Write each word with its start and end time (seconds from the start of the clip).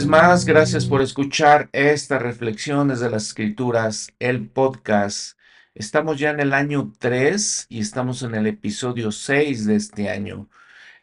vez 0.00 0.08
más, 0.08 0.46
gracias 0.46 0.86
por 0.86 1.02
escuchar 1.02 1.68
estas 1.72 2.22
reflexiones 2.22 3.00
de 3.00 3.10
las 3.10 3.26
escrituras, 3.26 4.10
el 4.18 4.48
podcast. 4.48 5.38
Estamos 5.74 6.18
ya 6.18 6.30
en 6.30 6.40
el 6.40 6.54
año 6.54 6.90
3 6.98 7.66
y 7.68 7.80
estamos 7.80 8.22
en 8.22 8.34
el 8.34 8.46
episodio 8.46 9.12
6 9.12 9.66
de 9.66 9.76
este 9.76 10.08
año. 10.08 10.48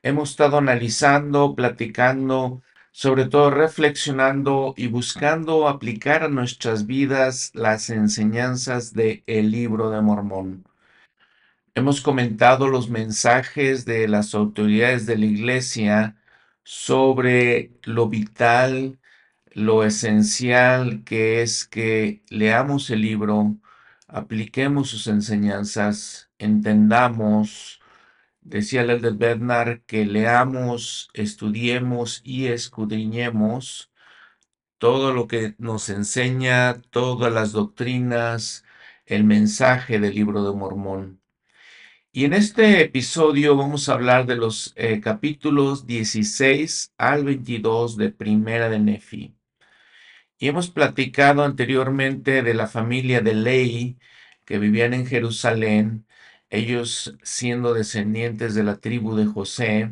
Hemos 0.02 0.32
estado 0.32 0.58
analizando, 0.58 1.54
platicando, 1.56 2.64
sobre 2.92 3.26
todo 3.26 3.52
reflexionando 3.52 4.74
y 4.76 4.88
buscando 4.88 5.68
aplicar 5.68 6.24
a 6.24 6.30
nuestras 6.30 6.88
vidas 6.88 7.52
las 7.54 7.92
enseñanzas 7.92 8.94
del 8.96 9.22
el 9.28 9.52
libro 9.52 9.92
de 9.92 10.02
Mormón. 10.02 10.66
Hemos 11.76 12.02
comentado 12.02 12.68
los 12.68 12.90
mensajes 12.90 13.86
de 13.86 14.08
las 14.08 14.34
autoridades 14.34 15.06
de 15.06 15.20
la 15.20 15.26
iglesia 15.28 16.17
sobre 16.68 17.72
lo 17.84 18.10
vital, 18.10 19.00
lo 19.54 19.84
esencial 19.86 21.04
que 21.06 21.42
es 21.42 21.66
que 21.66 22.24
leamos 22.30 22.90
el 22.90 23.02
libro, 23.04 23.58
apliquemos 24.08 24.90
sus 24.90 25.08
enseñanzas, 25.08 26.30
entendamos, 26.40 27.82
decía 28.42 28.82
el 28.82 29.02
del 29.02 29.18
Bernard, 29.18 29.82
que 29.88 30.06
leamos, 30.06 31.10
estudiemos 31.14 32.22
y 32.26 32.48
escudriñemos 32.48 33.92
todo 34.78 35.14
lo 35.14 35.28
que 35.28 35.56
nos 35.60 35.90
enseña, 35.90 36.82
todas 36.92 37.34
las 37.34 37.52
doctrinas, 37.54 38.66
el 39.06 39.24
mensaje 39.24 40.00
del 40.00 40.16
libro 40.16 40.44
de 40.44 40.58
Mormón. 40.58 41.17
Y 42.18 42.26
en 42.26 42.34
este 42.34 42.82
episodio 42.82 43.56
vamos 43.56 43.90
a 43.90 43.94
hablar 43.94 44.26
de 44.26 44.36
los 44.36 44.74
eh, 44.76 45.02
capítulos 45.02 45.86
16 45.86 46.92
al 46.98 47.24
22 47.24 47.96
de 47.96 48.10
Primera 48.10 48.70
de 48.70 48.80
Nefi. 48.80 49.36
Y 50.40 50.48
hemos 50.48 50.72
platicado 50.72 51.44
anteriormente 51.44 52.42
de 52.42 52.56
la 52.56 52.66
familia 52.66 53.22
de 53.22 53.36
Ley 53.36 54.00
que 54.46 54.58
vivían 54.58 54.96
en 54.96 55.06
Jerusalén, 55.06 56.08
ellos 56.50 57.16
siendo 57.22 57.76
descendientes 57.76 58.56
de 58.56 58.64
la 58.64 58.78
tribu 58.78 59.16
de 59.16 59.28
José, 59.28 59.92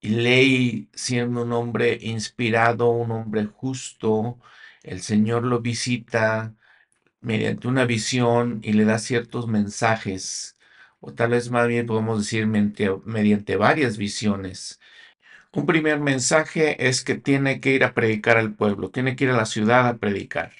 y 0.00 0.08
Ley 0.08 0.88
siendo 0.94 1.42
un 1.42 1.52
hombre 1.52 1.98
inspirado, 2.00 2.88
un 2.88 3.10
hombre 3.10 3.44
justo, 3.44 4.38
el 4.82 5.02
Señor 5.02 5.44
lo 5.44 5.60
visita 5.60 6.54
mediante 7.20 7.68
una 7.68 7.84
visión 7.84 8.60
y 8.62 8.72
le 8.72 8.86
da 8.86 8.98
ciertos 8.98 9.46
mensajes 9.46 10.53
o 11.06 11.12
tal 11.12 11.30
vez 11.32 11.50
más 11.50 11.68
bien 11.68 11.86
podemos 11.86 12.18
decir 12.18 12.46
mediante, 12.46 13.56
varias 13.56 13.98
visiones. 13.98 14.80
Un 15.52 15.66
primer 15.66 16.00
mensaje 16.00 16.88
es 16.88 17.04
que 17.04 17.14
tiene 17.16 17.60
que 17.60 17.72
ir 17.72 17.84
a 17.84 17.94
predicar 17.94 18.38
al 18.38 18.54
pueblo, 18.54 18.90
tiene 18.90 19.16
que 19.16 19.24
ir 19.24 19.30
a 19.30 19.36
la 19.36 19.46
ciudad 19.46 19.86
a 19.88 19.98
predicar. 19.98 20.52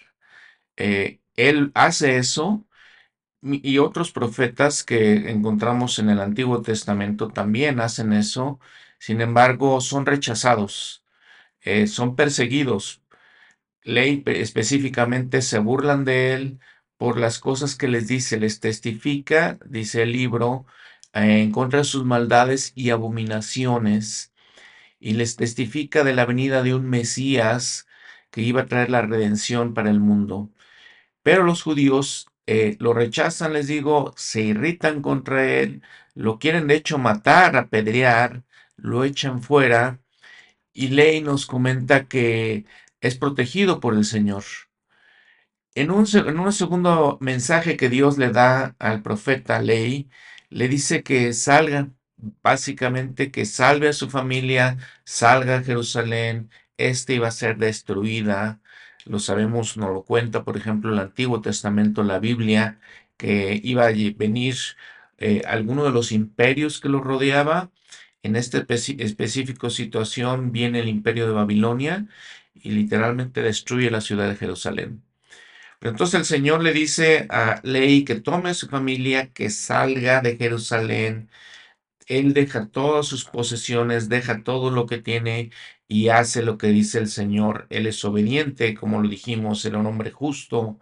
Eh, 0.77 1.21
él 1.37 1.73
hace 1.75 2.19
eso 2.19 2.67
y 3.43 3.79
otros 3.79 4.13
profetas 4.13 4.85
que 4.85 5.31
encontramos 5.31 5.99
en 5.99 6.11
el 6.11 6.21
Antiguo 6.21 6.63
Testamento 6.63 7.29
también 7.29 7.81
hacen 7.81 8.13
eso, 8.13 8.61
sin 8.99 9.21
embargo 9.21 9.81
son 9.81 10.07
rechazados, 10.07 11.05
eh, 11.63 11.87
son 11.87 12.17
perseguidos. 12.17 13.03
Ley 13.83 14.23
específicamente 14.27 15.43
se 15.43 15.59
burlan 15.59 16.05
de 16.05 16.35
él, 16.35 16.61
por 17.05 17.19
las 17.19 17.39
cosas 17.39 17.77
que 17.77 17.87
les 17.87 18.09
dice, 18.09 18.41
les 18.41 18.61
testifica, 18.61 19.59
dice 19.67 20.05
el 20.05 20.13
libro, 20.13 20.65
eh, 21.13 21.43
en 21.43 21.53
contra 21.53 21.85
sus 21.85 22.03
maldades 22.07 22.73
y 22.75 22.89
abominaciones, 22.89 24.33
y 25.01 25.13
les 25.13 25.37
testifica 25.37 26.03
de 26.03 26.15
la 26.15 26.25
venida 26.25 26.63
de 26.63 26.75
un 26.75 26.89
Mesías 26.89 27.87
que 28.31 28.41
iba 28.41 28.63
a 28.63 28.67
traer 28.67 28.89
la 28.89 29.03
redención 29.03 29.75
para 29.75 29.91
el 29.91 30.01
mundo. 30.01 30.51
Pero 31.23 31.45
los 31.45 31.63
judíos 31.63 32.29
eh, 32.47 32.77
lo 32.81 32.95
rechazan, 32.95 33.53
les 33.53 33.67
digo, 33.67 34.15
se 34.17 34.41
irritan 34.43 35.03
contra 35.03 35.45
él, 35.47 35.83
lo 36.15 36.39
quieren 36.39 36.69
de 36.69 36.77
hecho 36.77 36.97
matar, 36.97 37.55
apedrear, 37.57 38.45
lo 38.77 39.05
echan 39.05 39.43
fuera, 39.43 40.01
y 40.73 40.89
Ley 40.89 41.21
nos 41.21 41.45
comenta 41.47 42.07
que 42.09 42.65
es 43.03 43.17
protegido 43.17 43.81
por 43.81 43.95
el 43.95 44.07
Señor. 44.07 44.45
En 45.77 45.91
un, 45.91 46.07
segundo 46.07 47.19
mensaje 47.21 47.77
que 47.77 47.89
Dios 47.89 48.17
le 48.19 48.31
da 48.31 48.77
al 48.79 49.03
profeta 49.03 49.61
Ley, 49.61 50.09
le 50.51 50.69
dice 50.69 51.03
que 51.03 51.33
salga, 51.33 51.91
básicamente 52.43 53.31
que 53.33 53.45
salve 53.45 53.89
a 53.89 53.93
su 53.93 54.09
familia, 54.11 54.79
salga 55.05 55.57
a 55.57 55.63
Jerusalén, 55.65 56.51
este 56.77 57.15
iba 57.15 57.29
a 57.29 57.31
ser 57.33 57.59
destruida. 57.59 58.61
Lo 59.05 59.19
sabemos, 59.19 59.77
nos 59.77 59.91
lo 59.91 60.05
cuenta, 60.05 60.45
por 60.45 60.57
ejemplo, 60.57 60.93
el 60.93 60.99
Antiguo 61.01 61.41
Testamento, 61.41 62.05
la 62.05 62.21
Biblia, 62.21 62.79
que 63.17 63.61
iba 63.65 63.87
a 63.87 63.93
venir 64.17 64.57
eh, 65.19 65.43
alguno 65.47 65.85
de 65.85 65.91
los 65.93 66.13
imperios 66.13 66.81
que 66.81 66.89
lo 66.89 67.01
rodeaba. 67.01 67.71
En 68.23 68.37
esta 68.37 68.59
específica 68.59 69.71
situación 69.71 70.53
viene 70.53 70.81
el 70.81 70.89
imperio 70.89 71.27
de 71.27 71.33
Babilonia 71.35 72.07
y 72.55 72.71
literalmente 72.73 73.43
destruye 73.43 73.91
la 73.91 74.01
ciudad 74.01 74.29
de 74.29 74.37
Jerusalén 74.37 75.03
entonces 75.81 76.21
el 76.21 76.25
Señor 76.27 76.63
le 76.63 76.73
dice 76.73 77.27
a 77.31 77.61
Ley 77.63 78.05
que 78.05 78.17
tome 78.17 78.55
su 78.55 78.69
familia, 78.69 79.33
que 79.33 79.51
salga 79.51 80.21
de 80.23 80.37
Jerusalén. 80.37 81.31
Él 82.07 82.35
deja 82.35 82.69
todas 82.69 83.07
sus 83.07 83.25
posesiones, 83.25 84.09
deja 84.09 84.43
todo 84.43 84.71
lo 84.71 84.87
que 84.87 84.99
tiene 84.99 85.51
y 85.89 86.09
hace 86.09 86.43
lo 86.43 86.59
que 86.59 86.69
dice 86.69 86.99
el 86.99 87.09
Señor. 87.09 87.67
Él 87.71 87.87
es 87.87 88.05
obediente, 88.05 88.75
como 88.75 89.01
lo 89.03 89.09
dijimos, 89.09 89.65
era 89.65 89.79
un 89.79 89.87
hombre 89.87 90.11
justo, 90.11 90.79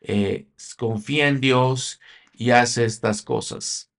eh, 0.00 0.48
confía 0.78 1.28
en 1.28 1.40
Dios 1.40 2.00
y 2.32 2.50
hace 2.50 2.84
estas 2.84 3.22
cosas. 3.22 3.90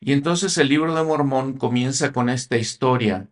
Y 0.00 0.12
entonces 0.12 0.58
el 0.58 0.68
libro 0.68 0.94
de 0.94 1.04
Mormón 1.04 1.58
comienza 1.58 2.12
con 2.12 2.28
esta 2.30 2.56
historia. 2.58 3.28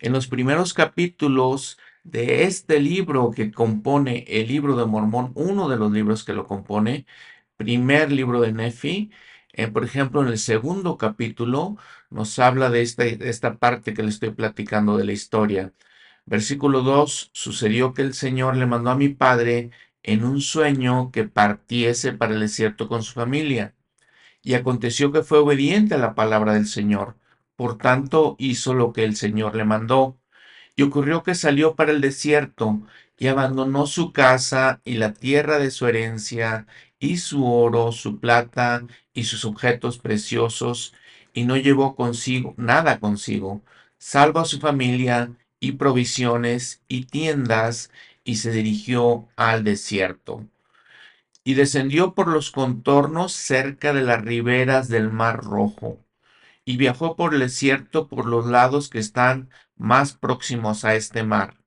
En 0.00 0.12
los 0.12 0.26
primeros 0.28 0.74
capítulos 0.74 1.78
de 2.04 2.44
este 2.44 2.80
libro 2.80 3.30
que 3.30 3.50
compone 3.52 4.24
el 4.28 4.48
libro 4.48 4.76
de 4.76 4.86
Mormón, 4.86 5.32
uno 5.34 5.68
de 5.68 5.76
los 5.76 5.92
libros 5.92 6.24
que 6.24 6.32
lo 6.34 6.46
compone, 6.46 7.06
primer 7.56 8.12
libro 8.12 8.40
de 8.40 8.52
Nefi, 8.52 9.10
eh, 9.52 9.68
por 9.68 9.84
ejemplo, 9.84 10.22
en 10.22 10.28
el 10.28 10.38
segundo 10.38 10.96
capítulo 10.98 11.76
nos 12.10 12.38
habla 12.38 12.70
de 12.70 12.82
esta, 12.82 13.04
de 13.04 13.28
esta 13.28 13.58
parte 13.58 13.94
que 13.94 14.02
le 14.02 14.08
estoy 14.10 14.30
platicando 14.30 14.96
de 14.96 15.04
la 15.04 15.12
historia. 15.12 15.72
Versículo 16.26 16.82
2, 16.82 17.30
sucedió 17.32 17.94
que 17.94 18.02
el 18.02 18.14
Señor 18.14 18.56
le 18.56 18.66
mandó 18.66 18.90
a 18.90 18.96
mi 18.96 19.08
padre 19.10 19.70
en 20.02 20.24
un 20.24 20.40
sueño 20.40 21.10
que 21.12 21.24
partiese 21.24 22.12
para 22.12 22.34
el 22.34 22.40
desierto 22.40 22.88
con 22.88 23.02
su 23.02 23.14
familia. 23.14 23.74
Y 24.42 24.54
aconteció 24.54 25.12
que 25.12 25.22
fue 25.22 25.38
obediente 25.38 25.94
a 25.94 25.98
la 25.98 26.14
palabra 26.14 26.54
del 26.54 26.66
Señor. 26.66 27.16
Por 27.56 27.78
tanto, 27.78 28.36
hizo 28.38 28.74
lo 28.74 28.92
que 28.92 29.04
el 29.04 29.16
Señor 29.16 29.54
le 29.56 29.64
mandó. 29.64 30.18
Y 30.76 30.82
ocurrió 30.82 31.22
que 31.22 31.34
salió 31.34 31.74
para 31.74 31.92
el 31.92 32.00
desierto 32.00 32.80
y 33.18 33.28
abandonó 33.28 33.86
su 33.86 34.12
casa 34.12 34.80
y 34.84 34.94
la 34.94 35.12
tierra 35.12 35.58
de 35.58 35.70
su 35.70 35.86
herencia 35.86 36.66
y 36.98 37.18
su 37.18 37.46
oro, 37.46 37.92
su 37.92 38.20
plata 38.20 38.86
y 39.12 39.24
sus 39.24 39.44
objetos 39.44 39.98
preciosos, 39.98 40.94
y 41.34 41.44
no 41.44 41.56
llevó 41.56 41.96
consigo 41.96 42.54
nada 42.56 43.00
consigo, 43.00 43.62
salvo 43.98 44.40
a 44.40 44.44
su 44.44 44.60
familia 44.60 45.32
y 45.60 45.72
provisiones 45.72 46.82
y 46.88 47.04
tiendas, 47.06 47.90
y 48.24 48.36
se 48.36 48.52
dirigió 48.52 49.28
al 49.36 49.64
desierto. 49.64 50.46
Y 51.44 51.54
descendió 51.54 52.14
por 52.14 52.28
los 52.28 52.50
contornos 52.50 53.32
cerca 53.32 53.92
de 53.92 54.02
las 54.02 54.22
riberas 54.22 54.88
del 54.88 55.10
mar 55.10 55.42
rojo, 55.42 55.98
y 56.64 56.76
viajó 56.76 57.16
por 57.16 57.34
el 57.34 57.40
desierto 57.40 58.08
por 58.08 58.26
los 58.26 58.46
lados 58.46 58.88
que 58.88 58.98
están 58.98 59.50
más 59.82 60.14
próximos 60.14 60.84
a 60.84 60.94
este 60.94 61.22
mar, 61.24 61.58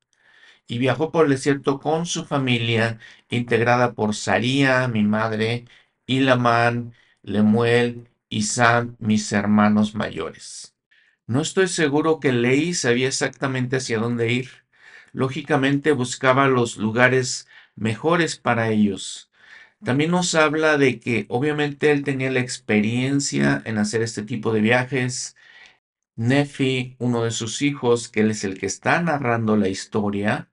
y 0.67 0.79
viajó 0.79 1.11
por 1.11 1.25
el 1.25 1.31
desierto 1.31 1.79
con 1.79 2.05
su 2.05 2.25
familia, 2.25 2.99
integrada 3.29 3.93
por 3.93 4.15
Saría, 4.15 4.87
mi 4.87 5.03
madre, 5.03 5.65
Ilamán, 6.07 6.93
Lemuel 7.23 8.09
y 8.29 8.43
Sam, 8.43 8.95
mis 8.99 9.31
hermanos 9.31 9.95
mayores. 9.95 10.75
No 11.27 11.41
estoy 11.41 11.67
seguro 11.67 12.19
que 12.19 12.31
Ley 12.31 12.73
sabía 12.73 13.07
exactamente 13.07 13.77
hacia 13.77 13.99
dónde 13.99 14.31
ir. 14.31 14.49
Lógicamente 15.11 15.91
buscaba 15.91 16.47
los 16.47 16.77
lugares 16.77 17.47
mejores 17.75 18.37
para 18.37 18.69
ellos. 18.69 19.31
También 19.83 20.11
nos 20.11 20.35
habla 20.35 20.77
de 20.77 20.99
que 20.99 21.25
obviamente 21.29 21.91
él 21.91 22.03
tenía 22.03 22.31
la 22.31 22.39
experiencia 22.41 23.61
en 23.65 23.77
hacer 23.77 24.01
este 24.01 24.23
tipo 24.23 24.53
de 24.53 24.61
viajes, 24.61 25.35
Nefi, 26.17 26.95
uno 26.99 27.23
de 27.23 27.31
sus 27.31 27.61
hijos, 27.61 28.09
que 28.09 28.21
él 28.21 28.31
es 28.31 28.43
el 28.43 28.57
que 28.59 28.65
está 28.65 29.01
narrando 29.01 29.57
la 29.57 29.67
historia, 29.69 30.49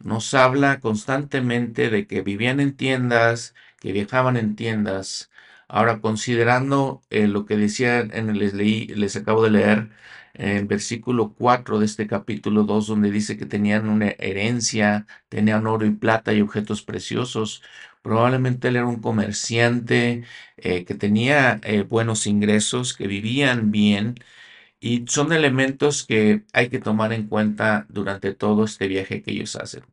nos 0.00 0.34
habla 0.34 0.80
constantemente 0.80 1.90
de 1.90 2.06
que 2.06 2.22
vivían 2.22 2.60
en 2.60 2.76
tiendas, 2.76 3.54
que 3.80 3.92
viajaban 3.92 4.36
en 4.38 4.56
tiendas. 4.56 5.30
Ahora, 5.68 6.00
considerando 6.00 7.02
eh, 7.10 7.28
lo 7.28 7.46
que 7.46 7.56
decía, 7.56 8.00
en 8.00 8.30
el, 8.30 8.38
les 8.38 8.54
leí, 8.54 8.86
les 8.88 9.16
acabo 9.16 9.42
de 9.44 9.50
leer 9.50 9.90
en 10.34 10.50
el 10.58 10.66
versículo 10.66 11.34
4 11.34 11.78
de 11.78 11.86
este 11.86 12.06
capítulo 12.06 12.64
2, 12.64 12.86
donde 12.88 13.10
dice 13.10 13.36
que 13.38 13.46
tenían 13.46 13.88
una 13.88 14.10
herencia, 14.18 15.06
tenían 15.28 15.66
oro 15.66 15.86
y 15.86 15.90
plata 15.92 16.32
y 16.34 16.40
objetos 16.42 16.82
preciosos. 16.82 17.62
Probablemente 18.02 18.68
él 18.68 18.76
era 18.76 18.86
un 18.86 19.00
comerciante 19.00 20.24
eh, 20.56 20.84
que 20.84 20.94
tenía 20.94 21.60
eh, 21.64 21.82
buenos 21.82 22.26
ingresos, 22.26 22.94
que 22.94 23.06
vivían 23.06 23.70
bien, 23.70 24.16
y 24.90 25.04
son 25.08 25.32
elementos 25.32 26.04
que 26.06 26.44
hay 26.52 26.68
que 26.70 26.78
tomar 26.80 27.12
en 27.12 27.28
cuenta 27.28 27.86
durante 27.88 28.34
todo 28.34 28.64
este 28.64 28.88
viaje 28.88 29.22
que 29.22 29.32
ellos 29.32 29.56
hacen. 29.56 29.84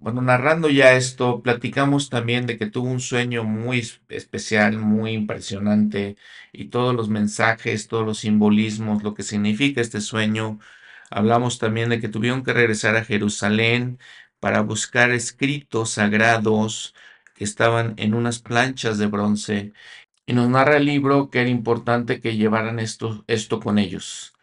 Bueno, 0.00 0.22
narrando 0.22 0.68
ya 0.70 0.92
esto, 0.94 1.42
platicamos 1.42 2.08
también 2.08 2.46
de 2.46 2.56
que 2.56 2.66
tuvo 2.66 2.88
un 2.88 3.00
sueño 3.00 3.42
muy 3.44 3.80
es- 3.80 4.00
especial, 4.08 4.78
muy 4.78 5.10
impresionante, 5.12 6.16
y 6.52 6.66
todos 6.66 6.94
los 6.94 7.08
mensajes, 7.08 7.88
todos 7.88 8.06
los 8.06 8.18
simbolismos, 8.20 9.02
lo 9.02 9.14
que 9.14 9.24
significa 9.24 9.80
este 9.80 10.00
sueño. 10.00 10.60
Hablamos 11.10 11.58
también 11.58 11.88
de 11.90 12.00
que 12.00 12.08
tuvieron 12.08 12.44
que 12.44 12.52
regresar 12.52 12.94
a 12.96 13.04
Jerusalén 13.04 13.98
para 14.40 14.60
buscar 14.62 15.10
escritos 15.10 15.90
sagrados 15.90 16.94
que 17.34 17.42
estaban 17.44 17.94
en 17.98 18.14
unas 18.14 18.38
planchas 18.40 18.98
de 18.98 19.06
bronce, 19.06 19.72
y 20.28 20.34
nos 20.34 20.48
narra 20.50 20.76
el 20.76 20.84
libro 20.86 21.30
que 21.30 21.40
era 21.40 21.50
importante 21.50 22.20
que 22.20 22.36
llevaran 22.36 22.78
esto, 22.80 23.24
esto 23.28 23.60
con 23.60 23.78
ellos. 23.78 24.34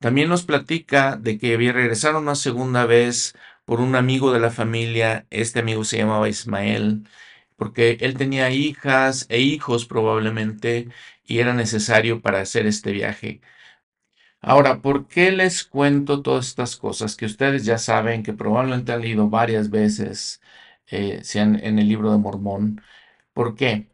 También 0.00 0.28
nos 0.28 0.44
platica 0.44 1.16
de 1.16 1.38
que 1.38 1.56
regresaron 1.56 2.24
una 2.24 2.34
segunda 2.36 2.86
vez 2.86 3.34
por 3.64 3.80
un 3.80 3.96
amigo 3.96 4.32
de 4.32 4.40
la 4.40 4.50
familia. 4.50 5.26
Este 5.30 5.60
amigo 5.60 5.84
se 5.84 5.98
llamaba 5.98 6.28
Ismael, 6.28 7.08
porque 7.56 7.98
él 8.00 8.16
tenía 8.18 8.50
hijas 8.50 9.26
e 9.30 9.40
hijos 9.40 9.86
probablemente 9.86 10.88
y 11.24 11.38
era 11.40 11.54
necesario 11.54 12.20
para 12.22 12.40
hacer 12.40 12.66
este 12.66 12.92
viaje. 12.92 13.40
Ahora, 14.40 14.80
¿por 14.82 15.08
qué 15.08 15.32
les 15.32 15.64
cuento 15.64 16.22
todas 16.22 16.46
estas 16.48 16.76
cosas 16.76 17.16
que 17.16 17.26
ustedes 17.26 17.64
ya 17.64 17.78
saben, 17.78 18.22
que 18.22 18.32
probablemente 18.32 18.92
han 18.92 19.00
leído 19.02 19.28
varias 19.28 19.70
veces, 19.70 20.40
eh, 20.88 21.22
en 21.34 21.78
el 21.78 21.88
libro 21.88 22.12
de 22.12 22.18
Mormón? 22.18 22.82
¿Por 23.32 23.54
qué? 23.56 23.88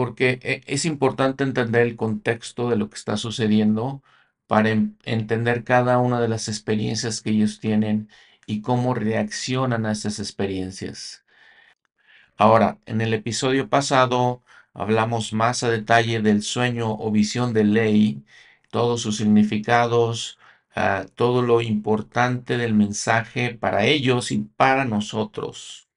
Porque 0.00 0.28
e- 0.42 0.62
es 0.76 0.84
importante 0.86 1.44
entender 1.44 1.82
el 1.86 1.96
contexto 1.96 2.70
de 2.70 2.76
lo 2.76 2.88
que 2.90 2.96
está 2.96 3.16
sucediendo 3.16 4.02
para 4.46 4.70
en- 4.70 4.98
entender 5.04 5.64
cada 5.64 5.98
una 5.98 6.20
de 6.20 6.28
las 6.28 6.48
experiencias 6.48 7.20
que 7.22 7.30
ellos 7.30 7.60
tienen 7.60 8.08
y 8.46 8.62
cómo 8.62 8.94
reaccionan 8.94 9.86
a 9.86 9.92
esas 9.92 10.18
experiencias. 10.18 11.24
Ahora, 12.36 12.78
en 12.86 13.00
el 13.00 13.14
episodio 13.14 13.68
pasado 13.68 14.42
hablamos 14.74 15.32
más 15.32 15.62
a 15.62 15.70
detalle 15.70 16.20
del 16.20 16.42
sueño 16.42 16.92
o 16.92 17.10
visión 17.12 17.52
de 17.52 17.64
ley, 17.64 18.24
todos 18.70 19.02
sus 19.02 19.16
significados, 19.18 20.38
ah, 20.74 21.06
todo 21.14 21.42
lo 21.42 21.60
importante 21.60 22.56
del 22.58 22.74
mensaje 22.74 23.54
para 23.54 23.84
ellos 23.86 24.32
y 24.32 24.38
para 24.38 24.84
nosotros. 24.84 25.89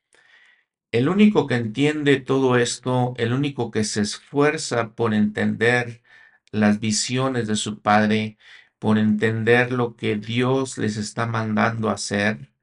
El 0.94 1.10
único 1.10 1.48
que 1.48 1.56
entiende 1.56 2.20
todo 2.22 2.56
esto, 2.58 3.16
el 3.18 3.34
único 3.34 3.72
que 3.72 3.84
se 3.84 4.02
esfuerza 4.02 4.94
por 4.94 5.16
entender 5.16 6.04
las 6.52 6.80
visiones 6.80 7.48
de 7.48 7.56
su 7.56 7.82
padre, 7.82 8.38
por 8.80 9.00
entender 9.00 9.72
lo 9.72 9.96
que 9.96 10.18
Dios 10.18 10.78
les 10.78 10.98
está 10.98 11.26
mandando 11.26 11.90
hacer, 11.90 12.54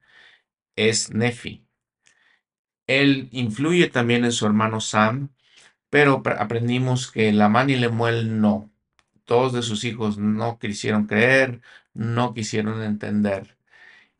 es 0.76 1.12
Nefi. 1.12 1.66
Él 2.86 3.28
influye 3.32 3.88
también 3.88 4.24
en 4.24 4.32
su 4.32 4.46
hermano 4.46 4.80
Sam, 4.80 5.30
pero 5.90 6.22
aprendimos 6.38 7.10
que 7.10 7.32
Lamán 7.32 7.70
y 7.70 7.76
Lemuel 7.76 8.40
no. 8.40 8.70
Todos 9.24 9.52
de 9.52 9.62
sus 9.62 9.84
hijos 9.84 10.18
no 10.18 10.58
quisieron 10.60 11.06
creer, 11.06 11.62
no 11.94 12.34
quisieron 12.34 12.82
entender. 12.82 13.56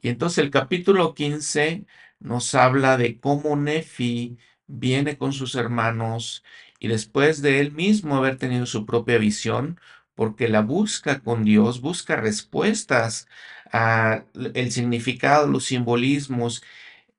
Y 0.03 0.09
entonces 0.09 0.39
el 0.45 0.51
capítulo 0.51 1.15
15 1.15 1.87
nos 2.21 2.55
habla 2.55 2.97
de 2.97 3.19
cómo 3.19 3.57
Nefi 3.57 4.39
viene 4.67 5.19
con 5.19 5.33
sus 5.33 5.55
hermanos 5.57 6.45
y 6.79 6.89
después 6.89 7.43
de 7.43 7.61
él 7.61 7.73
mismo 7.73 8.17
haber 8.17 8.37
tenido 8.39 8.67
su 8.67 8.87
propia 8.87 9.19
visión, 9.19 9.81
porque 10.15 10.49
la 10.49 10.63
busca 10.63 11.21
con 11.21 11.45
Dios, 11.45 11.81
busca 11.81 12.17
respuestas 12.17 13.29
a 13.73 14.25
el 14.55 14.73
significado, 14.73 15.47
los 15.47 15.65
simbolismos, 15.67 16.63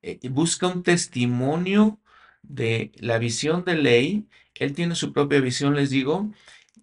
eh, 0.02 0.20
busca 0.30 0.68
un 0.68 0.84
testimonio 0.84 2.00
de 2.44 2.92
la 2.98 3.18
visión 3.20 3.64
de 3.66 3.76
ley. 3.76 4.28
Él 4.56 4.74
tiene 4.74 4.96
su 4.96 5.14
propia 5.14 5.40
visión, 5.42 5.76
les 5.76 5.90
digo. 5.90 6.32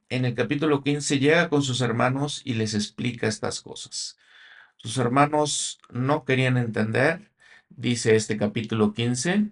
En 0.09 0.25
el 0.25 0.35
capítulo 0.35 0.82
15 0.82 1.19
llega 1.19 1.49
con 1.50 1.62
sus 1.62 1.81
hermanos 1.82 2.43
y 2.44 2.55
les 2.55 2.75
explica 2.75 3.29
estas 3.29 3.61
cosas. 3.61 4.19
Sus 4.76 4.99
hermanos 4.99 5.81
no 5.91 6.25
querían 6.25 6.56
entender, 6.56 7.27
dice 7.78 8.16
este 8.16 8.36
capítulo 8.36 8.92
15. 8.92 9.50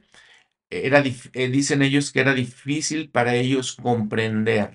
Era, 0.71 1.03
eh, 1.05 1.49
dicen 1.49 1.83
ellos 1.83 2.13
que 2.13 2.21
era 2.21 2.35
difícil 2.35 3.11
para 3.11 3.37
ellos 3.37 3.75
comprender. 3.77 4.73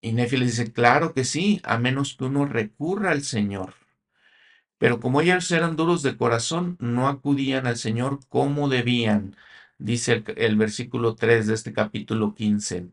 Y 0.00 0.12
Nefi 0.12 0.36
les 0.38 0.56
dice, 0.56 0.72
claro 0.72 1.12
que 1.14 1.24
sí, 1.24 1.60
a 1.64 1.78
menos 1.78 2.14
que 2.16 2.24
uno 2.24 2.46
recurra 2.46 3.10
al 3.10 3.22
Señor. 3.22 3.74
Pero 4.78 5.00
como 5.00 5.20
ellos 5.20 5.50
eran 5.50 5.76
duros 5.76 6.02
de 6.02 6.16
corazón, 6.16 6.76
no 6.80 7.08
acudían 7.08 7.66
al 7.66 7.76
Señor 7.76 8.20
como 8.28 8.68
debían, 8.68 9.36
dice 9.78 10.12
el, 10.12 10.24
el 10.36 10.56
versículo 10.56 11.14
3 11.14 11.46
de 11.46 11.54
este 11.54 11.72
capítulo 11.72 12.34
15. 12.34 12.88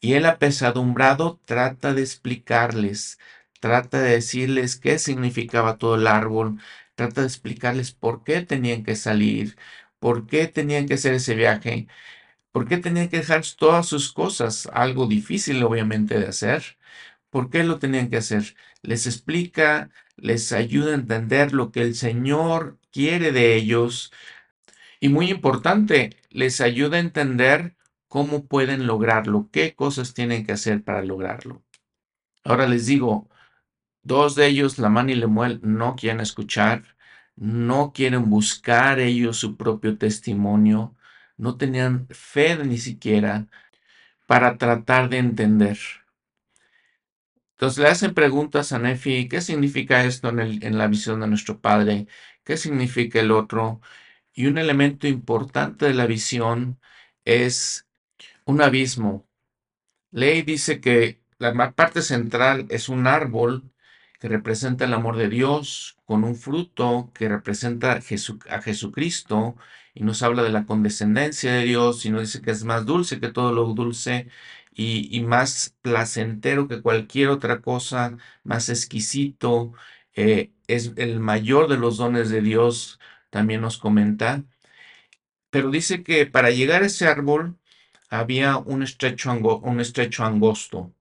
Y 0.00 0.14
el 0.14 0.26
apesadumbrado 0.26 1.40
trata 1.44 1.94
de 1.94 2.02
explicarles, 2.02 3.18
trata 3.60 4.00
de 4.00 4.12
decirles 4.12 4.76
qué 4.76 4.98
significaba 4.98 5.78
todo 5.78 5.96
el 5.96 6.06
árbol, 6.06 6.60
trata 7.00 7.22
de 7.22 7.28
explicarles 7.28 7.92
por 7.92 8.24
qué 8.24 8.42
tenían 8.42 8.84
que 8.84 8.94
salir, 8.96 9.56
por 9.98 10.26
qué 10.26 10.46
tenían 10.48 10.86
que 10.86 10.94
hacer 10.94 11.14
ese 11.14 11.34
viaje, 11.34 11.88
por 12.52 12.68
qué 12.68 12.78
tenían 12.78 13.08
que 13.08 13.18
dejar 13.18 13.42
todas 13.58 13.86
sus 13.86 14.12
cosas, 14.12 14.68
algo 14.74 15.06
difícil 15.06 15.62
obviamente 15.62 16.18
de 16.18 16.28
hacer. 16.28 16.78
¿Por 17.30 17.50
qué 17.50 17.64
lo 17.64 17.78
tenían 17.78 18.10
que 18.10 18.18
hacer? 18.18 18.56
Les 18.82 19.06
explica, 19.06 19.90
les 20.16 20.52
ayuda 20.52 20.92
a 20.92 20.96
entender 20.96 21.54
lo 21.54 21.72
que 21.72 21.82
el 21.82 21.94
Señor 21.94 22.78
quiere 22.92 23.32
de 23.32 23.56
ellos 23.56 24.12
y 25.00 25.08
muy 25.08 25.30
importante, 25.30 26.16
les 26.30 26.60
ayuda 26.60 26.98
a 26.98 27.00
entender 27.00 27.76
cómo 28.08 28.46
pueden 28.46 28.86
lograrlo, 28.86 29.48
qué 29.52 29.74
cosas 29.74 30.14
tienen 30.14 30.44
que 30.46 30.52
hacer 30.52 30.84
para 30.84 31.02
lograrlo. 31.02 31.62
Ahora 32.44 32.68
les 32.68 32.86
digo, 32.86 33.29
dos 34.02 34.34
de 34.34 34.46
ellos, 34.46 34.78
Lamán 34.78 35.10
y 35.10 35.14
Lemuel, 35.14 35.60
no 35.62 35.96
quieren 35.96 36.20
escuchar, 36.20 36.84
no 37.36 37.92
quieren 37.92 38.30
buscar 38.30 39.00
ellos 39.00 39.38
su 39.38 39.56
propio 39.56 39.98
testimonio, 39.98 40.96
no 41.36 41.56
tenían 41.56 42.06
fe 42.10 42.56
ni 42.64 42.78
siquiera 42.78 43.46
para 44.26 44.58
tratar 44.58 45.08
de 45.10 45.18
entender. 45.18 45.78
Entonces 47.60 47.78
le 47.82 47.88
hacen 47.90 48.14
preguntas 48.14 48.72
a 48.72 48.78
Nefi, 48.78 49.28
¿qué 49.28 49.40
significa 49.42 50.04
esto 50.04 50.30
en, 50.30 50.78
la 50.78 50.86
visión 50.88 51.20
de 51.20 51.26
nuestro 51.28 51.60
padre? 51.60 52.06
¿Qué 52.44 52.56
significa 52.56 53.20
el 53.20 53.30
otro? 53.32 53.80
Y 54.32 54.46
un 54.46 54.58
elemento 54.58 55.06
importante 55.06 55.86
de 55.86 55.94
la 55.94 56.06
visión 56.06 56.80
es 57.24 57.86
un 58.44 58.62
abismo. 58.62 59.28
Ley 60.10 60.42
dice 60.42 60.80
que 60.80 61.22
la 61.38 61.74
parte 61.74 62.02
central 62.02 62.66
es 62.70 62.88
un 62.88 63.06
árbol 63.06 63.69
que 64.20 64.28
representa 64.28 64.84
el 64.84 64.94
amor 64.94 65.16
de 65.16 65.28
Dios, 65.28 65.96
con 66.06 66.24
un 66.24 66.36
fruto 66.36 67.10
que 67.14 67.28
representa 67.28 67.92
a 67.94 68.00
Jesu- 68.02 68.38
a 68.50 68.62
Jesucristo, 68.62 69.56
y 69.94 70.04
nos 70.04 70.22
habla 70.22 70.42
de 70.42 70.50
la 70.50 70.66
condescendencia 70.66 71.52
de 71.54 71.64
Dios, 71.64 72.04
y 72.06 72.10
nos 72.10 72.22
dice 72.22 72.42
que 72.42 72.50
es 72.52 72.64
más 72.64 72.86
dulce 72.86 73.20
que 73.20 73.30
todo 73.32 73.52
lo 73.52 73.64
dulce, 73.74 74.28
y, 74.74 75.08
y 75.16 75.22
más 75.24 75.76
placentero 75.82 76.68
que 76.68 76.82
cualquier 76.82 77.28
otra 77.28 77.60
cosa, 77.60 78.16
más 78.44 78.68
exquisito, 78.68 79.72
eh, 80.14 80.52
es 80.68 80.92
el 80.96 81.20
mayor 81.20 81.68
de 81.68 81.78
los 81.78 81.96
dones 81.98 82.30
de 82.30 82.42
Dios, 82.42 83.00
también 83.30 83.60
nos 83.62 83.78
comenta. 83.78 84.44
Pero 85.50 85.70
dice 85.70 86.02
que 86.02 86.26
para 86.26 86.50
llegar 86.50 86.82
a 86.82 86.86
ese 86.86 87.06
árbol 87.06 87.56
había 88.08 88.56
un 88.58 88.82
estrecho, 88.82 89.32
un 89.32 89.80
estrecho 89.80 90.24
angosto 90.24 90.92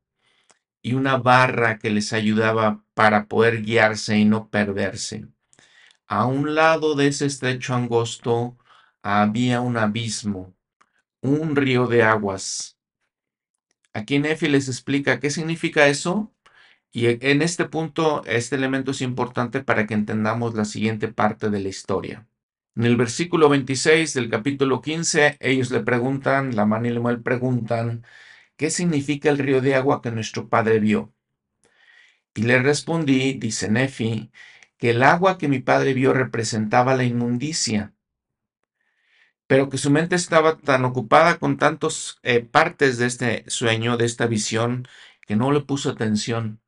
y 0.81 0.93
una 0.93 1.17
barra 1.17 1.79
que 1.79 1.89
les 1.89 2.13
ayudaba 2.13 2.83
para 2.93 3.27
poder 3.27 3.63
guiarse 3.63 4.17
y 4.17 4.25
no 4.25 4.49
perderse. 4.49 5.27
A 6.07 6.25
un 6.25 6.55
lado 6.55 6.95
de 6.95 7.07
ese 7.07 7.25
estrecho 7.27 7.75
angosto 7.75 8.57
había 9.03 9.61
un 9.61 9.77
abismo, 9.77 10.55
un 11.21 11.55
río 11.55 11.87
de 11.87 12.03
aguas. 12.03 12.77
Aquí 13.93 14.19
Nefi 14.19 14.47
les 14.47 14.67
explica 14.67 15.19
qué 15.19 15.29
significa 15.29 15.87
eso 15.87 16.33
y 16.91 17.07
e- 17.07 17.19
en 17.21 17.41
este 17.43 17.65
punto 17.65 18.23
este 18.25 18.55
elemento 18.57 18.91
es 18.91 19.01
importante 19.01 19.63
para 19.63 19.87
que 19.87 19.93
entendamos 19.95 20.55
la 20.55 20.65
siguiente 20.65 21.07
parte 21.09 21.49
de 21.49 21.59
la 21.61 21.69
historia. 21.69 22.27
En 22.75 22.85
el 22.85 22.97
versículo 22.97 23.49
26 23.49 24.13
del 24.13 24.29
capítulo 24.29 24.81
15, 24.81 25.37
ellos 25.39 25.71
le 25.71 25.81
preguntan, 25.81 26.55
la 26.55 26.65
y 26.83 26.89
Lemuel 26.91 27.21
preguntan, 27.21 28.03
¿qué 28.59 28.69
significa 28.69 29.29
el 29.29 29.37
río 29.37 29.61
de 29.61 29.73
agua 29.75 30.01
que 30.01 30.11
nuestro 30.11 30.49
padre 30.49 30.79
vio? 30.79 31.13
Y 32.35 32.41
le 32.41 32.61
respondí, 32.61 33.35
dice 33.35 33.71
Nefi, 33.71 34.31
que 34.77 34.89
el 34.89 35.01
agua 35.01 35.37
que 35.37 35.47
mi 35.47 35.59
padre 35.59 35.93
vio 35.93 36.11
representaba 36.11 36.93
la 36.93 37.05
inmundicia, 37.05 37.93
pero 39.47 39.69
que 39.69 39.77
su 39.77 39.89
mente 39.89 40.17
estaba 40.17 40.57
tan 40.57 40.83
ocupada 40.83 41.39
con 41.39 41.57
tantas 41.57 42.19
eh, 42.21 42.41
partes 42.41 42.97
de 42.97 43.05
este 43.05 43.45
sueño, 43.47 43.95
de 43.95 44.05
esta 44.05 44.27
visión, 44.27 44.89
que 45.25 45.37
no 45.37 45.53
le 45.53 45.61
puso 45.61 45.89
atención. 45.89 46.59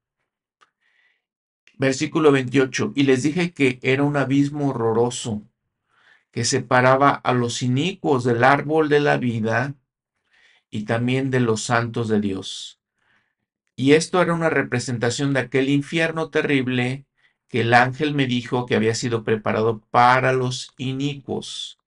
Versículo 1.78 2.32
28, 2.32 2.94
y 2.96 3.04
les 3.04 3.24
dije 3.24 3.52
que 3.52 3.80
era 3.82 4.04
un 4.04 4.16
abismo 4.16 4.70
horroroso 4.70 5.44
que 6.32 6.46
separaba 6.46 7.10
a 7.12 7.34
los 7.34 7.62
inicuos 7.62 8.24
del 8.24 8.46
árbol 8.46 8.88
de 8.88 9.02
la 9.02 9.18
vida 9.18 9.76
y 10.72 10.86
también 10.86 11.30
de 11.30 11.42
los 11.42 11.62
santos 11.62 12.08
de 12.08 12.20
Dios. 12.22 12.80
Y 13.76 13.94
esto 13.94 14.22
era 14.22 14.34
una 14.34 14.50
representación 14.50 15.34
de 15.34 15.42
aquel 15.42 15.70
infierno 15.70 16.30
terrible 16.30 17.06
que 17.48 17.62
el 17.62 17.74
ángel 17.74 18.16
me 18.16 18.26
dijo 18.26 18.66
que 18.66 18.76
había 18.76 18.96
sido 18.96 19.24
preparado 19.24 19.82
para 19.92 20.34
los 20.34 20.74
inicuos. 20.78 21.78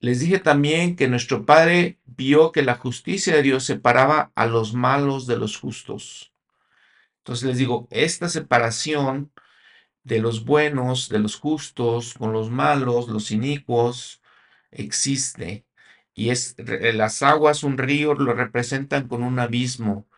Les 0.00 0.20
dije 0.20 0.38
también 0.38 0.96
que 0.96 1.08
nuestro 1.08 1.44
Padre 1.44 1.98
vio 2.06 2.52
que 2.52 2.62
la 2.62 2.76
justicia 2.76 3.34
de 3.34 3.42
Dios 3.42 3.64
separaba 3.64 4.32
a 4.34 4.46
los 4.46 4.72
malos 4.72 5.26
de 5.26 5.36
los 5.36 5.58
justos. 5.58 6.32
Entonces 7.18 7.48
les 7.48 7.58
digo, 7.58 7.88
esta 7.90 8.28
separación 8.28 9.32
de 10.04 10.20
los 10.20 10.44
buenos, 10.44 11.10
de 11.10 11.18
los 11.18 11.36
justos, 11.36 12.14
con 12.14 12.32
los 12.32 12.50
malos, 12.50 13.08
los 13.08 13.30
inicuos, 13.30 14.22
existe. 14.70 15.66
Y 16.18 16.30
es 16.30 16.56
las 16.58 17.22
aguas, 17.22 17.62
un 17.62 17.78
río, 17.78 18.12
lo 18.14 18.34
representan 18.34 19.06
con 19.06 19.22
un 19.22 19.38
abismo. 19.38 20.08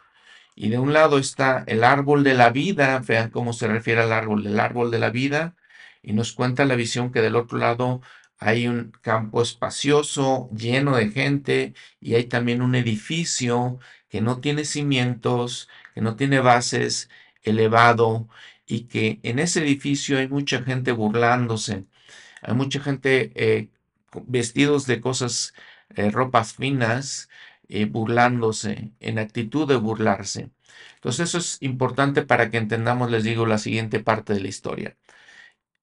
Y 0.56 0.70
de 0.70 0.78
un 0.78 0.94
lado 0.94 1.18
está 1.18 1.62
el 1.66 1.84
árbol 1.84 2.24
de 2.24 2.32
la 2.34 2.50
vida, 2.50 3.00
vean 3.00 3.30
cómo 3.30 3.52
se 3.52 3.68
refiere 3.68 4.00
al 4.02 4.12
árbol, 4.12 4.46
el 4.46 4.60
árbol 4.60 4.90
de 4.90 4.98
la 4.98 5.10
vida, 5.10 5.56
y 6.02 6.14
nos 6.14 6.32
cuenta 6.32 6.64
la 6.64 6.76
visión 6.76 7.12
que 7.12 7.20
del 7.20 7.36
otro 7.36 7.58
lado 7.58 8.00
hay 8.38 8.66
un 8.66 8.92
campo 9.02 9.42
espacioso, 9.42 10.48
lleno 10.56 10.96
de 10.96 11.10
gente, 11.10 11.74
y 12.00 12.14
hay 12.14 12.24
también 12.24 12.62
un 12.62 12.74
edificio 12.76 13.78
que 14.08 14.22
no 14.22 14.40
tiene 14.40 14.64
cimientos, 14.64 15.68
que 15.94 16.00
no 16.00 16.16
tiene 16.16 16.40
bases, 16.40 17.10
elevado, 17.42 18.26
y 18.66 18.84
que 18.84 19.20
en 19.22 19.38
ese 19.38 19.60
edificio 19.60 20.18
hay 20.18 20.28
mucha 20.28 20.62
gente 20.62 20.92
burlándose, 20.92 21.84
hay 22.42 22.54
mucha 22.54 22.80
gente 22.80 23.32
eh, 23.34 23.68
vestidos 24.26 24.86
de 24.86 25.00
cosas, 25.00 25.54
eh, 25.96 26.10
ropas 26.10 26.54
finas, 26.54 27.28
eh, 27.68 27.84
burlándose, 27.86 28.92
en 29.00 29.18
actitud 29.18 29.68
de 29.68 29.76
burlarse. 29.76 30.50
Entonces 30.96 31.28
eso 31.28 31.38
es 31.38 31.58
importante 31.62 32.22
para 32.22 32.50
que 32.50 32.58
entendamos, 32.58 33.10
les 33.10 33.24
digo, 33.24 33.46
la 33.46 33.58
siguiente 33.58 34.00
parte 34.00 34.34
de 34.34 34.40
la 34.40 34.48
historia. 34.48 34.96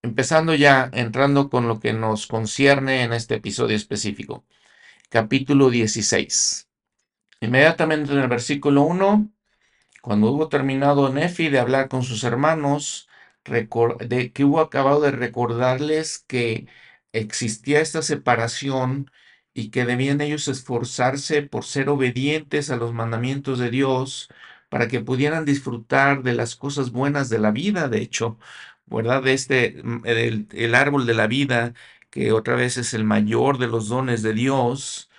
Empezando 0.02 0.56
ya, 0.56 0.90
entrando 0.94 1.50
con 1.50 1.68
lo 1.68 1.80
que 1.80 1.94
nos 1.94 2.28
concierne 2.28 3.04
en 3.04 3.14
este 3.14 3.36
episodio 3.36 3.76
específico. 3.76 4.46
Capítulo 5.10 5.70
16. 5.70 6.70
Inmediatamente 7.42 8.14
en 8.14 8.20
el 8.20 8.28
versículo 8.28 8.84
1 8.84 9.32
cuando 10.08 10.32
hubo 10.32 10.48
terminado 10.50 11.10
Nefi 11.10 11.50
de 11.50 11.60
hablar 11.60 11.90
con 11.90 12.04
sus 12.04 12.24
hermanos, 12.24 13.10
de 13.46 14.32
que 14.32 14.46
hubo 14.46 14.62
acabado 14.62 15.02
de 15.02 15.12
recordarles 15.12 16.20
que 16.20 16.68
existía 17.12 17.82
esta 17.82 18.02
separación 18.02 19.12
y 19.58 19.70
que 19.72 19.86
debían 19.86 20.22
ellos 20.22 20.48
esforzarse 20.48 21.42
por 21.44 21.66
ser 21.66 21.90
obedientes 21.90 22.70
a 22.70 22.78
los 22.78 22.94
mandamientos 22.94 23.58
de 23.60 23.72
Dios 23.72 24.30
para 24.70 24.88
que 24.88 25.00
pudieran 25.02 25.46
disfrutar 25.46 26.24
de 26.24 26.34
las 26.36 26.56
cosas 26.56 26.92
buenas 26.92 27.30
de 27.30 27.40
la 27.40 27.52
vida, 27.52 27.90
de 27.90 28.00
hecho, 28.02 28.38
¿verdad? 28.86 29.24
De 29.24 29.34
este, 29.34 29.82
mm, 29.84 30.04
el 30.06 30.76
árbol 30.76 31.08
de 31.08 31.14
la 31.16 31.28
vida, 31.28 31.74
que 32.12 32.32
otra 32.34 32.56
vez 32.56 32.78
es 32.78 32.94
el 32.94 33.04
mayor 33.04 33.58
de 33.58 33.68
los 33.68 33.90
dones 33.90 34.22
de 34.24 34.34
Dios, 34.34 35.10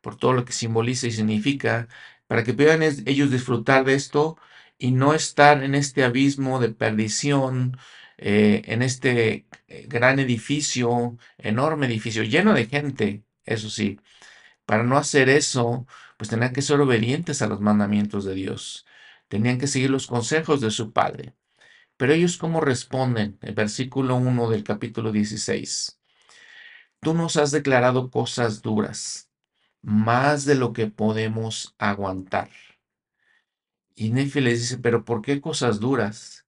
por 0.00 0.16
todo 0.16 0.32
lo 0.32 0.44
que 0.44 0.52
simboliza 0.52 1.06
y 1.08 1.12
significa, 1.12 1.88
para 2.28 2.44
que 2.44 2.54
puedan 2.54 2.82
ellos 2.82 3.30
disfrutar 3.30 3.84
de 3.84 3.94
esto 3.94 4.36
y 4.78 4.92
no 4.92 5.14
estar 5.14 5.62
en 5.64 5.74
este 5.74 6.04
abismo 6.04 6.60
de 6.60 6.70
perdición, 6.70 7.76
eh, 8.18 8.62
en 8.66 8.82
este 8.82 9.46
eh, 9.68 9.86
gran 9.88 10.18
edificio, 10.20 11.16
enorme 11.38 11.86
edificio, 11.86 12.22
lleno 12.24 12.54
de 12.54 12.66
gente, 12.66 13.24
eso 13.48 13.70
sí. 13.70 14.00
Para 14.66 14.84
no 14.84 14.96
hacer 14.98 15.28
eso, 15.28 15.86
pues 16.16 16.30
tenían 16.30 16.52
que 16.52 16.62
ser 16.62 16.80
obedientes 16.80 17.42
a 17.42 17.48
los 17.48 17.60
mandamientos 17.60 18.24
de 18.24 18.34
Dios. 18.34 18.86
Tenían 19.28 19.58
que 19.58 19.66
seguir 19.66 19.90
los 19.90 20.06
consejos 20.06 20.60
de 20.60 20.70
su 20.70 20.92
Padre. 20.92 21.34
Pero 21.96 22.12
ellos 22.12 22.38
cómo 22.38 22.60
responden? 22.60 23.38
El 23.42 23.54
versículo 23.54 24.16
1 24.16 24.50
del 24.50 24.64
capítulo 24.64 25.12
16. 25.12 26.00
Tú 27.00 27.14
nos 27.14 27.36
has 27.36 27.50
declarado 27.50 28.10
cosas 28.10 28.62
duras 28.62 29.30
más 29.82 30.44
de 30.44 30.54
lo 30.54 30.72
que 30.72 30.86
podemos 30.86 31.74
aguantar. 31.78 32.50
Y 33.94 34.10
Nefi 34.10 34.40
les 34.40 34.60
dice, 34.60 34.78
pero 34.78 35.04
¿por 35.04 35.22
qué 35.22 35.40
cosas 35.40 35.80
duras? 35.80 36.46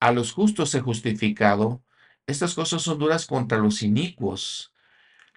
A 0.00 0.12
los 0.12 0.32
justos 0.32 0.74
he 0.74 0.80
justificado. 0.80 1.82
Estas 2.26 2.54
cosas 2.54 2.82
son 2.82 2.98
duras 2.98 3.26
contra 3.26 3.58
los 3.58 3.82
inicuos. 3.82 4.73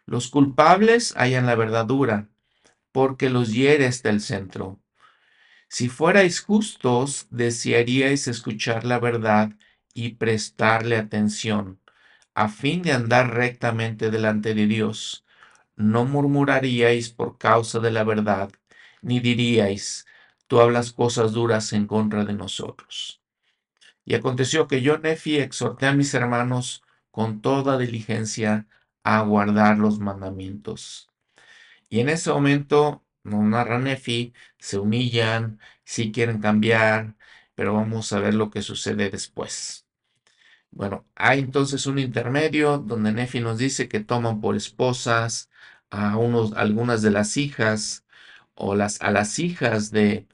Los 0.08 0.30
culpables 0.30 1.14
hallan 1.16 1.46
la 1.46 1.54
verdad 1.54 1.86
dura, 1.86 2.30
porque 2.92 3.30
los 3.30 3.54
hiere 3.54 3.86
hasta 3.86 4.10
el 4.10 4.22
centro. 4.22 4.80
Si 5.68 5.90
fuerais 5.90 6.42
justos, 6.42 7.28
desearíais 7.30 8.28
escuchar 8.28 8.86
la 8.86 9.00
verdad 9.00 9.52
y 9.94 10.16
prestarle 10.16 10.98
atención, 10.98 11.80
a 12.34 12.50
fin 12.50 12.82
de 12.82 12.94
andar 12.94 13.36
rectamente 13.36 14.10
delante 14.10 14.56
de 14.56 14.66
Dios 14.66 15.26
no 15.78 16.06
murmuraríais 16.06 17.10
por 17.10 17.38
causa 17.38 17.80
de 17.80 17.92
la 17.92 18.04
verdad, 18.04 18.52
ni 19.02 19.20
diríais, 19.20 20.08
tú 20.48 20.60
hablas 20.60 20.92
cosas 20.92 21.34
duras 21.34 21.72
en 21.72 21.86
contra 21.86 22.26
de 22.26 22.34
nosotros. 22.34 23.22
Y 24.04 24.16
aconteció 24.16 24.68
que 24.68 24.82
yo, 24.82 24.98
Nefi, 24.98 25.38
exhorté 25.38 25.86
a 25.86 25.94
mis 25.94 26.14
hermanos 26.14 26.82
con 27.12 27.42
toda 27.42 27.78
diligencia 27.78 28.66
a 29.16 29.22
guardar 29.24 29.78
los 29.80 30.00
mandamientos. 30.00 31.10
Y 31.90 32.00
en 32.02 32.10
ese 32.10 32.32
momento, 32.32 33.06
no 33.24 33.44
narra 33.44 33.80
Nefi, 33.80 34.34
se 34.60 34.78
humillan, 34.80 35.60
si 35.86 36.12
quieren 36.12 36.40
cambiar, 36.42 37.16
pero 37.56 37.74
vamos 37.74 38.14
a 38.14 38.20
ver 38.20 38.34
lo 38.36 38.50
que 38.52 38.62
sucede 38.62 39.10
después. 39.10 39.88
Bueno, 40.72 41.06
hay 41.16 41.40
entonces 41.40 41.86
un 41.88 42.00
intermedio 42.00 42.78
donde 42.78 43.12
Nefi 43.12 43.40
nos 43.40 43.58
dice 43.58 43.88
que 43.90 44.00
toman 44.02 44.42
por 44.42 44.56
esposas 44.56 45.50
a 45.90 46.18
unos, 46.18 46.54
algunas 46.54 47.02
de 47.02 47.12
las 47.12 47.38
hijas 47.38 48.06
o 48.56 48.76
las, 48.76 49.02
a 49.02 49.12
las 49.12 49.40
hijas 49.40 49.92
de, 49.92 50.28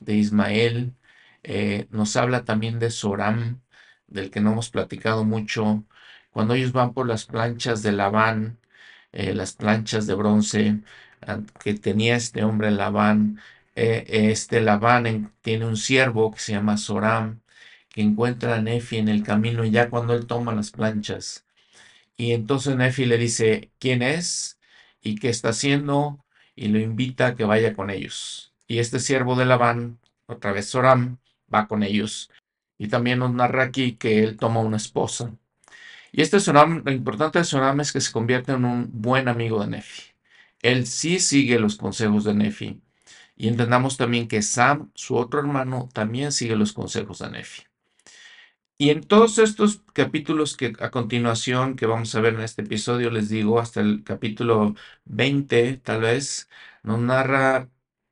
de 0.00 0.14
Ismael. 0.14 0.94
Eh, 1.42 1.86
nos 1.90 2.16
habla 2.16 2.44
también 2.44 2.78
de 2.78 2.90
Soram, 2.90 3.60
del 4.06 4.30
que 4.30 4.40
no 4.40 4.52
hemos 4.52 4.70
platicado 4.70 5.24
mucho. 5.24 5.84
Cuando 6.32 6.54
ellos 6.54 6.72
van 6.72 6.94
por 6.94 7.06
las 7.08 7.26
planchas 7.26 7.82
de 7.82 7.92
Labán, 7.92 8.58
eh, 9.12 9.34
las 9.34 9.54
planchas 9.54 10.06
de 10.06 10.14
bronce 10.14 10.80
ah, 11.22 11.40
que 11.62 11.74
tenía 11.74 12.16
este 12.16 12.44
hombre 12.44 12.70
Labán, 12.70 13.40
eh, 13.76 14.04
este 14.30 14.60
Labán 14.60 15.32
tiene 15.42 15.66
un 15.66 15.76
siervo 15.76 16.32
que 16.32 16.40
se 16.40 16.52
llama 16.52 16.76
Soram, 16.76 17.40
que 17.88 18.02
encuentra 18.02 18.56
a 18.56 18.62
Nefi 18.62 18.98
en 18.98 19.08
el 19.08 19.22
camino 19.24 19.64
ya 19.64 19.90
cuando 19.90 20.14
él 20.14 20.26
toma 20.26 20.54
las 20.54 20.70
planchas. 20.70 21.46
Y 22.16 22.32
entonces 22.32 22.76
Nefi 22.76 23.06
le 23.06 23.18
dice, 23.18 23.70
¿quién 23.78 24.02
es? 24.02 24.58
¿Y 25.02 25.16
qué 25.16 25.30
está 25.30 25.50
haciendo? 25.50 26.24
Y 26.54 26.68
lo 26.68 26.78
invita 26.78 27.28
a 27.28 27.34
que 27.36 27.44
vaya 27.44 27.74
con 27.74 27.90
ellos. 27.90 28.54
Y 28.68 28.78
este 28.78 29.00
siervo 29.00 29.36
de 29.36 29.46
Labán, 29.46 29.98
otra 30.26 30.52
vez 30.52 30.66
Soram, 30.68 31.18
va 31.52 31.66
con 31.68 31.82
ellos. 31.82 32.30
Y 32.78 32.88
también 32.88 33.18
nos 33.20 33.32
narra 33.34 33.64
aquí 33.64 33.96
que 33.96 34.22
él 34.22 34.36
toma 34.36 34.60
una 34.60 34.76
esposa. 34.76 35.34
Y 36.12 36.22
este 36.22 36.38
lo 36.52 36.92
importante 36.92 37.38
de 37.38 37.44
Soram 37.44 37.80
es 37.80 37.92
que 37.92 38.00
se 38.00 38.12
convierte 38.12 38.52
en 38.52 38.64
un 38.64 38.90
buen 38.92 39.28
amigo 39.28 39.60
de 39.60 39.68
Nefi. 39.68 40.02
Él 40.62 40.86
sí 40.86 41.18
sigue 41.20 41.58
los 41.58 41.76
consejos 41.76 42.24
de 42.24 42.34
Nefi. 42.34 42.80
Y 43.36 43.48
entendamos 43.48 43.96
también 43.96 44.28
que 44.28 44.42
Sam, 44.42 44.90
su 44.94 45.16
otro 45.16 45.40
hermano, 45.40 45.88
también 45.92 46.32
sigue 46.32 46.56
los 46.56 46.72
consejos 46.72 47.20
de 47.20 47.30
Nefi. 47.30 47.62
Y 48.76 48.90
en 48.90 49.02
todos 49.02 49.38
estos 49.38 49.82
capítulos 49.92 50.56
que 50.56 50.72
a 50.80 50.90
continuación 50.90 51.76
que 51.76 51.86
vamos 51.86 52.14
a 52.14 52.20
ver 52.22 52.34
en 52.34 52.40
este 52.40 52.62
episodio, 52.62 53.10
les 53.10 53.28
digo, 53.28 53.60
hasta 53.60 53.80
el 53.80 54.04
capítulo 54.04 54.74
20 55.04 55.76
tal 55.78 56.00
vez, 56.00 56.48
nos 56.82 56.98
narra 56.98 57.68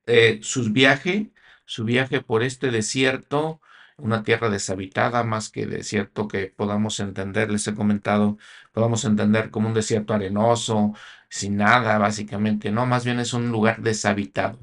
eh, 0.07 0.41
su 0.43 0.71
viaje, 0.71 1.33
su 1.65 1.85
viaje 1.85 2.21
por 2.21 2.43
este 2.43 2.71
desierto, 2.71 3.63
una 3.99 4.23
tierra 4.25 4.51
deshabitada 4.51 5.25
más 5.25 5.51
que 5.51 5.67
desierto 5.67 6.29
que 6.29 6.47
podamos 6.49 7.01
entender, 7.01 7.51
les 7.51 7.67
he 7.69 7.75
comentado, 7.75 8.39
podamos 8.73 9.05
entender 9.05 9.51
como 9.51 9.69
un 9.69 9.75
desierto 9.75 10.15
arenoso, 10.15 10.95
sin 11.29 11.57
nada, 11.57 11.99
básicamente, 11.99 12.71
no, 12.73 12.87
más 12.87 13.05
bien 13.05 13.21
es 13.21 13.35
un 13.35 13.51
lugar 13.51 13.83
deshabitado. 13.83 14.59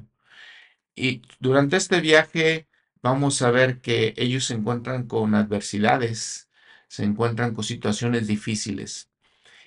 Y 0.94 1.22
durante 1.40 1.76
este 1.76 2.00
viaje 2.00 2.66
vamos 3.02 3.42
a 3.42 3.50
ver 3.50 3.80
que 3.80 4.14
ellos 4.16 4.46
se 4.46 4.54
encuentran 4.54 5.06
con 5.06 5.34
adversidades, 5.34 6.48
se 6.88 7.04
encuentran 7.04 7.54
con 7.54 7.64
situaciones 7.64 8.26
difíciles. 8.26 9.10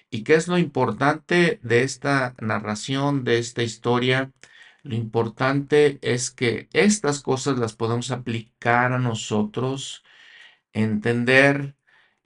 ¿Y 0.09 0.23
qué 0.23 0.35
es 0.35 0.47
lo 0.47 0.57
importante 0.57 1.59
de 1.63 1.83
esta 1.83 2.35
narración, 2.39 3.23
de 3.23 3.39
esta 3.39 3.63
historia? 3.63 4.31
Lo 4.89 4.95
importante 4.95 5.99
es 6.01 6.31
que 6.31 6.67
estas 6.73 7.21
cosas 7.21 7.59
las 7.59 7.75
podemos 7.75 8.09
aplicar 8.09 8.91
a 8.91 8.97
nosotros, 8.97 10.03
entender 10.73 11.75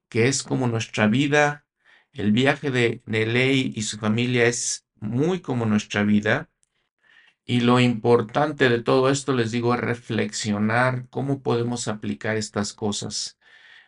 que 0.07 0.29
es 0.29 0.43
como 0.43 0.67
nuestra 0.67 1.07
vida, 1.07 1.65
el 2.13 2.31
viaje 2.31 2.71
de, 2.71 3.03
de 3.05 3.25
Ley 3.25 3.73
y 3.75 3.81
su 3.81 3.97
familia 3.97 4.45
es 4.45 4.87
muy 4.95 5.41
como 5.41 5.65
nuestra 5.65 6.03
vida. 6.03 6.49
Y 7.43 7.59
lo 7.59 7.81
importante 7.81 8.69
de 8.69 8.81
todo 8.81 9.09
esto, 9.09 9.33
les 9.33 9.51
digo, 9.51 9.73
es 9.75 9.81
reflexionar 9.81 11.09
cómo 11.09 11.43
podemos 11.43 11.89
aplicar 11.89 12.37
estas 12.37 12.71
cosas, 12.71 13.37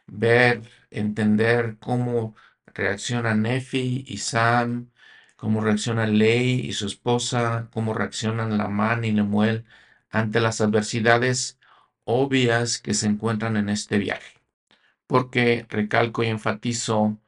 ver, 0.06 0.64
entender 0.90 1.78
cómo 1.80 2.36
reacciona 2.66 3.36
Nefi 3.36 4.04
y 4.06 4.18
Sam, 4.18 4.92
cómo 5.36 5.62
reacciona 5.62 6.08
Ley 6.08 6.62
y 6.62 6.74
su 6.74 6.88
esposa, 6.88 7.70
cómo 7.74 7.94
reaccionan 7.94 8.58
Lamán 8.58 9.06
y 9.06 9.12
Lemuel 9.12 9.66
ante 10.10 10.40
las 10.40 10.62
adversidades 10.62 11.60
obvias 12.06 12.80
que 12.80 12.94
se 12.94 13.08
encuentran 13.08 13.58
en 13.58 13.70
este 13.70 13.98
viaje. 13.98 14.40
Porque, 15.08 15.66
recalco 15.70 16.24
y 16.24 16.28
enfatizo, 16.28 17.20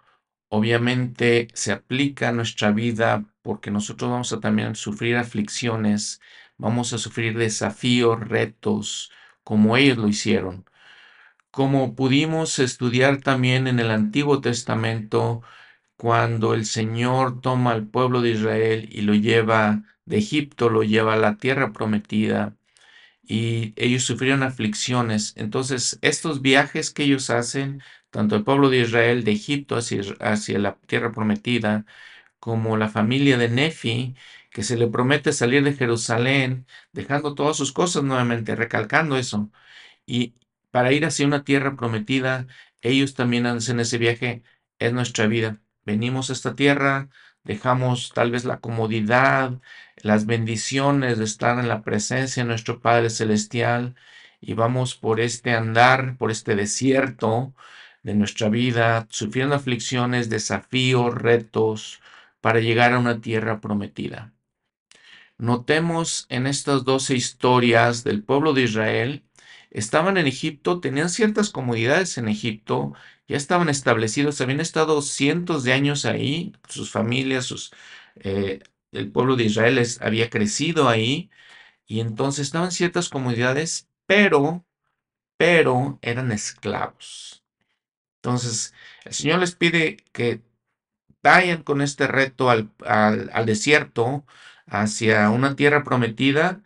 obviamente 0.50 1.48
se 1.54 1.72
aplica 1.74 2.30
a 2.30 2.32
nuestra 2.32 2.72
vida 2.72 3.26
porque 3.42 3.72
nosotros 3.72 4.12
vamos 4.12 4.34
a 4.34 4.40
también 4.40 4.76
sufrir 4.76 5.18
aflicciones, 5.18 6.22
vamos 6.58 6.94
a 6.94 6.98
sufrir 6.98 7.38
desafíos, 7.38 8.20
retos, 8.20 9.12
como 9.44 9.78
ellos 9.78 9.98
lo 9.98 10.08
hicieron. 10.08 10.66
Como 11.52 11.96
pudimos 11.96 12.60
estudiar 12.60 13.22
también 13.22 13.68
en 13.68 13.80
el 13.80 13.92
Antiguo 13.92 14.42
Testamento, 14.42 15.42
cuando 15.98 16.54
el 16.54 16.66
Señor 16.66 17.42
toma 17.42 17.72
al 17.74 17.88
pueblo 17.88 18.22
de 18.22 18.32
Israel 18.32 18.90
y 18.92 19.02
lo 19.02 19.16
lleva 19.16 19.84
de 20.06 20.18
Egipto, 20.20 20.70
lo 20.70 20.84
lleva 20.84 21.14
a 21.16 21.18
la 21.18 21.38
tierra 21.38 21.74
prometida, 21.74 22.58
y 23.24 23.74
ellos 23.78 24.04
sufrieron 24.04 24.44
aflicciones. 24.44 25.34
Entonces, 25.38 26.00
estos 26.02 26.42
viajes 26.42 26.92
que 26.92 27.04
ellos 27.04 27.30
hacen, 27.30 27.82
tanto 28.10 28.36
el 28.36 28.44
pueblo 28.44 28.70
de 28.70 28.80
Israel 28.82 29.24
de 29.24 29.32
Egipto 29.34 29.76
hacia, 29.76 30.02
hacia 30.20 30.60
la 30.60 30.78
tierra 30.88 31.12
prometida, 31.12 31.86
como 32.40 32.78
la 32.78 32.90
familia 32.90 33.38
de 33.38 33.50
Nefi, 33.50 34.16
que 34.52 34.64
se 34.64 34.78
le 34.78 34.88
promete 34.88 35.34
salir 35.34 35.64
de 35.64 35.74
Jerusalén, 35.74 36.68
dejando 36.94 37.36
todas 37.36 37.58
sus 37.58 37.72
cosas 37.74 38.04
nuevamente, 38.04 38.56
recalcando 38.56 39.18
eso, 39.18 39.52
y 40.06 40.36
para 40.72 40.94
ir 40.94 41.06
hacia 41.06 41.28
una 41.28 41.44
tierra 41.44 41.76
prometida, 41.76 42.48
ellos 42.82 43.16
también 43.16 43.46
hacen 43.48 43.80
ese 43.80 43.98
viaje, 43.98 44.44
es 44.80 44.94
nuestra 44.94 45.28
vida. 45.28 45.62
Venimos 45.88 46.30
a 46.30 46.34
esta 46.34 46.54
tierra, 46.54 47.08
dejamos 47.46 48.12
tal 48.14 48.30
vez 48.30 48.44
la 48.44 48.60
comodidad, 48.60 49.62
las 49.96 50.26
bendiciones 50.26 51.18
de 51.18 51.24
estar 51.24 51.60
en 51.60 51.70
la 51.70 51.82
presencia 51.82 52.44
de 52.44 52.50
nuestro 52.50 52.82
Padre 52.82 53.10
Celestial 53.10 53.96
y 54.42 54.54
vamos 54.54 54.96
por 54.96 55.22
este 55.22 55.52
andar, 55.54 56.18
por 56.18 56.30
este 56.30 56.58
desierto 56.58 57.54
de 58.04 58.16
nuestra 58.16 58.50
vida, 58.50 59.08
sufriendo 59.10 59.56
aflicciones, 59.56 60.30
desafíos, 60.30 61.16
retos, 61.16 62.02
para 62.42 62.60
llegar 62.60 62.92
a 62.92 63.00
una 63.00 63.22
tierra 63.22 63.62
prometida. 63.62 64.34
Notemos 65.38 66.26
en 66.28 66.48
estas 66.48 66.84
doce 66.84 67.16
historias 67.16 68.04
del 68.04 68.24
pueblo 68.24 68.52
de 68.52 68.64
Israel, 68.64 69.24
estaban 69.72 70.18
en 70.18 70.28
Egipto, 70.28 70.80
tenían 70.80 71.10
ciertas 71.10 71.50
comodidades 71.50 72.18
en 72.18 72.28
Egipto, 72.30 72.94
ya 73.28 73.38
estaban 73.38 73.70
establecidos, 73.70 74.42
habían 74.42 74.60
estado 74.62 75.02
cientos 75.02 75.64
de 75.64 75.74
años 75.74 76.06
ahí, 76.06 76.54
sus 76.70 76.92
familias, 76.92 77.46
sus, 77.46 77.72
eh, 78.16 78.62
el 78.92 79.12
pueblo 79.12 79.36
de 79.36 79.46
Israel 79.46 79.86
había 80.02 80.30
crecido 80.30 80.90
ahí, 80.90 81.30
y 81.86 82.02
entonces 82.02 82.48
estaban 82.48 82.72
ciertas 82.72 83.10
comodidades, 83.10 83.90
pero, 84.06 84.66
pero 85.38 86.00
eran 86.02 86.32
esclavos. 86.32 87.44
Entonces, 88.18 88.74
el 89.06 89.14
Señor 89.14 89.40
les 89.40 89.56
pide 89.56 89.98
que 90.12 90.42
vayan 91.24 91.64
con 91.64 91.82
este 91.82 92.08
reto 92.08 92.50
al, 92.50 92.72
desierto, 93.46 94.26
hacia 94.66 95.30
una 95.30 95.56
tierra 95.56 95.84
prometida, 95.84 96.62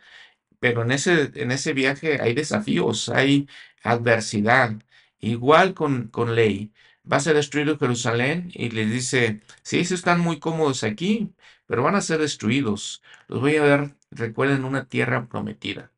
pero 0.62 0.82
en 0.82 0.92
ese, 0.92 1.32
en 1.34 1.50
ese 1.50 1.72
viaje 1.74 2.20
hay 2.22 2.34
desafíos, 2.34 3.08
hay 3.08 3.48
adversidad. 3.82 4.76
Igual 5.20 5.74
con, 5.74 6.06
con 6.08 6.36
ley. 6.36 6.72
Va 7.10 7.16
a 7.18 7.20
ser 7.20 7.34
destruido 7.36 7.78
Jerusalén 7.78 8.50
y 8.54 8.70
les 8.70 8.88
dice, 8.90 9.40
sí, 9.64 9.84
sí 9.84 9.94
están 9.94 10.20
muy 10.20 10.38
cómodos 10.38 10.84
aquí, 10.84 11.34
pero 11.66 11.82
van 11.82 11.96
a 11.96 12.00
ser 12.00 12.20
destruidos. 12.20 13.02
Los 13.26 13.40
voy 13.40 13.56
a 13.56 13.62
ver, 13.64 13.96
recuerden, 14.12 14.64
una 14.64 14.86
tierra 14.88 15.26
prometida. 15.28 15.90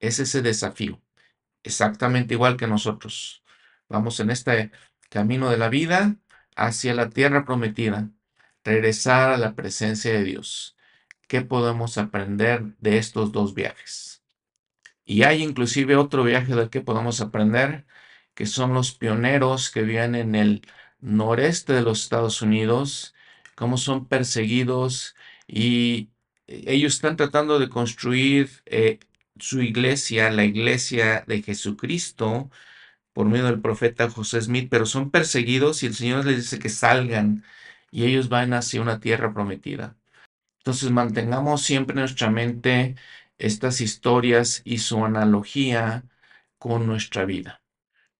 Es 0.00 0.18
ese 0.20 0.42
desafío. 0.42 1.00
Exactamente 1.62 2.34
igual 2.34 2.58
que 2.58 2.66
nosotros. 2.66 3.42
Vamos 3.88 4.20
en 4.20 4.30
este 4.30 4.72
camino 5.08 5.50
de 5.50 5.58
la 5.58 5.70
vida 5.70 6.16
hacia 6.56 6.94
la 6.94 7.08
tierra 7.10 7.44
prometida, 7.46 8.10
regresar 8.64 9.30
a 9.32 9.38
la 9.38 9.54
presencia 9.54 10.12
de 10.12 10.24
Dios. 10.24 10.76
¿Qué 11.32 11.40
podemos 11.40 11.96
aprender 11.96 12.76
de 12.80 12.98
estos 12.98 13.32
dos 13.32 13.54
viajes? 13.54 14.22
Y 15.02 15.22
hay 15.22 15.42
inclusive 15.42 15.96
otro 15.96 16.24
viaje 16.24 16.54
del 16.54 16.68
que 16.68 16.82
podemos 16.82 17.22
aprender, 17.22 17.86
que 18.34 18.44
son 18.44 18.74
los 18.74 18.92
pioneros 18.92 19.70
que 19.70 19.80
viven 19.80 20.14
en 20.14 20.34
el 20.34 20.60
noreste 21.00 21.72
de 21.72 21.80
los 21.80 22.02
Estados 22.02 22.42
Unidos, 22.42 23.14
cómo 23.54 23.78
son 23.78 24.08
perseguidos 24.08 25.16
y 25.46 26.10
ellos 26.46 26.96
están 26.96 27.16
tratando 27.16 27.58
de 27.58 27.70
construir 27.70 28.50
eh, 28.66 29.00
su 29.38 29.62
iglesia, 29.62 30.30
la 30.30 30.44
iglesia 30.44 31.24
de 31.26 31.42
Jesucristo, 31.42 32.50
por 33.14 33.26
medio 33.26 33.46
del 33.46 33.62
profeta 33.62 34.10
José 34.10 34.42
Smith, 34.42 34.68
pero 34.70 34.84
son 34.86 35.10
perseguidos 35.10 35.82
y 35.82 35.86
el 35.86 35.94
Señor 35.94 36.26
les 36.26 36.36
dice 36.36 36.58
que 36.58 36.68
salgan 36.68 37.42
y 37.90 38.04
ellos 38.04 38.28
van 38.28 38.52
hacia 38.52 38.82
una 38.82 39.00
tierra 39.00 39.32
prometida. 39.32 39.96
Entonces 40.62 40.90
mantengamos 40.90 41.62
siempre 41.62 41.94
en 41.94 42.00
nuestra 42.00 42.30
mente 42.30 42.96
estas 43.38 43.80
historias 43.80 44.62
y 44.64 44.78
su 44.78 45.04
analogía 45.04 46.04
con 46.58 46.86
nuestra 46.86 47.24
vida, 47.24 47.62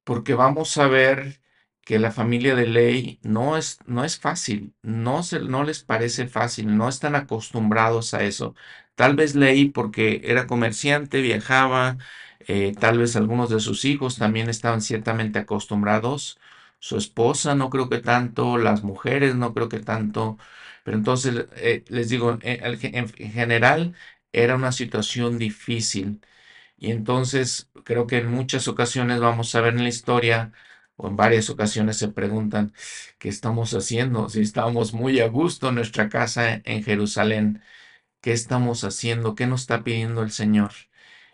porque 0.05 0.35
vamos 0.35 0.76
a 0.78 0.87
ver 0.88 1.40
que 1.83 1.98
la 1.98 2.12
familia 2.12 2.55
de 2.55 2.66
ley 2.66 3.18
no 3.22 3.57
es, 3.57 3.78
no 3.87 4.05
es 4.05 4.18
fácil, 4.20 4.74
no, 4.83 5.22
se, 5.22 5.40
no 5.40 5.64
les 5.64 5.83
parece 5.83 6.26
fácil, 6.28 6.76
no 6.76 6.88
están 6.88 7.14
acostumbrados 7.16 8.14
a 8.14 8.22
eso. 8.24 8.55
Tal 8.94 9.16
vez 9.16 9.35
ley 9.35 9.66
porque 9.70 10.20
era 10.24 10.46
comerciante, 10.46 11.20
viajaba, 11.22 11.98
eh, 12.40 12.74
tal 12.78 12.98
vez 12.98 13.16
algunos 13.16 13.50
de 13.50 13.61
sus 13.61 13.85
hijos 13.85 14.16
también 14.18 14.48
estaban 14.48 14.81
ciertamente 14.83 15.38
acostumbrados. 15.40 16.38
Su 16.78 16.96
esposa 16.98 17.55
no 17.55 17.70
creo 17.70 17.88
que 17.88 17.98
tanto, 17.98 18.59
las 18.59 18.83
mujeres 18.85 19.35
no 19.37 19.55
creo 19.55 19.68
que 19.68 19.81
tanto. 19.81 20.38
Pero 20.84 20.96
entonces 20.96 21.46
eh, 21.56 21.84
les 21.88 22.08
digo, 22.08 22.38
en, 22.42 23.08
general 23.08 23.94
era 24.32 24.56
una 24.56 24.72
situación 24.72 25.38
difícil. 25.38 26.20
Y 26.76 26.92
entonces 26.92 27.70
creo 27.84 28.06
que 28.06 28.18
en 28.18 28.30
muchas 28.30 28.68
ocasiones 28.68 29.20
vamos 29.20 29.54
a 29.54 29.60
ver 29.60 29.74
en 29.74 29.84
la 29.84 29.88
historia, 29.88 30.52
o 30.96 31.08
en 31.08 31.16
varias 31.16 31.50
ocasiones 31.50 31.98
se 31.98 32.08
preguntan, 32.08 32.72
¿qué 33.18 33.28
estamos 33.28 33.74
haciendo? 33.74 34.28
Si 34.28 34.40
estamos 34.42 34.92
muy 34.94 35.20
a 35.20 35.28
gusto 35.28 35.68
en 35.68 35.76
nuestra 35.76 36.08
casa 36.08 36.60
en 36.64 36.82
Jerusalén, 36.84 37.62
¿qué 38.20 38.32
estamos 38.32 38.84
haciendo? 38.84 39.34
¿Qué 39.34 39.46
nos 39.46 39.62
está 39.62 39.84
pidiendo 39.84 40.22
el 40.22 40.32
Señor? 40.32 40.72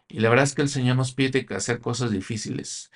Y 0.08 0.20
la 0.20 0.30
verdad 0.30 0.44
es 0.44 0.54
que 0.54 0.62
el 0.62 0.68
Señor 0.70 0.96
nos 0.96 1.12
pide 1.14 1.46
hacer 1.54 1.80
cosas 1.80 2.10
difíciles. 2.10 2.90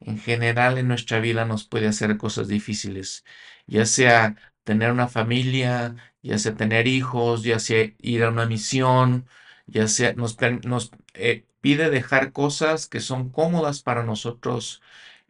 En 0.00 0.18
general 0.18 0.78
en 0.78 0.88
nuestra 0.88 1.20
vida 1.20 1.44
nos 1.44 1.64
puede 1.66 1.88
hacer 1.88 2.16
cosas 2.18 2.48
difíciles, 2.48 3.24
ya 3.66 3.86
sea 3.86 4.36
tener 4.66 4.92
una 4.92 5.08
familia, 5.08 5.96
ya 6.22 6.38
sea 6.38 6.56
tener 6.56 6.88
hijos, 6.88 7.44
ya 7.44 7.58
sea 7.60 7.92
ir 8.00 8.24
a 8.24 8.30
una 8.30 8.46
misión, 8.46 9.26
ya 9.66 9.88
sea 9.88 10.14
nos, 10.14 10.36
nos 10.64 10.90
eh, 11.14 11.46
pide 11.60 11.90
dejar 11.90 12.32
cosas 12.32 12.88
que 12.88 13.00
son 13.00 13.30
cómodas 13.30 13.82
para 13.82 14.04
nosotros, 14.04 14.82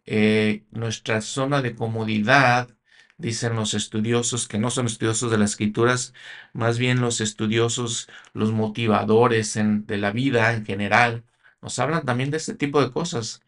eh, 0.07 0.65
nuestra 0.73 1.21
zona 1.23 1.63
de 1.63 1.75
comodidad, 1.77 2.71
dicen 3.19 3.57
los 3.57 3.75
estudiosos, 3.75 4.49
que 4.49 4.59
no 4.59 4.71
son 4.71 4.87
estudiosos 4.87 5.31
de 5.31 5.39
las 5.39 5.51
escrituras, 5.53 6.15
más 6.53 6.79
bien 6.79 7.01
los 7.01 7.21
estudiosos, 7.21 8.09
los 8.35 8.53
motivadores 8.53 9.55
de 9.55 9.99
la 9.99 10.13
vida 10.13 10.53
en 10.55 10.65
general, 10.67 11.25
nos 11.63 11.79
hablan 11.79 12.05
también 12.05 12.31
de 12.31 12.39
este 12.39 12.55
tipo 12.55 12.81
de 12.83 12.93
cosas. 12.93 13.43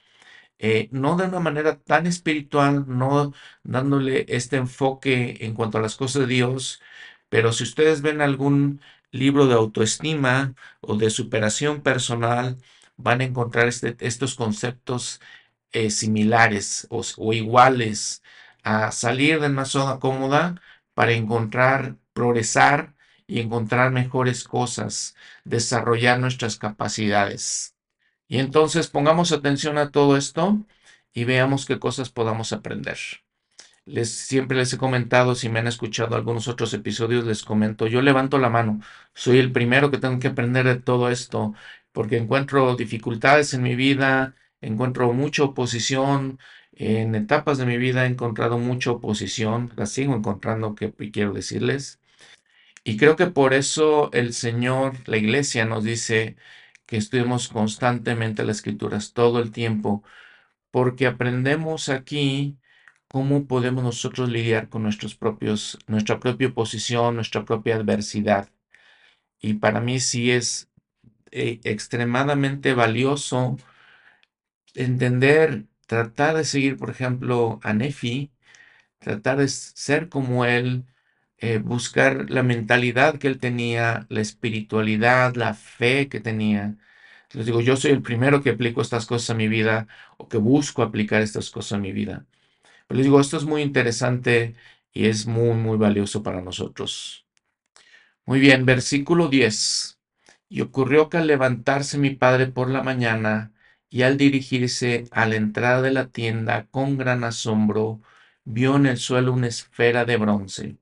Eh, 0.58 0.88
no 0.92 1.16
de 1.16 1.26
una 1.26 1.40
manera 1.40 1.78
tan 1.78 2.06
espiritual, 2.06 2.84
no 2.88 3.32
dándole 3.62 4.26
este 4.28 4.56
enfoque 4.56 5.38
en 5.40 5.54
cuanto 5.54 5.78
a 5.78 5.80
las 5.82 5.96
cosas 5.96 6.22
de 6.22 6.34
Dios, 6.34 6.80
pero 7.28 7.52
si 7.52 7.64
ustedes 7.64 8.02
ven 8.02 8.20
algún 8.20 8.80
libro 9.10 9.46
de 9.46 9.54
autoestima 9.54 10.54
o 10.80 10.96
de 10.96 11.10
superación 11.10 11.82
personal, 11.82 12.56
van 12.96 13.20
a 13.20 13.24
encontrar 13.24 13.68
este- 13.68 13.96
estos 14.00 14.34
conceptos 14.34 15.20
eh, 15.72 15.90
similares 15.90 16.86
o, 16.90 17.02
o 17.18 17.32
iguales 17.32 18.22
a 18.62 18.90
salir 18.92 19.40
de 19.40 19.46
una 19.48 19.64
zona 19.64 19.98
cómoda 20.00 20.60
para 20.94 21.12
encontrar, 21.12 21.96
progresar 22.12 22.94
y 23.26 23.40
encontrar 23.40 23.92
mejores 23.92 24.44
cosas, 24.44 25.14
desarrollar 25.44 26.18
nuestras 26.20 26.56
capacidades. 26.58 27.74
Y 28.28 28.38
entonces 28.38 28.88
pongamos 28.88 29.32
atención 29.32 29.78
a 29.78 29.90
todo 29.90 30.16
esto 30.16 30.58
y 31.12 31.24
veamos 31.24 31.66
qué 31.66 31.78
cosas 31.78 32.10
podamos 32.10 32.52
aprender. 32.52 32.98
Les, 33.86 34.10
siempre 34.12 34.56
les 34.58 34.72
he 34.74 34.78
comentado, 34.78 35.34
si 35.34 35.48
me 35.48 35.60
han 35.60 35.66
escuchado 35.66 36.14
algunos 36.16 36.46
otros 36.48 36.74
episodios, 36.74 37.24
les 37.24 37.42
comento, 37.42 37.86
yo 37.86 38.02
levanto 38.02 38.38
la 38.38 38.50
mano, 38.50 38.80
soy 39.14 39.38
el 39.38 39.50
primero 39.52 39.90
que 39.90 39.98
tengo 39.98 40.18
que 40.20 40.28
aprender 40.28 40.66
de 40.66 40.76
todo 40.76 41.10
esto, 41.10 41.54
porque 41.92 42.18
encuentro 42.18 42.76
dificultades 42.76 43.54
en 43.54 43.62
mi 43.62 43.76
vida, 43.76 44.34
encuentro 44.60 45.12
mucha 45.14 45.44
oposición, 45.44 46.38
en 46.72 47.14
etapas 47.14 47.58
de 47.58 47.66
mi 47.66 47.78
vida 47.78 48.04
he 48.04 48.08
encontrado 48.08 48.58
mucha 48.58 48.90
oposición, 48.92 49.72
la 49.76 49.86
sigo 49.86 50.14
encontrando, 50.14 50.74
que 50.74 50.92
quiero 51.10 51.32
decirles, 51.32 51.98
y 52.84 52.96
creo 52.96 53.16
que 53.16 53.26
por 53.26 53.54
eso 53.54 54.10
el 54.12 54.32
Señor, 54.34 54.94
la 55.06 55.16
iglesia 55.18 55.64
nos 55.66 55.84
dice 55.84 56.36
que 56.88 56.98
estudiemos 56.98 57.48
constantemente 57.48 58.44
las 58.44 58.58
escrituras 58.58 59.12
todo 59.14 59.40
el 59.40 59.52
tiempo, 59.52 60.02
porque 60.72 61.06
aprendemos 61.06 61.90
aquí 61.90 62.58
cómo 63.08 63.46
podemos 63.46 63.84
nosotros 63.84 64.30
lidiar 64.30 64.68
con 64.70 64.82
nuestros 64.84 65.14
propios, 65.16 65.78
nuestra 65.88 66.20
propia 66.20 66.48
oposición, 66.48 67.16
nuestra 67.16 67.44
propia 67.44 67.76
adversidad. 67.76 68.50
Y 69.40 69.54
para 69.54 69.80
mí 69.80 70.00
sí 70.00 70.30
es 70.32 70.70
eh, 71.32 71.60
extremadamente 71.64 72.74
valioso 72.74 73.56
entender, 74.74 75.66
tratar 75.86 76.36
de 76.36 76.44
seguir, 76.44 76.76
por 76.78 76.90
ejemplo, 76.90 77.60
a 77.62 77.72
Nefi, 77.74 78.32
tratar 78.98 79.38
de 79.38 79.48
ser 79.48 80.08
como 80.08 80.44
él, 80.44 80.86
eh, 81.38 81.58
buscar 81.58 82.30
la 82.30 82.42
mentalidad 82.42 83.18
que 83.18 83.28
él 83.28 83.38
tenía, 83.38 84.06
la 84.10 84.20
espiritualidad, 84.20 85.34
la 85.36 85.54
fe 85.54 86.08
que 86.08 86.20
tenía. 86.20 86.76
Les 87.32 87.46
digo, 87.46 87.60
yo 87.60 87.76
soy 87.76 87.92
el 87.92 88.02
primero 88.02 88.42
que 88.42 88.50
aplico 88.50 88.80
estas 88.82 89.06
cosas 89.06 89.30
a 89.30 89.34
mi 89.34 89.48
vida 89.48 89.88
o 90.16 90.28
que 90.28 90.38
busco 90.38 90.82
aplicar 90.82 91.22
estas 91.22 91.50
cosas 91.50 91.74
a 91.74 91.78
mi 91.78 91.92
vida. 91.92 92.26
Pero 92.86 92.98
les 92.98 93.06
digo, 93.06 93.20
esto 93.20 93.36
es 93.36 93.44
muy 93.44 93.62
interesante 93.62 94.54
y 94.92 95.06
es 95.06 95.26
muy, 95.26 95.54
muy 95.54 95.76
valioso 95.78 96.22
para 96.22 96.42
nosotros. 96.42 97.26
Muy 98.26 98.40
bien, 98.40 98.66
versículo 98.66 99.28
10. 99.28 99.98
Y 100.48 100.60
ocurrió 100.62 101.08
que 101.08 101.18
al 101.18 101.26
levantarse 101.26 101.98
mi 101.98 102.10
padre 102.10 102.46
por 102.46 102.70
la 102.70 102.82
mañana 102.82 103.52
y 103.90 104.02
al 104.02 104.16
dirigirse 104.18 105.06
a 105.12 105.26
la 105.26 105.36
entrada 105.36 105.82
de 105.82 105.92
la 105.92 106.08
tienda 106.08 106.66
con 106.70 106.98
gran 106.98 107.24
asombro, 107.24 108.00
vio 108.44 108.76
en 108.76 108.86
el 108.86 108.98
suelo 108.98 109.32
una 109.32 109.48
esfera 109.48 110.04
de 110.04 110.16
bronce, 110.16 110.78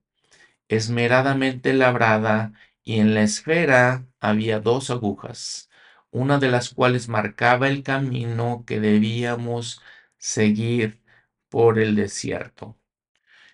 esmeradamente 0.68 1.72
labrada, 1.74 2.52
y 2.82 3.00
en 3.00 3.14
la 3.14 3.22
esfera 3.22 4.06
había 4.20 4.60
dos 4.60 4.90
agujas, 4.90 5.70
una 6.10 6.38
de 6.38 6.48
las 6.50 6.70
cuales 6.74 7.08
marcaba 7.08 7.68
el 7.68 7.82
camino 7.82 8.64
que 8.66 8.80
debíamos 8.80 9.82
seguir 10.18 11.00
por 11.48 11.78
el 11.78 11.96
desierto. 11.96 12.78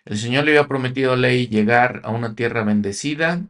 El 0.04 0.18
Señor 0.18 0.44
le 0.44 0.52
había 0.52 0.68
prometido 0.68 1.14
a 1.14 1.16
Ley 1.16 1.48
llegar 1.48 2.00
a 2.04 2.10
una 2.10 2.34
tierra 2.36 2.64
bendecida. 2.64 3.42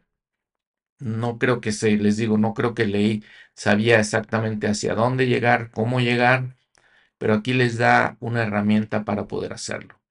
No 1.01 1.39
creo 1.39 1.61
que 1.61 1.71
se, 1.73 1.97
les 1.99 2.17
digo, 2.17 2.39
no 2.39 2.55
creo 2.55 2.75
que 2.75 2.87
Ley 2.87 3.23
sabía 3.55 4.01
exactamente 4.01 4.69
hacia 4.69 4.95
dónde 4.95 5.27
llegar, 5.27 5.71
cómo 5.71 6.01
llegar, 6.01 6.57
pero 7.19 7.35
aquí 7.35 7.55
les 7.55 7.79
da 7.79 8.19
una 8.21 8.45
herramienta 8.45 9.05
para 9.07 9.29
poder 9.29 9.55
hacerlo. 9.55 10.02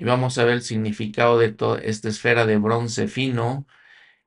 Y 0.00 0.04
vamos 0.04 0.38
a 0.38 0.44
ver 0.44 0.54
el 0.54 0.62
significado 0.62 1.38
de 1.38 1.52
toda 1.52 1.78
esta 1.78 2.08
esfera 2.08 2.46
de 2.46 2.56
bronce 2.56 3.06
fino 3.06 3.66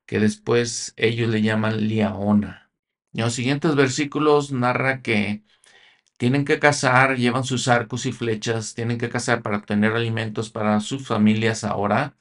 que 0.05 0.19
después 0.19 0.93
ellos 0.97 1.29
le 1.29 1.41
llaman 1.41 1.87
liaona. 1.87 2.71
En 3.13 3.23
los 3.25 3.33
siguientes 3.33 3.75
versículos 3.75 4.51
narra 4.51 5.01
que 5.01 5.43
tienen 6.17 6.45
que 6.45 6.59
cazar, 6.59 7.17
llevan 7.17 7.43
sus 7.43 7.67
arcos 7.67 8.05
y 8.05 8.11
flechas, 8.11 8.75
tienen 8.75 8.99
que 8.99 9.09
cazar 9.09 9.41
para 9.41 9.57
obtener 9.57 9.93
alimentos 9.93 10.51
para 10.51 10.79
sus 10.79 11.07
familias 11.07 11.63
ahora 11.63 12.17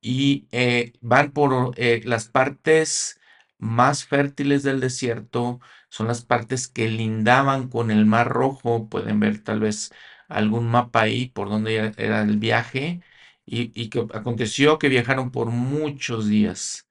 y 0.00 0.48
eh, 0.52 0.92
van 1.00 1.32
por 1.32 1.74
eh, 1.78 2.02
las 2.04 2.28
partes 2.28 3.20
más 3.58 4.04
fértiles 4.04 4.64
del 4.64 4.80
desierto, 4.80 5.60
son 5.88 6.08
las 6.08 6.24
partes 6.24 6.68
que 6.68 6.88
lindaban 6.88 7.68
con 7.68 7.90
el 7.90 8.06
Mar 8.06 8.28
Rojo, 8.28 8.88
pueden 8.88 9.20
ver 9.20 9.42
tal 9.42 9.60
vez 9.60 9.92
algún 10.32 10.68
mapa 10.70 11.02
ahí 11.02 11.26
por 11.28 11.48
donde 11.48 11.92
era 11.96 12.22
el 12.22 12.38
viaje 12.38 13.00
y, 13.46 13.72
y 13.80 13.88
que 13.90 14.00
aconteció 14.14 14.78
que 14.78 14.88
viajaron 14.88 15.30
por 15.30 15.48
muchos 15.50 16.28
días 16.28 16.86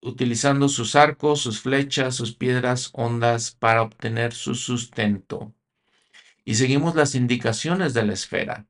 utilizando 0.00 0.68
sus 0.68 0.96
arcos, 0.96 1.40
sus 1.40 1.60
flechas, 1.60 2.14
sus 2.14 2.34
piedras 2.34 2.90
hondas 2.92 3.52
para 3.52 3.82
obtener 3.82 4.32
su 4.32 4.54
sustento. 4.54 5.54
Y 6.44 6.54
seguimos 6.56 6.94
las 6.94 7.14
indicaciones 7.14 7.94
de 7.94 8.04
la 8.04 8.14
esfera. 8.14 8.66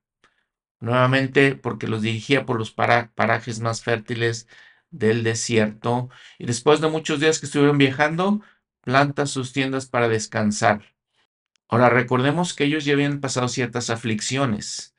Nuevamente 0.80 1.56
porque 1.56 1.88
los 1.88 2.02
dirigía 2.02 2.46
por 2.46 2.58
los 2.58 2.72
parajes 2.72 3.60
más 3.60 3.82
fértiles 3.82 4.48
del 4.90 5.24
desierto. 5.24 6.10
Y 6.38 6.46
después 6.46 6.80
de 6.80 6.88
muchos 6.90 7.20
días 7.20 7.40
que 7.40 7.46
estuvieron 7.46 7.78
viajando, 7.78 8.42
planta 8.82 9.26
sus 9.26 9.52
tiendas 9.52 9.86
para 9.86 10.08
descansar. 10.08 10.97
Ahora 11.68 11.90
recordemos 11.90 12.54
que 12.54 12.64
ellos 12.64 12.84
ya 12.84 12.94
habían 12.94 13.20
pasado 13.20 13.48
ciertas 13.48 13.90
aflicciones. 13.90 14.94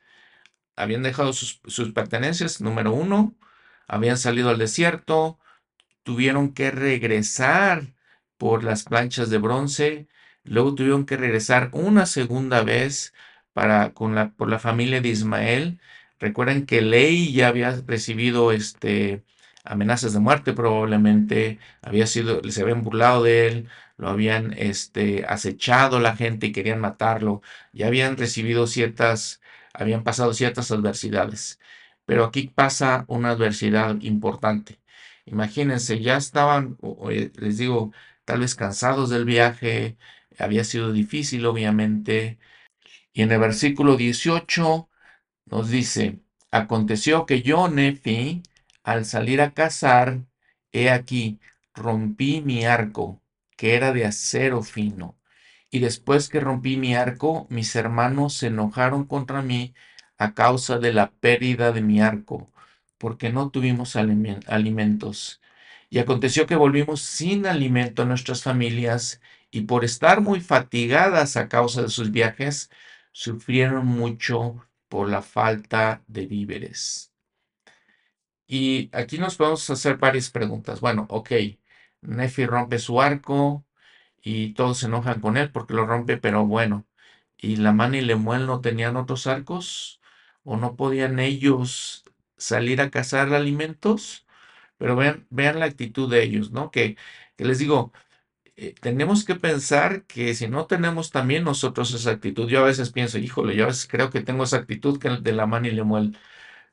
Habían 0.76 1.02
dejado 1.02 1.32
sus, 1.32 1.60
pertenencias, 1.94 2.60
número 2.60 2.92
uno, 2.92 3.36
habían 3.88 4.16
salido 4.18 4.50
al 4.50 4.58
desierto, 4.58 5.38
tuvieron 6.04 6.54
que 6.54 6.70
regresar 6.70 7.94
por 8.38 8.64
las 8.64 8.84
planchas 8.84 9.30
de 9.30 9.38
bronce, 9.38 10.08
luego 10.44 10.74
tuvieron 10.74 11.06
que 11.06 11.16
regresar 11.16 11.70
una 11.72 12.06
segunda 12.06 12.62
vez 12.62 13.14
para, 13.52 13.92
con 13.94 14.14
la, 14.14 14.30
por 14.32 14.48
la 14.48 14.58
familia 14.58 15.00
de 15.00 15.08
Ismael. 15.10 15.80
Recuerden 16.20 16.66
que 16.66 16.82
Ley 16.82 17.32
ya 17.32 17.48
había 17.48 17.72
recibido 17.86 18.52
este, 18.52 19.24
amenazas 19.64 20.12
de 20.12 20.20
muerte 20.20 20.52
probablemente, 20.52 21.58
había 21.82 22.06
sido, 22.06 22.42
se 22.50 22.62
habían 22.62 22.82
burlado 22.82 23.22
de 23.24 23.48
él, 23.48 23.68
lo 24.00 24.08
habían 24.08 24.54
este, 24.56 25.24
acechado 25.28 26.00
la 26.00 26.16
gente 26.16 26.46
y 26.48 26.52
querían 26.52 26.80
matarlo, 26.80 27.42
ya 27.72 27.88
habían 27.88 28.16
recibido 28.16 28.66
ciertas, 28.66 29.42
habían 29.74 30.04
pasado 30.04 30.32
ciertas 30.34 30.70
adversidades. 30.72 31.60
Pero 32.06 32.24
aquí 32.24 32.48
pasa 32.48 33.04
una 33.08 33.30
adversidad 33.32 34.00
importante. 34.00 34.80
Imagínense, 35.26 36.00
ya 36.00 36.16
estaban, 36.16 36.78
eh, 37.10 37.30
les 37.36 37.58
digo, 37.58 37.92
tal 38.24 38.40
vez 38.40 38.54
cansados 38.54 39.10
del 39.10 39.24
viaje, 39.26 39.98
había 40.38 40.64
sido 40.64 40.92
difícil, 40.92 41.44
obviamente. 41.46 42.38
Y 43.12 43.22
en 43.22 43.32
el 43.32 43.40
versículo 43.40 43.96
18 43.96 44.88
nos 45.46 45.70
dice, 45.70 46.20
aconteció 46.50 47.26
que 47.26 47.42
yo, 47.42 47.68
Nefi, 47.68 48.42
al 48.82 49.04
salir 49.04 49.40
a 49.42 49.52
cazar, 49.52 50.22
he 50.72 50.90
aquí, 50.90 51.40
rompí 51.74 52.40
mi 52.42 52.64
arco, 52.64 53.20
que 53.60 53.74
era 53.74 53.92
de 53.92 54.06
acero 54.06 54.62
fino. 54.62 55.18
Y 55.70 55.80
después 55.80 56.30
que 56.30 56.40
rompí 56.40 56.78
mi 56.78 56.94
arco, 56.94 57.46
mis 57.50 57.76
hermanos 57.76 58.34
se 58.34 58.46
enojaron 58.48 59.04
contra 59.04 59.42
mí 59.42 59.74
a 60.16 60.32
causa 60.34 60.78
de 60.78 60.94
la 60.94 61.10
pérdida 61.12 61.70
de 61.72 61.82
mi 61.82 62.00
arco 62.00 62.50
porque 62.98 63.30
no 63.30 63.50
tuvimos 63.50 63.96
alimentos. 63.96 65.42
Y 65.90 65.98
aconteció 65.98 66.46
que 66.46 66.56
volvimos 66.56 67.02
sin 67.02 67.46
alimento 67.46 68.02
a 68.02 68.06
nuestras 68.06 68.42
familias 68.42 69.20
y 69.50 69.62
por 69.62 69.84
estar 69.84 70.22
muy 70.22 70.40
fatigadas 70.40 71.36
a 71.36 71.48
causa 71.50 71.82
de 71.82 71.90
sus 71.90 72.10
viajes, 72.12 72.70
sufrieron 73.12 73.86
mucho 73.86 74.66
por 74.88 75.10
la 75.10 75.20
falta 75.22 76.02
de 76.08 76.26
víveres. 76.26 77.12
Y 78.46 78.90
aquí 78.92 79.18
nos 79.18 79.36
podemos 79.36 79.68
hacer 79.70 79.98
varias 79.98 80.30
preguntas. 80.30 80.80
Bueno, 80.80 81.06
ok, 81.10 81.32
Nefi 82.02 82.46
rompe 82.46 82.78
su 82.78 83.00
arco 83.00 83.64
y 84.22 84.54
todos 84.54 84.78
se 84.80 84.86
enojan 84.86 85.20
con 85.20 85.36
él 85.36 85.50
porque 85.52 85.74
lo 85.74 85.86
rompe, 85.86 86.16
pero 86.18 86.46
bueno, 86.46 86.86
¿y 87.38 87.56
la 87.56 87.72
mano 87.72 87.96
y 87.96 88.02
Lemuel 88.02 88.46
no 88.46 88.60
tenían 88.60 88.96
otros 88.96 89.26
arcos? 89.26 90.00
¿O 90.44 90.56
no 90.56 90.76
podían 90.76 91.18
ellos 91.20 92.04
salir 92.36 92.80
a 92.80 92.90
cazar 92.90 93.32
alimentos, 93.34 94.26
pero 94.78 94.96
vean, 94.96 95.26
vean 95.30 95.60
la 95.60 95.66
actitud 95.66 96.10
de 96.10 96.22
ellos, 96.24 96.52
¿no? 96.52 96.70
Que, 96.70 96.96
que 97.36 97.44
les 97.44 97.58
digo, 97.58 97.92
eh, 98.56 98.74
tenemos 98.80 99.24
que 99.24 99.34
pensar 99.36 100.04
que 100.06 100.34
si 100.34 100.48
no 100.48 100.66
tenemos 100.66 101.10
también 101.10 101.44
nosotros 101.44 101.94
esa 101.94 102.10
actitud, 102.12 102.48
yo 102.48 102.60
a 102.60 102.66
veces 102.66 102.90
pienso, 102.92 103.18
híjole, 103.18 103.56
yo 103.56 103.64
a 103.64 103.66
veces 103.68 103.86
creo 103.88 104.10
que 104.10 104.20
tengo 104.22 104.44
esa 104.44 104.58
actitud 104.58 104.98
que 104.98 105.10
de 105.10 105.32
la 105.32 105.46
mano 105.46 105.68
y 105.68 105.72
Lemuel, 105.72 106.16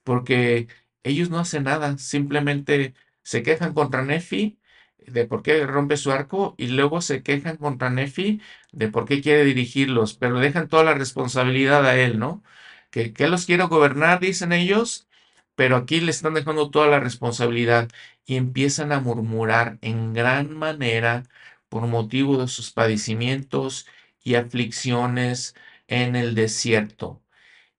porque 0.04 0.68
ellos 1.04 1.30
no 1.30 1.40
hacen 1.40 1.64
nada, 1.64 1.98
simplemente 1.98 2.94
se 3.24 3.44
quejan 3.44 3.74
contra 3.74 4.04
Nefi 4.04 4.60
de 5.08 5.26
por 5.26 5.44
qué 5.44 5.66
rompe 5.66 5.98
su 5.98 6.12
arco 6.12 6.56
y 6.58 6.68
luego 6.68 7.02
se 7.02 7.24
quejan 7.24 7.58
contra 7.58 7.90
Nefi 7.90 8.42
de 8.72 8.90
por 8.90 9.06
qué 9.06 9.22
quiere 9.22 9.46
dirigirlos, 9.46 10.14
pero 10.16 10.40
dejan 10.40 10.68
toda 10.70 10.84
la 10.84 10.94
responsabilidad 10.94 11.86
a 11.86 11.98
él, 12.00 12.20
¿no? 12.20 12.44
Que, 12.92 13.14
que 13.14 13.28
los 13.28 13.46
quiere 13.46 13.64
gobernar, 13.66 14.20
dicen 14.20 14.52
ellos, 14.54 15.08
pero 15.56 15.76
aquí 15.78 16.00
le 16.02 16.12
están 16.12 16.34
dejando 16.36 16.70
toda 16.72 16.88
la 16.88 17.00
responsabilidad 17.00 17.90
y 18.26 18.36
empiezan 18.38 18.92
a 18.92 19.00
murmurar 19.00 19.78
en 19.82 20.14
gran 20.14 20.56
manera 20.56 21.24
por 21.70 21.88
motivo 21.88 22.38
de 22.38 22.48
sus 22.48 22.72
padecimientos 22.72 23.88
y 24.24 24.36
aflicciones 24.36 25.56
en 25.88 26.16
el 26.16 26.36
desierto. 26.36 27.22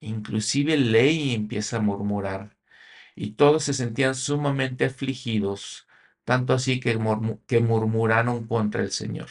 Inclusive 0.01 0.77
Ley 0.77 1.33
empieza 1.33 1.77
a 1.77 1.81
murmurar 1.81 2.57
y 3.15 3.31
todos 3.33 3.65
se 3.65 3.73
sentían 3.73 4.15
sumamente 4.15 4.85
afligidos, 4.85 5.87
tanto 6.25 6.53
así 6.53 6.79
que, 6.79 6.97
murmuraron 7.61 8.47
contra 8.47 8.81
el 8.83 8.91
Señor. 8.91 9.29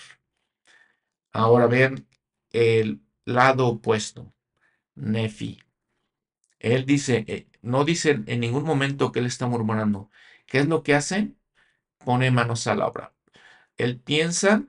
Ahora 1.33 1.67
ven 1.67 2.07
el 2.51 3.01
lado 3.25 3.67
opuesto, 3.69 4.35
Nefi. 4.95 5.61
Él 6.61 6.87
dice, 6.87 7.25
eh, 7.29 7.49
no 7.63 7.85
dice 7.85 8.23
en 8.27 8.41
ningún 8.41 8.65
momento 8.65 9.13
que 9.13 9.21
él 9.21 9.27
está 9.27 9.47
murmurando. 9.47 10.11
¿Qué 10.47 10.59
es 10.59 10.69
lo 10.69 10.83
que 10.83 10.95
hace? 10.95 11.35
Pone 12.05 12.31
manos 12.31 12.67
a 12.67 12.75
la 12.77 12.87
obra. 12.89 13.15
Él 13.79 14.01
piensa 14.01 14.65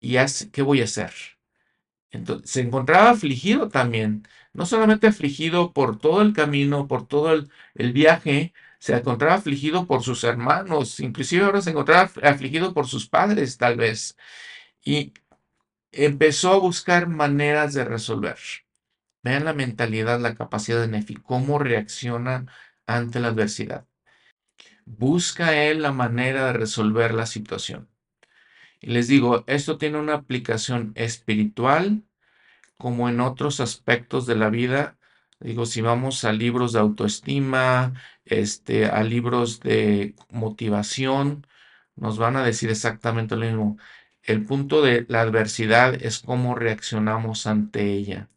y 0.00 0.16
hace, 0.18 0.50
¿qué 0.50 0.62
voy 0.62 0.82
a 0.82 0.84
hacer? 0.84 1.12
Entonces, 2.10 2.50
se 2.50 2.60
encontraba 2.62 3.10
afligido 3.10 3.68
también, 3.68 4.26
no 4.52 4.66
solamente 4.66 5.06
afligido 5.06 5.72
por 5.72 5.98
todo 5.98 6.22
el 6.22 6.32
camino, 6.32 6.88
por 6.88 7.06
todo 7.06 7.32
el 7.74 7.92
viaje, 7.92 8.54
se 8.78 8.94
encontraba 8.96 9.34
afligido 9.34 9.86
por 9.86 10.02
sus 10.02 10.24
hermanos, 10.24 11.00
inclusive 11.00 11.44
ahora 11.44 11.60
se 11.60 11.70
encontraba 11.70 12.10
afligido 12.22 12.72
por 12.74 12.86
sus 12.86 13.08
padres 13.08 13.58
tal 13.58 13.76
vez. 13.76 14.16
Y 14.84 15.12
empezó 15.92 16.52
a 16.52 16.58
buscar 16.58 17.08
maneras 17.08 17.74
de 17.74 17.84
resolver. 17.84 18.38
Vean 19.22 19.44
la 19.44 19.52
mentalidad, 19.52 20.20
la 20.20 20.34
capacidad 20.34 20.80
de 20.80 20.88
Nefi, 20.88 21.14
cómo 21.16 21.58
reacciona 21.58 22.46
ante 22.86 23.20
la 23.20 23.28
adversidad. 23.28 23.86
Busca 24.86 25.54
él 25.64 25.82
la 25.82 25.92
manera 25.92 26.46
de 26.46 26.52
resolver 26.54 27.12
la 27.12 27.26
situación. 27.26 27.88
Y 28.80 28.88
les 28.88 29.08
digo, 29.08 29.44
esto 29.46 29.76
tiene 29.76 29.98
una 29.98 30.14
aplicación 30.14 30.92
espiritual 30.94 32.04
como 32.76 33.08
en 33.08 33.20
otros 33.20 33.60
aspectos 33.60 34.26
de 34.26 34.36
la 34.36 34.50
vida. 34.50 34.96
Digo, 35.40 35.66
si 35.66 35.80
vamos 35.82 36.24
a 36.24 36.32
libros 36.32 36.72
de 36.72 36.80
autoestima, 36.80 37.94
este, 38.30 38.86
a 38.86 39.02
libros 39.02 39.60
de 39.60 40.14
motivación, 40.30 41.46
nos 41.96 42.18
van 42.18 42.36
a 42.36 42.44
decir 42.44 42.70
exactamente 42.70 43.36
lo 43.36 43.46
mismo. 43.46 43.78
El 44.22 44.44
punto 44.44 44.82
de 44.82 45.06
la 45.08 45.22
adversidad 45.22 45.94
es 46.02 46.20
cómo 46.20 46.54
reaccionamos 46.54 47.46
ante 47.46 47.92
ella. 47.92 48.28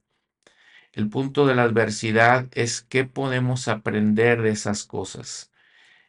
El 0.93 1.09
punto 1.09 1.45
de 1.47 1.55
la 1.55 1.63
adversidad 1.63 2.49
es 2.53 2.81
qué 2.81 3.05
podemos 3.05 3.67
aprender 3.67 4.41
de 4.41 4.49
esas 4.51 4.83
cosas. 4.83 5.51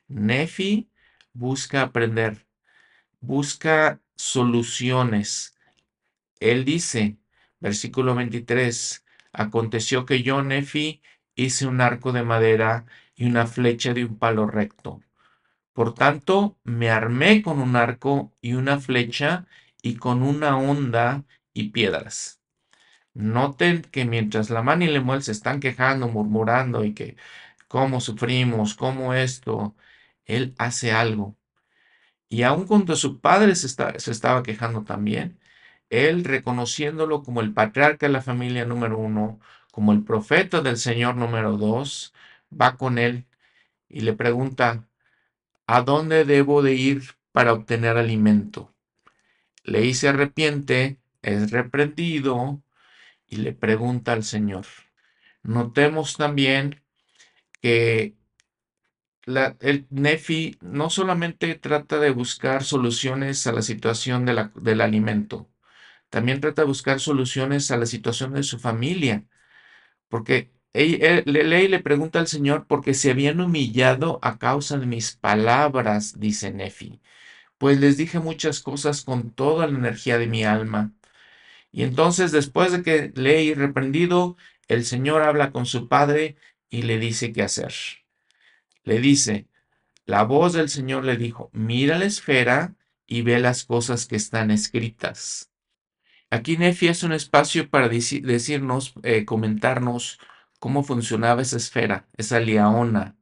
Nefi 0.08 0.90
busca 1.32 1.82
aprender, 1.82 2.46
busca 3.20 4.00
soluciones. 4.16 5.56
Él 6.40 6.64
dice, 6.64 7.18
versículo 7.60 8.14
23, 8.14 9.04
aconteció 9.32 10.04
que 10.06 10.22
yo, 10.22 10.42
Nefi, 10.42 11.02
hice 11.34 11.66
un 11.66 11.80
arco 11.80 12.12
de 12.12 12.24
madera 12.24 12.86
y 13.22 13.26
una 13.26 13.46
flecha 13.46 13.94
de 13.94 14.04
un 14.04 14.18
palo 14.18 14.48
recto. 14.48 15.00
Por 15.74 15.94
tanto, 15.94 16.58
me 16.64 16.90
armé 16.90 17.40
con 17.40 17.60
un 17.60 17.76
arco 17.76 18.32
y 18.40 18.54
una 18.54 18.80
flecha 18.80 19.46
y 19.80 19.94
con 19.94 20.24
una 20.24 20.58
onda 20.58 21.24
y 21.54 21.68
piedras. 21.70 22.40
Noten 23.14 23.82
que 23.82 24.04
mientras 24.06 24.50
la 24.50 24.62
mano 24.64 24.84
y 24.84 24.88
Lemuel 24.88 25.22
se 25.22 25.30
están 25.30 25.60
quejando, 25.60 26.08
murmurando 26.08 26.84
y 26.84 26.94
que 26.94 27.16
cómo 27.68 28.00
sufrimos, 28.00 28.74
cómo 28.74 29.14
esto, 29.14 29.76
él 30.24 30.54
hace 30.58 30.90
algo. 30.90 31.36
Y 32.28 32.42
aun 32.42 32.66
cuando 32.66 32.96
su 32.96 33.20
padre 33.20 33.54
se, 33.54 33.68
se 33.68 34.10
estaba 34.10 34.42
quejando 34.42 34.82
también, 34.82 35.38
él 35.90 36.24
reconociéndolo 36.24 37.22
como 37.22 37.40
el 37.40 37.52
patriarca 37.54 38.06
de 38.06 38.12
la 38.12 38.22
familia 38.22 38.64
número 38.64 38.98
uno, 38.98 39.38
como 39.70 39.92
el 39.92 40.02
profeta 40.04 40.60
del 40.60 40.76
Señor 40.76 41.16
número 41.16 41.56
dos, 41.56 42.14
va 42.60 42.76
con 42.76 42.98
él 42.98 43.26
y 43.88 44.00
le 44.00 44.12
pregunta, 44.12 44.88
¿a 45.66 45.82
dónde 45.82 46.24
debo 46.24 46.62
de 46.62 46.74
ir 46.74 47.02
para 47.32 47.52
obtener 47.52 47.96
alimento? 47.96 48.74
Le 49.64 49.92
se 49.94 50.08
arrepiente, 50.08 50.98
es 51.22 51.50
reprendido, 51.50 52.62
y 53.32 53.36
le 53.36 53.54
pregunta 53.54 54.12
al 54.12 54.24
Señor. 54.24 54.66
Notemos 55.42 56.18
también 56.18 56.82
que 57.62 58.14
el 59.24 59.86
Nefi 59.88 60.58
no 60.60 60.90
solamente 60.90 61.54
trata 61.54 61.98
de 61.98 62.10
buscar 62.10 62.62
soluciones 62.62 63.46
a 63.46 63.52
la 63.52 63.62
situación 63.62 64.26
del 64.26 64.80
alimento, 64.82 65.48
también 66.10 66.40
trata 66.40 66.62
de 66.62 66.68
buscar 66.68 67.00
soluciones 67.00 67.70
a 67.70 67.78
la 67.78 67.86
situación 67.86 68.34
de 68.34 68.42
su 68.42 68.58
familia, 68.58 69.24
porque 70.08 70.52
él, 70.72 71.22
le, 71.26 71.68
le 71.68 71.80
pregunta 71.80 72.18
al 72.18 72.28
Señor 72.28 72.66
porque 72.66 72.94
se 72.94 73.10
habían 73.10 73.40
humillado 73.40 74.18
a 74.22 74.38
causa 74.38 74.78
de 74.78 74.86
mis 74.86 75.16
palabras, 75.16 76.18
dice 76.18 76.52
Nefi. 76.52 77.00
Pues 77.58 77.80
les 77.80 77.96
dije 77.96 78.18
muchas 78.20 78.60
cosas 78.60 79.02
con 79.04 79.30
toda 79.32 79.66
la 79.66 79.78
energía 79.78 80.18
de 80.18 80.26
mi 80.26 80.44
alma. 80.44 80.92
Y 81.72 81.84
entonces, 81.84 82.32
después 82.32 82.72
de 82.72 82.82
que 82.82 83.12
le 83.14 83.48
he 83.48 83.54
reprendido, 83.54 84.36
el 84.68 84.84
Señor 84.84 85.22
habla 85.22 85.52
con 85.52 85.66
su 85.66 85.88
padre 85.88 86.36
y 86.70 86.82
le 86.82 86.98
dice 86.98 87.32
qué 87.32 87.42
hacer. 87.42 87.72
Le 88.84 89.00
dice, 89.00 89.46
la 90.06 90.24
voz 90.24 90.52
del 90.54 90.68
Señor 90.68 91.04
le 91.04 91.16
dijo, 91.16 91.50
mira 91.52 91.98
la 91.98 92.06
esfera 92.06 92.74
y 93.06 93.22
ve 93.22 93.38
las 93.38 93.64
cosas 93.64 94.06
que 94.06 94.16
están 94.16 94.50
escritas. 94.50 95.50
Aquí 96.30 96.56
Nefi 96.56 96.88
es 96.88 97.02
un 97.02 97.12
espacio 97.12 97.68
para 97.68 97.88
decirnos, 97.88 98.94
eh, 99.02 99.24
comentarnos 99.24 100.18
cómo 100.62 100.84
funcionaba 100.84 101.42
esa 101.42 101.56
esfera, 101.56 102.06
esa 102.16 102.38
liaona. 102.38 103.16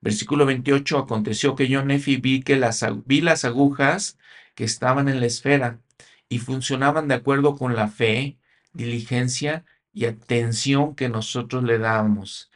Versículo 0.00 0.46
28, 0.46 0.98
aconteció 0.98 1.54
que 1.54 1.68
yo, 1.68 1.84
Nefi, 1.84 2.16
vi, 2.16 2.42
que 2.42 2.56
las, 2.56 2.82
vi 3.04 3.20
las 3.20 3.44
agujas 3.44 4.18
que 4.54 4.64
estaban 4.64 5.06
en 5.10 5.20
la 5.20 5.26
esfera 5.26 5.80
y 6.30 6.38
funcionaban 6.38 7.06
de 7.06 7.16
acuerdo 7.16 7.56
con 7.56 7.76
la 7.76 7.88
fe, 7.88 8.38
diligencia 8.72 9.66
y 9.92 10.06
atención 10.06 10.94
que 10.94 11.10
nosotros 11.10 11.62
le 11.62 11.78
damos. 11.78 12.50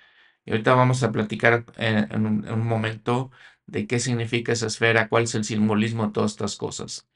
Y 0.46 0.52
ahorita 0.52 0.74
vamos 0.74 1.02
a 1.02 1.12
platicar 1.12 1.66
en, 1.76 2.24
un, 2.26 2.66
momento 2.66 3.30
de 3.66 3.86
qué 3.86 4.00
significa 4.00 4.52
esa 4.52 4.68
esfera, 4.68 5.08
cuál 5.10 5.24
es 5.24 5.34
el 5.34 5.44
simbolismo 5.44 6.06
de 6.06 6.12
todas 6.12 6.32
estas 6.32 6.56
cosas. 6.56 7.06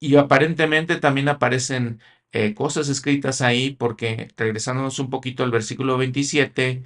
Y 0.00 0.16
aparentemente 0.16 0.96
también 0.96 1.28
aparecen 1.28 2.00
eh, 2.36 2.54
cosas 2.54 2.88
escritas 2.90 3.40
ahí 3.40 3.70
porque 3.70 4.28
regresándonos 4.36 4.98
un 4.98 5.10
poquito 5.10 5.42
al 5.42 5.50
versículo 5.50 5.96
27, 5.96 6.84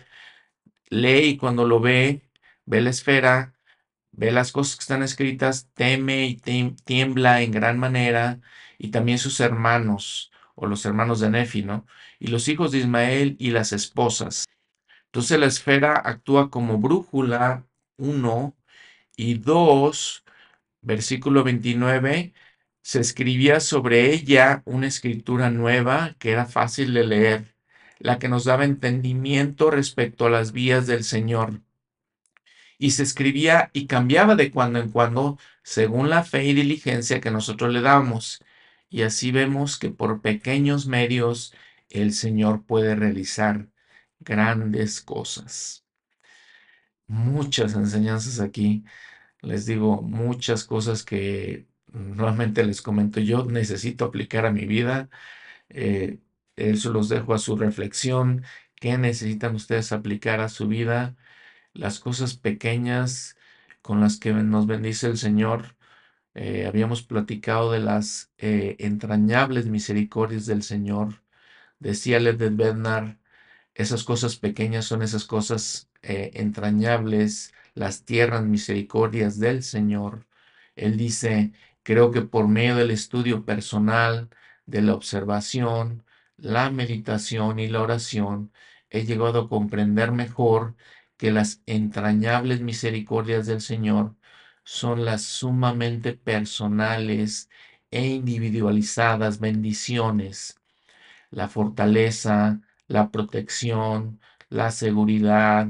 lee 0.91 1.29
y 1.31 1.37
cuando 1.39 1.67
lo 1.67 1.81
ve, 1.81 2.23
ve 2.67 2.81
la 2.81 2.91
esfera, 2.91 3.55
ve 4.13 4.33
las 4.33 4.53
cosas 4.53 4.77
que 4.77 4.83
están 4.83 5.03
escritas, 5.03 5.69
teme 5.75 6.27
y 6.27 6.37
tiembla 6.85 7.43
en 7.43 7.53
gran 7.53 7.79
manera, 7.79 8.41
y 8.79 8.91
también 8.91 9.19
sus 9.19 9.41
hermanos, 9.41 10.33
o 10.55 10.67
los 10.67 10.85
hermanos 10.87 11.21
de 11.21 11.31
Nefi, 11.31 11.63
¿no? 11.65 11.87
Y 12.21 12.29
los 12.29 12.49
hijos 12.49 12.73
de 12.73 12.79
Ismael 12.79 13.37
y 13.41 13.51
las 13.51 13.73
esposas. 13.73 14.47
Entonces 15.07 15.39
la 15.41 15.47
esfera 15.47 15.95
actúa 16.05 16.51
como 16.51 16.79
brújula, 16.79 17.67
uno, 17.97 18.57
y 19.17 19.35
dos, 19.39 20.25
versículo 20.83 21.45
29, 21.45 22.35
se 22.83 23.01
escribía 23.01 23.61
sobre 23.61 24.13
ella 24.13 24.63
una 24.67 24.87
escritura 24.87 25.51
nueva 25.51 26.17
que 26.19 26.33
era 26.33 26.47
fácil 26.47 26.95
de 26.95 27.07
leer, 27.07 27.55
la 27.99 28.19
que 28.19 28.29
nos 28.29 28.45
daba 28.45 28.65
entendimiento 28.65 29.71
respecto 29.71 30.27
a 30.27 30.31
las 30.31 30.53
vías 30.53 30.87
del 30.87 31.05
Señor 31.05 31.61
y 32.81 32.93
se 32.93 33.03
escribía 33.03 33.71
y 33.75 33.87
cambiaba 33.87 34.37
de 34.37 34.51
cuando 34.51 34.81
en 34.81 34.91
cuando 34.91 35.39
según 35.63 36.09
la 36.09 36.25
fe 36.25 36.47
y 36.47 36.55
diligencia 36.55 37.21
que 37.21 37.31
nosotros 37.31 37.73
le 37.75 37.83
damos. 37.83 38.43
Y 38.89 39.03
así 39.03 39.33
vemos 39.33 39.79
que 39.79 39.91
por 39.91 40.23
pequeños 40.23 40.87
medios 40.87 41.55
el 41.91 42.15
Señor 42.15 42.65
puede 42.65 42.97
realizar 42.97 43.69
grandes 44.19 45.03
cosas. 45.03 45.85
Muchas 47.07 47.75
enseñanzas 47.75 48.41
aquí. 48.41 48.85
Les 49.43 49.67
digo, 49.67 50.01
muchas 50.03 50.65
cosas 50.65 51.05
que 51.05 51.67
nuevamente 51.93 52.65
les 52.65 52.83
comento, 52.83 53.21
yo 53.21 53.45
necesito 53.47 54.05
aplicar 54.07 54.47
a 54.47 54.53
mi 54.53 54.67
vida. 54.67 55.11
Eh, 55.71 56.21
eso 56.57 56.93
los 56.93 57.09
dejo 57.09 57.35
a 57.35 57.39
su 57.39 57.57
reflexión. 57.57 58.45
¿Qué 58.77 58.99
necesitan 58.99 59.55
ustedes 59.55 59.93
aplicar 59.93 60.41
a 60.41 60.49
su 60.49 60.69
vida? 60.69 61.17
Las 61.75 62.01
cosas 62.01 62.37
pequeñas 62.37 63.37
con 63.83 64.01
las 64.01 64.19
que 64.19 64.33
nos 64.33 64.67
bendice 64.67 65.07
el 65.09 65.19
Señor. 65.19 65.77
Eh, 66.35 66.67
habíamos 66.67 67.03
platicado 67.03 67.73
de 67.73 67.81
las 67.81 68.33
eh, 68.39 68.77
entrañables 68.79 69.67
misericordias 69.67 70.47
del 70.47 70.63
Señor. 70.63 71.23
Decía 71.81 72.21
Led 72.21 72.39
Bednar, 72.55 73.19
esas 73.75 74.05
cosas 74.05 74.37
pequeñas 74.37 74.85
son 74.87 75.03
esas 75.03 75.25
cosas 75.25 75.91
eh, 76.03 76.33
entrañables, 76.35 77.55
las 77.75 78.05
tierras 78.05 78.45
misericordias 78.45 79.39
del 79.39 79.63
Señor. 79.63 80.27
Él 80.77 80.97
dice, 80.97 81.53
creo 81.83 82.11
que 82.11 82.23
por 82.23 82.49
medio 82.49 82.77
del 82.77 82.91
estudio 82.91 83.45
personal, 83.45 84.31
de 84.67 84.83
la 84.83 84.95
observación, 84.95 86.05
la 86.37 86.71
meditación 86.71 87.59
y 87.59 87.69
la 87.69 87.83
oración, 87.83 88.53
he 88.91 89.05
llegado 89.05 89.43
a 89.43 89.49
comprender 89.49 90.13
mejor 90.13 90.77
que 91.17 91.31
las 91.31 91.63
entrañables 91.67 92.61
misericordias 92.61 93.47
del 93.47 93.61
Señor 93.61 94.17
son 94.65 95.05
las 95.05 95.23
sumamente 95.23 96.15
personales 96.15 97.51
e 97.91 98.07
individualizadas 98.09 99.41
bendiciones, 99.41 100.61
la 101.31 101.49
fortaleza, 101.49 102.61
la 102.89 103.11
protección, 103.11 104.21
la 104.49 104.71
seguridad, 104.71 105.69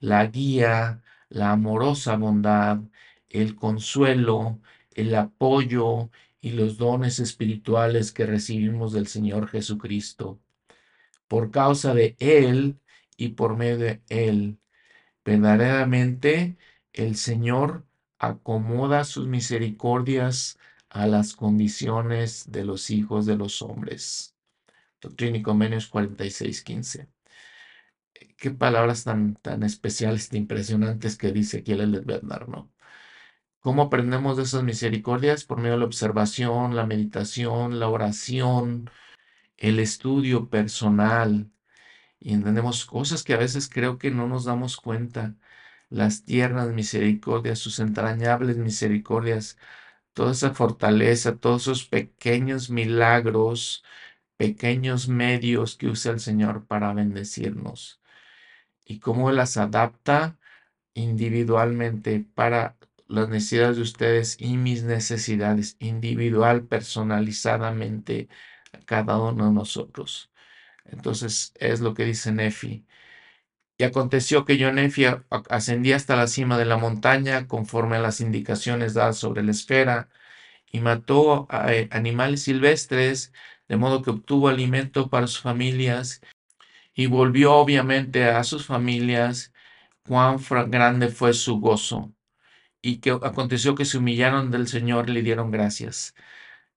la 0.00 0.26
guía, 0.26 1.02
la 1.28 1.52
amorosa 1.52 2.16
bondad, 2.16 2.80
el 3.28 3.56
consuelo, 3.56 4.60
el 4.96 5.14
apoyo 5.14 6.10
y 6.40 6.52
los 6.52 6.78
dones 6.78 7.20
espirituales 7.20 8.12
que 8.12 8.26
recibimos 8.26 8.92
del 8.92 9.06
Señor 9.06 9.48
Jesucristo. 9.48 10.40
Por 11.28 11.50
causa 11.50 11.94
de 11.94 12.16
Él 12.18 12.78
y 13.16 13.30
por 13.30 13.56
medio 13.56 13.78
de 13.78 14.02
Él, 14.08 14.58
verdaderamente 15.24 16.56
el 16.92 17.16
Señor 17.16 17.86
acomoda 18.18 19.04
sus 19.04 19.28
misericordias 19.28 20.58
a 20.90 21.06
las 21.06 21.34
condiciones 21.34 22.50
de 22.52 22.64
los 22.64 22.90
hijos 22.90 23.26
de 23.26 23.36
los 23.36 23.62
hombres. 23.62 24.36
Doctrina 25.00 25.38
y 25.38 25.42
Convenios 25.42 25.88
46:15. 25.88 27.08
Qué 28.36 28.50
palabras 28.50 29.04
tan, 29.04 29.36
tan 29.36 29.62
especiales, 29.62 30.28
tan 30.28 30.38
impresionantes 30.40 31.16
que 31.16 31.32
dice 31.32 31.58
aquí 31.58 31.72
el 31.72 32.00
Bernard, 32.02 32.48
¿no? 32.48 32.71
¿Cómo 33.62 33.82
aprendemos 33.82 34.36
de 34.36 34.42
esas 34.42 34.64
misericordias? 34.64 35.44
Por 35.44 35.58
medio 35.58 35.72
de 35.74 35.78
la 35.78 35.84
observación, 35.86 36.74
la 36.76 36.84
meditación, 36.84 37.78
la 37.78 37.88
oración, 37.88 38.90
el 39.58 39.78
estudio 39.80 40.50
personal. 40.50 41.50
Y 42.20 42.34
entendemos 42.34 42.86
cosas 42.86 43.22
que 43.24 43.34
a 43.34 43.38
veces 43.38 43.68
creo 43.70 43.98
que 43.98 44.10
no 44.10 44.28
nos 44.28 44.44
damos 44.46 44.76
cuenta. 44.78 45.36
Las 45.90 46.24
tiernas 46.24 46.70
misericordias, 46.72 47.60
sus 47.60 47.78
entrañables 47.80 48.58
misericordias, 48.58 49.58
toda 50.14 50.32
esa 50.32 50.54
fortaleza, 50.54 51.36
todos 51.38 51.62
esos 51.62 51.84
pequeños 51.86 52.70
milagros, 52.70 53.84
pequeños 54.36 55.08
medios 55.08 55.76
que 55.76 55.88
usa 55.88 56.12
el 56.12 56.20
Señor 56.20 56.66
para 56.66 56.94
bendecirnos. 56.94 58.00
Y 58.86 59.00
cómo 59.00 59.32
las 59.32 59.56
adapta 59.56 60.38
individualmente 60.94 62.26
para 62.34 62.76
las 63.12 63.28
necesidades 63.28 63.76
de 63.76 63.82
ustedes 63.82 64.36
y 64.40 64.56
mis 64.56 64.84
necesidades, 64.84 65.76
individual, 65.80 66.66
personalizadamente, 66.66 68.28
a 68.72 68.78
cada 68.80 69.18
uno 69.20 69.46
de 69.46 69.52
nosotros. 69.52 70.30
Entonces 70.86 71.52
es 71.56 71.80
lo 71.80 71.94
que 71.94 72.04
dice 72.06 72.32
Nefi. 72.32 72.86
Y 73.78 73.84
aconteció 73.84 74.44
que 74.44 74.58
yo, 74.58 74.72
Nefi, 74.72 75.06
ascendí 75.50 75.92
hasta 75.92 76.16
la 76.16 76.26
cima 76.28 76.58
de 76.58 76.66
la 76.66 76.78
montaña 76.78 77.48
conforme 77.48 77.96
a 77.96 78.00
las 78.00 78.20
indicaciones 78.20 78.94
dadas 78.94 79.18
sobre 79.18 79.42
la 79.44 79.52
esfera 79.52 80.08
y 80.72 80.80
mató 80.80 81.46
a 81.50 81.72
eh, 81.74 81.88
animales 81.92 82.42
silvestres, 82.44 83.32
de 83.68 83.76
modo 83.76 84.02
que 84.02 84.10
obtuvo 84.10 84.48
alimento 84.48 85.10
para 85.10 85.26
sus 85.28 85.42
familias 85.42 86.22
y 86.94 87.06
volvió 87.06 87.54
obviamente 87.54 88.24
a 88.26 88.44
sus 88.44 88.66
familias. 88.66 89.52
Cuán 90.06 90.38
grande 90.70 91.08
fue 91.08 91.34
su 91.34 91.60
gozo 91.60 92.12
y 92.82 92.98
que 92.98 93.10
aconteció 93.12 93.74
que 93.76 93.84
se 93.86 93.98
humillaron 93.98 94.50
del 94.50 94.68
Señor 94.68 95.08
le 95.10 95.22
dieron 95.22 95.50
gracias. 95.50 96.14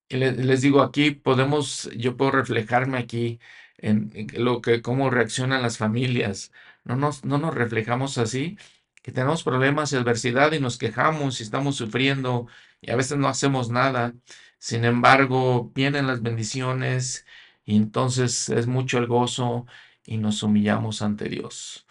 Les, 0.09 0.61
digo, 0.61 0.81
aquí 0.83 1.11
podemos, 1.11 1.89
yo 1.97 2.17
puedo 2.17 2.31
reflejarme 2.31 2.97
aquí 2.99 3.39
en, 3.77 4.11
lo 4.35 4.61
que, 4.61 4.81
cómo 4.81 5.09
reaccionan 5.09 5.61
las 5.63 5.77
familias. 5.77 6.51
No 6.83 6.95
nos, 6.95 7.25
no 7.25 7.39
nos 7.39 7.55
reflejamos 7.55 8.17
así, 8.19 8.57
que 9.01 9.11
tenemos 9.11 9.43
problemas 9.43 9.93
y 9.93 9.97
adversidad 9.97 10.51
y 10.53 10.59
nos 10.59 10.77
quejamos 10.77 11.39
y 11.39 11.43
estamos 11.43 11.75
sufriendo 11.77 12.47
y 12.81 12.91
a 12.91 12.95
veces 12.95 13.17
no 13.17 13.27
hacemos 13.27 13.69
nada. 13.69 14.13
Sin 14.59 14.85
embargo, 14.85 15.71
vienen 15.75 16.07
las 16.07 16.21
bendiciones 16.21 17.25
y 17.65 17.75
entonces 17.77 18.49
es 18.49 18.67
mucho 18.67 18.97
el 18.99 19.07
gozo 19.07 19.65
y 20.05 20.17
nos 20.17 20.43
humillamos 20.43 21.01
ante 21.01 21.29
Dios. 21.29 21.87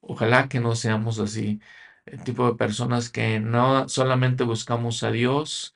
Ojalá 0.00 0.48
que 0.48 0.60
no 0.60 0.74
seamos 0.76 1.18
así 1.20 1.60
el 2.06 2.22
tipo 2.24 2.46
de 2.46 2.56
personas 2.56 3.10
que 3.10 3.40
no 3.40 3.88
solamente 3.88 4.44
buscamos 4.44 5.02
a 5.02 5.10
Dios 5.10 5.74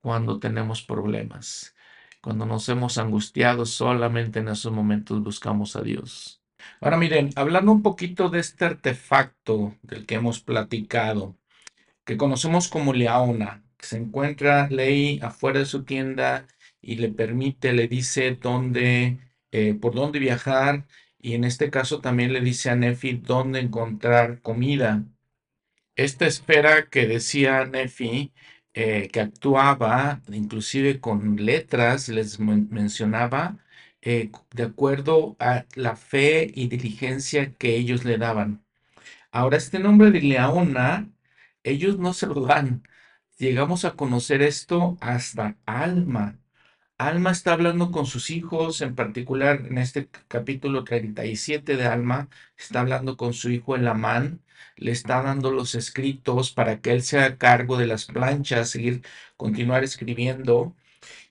cuando 0.00 0.38
tenemos 0.38 0.82
problemas. 0.82 1.74
Cuando 2.20 2.46
nos 2.46 2.68
hemos 2.68 2.98
angustiado, 2.98 3.64
solamente 3.64 4.40
en 4.40 4.48
esos 4.48 4.72
momentos 4.72 5.22
buscamos 5.22 5.76
a 5.76 5.82
Dios. 5.82 6.42
Ahora 6.80 6.96
miren, 6.96 7.30
hablando 7.36 7.70
un 7.72 7.82
poquito 7.82 8.28
de 8.28 8.40
este 8.40 8.64
artefacto 8.64 9.76
del 9.82 10.06
que 10.06 10.16
hemos 10.16 10.40
platicado, 10.40 11.36
que 12.04 12.16
conocemos 12.16 12.68
como 12.68 12.92
Leona, 12.92 13.62
que 13.76 13.86
se 13.86 13.98
encuentra 13.98 14.68
Ley 14.68 15.20
afuera 15.22 15.60
de 15.60 15.66
su 15.66 15.84
tienda 15.84 16.46
y 16.80 16.96
le 16.96 17.10
permite, 17.10 17.72
le 17.72 17.86
dice 17.88 18.36
dónde, 18.40 19.18
eh, 19.52 19.74
por 19.74 19.94
dónde 19.94 20.18
viajar 20.18 20.86
y 21.20 21.34
en 21.34 21.44
este 21.44 21.70
caso 21.70 22.00
también 22.00 22.32
le 22.32 22.40
dice 22.40 22.70
a 22.70 22.76
Nefi 22.76 23.14
dónde 23.14 23.60
encontrar 23.60 24.40
comida 24.42 25.04
esta 25.98 26.26
esfera 26.26 26.88
que 26.90 27.06
decía 27.06 27.64
Nefi, 27.66 28.32
eh, 28.74 29.08
que 29.12 29.20
actuaba 29.20 30.22
inclusive 30.28 31.00
con 31.00 31.36
letras, 31.44 32.08
les 32.08 32.38
mencionaba, 32.40 33.58
eh, 34.02 34.30
de 34.52 34.62
acuerdo 34.64 35.36
a 35.40 35.66
la 35.74 35.96
fe 35.96 36.50
y 36.54 36.68
diligencia 36.68 37.52
que 37.54 37.76
ellos 37.76 38.04
le 38.04 38.18
daban. 38.18 38.64
Ahora, 39.32 39.56
este 39.58 39.78
nombre 39.80 40.10
de 40.10 40.20
Leona, 40.22 41.10
ellos 41.64 41.98
no 41.98 42.14
se 42.14 42.26
lo 42.26 42.42
dan. 42.46 42.82
Llegamos 43.38 43.84
a 43.84 43.96
conocer 43.96 44.42
esto 44.42 44.98
hasta 45.00 45.56
Alma. 45.66 46.38
Alma 46.98 47.30
está 47.32 47.52
hablando 47.54 47.90
con 47.92 48.06
sus 48.06 48.30
hijos, 48.30 48.80
en 48.82 48.94
particular 48.94 49.66
en 49.66 49.78
este 49.78 50.08
capítulo 50.28 50.84
37 50.84 51.76
de 51.76 51.86
Alma, 51.86 52.28
está 52.56 52.80
hablando 52.80 53.16
con 53.16 53.34
su 53.34 53.50
hijo 53.50 53.76
Elamán, 53.76 54.42
le 54.76 54.92
está 54.92 55.22
dando 55.22 55.50
los 55.52 55.74
escritos 55.74 56.52
para 56.52 56.80
que 56.80 56.92
él 56.92 57.02
se 57.02 57.18
haga 57.18 57.38
cargo 57.38 57.76
de 57.78 57.86
las 57.86 58.06
planchas, 58.06 58.70
seguir, 58.70 59.02
continuar 59.36 59.84
escribiendo. 59.84 60.74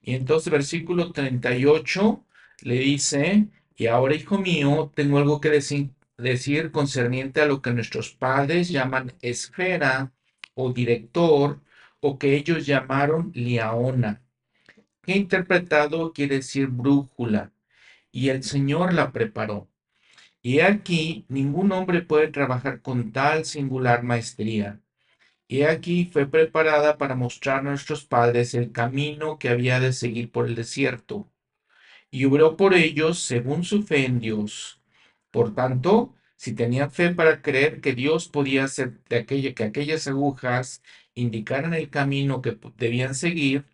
Y 0.02 0.16
entonces 0.16 0.52
versículo 0.52 1.12
38 1.12 2.24
le 2.62 2.76
dice, 2.80 3.48
y 3.76 3.88
ahora 3.88 4.16
hijo 4.16 4.38
mío, 4.40 4.92
tengo 4.96 5.18
algo 5.20 5.42
que 5.42 5.50
decir, 5.50 5.92
decir 6.18 6.72
concerniente 6.72 7.42
a 7.42 7.46
lo 7.46 7.62
que 7.62 7.72
nuestros 7.74 8.12
padres 8.13 8.70
llaman 8.70 9.13
esfera 9.22 10.13
o 10.56 10.74
director, 10.74 11.62
o 12.00 12.18
que 12.20 12.36
ellos 12.36 12.66
llamaron 12.66 13.32
liaona 13.34 14.21
que 15.08 15.15
interpretado 15.15 16.12
quiere 16.12 16.36
decir 16.38 16.67
brújula, 16.67 17.54
y 18.12 18.28
el 18.30 18.44
Señor 18.44 18.94
la 18.94 19.13
preparó. 19.13 19.69
Y 20.48 20.62
aquí 20.62 21.25
ningún 21.27 21.73
hombre 21.73 22.02
puede 22.04 22.29
trabajar 22.29 22.81
con 22.81 23.12
tal 23.12 23.43
singular 23.43 24.04
maestría. 24.04 24.79
Y 25.45 25.63
aquí 25.63 26.06
fue 26.06 26.25
preparada 26.25 26.98
para 26.98 27.15
mostrar 27.15 27.60
a 27.60 27.63
nuestros 27.63 28.06
padres 28.06 28.54
el 28.54 28.71
camino 28.71 29.39
que 29.39 29.50
había 29.50 29.81
de 29.81 29.91
seguir 29.91 30.31
por 30.31 30.48
el 30.48 30.56
desierto. 30.56 31.29
Y 32.10 32.23
obró 32.23 32.56
por 32.56 32.75
ellos 32.75 33.19
según 33.19 33.65
su 33.65 33.83
fe 33.83 34.06
en 34.06 34.21
Dios. 34.21 34.81
Por 35.31 35.54
tanto, 35.54 36.15
si 36.37 36.54
tenían 36.56 36.91
fe 36.91 37.13
para 37.13 37.41
creer 37.41 37.81
que 37.81 37.93
Dios 37.93 38.29
podía 38.29 38.63
hacer 38.63 39.04
de 39.10 39.25
que 39.25 39.63
aquellas 39.65 40.08
agujas 40.08 40.81
indicaran 41.13 41.73
el 41.73 41.89
camino 41.89 42.41
que 42.41 42.58
debían 42.77 43.15
seguir, 43.15 43.65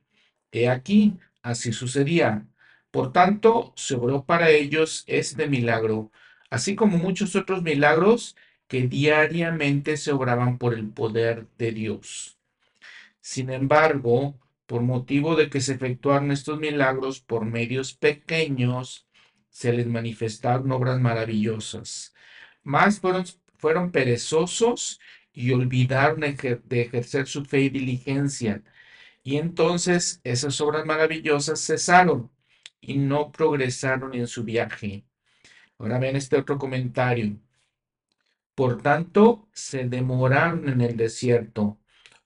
He 0.52 0.70
aquí, 0.70 1.20
así 1.44 1.72
sucedía. 1.72 2.48
Por 2.90 3.14
tanto, 3.14 3.74
se 3.76 3.94
obró 3.94 4.26
para 4.26 4.50
ellos 4.50 5.04
este 5.06 5.48
milagro, 5.48 6.12
así 6.54 6.76
como 6.76 6.98
muchos 7.00 7.36
otros 7.36 7.64
milagros 7.64 8.36
que 8.68 8.88
diariamente 8.88 9.98
se 9.98 10.12
obraban 10.12 10.60
por 10.60 10.76
el 10.76 10.88
poder 10.90 11.48
de 11.58 11.72
Dios. 11.72 12.38
Sin 13.22 13.50
embargo, 13.50 14.40
por 14.68 14.84
motivo 14.84 15.36
de 15.36 15.50
que 15.50 15.62
se 15.62 15.74
efectuaron 15.74 16.32
estos 16.32 16.60
milagros 16.60 17.22
por 17.22 17.46
medios 17.46 17.96
pequeños, 17.96 19.08
se 19.50 19.74
les 19.74 19.88
manifestaron 19.88 20.72
obras 20.72 21.00
maravillosas. 21.00 22.14
Más 22.64 23.00
fueron, 23.00 23.26
fueron 23.58 23.92
perezosos 23.92 25.00
y 25.34 25.54
olvidaron 25.54 26.20
de 26.22 26.82
ejercer 26.82 27.26
su 27.28 27.46
fe 27.46 27.62
y 27.62 27.70
diligencia. 27.70 28.64
Y 29.24 29.38
entonces 29.38 30.22
esas 30.24 30.62
obras 30.62 30.86
maravillosas 30.86 31.66
cesaron 31.66 32.32
y 32.80 32.98
no 32.98 33.32
progresaron 33.32 34.14
en 34.14 34.28
su 34.28 34.44
viaje. 34.44 35.06
Ahora 35.84 36.00
ven 36.00 36.16
este 36.16 36.38
otro 36.38 36.58
comentario. 36.58 37.38
Por 38.56 38.82
tanto, 38.82 39.50
se 39.52 39.84
demoraron 39.84 40.70
en 40.70 40.80
el 40.80 40.96
desierto, 40.96 41.78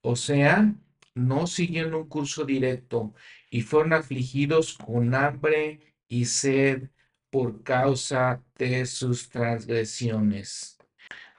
o 0.02 0.16
sea, 0.16 0.76
no 1.16 1.48
siguieron 1.48 1.96
un 1.96 2.08
curso 2.08 2.46
directo 2.46 3.16
y 3.50 3.62
fueron 3.62 3.94
afligidos 3.94 4.78
con 4.78 5.16
hambre 5.16 5.96
y 6.08 6.26
sed 6.26 6.92
por 7.32 7.64
causa 7.64 8.44
de 8.60 8.86
sus 8.86 9.30
transgresiones. 9.30 10.78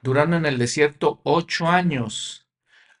Duraron 0.03 0.33
en 0.33 0.45
el 0.45 0.57
desierto 0.57 1.21
ocho 1.23 1.67
años. 1.67 2.49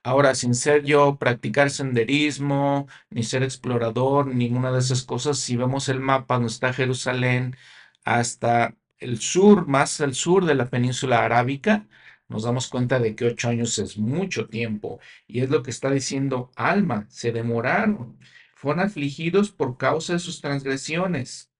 Ahora, 0.01 0.33
sin 0.33 0.55
ser 0.55 0.85
yo 0.85 1.17
practicar 1.17 1.71
senderismo, 1.71 2.87
ni 3.09 3.23
ser 3.23 3.43
explorador, 3.43 4.27
ninguna 4.27 4.71
de 4.71 4.79
esas 4.79 5.03
cosas, 5.03 5.39
si 5.39 5.57
vemos 5.57 5.89
el 5.89 5.99
mapa 5.99 6.35
donde 6.35 6.47
está 6.53 6.71
Jerusalén 6.71 7.57
hasta 8.05 8.78
el 8.99 9.19
sur, 9.19 9.67
más 9.67 10.01
al 10.01 10.13
sur 10.13 10.45
de 10.45 10.55
la 10.55 10.69
península 10.69 11.23
arábica, 11.23 11.87
nos 12.27 12.43
damos 12.43 12.67
cuenta 12.67 12.99
de 12.99 13.15
que 13.15 13.25
ocho 13.25 13.49
años 13.49 13.77
es 13.79 13.97
mucho 13.97 14.47
tiempo. 14.47 14.99
Y 15.27 15.41
es 15.41 15.49
lo 15.49 15.63
que 15.63 15.71
está 15.71 15.89
diciendo 15.89 16.51
Alma, 16.55 17.07
se 17.09 17.31
demoraron, 17.31 18.19
fueron 18.55 18.85
afligidos 18.85 19.51
por 19.51 19.77
causa 19.77 20.13
de 20.13 20.19
sus 20.19 20.41
transgresiones. 20.41 21.51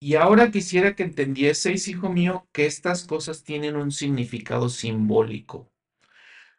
Y 0.00 0.16
ahora 0.16 0.50
quisiera 0.50 0.96
que 0.96 1.04
entendieseis, 1.04 1.86
hijo 1.86 2.08
mío, 2.08 2.48
que 2.52 2.66
estas 2.66 3.04
cosas 3.04 3.44
tienen 3.44 3.76
un 3.76 3.92
significado 3.92 4.68
simbólico. 4.68 5.70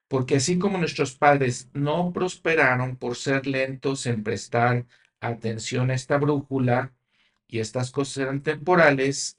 Porque 0.07 0.38
así 0.38 0.59
como 0.59 0.78
nuestros 0.78 1.16
padres 1.16 1.70
no 1.74 2.14
prosperaron 2.14 2.95
por 2.95 3.16
ser 3.18 3.47
lentos 3.47 4.05
en 4.05 4.24
prestar 4.24 4.86
atención 5.20 5.89
a 5.91 5.95
esta 5.95 6.18
brújula, 6.18 6.93
y 7.47 7.59
estas 7.59 7.91
cosas 7.91 8.18
eran 8.18 8.43
temporales, 8.43 9.38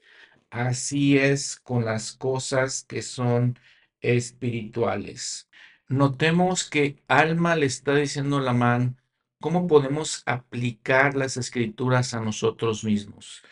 Así 0.54 1.18
es 1.18 1.56
con 1.56 1.84
las 1.84 2.12
cosas 2.12 2.84
que 2.84 3.02
son 3.02 3.58
espirituales. 4.00 5.48
Notemos 5.88 6.70
que 6.70 7.02
Alma 7.08 7.56
le 7.56 7.66
está 7.66 7.96
diciendo 7.96 8.36
a 8.36 8.40
Lamán 8.40 8.96
cómo 9.40 9.66
podemos 9.66 10.22
aplicar 10.26 11.16
las 11.16 11.36
escrituras 11.36 12.14
a 12.14 12.20
nosotros 12.20 12.84
mismos. 12.84 13.42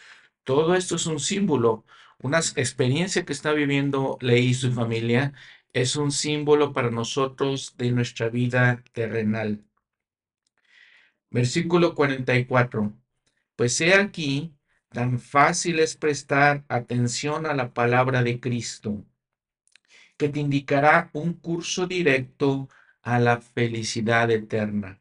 Todo 0.45 0.77
esto 0.77 0.95
es 0.95 1.07
un 1.07 1.19
símbolo, 1.19 1.85
una 2.21 2.39
experiencia 2.39 3.25
que 3.25 3.33
está 3.33 3.53
viviendo 3.53 4.17
Ley 4.21 4.51
y 4.51 4.55
su 4.55 4.73
familia 4.73 5.33
es 5.73 5.97
un 5.97 6.13
símbolo 6.13 6.73
para 6.73 6.93
nosotros 6.93 7.75
de 7.79 7.91
nuestra 7.91 8.29
vida 8.29 8.85
terrenal. 8.93 9.65
Versículo 11.33 11.97
44. 11.97 12.93
Pues 13.57 13.81
he 13.81 13.93
aquí 13.95 14.55
Tan 14.93 15.19
fácil 15.19 15.79
es 15.79 15.97
prestar 15.97 16.65
atención 16.69 17.47
a 17.47 17.55
la 17.55 17.73
palabra 17.73 18.23
de 18.23 18.41
Cristo, 18.41 19.07
que 20.19 20.29
te 20.29 20.41
indicará 20.41 21.09
un 21.15 21.33
curso 21.33 21.87
directo 21.87 22.69
a 23.01 23.19
la 23.19 23.41
felicidad 23.41 24.31
eterna. 24.31 25.01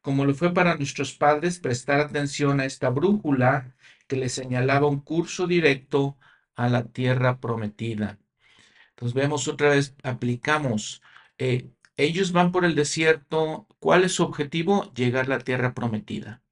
Como 0.00 0.24
lo 0.24 0.34
fue 0.34 0.54
para 0.54 0.76
nuestros 0.76 1.12
padres 1.12 1.58
prestar 1.58 2.00
atención 2.00 2.60
a 2.60 2.64
esta 2.64 2.88
brújula 2.88 3.76
que 4.08 4.16
les 4.16 4.32
señalaba 4.32 4.86
un 4.86 5.00
curso 5.00 5.46
directo 5.46 6.18
a 6.54 6.70
la 6.70 6.84
tierra 6.84 7.40
prometida. 7.40 8.18
Entonces 8.90 9.14
vemos 9.14 9.48
otra 9.48 9.70
vez, 9.70 9.94
aplicamos. 10.02 11.02
Eh, 11.36 11.70
ellos 11.98 12.32
van 12.32 12.52
por 12.52 12.64
el 12.64 12.74
desierto. 12.74 13.66
¿Cuál 13.78 14.04
es 14.04 14.12
su 14.14 14.22
objetivo? 14.22 14.90
Llegar 14.94 15.26
a 15.26 15.36
la 15.36 15.38
tierra 15.40 15.74
prometida. 15.74 16.42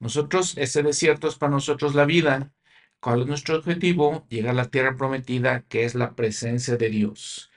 Nosotros, 0.00 0.56
ese 0.58 0.82
desierto 0.82 1.28
es 1.28 1.36
para 1.36 1.52
nosotros 1.52 1.94
la 1.94 2.04
vida. 2.04 2.52
¿Cuál 3.00 3.22
es 3.22 3.26
nuestro 3.26 3.56
objetivo? 3.56 4.26
Llegar 4.28 4.52
a 4.52 4.54
la 4.54 4.70
tierra 4.70 4.96
prometida, 4.96 5.62
que 5.68 5.84
es 5.84 5.94
la 5.94 6.14
presencia 6.14 6.76
de 6.76 6.90
Dios. 6.90 7.50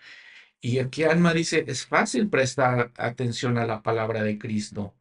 Y 0.62 0.80
aquí 0.80 1.04
Alma 1.04 1.34
dice, 1.34 1.66
es 1.68 1.86
fácil 1.86 2.30
prestar 2.30 2.92
atención 2.98 3.58
a 3.58 3.66
la 3.66 3.82
palabra 3.84 4.24
de 4.24 4.38
Cristo. 4.38 4.96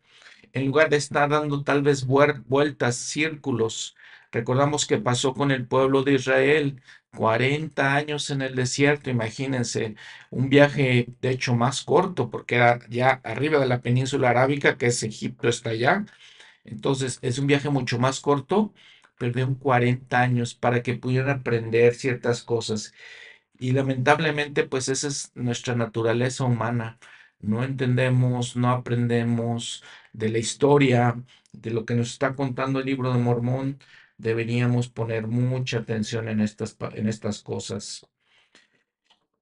En 0.52 0.66
lugar 0.66 0.90
de 0.90 0.96
estar 0.96 1.28
dando 1.28 1.64
tal 1.64 1.82
vez 1.82 2.06
vueltas, 2.06 2.96
círculos. 2.96 3.96
Recordamos 4.32 4.86
que 4.86 4.98
pasó 4.98 5.34
con 5.34 5.50
el 5.50 5.66
pueblo 5.66 6.02
de 6.02 6.14
Israel, 6.14 6.82
40 7.16 7.94
años 7.94 8.30
en 8.30 8.42
el 8.42 8.54
desierto, 8.54 9.10
imagínense, 9.10 9.96
un 10.30 10.48
viaje 10.50 11.08
de 11.20 11.30
hecho 11.30 11.54
más 11.56 11.82
corto, 11.82 12.30
porque 12.30 12.56
era 12.56 12.80
ya 12.88 13.20
arriba 13.24 13.58
de 13.58 13.66
la 13.66 13.80
península 13.80 14.30
arábica, 14.30 14.76
que 14.76 14.86
es 14.86 15.02
Egipto, 15.02 15.48
está 15.48 15.70
allá, 15.70 16.04
entonces, 16.66 17.18
es 17.22 17.38
un 17.38 17.46
viaje 17.46 17.70
mucho 17.70 17.98
más 17.98 18.20
corto, 18.20 18.74
perdieron 19.18 19.54
40 19.54 20.20
años 20.20 20.54
para 20.54 20.82
que 20.82 20.94
pudieran 20.94 21.30
aprender 21.40 21.94
ciertas 21.94 22.42
cosas. 22.42 22.92
Y 23.58 23.72
lamentablemente, 23.72 24.64
pues 24.64 24.88
esa 24.88 25.08
es 25.08 25.32
nuestra 25.34 25.74
naturaleza 25.74 26.44
humana. 26.44 26.98
No 27.40 27.64
entendemos, 27.64 28.56
no 28.56 28.70
aprendemos 28.70 29.82
de 30.12 30.28
la 30.30 30.38
historia, 30.38 31.22
de 31.52 31.70
lo 31.70 31.84
que 31.86 31.94
nos 31.94 32.10
está 32.12 32.34
contando 32.34 32.80
el 32.80 32.86
libro 32.86 33.12
de 33.12 33.18
Mormón. 33.20 33.78
Deberíamos 34.18 34.88
poner 34.88 35.26
mucha 35.26 35.78
atención 35.78 36.28
en 36.28 36.40
estas, 36.40 36.76
en 36.94 37.08
estas 37.08 37.42
cosas. 37.42 38.06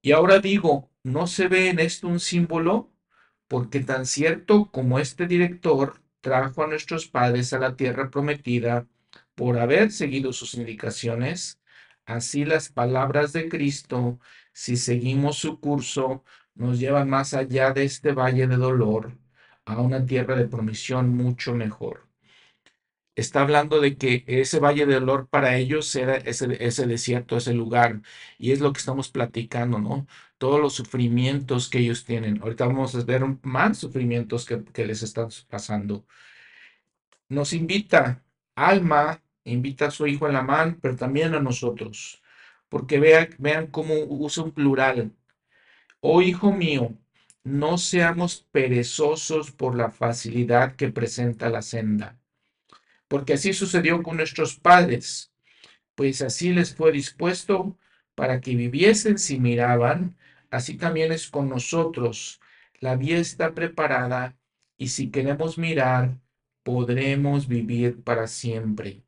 Y 0.01 0.11
ahora 0.11 0.39
digo, 0.39 0.91
¿no 1.03 1.27
se 1.27 1.47
ve 1.47 1.69
en 1.69 1.79
esto 1.79 2.07
un 2.07 2.19
símbolo? 2.19 2.91
Porque 3.47 3.79
tan 3.81 4.05
cierto 4.05 4.71
como 4.71 4.99
este 4.99 5.27
director 5.27 6.04
trajo 6.25 6.63
a 6.63 6.67
nuestros 6.67 7.07
padres 7.07 7.53
a 7.53 7.59
la 7.59 7.75
tierra 7.75 8.09
prometida 8.09 8.87
por 9.35 9.59
haber 9.59 9.91
seguido 9.91 10.33
sus 10.33 10.55
indicaciones, 10.55 11.59
así 12.07 12.45
las 12.45 12.69
palabras 12.69 13.31
de 13.31 13.47
Cristo, 13.47 14.19
si 14.51 14.75
seguimos 14.75 15.37
su 15.37 15.59
curso, 15.59 16.23
nos 16.55 16.79
llevan 16.79 17.09
más 17.11 17.35
allá 17.35 17.73
de 17.73 17.83
este 17.83 18.11
valle 18.13 18.47
de 18.47 18.57
dolor 18.57 19.15
a 19.65 19.79
una 19.81 20.03
tierra 20.03 20.35
de 20.35 20.47
promisión 20.47 21.15
mucho 21.15 21.53
mejor. 21.53 22.07
Está 23.15 23.41
hablando 23.41 23.79
de 23.79 23.97
que 23.97 24.23
ese 24.27 24.59
valle 24.59 24.85
de 24.85 24.95
dolor 24.95 25.27
para 25.29 25.57
ellos 25.57 25.95
era 25.95 26.17
ese, 26.17 26.57
ese 26.65 26.87
desierto, 26.87 27.37
ese 27.37 27.53
lugar, 27.53 28.01
y 28.37 28.51
es 28.51 28.59
lo 28.59 28.73
que 28.73 28.79
estamos 28.79 29.09
platicando, 29.09 29.79
¿no? 29.79 30.07
Todos 30.37 30.59
los 30.59 30.73
sufrimientos 30.73 31.69
que 31.69 31.79
ellos 31.79 32.05
tienen. 32.05 32.41
Ahorita 32.41 32.65
vamos 32.65 32.95
a 32.95 33.03
ver 33.03 33.23
más 33.43 33.77
sufrimientos 33.77 34.45
que, 34.45 34.85
les 34.85 35.03
están 35.03 35.29
pasando. 35.49 36.05
Nos 37.29 37.53
invita, 37.53 38.23
Alma 38.55 39.21
invita 39.45 39.87
a 39.87 39.91
su 39.91 40.07
hijo 40.07 40.27
en 40.27 40.33
la 40.33 40.41
mano, 40.41 40.77
pero 40.81 40.95
también 40.95 41.33
a 41.35 41.39
nosotros, 41.39 42.21
porque 42.69 42.99
vean, 42.99 43.29
vean 43.37 43.67
cómo 43.67 43.93
usa 44.07 44.43
un 44.43 44.51
plural. 44.51 45.11
Oh 46.01 46.21
hijo 46.21 46.51
mío, 46.51 46.93
no 47.43 47.77
seamos 47.77 48.47
perezosos 48.51 49.51
por 49.51 49.75
la 49.75 49.91
facilidad 49.91 50.75
que 50.75 50.89
presenta 50.89 51.49
la 51.49 51.61
senda, 51.61 52.17
porque 53.07 53.33
así 53.33 53.53
sucedió 53.53 54.01
con 54.03 54.17
nuestros 54.17 54.55
padres, 54.55 55.31
pues 55.93 56.21
así 56.21 56.51
les 56.51 56.75
fue 56.75 56.91
dispuesto 56.91 57.77
para 58.15 58.41
que 58.41 58.55
viviesen 58.55 59.19
si 59.19 59.39
miraban, 59.39 60.17
así 60.55 60.77
también 60.77 61.11
es 61.11 61.29
con 61.29 61.49
nosotros. 61.49 62.39
La 62.79 62.95
vía 62.95 63.17
está 63.19 63.53
preparada 63.53 64.37
y 64.77 64.89
si 64.89 65.11
queremos 65.11 65.57
mirar, 65.57 66.19
podremos 66.63 67.47
vivir 67.47 68.03
para 68.03 68.27
siempre. 68.27 69.03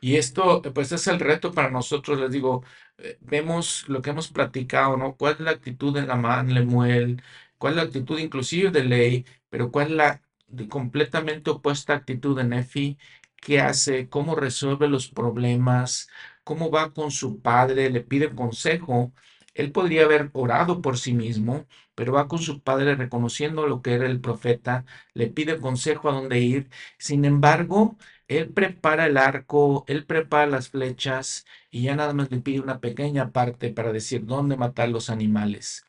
Y 0.00 0.16
esto, 0.16 0.62
pues 0.74 0.92
es 0.92 1.06
el 1.06 1.20
reto 1.20 1.52
para 1.52 1.70
nosotros, 1.70 2.18
les 2.20 2.30
digo, 2.32 2.64
eh, 2.98 3.18
vemos 3.20 3.88
lo 3.88 4.02
que 4.02 4.10
hemos 4.10 4.28
platicado, 4.28 4.96
¿no? 4.96 5.16
¿Cuál 5.16 5.34
es 5.34 5.40
la 5.40 5.50
actitud 5.52 5.94
de 5.94 6.02
la 6.06 6.16
man 6.16 6.52
Lemuel? 6.54 7.22
¿Cuál 7.58 7.72
es 7.74 7.76
la 7.78 7.82
actitud 7.84 8.18
inclusive 8.18 8.70
de 8.70 8.84
Ley? 8.84 9.26
Pero 9.48 9.70
¿cuál 9.70 9.88
es 9.88 9.92
la 9.94 10.22
completamente 10.68 11.50
opuesta 11.50 11.94
actitud 11.94 12.36
de 12.36 12.44
Nefi? 12.44 12.98
¿Qué 13.36 13.60
hace? 13.60 14.08
¿Cómo 14.08 14.34
resuelve 14.36 14.88
los 14.88 15.08
problemas? 15.08 16.08
¿Cómo 16.44 16.70
va 16.70 16.92
con 16.92 17.10
su 17.10 17.40
padre? 17.40 17.90
¿Le 17.90 18.00
pide 18.02 18.34
consejo? 18.34 19.12
Él 19.54 19.72
podría 19.72 20.04
haber 20.04 20.30
orado 20.32 20.80
por 20.82 20.98
sí 20.98 21.12
mismo, 21.14 21.66
pero 21.94 22.12
va 22.12 22.28
con 22.28 22.38
su 22.38 22.62
padre 22.62 22.94
reconociendo 22.96 23.66
lo 23.66 23.82
que 23.82 23.94
era 23.94 24.06
el 24.06 24.20
profeta, 24.20 24.84
le 25.14 25.28
pide 25.28 25.58
consejo 25.60 26.08
a 26.08 26.12
dónde 26.12 26.40
ir. 26.40 26.70
Sin 26.98 27.24
embargo, 27.24 27.96
él 28.28 28.48
prepara 28.50 29.06
el 29.06 29.16
arco, 29.18 29.84
él 29.88 30.06
prepara 30.06 30.46
las 30.46 30.68
flechas 30.70 31.46
y 31.70 31.82
ya 31.82 31.96
nada 31.96 32.14
más 32.14 32.30
le 32.30 32.38
pide 32.40 32.60
una 32.60 32.80
pequeña 32.80 33.30
parte 33.32 33.70
para 33.70 33.92
decir 33.92 34.24
dónde 34.26 34.56
matar 34.56 34.88
los 34.88 35.10
animales. 35.10 35.84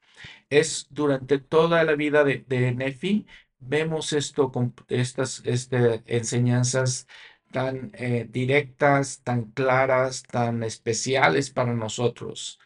Es 0.50 0.88
durante 0.90 1.40
toda 1.40 1.84
la 1.84 1.96
vida 1.96 2.24
de, 2.24 2.44
Nefi 2.76 3.26
vemos 3.60 4.14
esto 4.14 4.52
con 4.52 4.74
estas 4.90 5.42
este, 5.46 6.04
enseñanzas 6.06 7.08
tan 7.52 7.92
eh, 7.94 8.28
directas, 8.30 9.22
tan 9.24 9.52
claras, 9.52 10.24
tan 10.24 10.64
especiales 10.64 11.50
para 11.52 11.74
nosotros. 11.74 12.60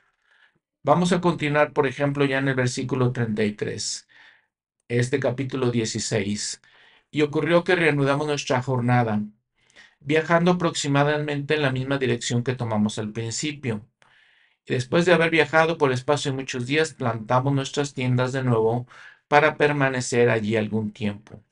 Vamos 0.87 1.11
a 1.11 1.19
continuar, 1.19 1.73
por 1.73 1.85
ejemplo, 1.85 2.23
ya 2.23 2.37
en 2.37 2.47
el 2.47 2.55
versículo 2.55 3.11
33, 3.11 4.07
este 4.87 5.19
capítulo 5.19 5.69
16. 5.69 6.61
Y 7.11 7.23
ocurrió 7.23 7.65
que 7.65 7.75
reanudamos 7.75 8.25
nuestra 8.25 8.61
jornada, 8.61 9.21
viajando 9.99 10.51
aproximadamente 10.51 11.55
en 11.55 11.63
la 11.63 11.73
misma 11.73 11.97
dirección 11.97 12.41
que 12.41 12.55
tomamos 12.55 12.99
al 12.99 13.11
principio. 13.11 13.85
Después 14.65 15.05
de 15.05 15.13
haber 15.13 15.29
viajado 15.29 15.77
por 15.77 15.91
espacio 15.91 16.31
de 16.31 16.37
muchos 16.37 16.65
días, 16.67 16.93
plantamos 16.93 17.53
nuestras 17.53 17.93
tiendas 17.93 18.31
de 18.31 18.43
nuevo 18.43 18.87
para 19.27 19.57
permanecer 19.57 20.29
allí 20.29 20.55
algún 20.55 20.93
tiempo. 20.93 21.43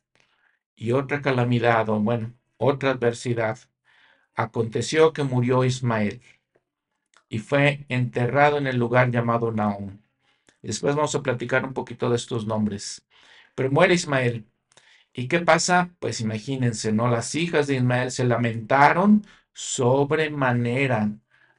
Y 0.77 0.93
otra 0.93 1.21
calamidad, 1.21 1.89
o 1.89 1.99
bueno, 1.99 2.33
otra 2.55 2.91
adversidad. 2.91 3.59
Aconteció 4.33 5.11
que 5.11 5.23
murió 5.23 5.65
Ismael 5.65 6.21
y 7.35 7.39
fue 7.39 7.85
enterrado 7.89 8.57
en 8.57 8.67
el 8.67 8.77
lugar 8.77 9.11
llamado 9.11 9.51
Naum. 9.51 9.99
después 10.61 10.95
vamos 10.95 11.15
a 11.15 11.21
platicar 11.23 11.65
un 11.65 11.73
poquito 11.73 12.09
de 12.09 12.15
estos 12.15 12.47
nombres. 12.47 13.05
Pero 13.55 13.71
muere 13.71 13.93
Ismael. 13.95 14.45
¿Y 15.13 15.27
qué 15.27 15.41
pasa? 15.41 15.91
Pues 15.99 16.21
imagínense, 16.21 16.93
¿no? 16.93 17.09
Las 17.09 17.35
hijas 17.35 17.67
de 17.67 17.75
Ismael 17.75 18.11
se 18.11 18.25
lamentaron 18.25 19.25
sobremanera 19.53 21.11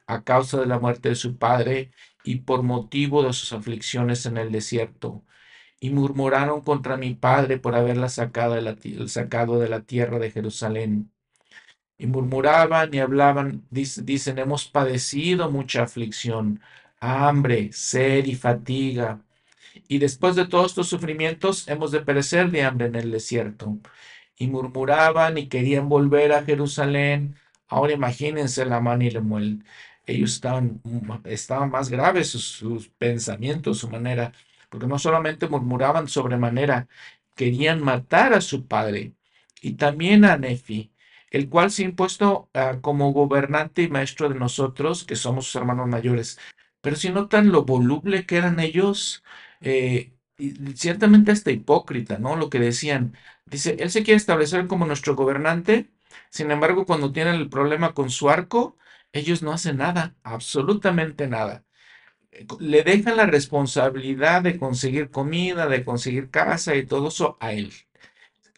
a 0.07 0.23
causa 0.23 0.59
de 0.59 0.67
la 0.67 0.79
muerte 0.79 1.09
de 1.09 1.15
su 1.15 1.37
padre 1.37 1.91
y 2.23 2.37
por 2.37 2.63
motivo 2.63 3.23
de 3.23 3.33
sus 3.33 3.53
aflicciones 3.53 4.25
en 4.25 4.37
el 4.37 4.51
desierto 4.51 5.23
y 5.79 5.91
murmuraron 5.91 6.61
contra 6.61 6.97
mi 6.97 7.13
padre 7.15 7.59
por 7.59 7.75
haberla 7.75 8.09
sacado 8.09 8.55
sacado 9.07 9.59
de 9.59 9.69
la 9.69 9.81
tierra 9.81 10.19
de 10.19 10.31
Jerusalén. 10.31 11.11
Y 11.97 12.07
murmuraban 12.07 12.93
y 12.93 12.99
hablaban, 12.99 13.65
dicen, 13.71 14.37
hemos 14.39 14.65
padecido 14.67 15.49
mucha 15.51 15.83
aflicción, 15.83 16.61
hambre, 16.99 17.71
sed 17.73 18.25
y 18.25 18.35
fatiga. 18.35 19.21
Y 19.87 19.99
después 19.99 20.35
de 20.35 20.47
todos 20.47 20.71
estos 20.71 20.89
sufrimientos 20.89 21.67
hemos 21.67 21.91
de 21.91 22.01
perecer 22.01 22.51
de 22.51 22.63
hambre 22.63 22.87
en 22.87 22.95
el 22.95 23.11
desierto. 23.11 23.77
Y 24.37 24.47
murmuraban 24.47 25.37
y 25.37 25.47
querían 25.47 25.89
volver 25.89 26.33
a 26.33 26.43
Jerusalén. 26.43 27.35
Ahora 27.67 27.93
imagínense 27.93 28.65
la 28.65 28.79
mano 28.79 29.03
y 29.03 29.11
Lemuel. 29.11 29.63
Ellos 30.05 30.33
estaban, 30.33 30.81
estaban 31.25 31.71
más 31.71 31.89
graves 31.89 32.29
sus, 32.29 32.45
sus 32.45 32.89
pensamientos, 32.89 33.79
su 33.79 33.89
manera 33.89 34.31
porque 34.69 34.87
no 34.87 34.99
solamente 34.99 35.47
murmuraban 35.47 36.07
sobremanera, 36.07 36.87
querían 37.35 37.81
matar 37.83 38.33
a 38.33 38.41
su 38.41 38.67
padre 38.67 39.13
y 39.61 39.73
también 39.73 40.25
a 40.25 40.37
Nefi, 40.37 40.91
el 41.31 41.49
cual 41.49 41.71
se 41.71 41.83
ha 41.83 41.85
impuesto 41.85 42.49
ah, 42.53 42.79
como 42.81 43.11
gobernante 43.13 43.83
y 43.83 43.89
maestro 43.89 44.29
de 44.29 44.35
nosotros, 44.35 45.03
que 45.03 45.15
somos 45.15 45.45
sus 45.45 45.55
hermanos 45.55 45.87
mayores. 45.87 46.39
Pero 46.81 46.95
si 46.95 47.09
notan 47.09 47.51
lo 47.51 47.63
voluble 47.65 48.25
que 48.25 48.37
eran 48.37 48.59
ellos, 48.59 49.23
eh, 49.61 50.13
y 50.37 50.51
ciertamente 50.75 51.31
hasta 51.31 51.51
hipócrita, 51.51 52.19
¿no? 52.19 52.35
Lo 52.35 52.49
que 52.49 52.59
decían. 52.59 53.17
Dice, 53.45 53.77
él 53.79 53.89
se 53.91 54.03
quiere 54.03 54.17
establecer 54.17 54.67
como 54.67 54.85
nuestro 54.85 55.15
gobernante, 55.15 55.89
sin 56.29 56.51
embargo, 56.51 56.85
cuando 56.85 57.11
tienen 57.11 57.35
el 57.35 57.49
problema 57.49 57.93
con 57.93 58.09
su 58.09 58.29
arco, 58.29 58.77
ellos 59.13 59.41
no 59.41 59.51
hacen 59.53 59.77
nada, 59.77 60.15
absolutamente 60.23 61.27
nada 61.27 61.65
le 62.59 62.83
dejan 62.83 63.17
la 63.17 63.25
responsabilidad 63.25 64.41
de 64.41 64.59
conseguir 64.59 65.09
comida, 65.09 65.67
de 65.67 65.83
conseguir 65.85 66.29
casa 66.29 66.75
y 66.75 66.85
todo 66.85 67.07
eso 67.09 67.37
a 67.39 67.53
él. 67.53 67.71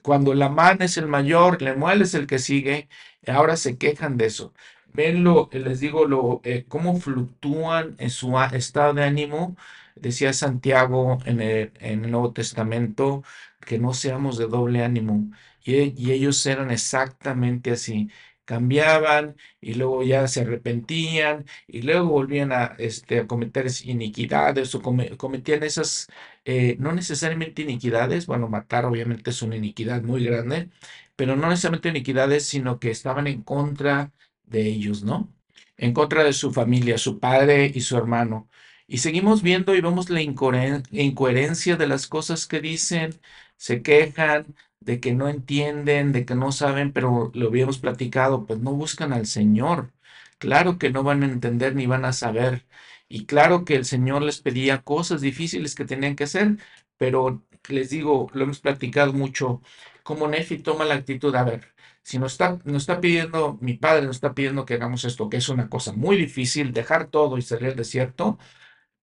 Cuando 0.01 0.33
la 0.33 0.49
man 0.49 0.81
es 0.81 0.97
el 0.97 1.07
mayor, 1.07 1.61
Lemuel 1.61 2.01
es 2.01 2.13
el 2.13 2.27
que 2.27 2.39
sigue, 2.39 2.89
ahora 3.27 3.57
se 3.57 3.77
quejan 3.77 4.17
de 4.17 4.25
eso. 4.27 4.53
Ven 4.93 5.23
lo, 5.23 5.49
les 5.51 5.79
digo, 5.79 6.05
lo, 6.05 6.41
eh, 6.43 6.65
cómo 6.67 6.99
fluctúan 6.99 7.95
en 7.99 8.09
su 8.09 8.37
estado 8.53 8.93
de 8.93 9.03
ánimo. 9.03 9.55
Decía 9.95 10.33
Santiago 10.33 11.19
en 11.25 11.41
el, 11.41 12.01
Nuevo 12.11 12.31
Testamento 12.33 13.23
que 13.61 13.77
no 13.79 13.93
seamos 13.93 14.37
de 14.37 14.47
doble 14.47 14.83
ánimo. 14.83 15.31
Y 15.63 16.11
ellos 16.11 16.45
eran 16.45 16.71
exactamente 16.71 17.71
así 17.71 18.09
cambiaban 18.49 19.35
y 19.61 19.75
luego 19.75 20.03
ya 20.03 20.27
se 20.27 20.41
arrepentían 20.41 21.45
y 21.67 21.83
luego 21.83 22.07
volvían 22.09 22.51
a, 22.51 22.75
este, 22.79 23.19
a 23.19 23.27
cometer 23.27 23.67
iniquidades 23.85 24.73
o 24.75 24.81
cometían 25.17 25.63
esas, 25.63 26.07
eh, 26.45 26.75
no 26.79 26.91
necesariamente 26.93 27.61
iniquidades, 27.61 28.25
bueno, 28.25 28.49
matar 28.49 28.85
obviamente 28.85 29.29
es 29.29 29.41
una 29.43 29.55
iniquidad 29.57 30.01
muy 30.03 30.23
grande, 30.25 30.69
pero 31.15 31.35
no 31.35 31.49
necesariamente 31.49 31.89
iniquidades, 31.89 32.45
sino 32.47 32.79
que 32.79 32.89
estaban 32.91 33.27
en 33.27 33.43
contra 33.43 34.11
de 34.45 34.61
ellos, 34.67 35.03
¿no? 35.03 35.31
En 35.77 35.93
contra 35.93 36.23
de 36.23 36.33
su 36.33 36.51
familia, 36.51 36.97
su 36.97 37.19
padre 37.19 37.71
y 37.73 37.81
su 37.81 37.97
hermano. 37.97 38.49
Y 38.87 38.97
seguimos 38.99 39.43
viendo 39.43 39.75
y 39.75 39.81
vemos 39.81 40.09
la 40.09 40.21
incoherencia 40.21 41.75
de 41.77 41.87
las 41.87 42.07
cosas 42.07 42.47
que 42.47 42.59
dicen, 42.61 43.11
se 43.57 43.81
quejan, 43.81 44.55
de 44.79 44.99
que 44.99 45.13
no 45.13 45.27
entienden, 45.29 46.11
de 46.13 46.25
que 46.25 46.35
no 46.35 46.51
saben, 46.51 46.93
pero 46.93 47.31
lo 47.33 47.47
habíamos 47.47 47.79
platicado, 47.79 48.45
pues 48.45 48.59
no 48.59 48.73
buscan 48.73 49.13
al 49.13 49.25
Señor. 49.27 49.93
Claro 50.37 50.77
que 50.77 50.89
no 50.89 51.03
van 51.03 51.23
a 51.23 51.25
entender 51.27 51.75
ni 51.75 51.85
van 51.85 52.05
a 52.05 52.13
saber. 52.13 52.65
Y 53.07 53.25
claro 53.25 53.65
que 53.65 53.75
el 53.75 53.85
Señor 53.85 54.21
les 54.21 54.41
pedía 54.41 54.83
cosas 54.83 55.21
difíciles 55.21 55.75
que 55.75 55.85
tenían 55.85 56.15
que 56.15 56.23
hacer, 56.25 56.57
pero 56.97 57.43
les 57.67 57.89
digo, 57.89 58.29
lo 58.33 58.43
hemos 58.43 58.59
platicado 58.59 59.13
mucho, 59.13 59.61
como 60.03 60.27
Nefi 60.27 60.59
toma 60.59 60.85
la 60.85 60.95
actitud, 60.95 61.35
a 61.35 61.43
ver, 61.43 61.73
si 62.03 62.19
nos 62.19 62.33
está, 62.33 62.59
está 62.65 63.01
pidiendo, 63.01 63.57
mi 63.61 63.73
padre 63.75 64.05
nos 64.05 64.17
está 64.17 64.33
pidiendo 64.33 64.65
que 64.65 64.75
hagamos 64.75 65.03
esto, 65.05 65.29
que 65.29 65.37
es 65.37 65.49
una 65.49 65.69
cosa 65.69 65.93
muy 65.93 66.17
difícil, 66.17 66.71
dejar 66.73 67.07
todo 67.07 67.37
y 67.37 67.41
salir 67.41 67.69
al 67.69 67.75
desierto, 67.75 68.37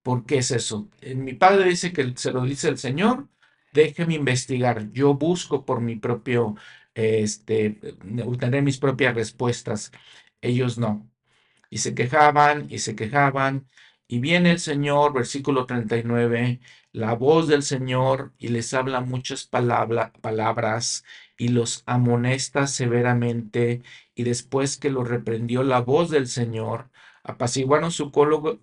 ¿por 0.03 0.27
qué 0.27 0.39
es 0.39 0.51
eso? 0.51 0.89
Eh, 1.01 1.15
mi 1.15 1.35
padre 1.35 1.69
dice 1.71 1.93
que 1.93 2.13
se 2.17 2.33
lo 2.33 2.43
dice 2.45 2.69
el 2.69 2.79
Señor, 2.79 3.29
déjeme 3.77 4.15
investigar, 4.15 4.91
yo 4.93 5.15
busco 5.15 5.65
por 5.67 5.81
mi 5.81 5.97
propio, 5.97 6.57
este, 6.95 7.79
tener 8.41 8.63
mis 8.63 8.79
propias 8.79 9.15
respuestas. 9.15 9.93
Ellos 10.41 10.79
no. 10.79 11.09
Y 11.71 11.79
se 11.79 11.95
quejaban 11.95 12.67
y 12.71 12.79
se 12.81 12.97
quejaban. 12.97 13.69
Y 14.09 14.21
viene 14.21 14.53
el 14.53 14.61
Señor, 14.61 15.13
versículo 15.13 15.67
39, 15.67 16.61
la 16.93 17.15
voz 17.15 17.49
del 17.49 17.63
Señor 17.63 18.33
y 18.39 18.49
les 18.49 18.73
habla 18.75 19.01
muchas 19.01 19.47
palabras 19.47 21.05
y 21.37 21.49
los 21.49 21.83
amonesta 21.87 22.67
severamente. 22.67 23.83
Y 24.15 24.25
después 24.25 24.79
que 24.79 24.91
lo 24.91 25.05
reprendió 25.05 25.63
la 25.65 25.81
voz 25.81 26.11
del 26.11 26.29
Señor, 26.29 26.91
apaciguaron 27.25 27.91
su 27.93 28.11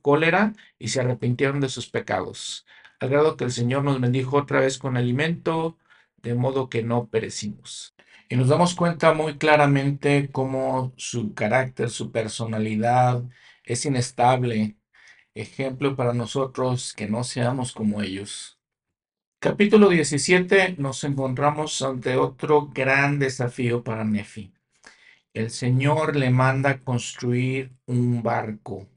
cólera 0.01 0.53
y 0.80 0.88
se 0.89 1.01
arrepintieron 1.01 1.59
de 1.59 1.70
sus 1.70 1.89
pecados 1.89 2.66
al 3.00 3.10
grado 3.10 3.38
que 3.38 3.44
el 3.46 3.52
Señor 3.52 3.84
nos 3.84 4.00
bendijo 4.00 4.38
otra 4.38 4.60
vez 4.60 4.78
con 4.78 4.98
alimento, 4.98 5.78
de 6.22 6.36
modo 6.36 6.70
que 6.70 6.84
no 6.84 7.08
perecimos. 7.08 7.96
Y 8.30 8.36
nos 8.36 8.48
damos 8.48 8.76
cuenta 8.76 9.14
muy 9.14 9.38
claramente 9.38 10.30
cómo 10.32 10.94
su 10.98 11.34
carácter, 11.34 11.89
su 11.89 12.12
personalidad 12.12 13.24
es 13.64 13.86
inestable. 13.86 14.78
Ejemplo 15.36 15.96
para 15.96 16.14
nosotros 16.14 16.94
que 16.94 17.08
no 17.08 17.24
seamos 17.24 17.74
como 17.74 18.02
ellos. 18.02 18.60
Capítulo 19.39 19.89
17 19.89 20.76
nos 20.78 21.04
encontramos 21.04 21.82
ante 21.82 22.16
otro 22.16 22.70
gran 22.74 23.20
desafío 23.20 23.84
para 23.84 24.06
Nefi. 24.06 24.54
El 25.34 25.50
Señor 25.50 26.16
le 26.16 26.30
manda 26.30 26.82
construir 26.84 27.74
un 27.86 28.24
barco. 28.24 28.88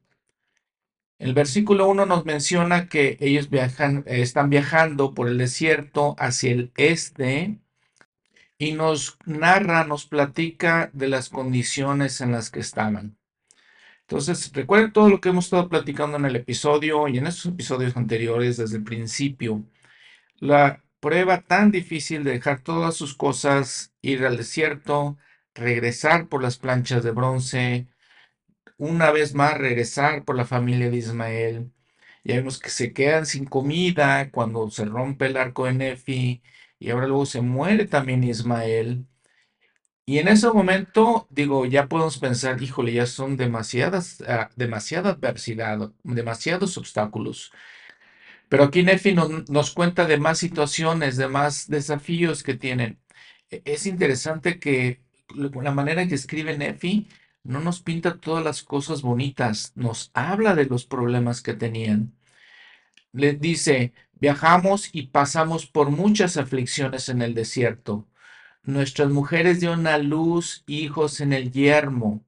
El 1.19 1.33
versículo 1.35 1.89
1 1.89 2.07
nos 2.07 2.25
menciona 2.27 2.89
que 2.89 3.17
ellos 3.21 3.49
viajan, 3.49 4.05
están 4.07 4.51
viajando 4.51 5.15
por 5.15 5.29
el 5.29 5.39
desierto 5.39 6.15
hacia 6.19 6.53
el 6.53 6.73
este 6.77 7.59
y 8.59 8.73
nos 8.73 9.19
narra, 9.25 9.85
nos 9.85 10.07
platica 10.07 10.91
de 10.93 11.09
las 11.09 11.29
condiciones 11.31 12.21
en 12.21 12.33
las 12.33 12.51
que 12.51 12.61
estaban. 12.61 13.17
Entonces, 14.03 14.53
recuerden 14.55 14.93
todo 14.93 15.09
lo 15.09 15.21
que 15.21 15.31
hemos 15.31 15.47
estado 15.47 15.69
platicando 15.69 16.17
en 16.17 16.27
el 16.27 16.37
episodio 16.37 17.09
y 17.09 17.19
en 17.19 17.27
estos 17.27 17.47
episodios 17.53 17.97
anteriores 17.97 18.57
desde 18.57 18.77
el 18.77 18.85
principio. 18.85 19.65
La 20.39 20.85
prueba 21.01 21.43
tan 21.43 21.71
difícil 21.71 22.25
de 22.25 22.33
dejar 22.33 22.61
todas 22.61 22.95
sus 22.95 23.15
cosas, 23.17 23.93
ir 24.03 24.25
al 24.27 24.37
desierto, 24.37 25.19
regresar 25.55 26.29
por 26.29 26.43
las 26.43 26.59
planchas 26.59 27.03
de 27.05 27.11
bronce, 27.11 27.89
una 28.79 29.11
vez 29.13 29.35
más 29.35 29.57
regresar 29.59 30.25
por 30.25 30.37
la 30.37 30.45
familia 30.47 30.91
de 30.91 30.97
Ismael. 30.99 31.73
Ya 32.25 32.37
vemos 32.37 32.59
que 32.59 32.71
se 32.71 32.93
quedan 32.93 33.27
sin 33.27 33.45
comida 33.47 34.31
cuando 34.31 34.71
se 34.71 34.85
rompe 34.85 35.27
el 35.27 35.37
arco 35.37 35.67
de 35.67 35.75
Nefi 35.75 36.43
y 36.79 36.91
ahora 36.91 37.07
luego 37.09 37.27
se 37.27 37.41
muere 37.43 37.87
también 37.87 38.25
Ismael. 38.25 39.07
Y 40.09 40.19
en 40.19 40.29
ese 40.29 40.49
momento, 40.53 41.27
digo, 41.31 41.67
ya 41.67 41.89
podemos 41.89 42.19
pensar, 42.19 42.63
híjole, 42.63 42.93
ya 42.93 43.07
son 43.07 43.37
demasiadas, 43.37 44.23
ah, 44.29 44.51
demasiada 44.57 45.11
adversidad, 45.11 45.91
demasiados 46.05 46.79
obstáculos. 46.79 47.51
Pero 48.49 48.65
aquí 48.65 48.83
Nefi 48.83 49.15
nos, 49.15 49.71
cuenta 49.73 50.07
de 50.07 50.19
más 50.19 50.39
situaciones, 50.39 51.17
de 51.17 51.29
más 51.29 51.69
desafíos 51.69 52.43
que 52.43 52.55
tienen. 52.55 53.01
E- 53.51 53.63
Es 53.65 53.87
interesante 53.87 54.59
que 54.61 55.01
la 55.35 55.73
manera 55.73 56.07
que 56.09 56.15
escribe 56.15 56.57
Nefi 56.59 57.09
no 57.47 57.61
nos 57.61 57.81
pinta 57.81 58.19
todas 58.19 58.45
las 58.45 58.63
cosas 58.63 59.03
bonitas, 59.03 59.73
nos 59.77 60.11
habla 60.15 60.55
de 60.55 60.67
los 60.67 60.87
problemas 60.87 61.43
que 61.43 61.55
tenían. 61.55 62.15
Le 63.13 63.35
dice, 63.35 63.93
viajamos 64.15 64.91
y 64.93 65.09
pasamos 65.09 65.67
por 65.67 65.91
muchas 65.91 66.37
aflicciones 66.37 67.09
en 67.09 67.23
el 67.23 67.35
desierto. 67.35 68.07
Nuestras 68.63 69.11
mujeres 69.11 69.61
dieron 69.61 69.87
a 69.87 69.99
luz 69.99 70.65
hijos 70.67 71.21
en 71.21 71.33
el 71.33 71.53
yermo. 71.53 72.25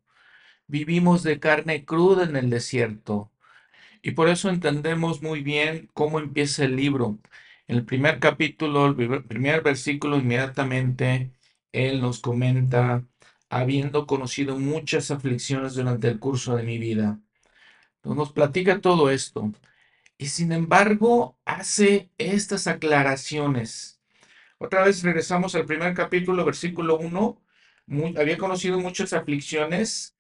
Vivimos 0.69 1.23
de 1.25 1.41
carne 1.41 1.85
cruda 1.85 2.25
en 2.25 2.37
el 2.37 2.51
desierto. 2.51 3.33
Y 4.03 4.13
por 4.13 4.29
eso 4.29 4.49
entendemos 4.51 5.23
muy 5.23 5.43
bien 5.43 5.91
cómo 5.95 6.21
empieza 6.21 6.65
el 6.65 6.77
libro. 6.77 7.19
En 7.67 7.77
el 7.77 7.85
primer 7.85 8.21
capítulo, 8.21 8.87
el 8.87 9.25
primer 9.25 9.63
versículo, 9.63 10.17
inmediatamente, 10.19 11.33
él 11.73 12.01
nos 12.01 12.21
comenta, 12.21 13.05
habiendo 13.51 14.07
conocido 14.07 14.59
muchas 14.59 15.11
aflicciones 15.11 15.75
durante 15.75 16.09
el 16.09 16.19
curso 16.19 16.57
de 16.57 16.63
mi 16.65 16.79
vida. 16.79 17.21
Entonces, 17.97 18.17
nos 18.19 18.33
platica 18.33 18.81
todo 18.81 19.11
esto. 19.11 19.53
Y 20.19 20.27
sin 20.29 20.53
embargo, 20.53 21.39
hace 21.45 22.11
estas 22.19 22.67
aclaraciones. 22.67 24.01
Otra 24.59 24.85
vez 24.85 25.03
regresamos 25.03 25.55
al 25.55 25.67
primer 25.67 25.95
capítulo, 25.95 26.45
versículo 26.45 26.99
uno 26.99 27.43
Mu- 27.87 28.15
había 28.19 28.39
conocido 28.39 28.81
muchas 28.81 29.13
aflicciones 29.15 30.17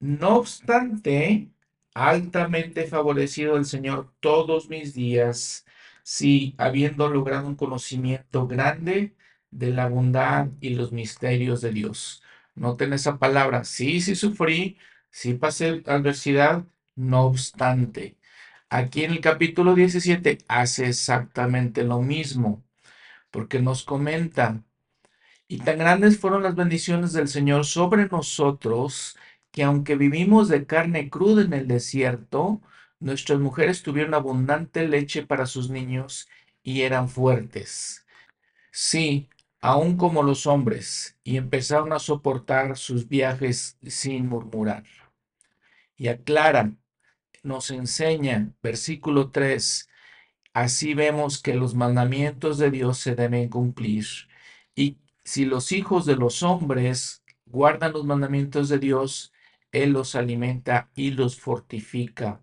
no 0.00 0.36
obstante, 0.38 1.50
altamente 1.94 2.86
favorecido 2.86 3.56
el 3.56 3.64
Señor 3.64 4.12
todos 4.20 4.68
mis 4.68 4.94
días, 4.94 5.64
sí, 6.02 6.54
habiendo 6.58 7.08
logrado 7.08 7.46
un 7.48 7.56
conocimiento 7.56 8.46
grande 8.46 9.14
de 9.50 9.72
la 9.72 9.88
bondad 9.88 10.48
y 10.60 10.70
los 10.70 10.92
misterios 10.92 11.60
de 11.62 11.72
Dios. 11.72 12.22
Noten 12.56 12.92
esa 12.92 13.18
palabra, 13.18 13.64
sí, 13.64 14.00
sí 14.00 14.14
sufrí, 14.16 14.78
sí 15.10 15.34
pasé 15.34 15.82
adversidad, 15.86 16.64
no 16.96 17.24
obstante. 17.26 18.16
Aquí 18.70 19.04
en 19.04 19.12
el 19.12 19.20
capítulo 19.20 19.74
17 19.74 20.38
hace 20.48 20.88
exactamente 20.88 21.84
lo 21.84 22.02
mismo, 22.02 22.64
porque 23.30 23.60
nos 23.60 23.84
comenta 23.84 24.62
y 25.48 25.58
tan 25.58 25.78
grandes 25.78 26.18
fueron 26.18 26.42
las 26.42 26.54
bendiciones 26.56 27.12
del 27.12 27.28
Señor 27.28 27.64
sobre 27.64 28.06
nosotros, 28.08 29.16
que 29.52 29.62
aunque 29.62 29.96
vivimos 29.96 30.48
de 30.48 30.66
carne 30.66 31.10
cruda 31.10 31.42
en 31.42 31.52
el 31.52 31.68
desierto, 31.68 32.60
nuestras 33.00 33.38
mujeres 33.40 33.82
tuvieron 33.82 34.14
abundante 34.14 34.88
leche 34.88 35.24
para 35.26 35.46
sus 35.46 35.70
niños 35.70 36.28
y 36.62 36.82
eran 36.82 37.08
fuertes. 37.08 38.06
Sí, 38.70 39.28
aun 39.66 39.96
como 39.96 40.22
los 40.22 40.46
hombres, 40.46 41.18
y 41.24 41.36
empezaron 41.36 41.92
a 41.92 41.98
soportar 41.98 42.76
sus 42.76 43.08
viajes 43.08 43.76
sin 43.82 44.28
murmurar. 44.28 44.84
Y 45.96 46.06
aclara, 46.06 46.72
nos 47.42 47.72
enseña, 47.72 48.52
versículo 48.62 49.30
3, 49.32 49.88
Así 50.54 50.94
vemos 50.94 51.42
que 51.42 51.54
los 51.54 51.74
mandamientos 51.74 52.58
de 52.58 52.70
Dios 52.70 52.98
se 52.98 53.16
deben 53.16 53.48
cumplir. 53.48 54.06
Y 54.76 54.98
si 55.24 55.44
los 55.44 55.72
hijos 55.72 56.06
de 56.06 56.16
los 56.16 56.44
hombres 56.44 57.24
guardan 57.46 57.92
los 57.92 58.04
mandamientos 58.04 58.68
de 58.68 58.78
Dios, 58.78 59.32
Él 59.72 59.90
los 59.92 60.14
alimenta 60.14 60.90
y 60.94 61.10
los 61.10 61.40
fortifica 61.40 62.40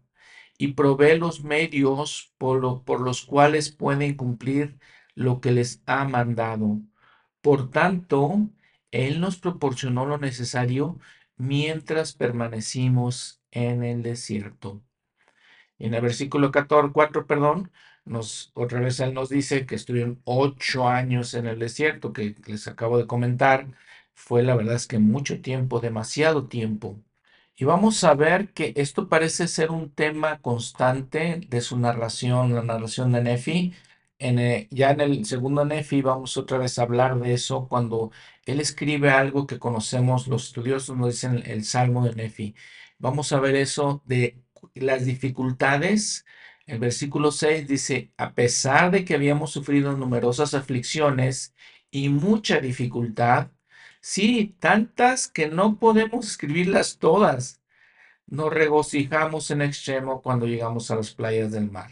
y 0.58 0.74
provee 0.74 1.18
los 1.18 1.44
medios 1.44 2.34
por 2.38 3.00
los 3.02 3.26
cuales 3.26 3.72
pueden 3.72 4.16
cumplir 4.16 4.78
lo 5.16 5.40
que 5.42 5.52
les 5.52 5.82
ha 5.86 6.04
mandado. 6.06 6.82
Por 7.44 7.70
tanto, 7.72 8.50
Él 8.92 9.22
nos 9.22 9.38
proporcionó 9.38 10.06
lo 10.08 10.18
necesario 10.18 11.00
mientras 11.38 12.14
permanecimos 12.14 13.42
en 13.52 13.84
el 13.84 14.02
desierto. 14.04 14.82
En 15.80 15.94
el 15.94 16.02
versículo 16.02 16.52
14, 16.52 16.94
4, 16.94 17.28
perdón, 17.28 17.72
nos, 18.06 18.52
otra 18.56 18.80
vez 18.80 19.00
él 19.02 19.14
nos 19.14 19.30
dice 19.30 19.66
que 19.66 19.76
estuvieron 19.76 20.22
ocho 20.26 20.88
años 20.88 21.34
en 21.34 21.48
el 21.48 21.60
desierto, 21.60 22.14
que 22.14 22.36
les 22.48 22.68
acabo 22.68 22.98
de 22.98 23.08
comentar. 23.08 23.68
Fue 24.14 24.44
la 24.44 24.56
verdad 24.56 24.76
es 24.76 24.88
que 24.88 25.00
mucho 25.00 25.42
tiempo, 25.42 25.80
demasiado 25.82 26.48
tiempo. 26.48 27.00
Y 27.56 27.66
vamos 27.66 28.04
a 28.04 28.14
ver 28.16 28.54
que 28.54 28.74
esto 28.78 29.10
parece 29.10 29.48
ser 29.48 29.72
un 29.72 29.92
tema 29.92 30.40
constante 30.42 31.42
de 31.50 31.62
su 31.62 31.78
narración, 31.80 32.54
la 32.56 32.64
narración 32.64 33.12
de 33.12 33.22
Nefi. 33.24 33.74
En, 34.20 34.40
eh, 34.40 34.68
ya 34.72 34.92
en 34.92 35.02
el 35.02 35.26
segundo 35.26 35.66
Nefi 35.66 36.02
vamos 36.02 36.38
otra 36.38 36.58
vez 36.58 36.80
a 36.80 36.84
hablar 36.84 37.20
de 37.20 37.34
eso 37.34 37.68
cuando 37.68 38.12
él 38.46 38.60
escribe 38.62 39.10
algo 39.12 39.48
que 39.48 39.60
conocemos, 39.60 40.28
los 40.28 40.46
estudiosos 40.48 40.96
nos 40.98 41.10
dicen 41.10 41.44
el 41.46 41.66
Salmo 41.66 42.06
de 42.06 42.16
Nefi. 42.16 42.56
Vamos 43.00 43.34
a 43.34 43.40
ver 43.40 43.56
eso 43.56 44.02
de 44.06 44.42
las 44.76 45.06
dificultades. 45.06 46.26
El 46.66 46.80
versículo 46.80 47.32
6 47.32 47.68
dice, 47.68 48.14
a 48.18 48.34
pesar 48.34 48.92
de 48.92 49.04
que 49.06 49.16
habíamos 49.16 49.52
sufrido 49.52 49.94
numerosas 49.98 50.54
aflicciones 50.54 51.54
y 51.92 52.10
mucha 52.10 52.60
dificultad, 52.60 53.52
sí, 54.02 54.56
tantas 54.60 55.28
que 55.28 55.48
no 55.50 55.80
podemos 55.80 56.28
escribirlas 56.28 56.98
todas, 57.00 57.62
nos 58.28 58.54
regocijamos 58.54 59.52
en 59.52 59.62
extremo 59.64 60.22
cuando 60.22 60.48
llegamos 60.48 60.92
a 60.92 60.96
las 60.96 61.14
playas 61.14 61.52
del 61.52 61.72
mar 61.72 61.92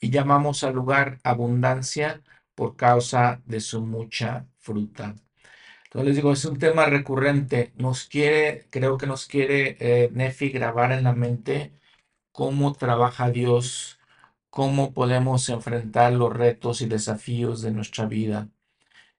y 0.00 0.10
llamamos 0.10 0.64
al 0.64 0.74
lugar 0.74 1.20
abundancia 1.24 2.22
por 2.54 2.76
causa 2.76 3.42
de 3.46 3.60
su 3.60 3.82
mucha 3.82 4.46
fruta. 4.58 5.14
Entonces 5.84 6.06
les 6.08 6.16
digo, 6.16 6.32
es 6.32 6.44
un 6.44 6.58
tema 6.58 6.86
recurrente. 6.86 7.72
Nos 7.76 8.04
quiere, 8.06 8.66
creo 8.70 8.98
que 8.98 9.06
nos 9.06 9.26
quiere 9.26 9.76
eh, 9.80 10.10
Nefi 10.12 10.50
grabar 10.50 10.92
en 10.92 11.04
la 11.04 11.12
mente 11.14 11.72
cómo 12.32 12.74
trabaja 12.74 13.30
Dios, 13.30 14.00
cómo 14.50 14.92
podemos 14.94 15.48
enfrentar 15.50 16.12
los 16.14 16.32
retos 16.34 16.82
y 16.82 16.86
desafíos 16.88 17.62
de 17.62 17.72
nuestra 17.72 18.06
vida. 18.06 18.48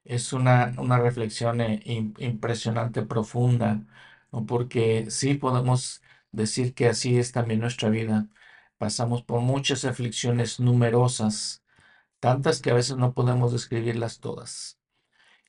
Es 0.04 0.34
una, 0.34 0.74
una 0.78 1.00
reflexión 1.00 1.62
eh, 1.62 1.82
im- 1.86 2.16
impresionante, 2.20 3.04
profunda. 3.04 3.82
Porque 4.48 5.10
sí 5.12 5.36
podemos 5.36 6.02
decir 6.32 6.74
que 6.74 6.88
así 6.90 7.18
es 7.20 7.32
también 7.32 7.60
nuestra 7.62 7.90
vida. 7.90 8.28
Pasamos 8.80 9.22
por 9.24 9.42
muchas 9.42 9.86
aflicciones 9.86 10.60
numerosas, 10.60 11.64
tantas 12.20 12.62
que 12.62 12.72
a 12.72 12.76
veces 12.76 12.98
no 12.98 13.14
podemos 13.14 13.52
describirlas 13.52 14.20
todas. 14.22 14.80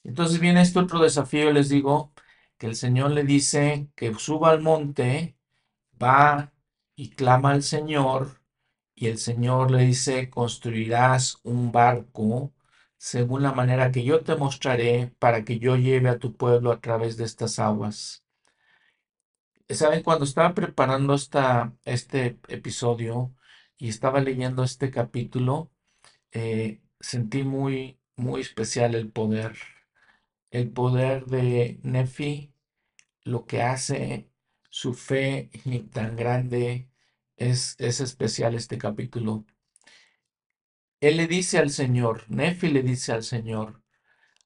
Entonces 0.04 0.40
viene 0.40 0.62
este 0.62 0.80
otro 0.80 1.00
desafío, 1.00 1.52
les 1.52 1.70
digo, 1.70 2.12
que 2.58 2.66
el 2.66 2.76
Señor 2.76 3.12
le 3.12 3.24
dice 3.24 3.88
que 3.96 4.14
suba 4.14 4.50
al 4.50 4.60
monte 4.62 5.36
va 6.02 6.52
y 6.96 7.10
clama 7.10 7.52
al 7.52 7.62
Señor 7.62 8.42
y 8.94 9.06
el 9.08 9.18
Señor 9.18 9.70
le 9.70 9.84
dice, 9.84 10.28
construirás 10.30 11.38
un 11.44 11.72
barco 11.72 12.52
según 12.98 13.42
la 13.42 13.52
manera 13.52 13.92
que 13.92 14.04
yo 14.04 14.22
te 14.22 14.36
mostraré 14.36 15.14
para 15.18 15.44
que 15.44 15.58
yo 15.58 15.76
lleve 15.76 16.10
a 16.10 16.18
tu 16.18 16.36
pueblo 16.36 16.72
a 16.72 16.80
través 16.80 17.16
de 17.16 17.24
estas 17.24 17.58
aguas. 17.58 18.19
¿Saben? 19.74 20.02
Cuando 20.02 20.24
estaba 20.24 20.54
preparando 20.54 21.14
esta, 21.14 21.74
este 21.84 22.38
episodio 22.48 23.34
y 23.78 23.88
estaba 23.88 24.20
leyendo 24.20 24.64
este 24.64 24.90
capítulo, 24.90 25.72
eh, 26.32 26.82
sentí 27.00 27.44
muy, 27.44 28.00
muy 28.16 28.40
especial 28.40 28.94
el 28.94 29.10
poder, 29.12 29.56
el 30.50 30.70
poder 30.70 31.26
de 31.26 31.80
Nefi 31.82 32.52
lo 33.24 33.46
que 33.46 33.62
hace 33.62 34.30
su 34.70 34.94
fe 34.94 35.50
tan 35.92 36.16
grande 36.16 36.88
es, 37.36 37.76
es 37.78 38.00
especial 38.00 38.54
este 38.54 38.78
capítulo. 38.78 39.46
Él 41.00 41.16
le 41.18 41.26
dice 41.26 41.58
al 41.58 41.70
Señor, 41.70 42.24
Nefi 42.28 42.68
le 42.68 42.82
dice 42.82 43.12
al 43.12 43.22
Señor, 43.22 43.79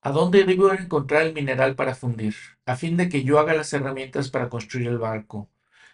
¿a 0.05 0.11
dónde 0.12 0.44
debo 0.44 0.72
encontrar 0.72 1.22
el 1.22 1.34
mineral 1.34 1.74
para 1.76 1.94
fundir? 1.96 2.34
A 2.66 2.76
fin 2.76 2.96
de 2.96 3.09
que 3.09 3.24
yo 3.24 3.38
haga 3.40 3.55
las 3.55 3.72
herramientas 3.72 4.30
para 4.30 4.48
construir 4.48 4.88
el 4.88 4.98
barco, 4.98 5.50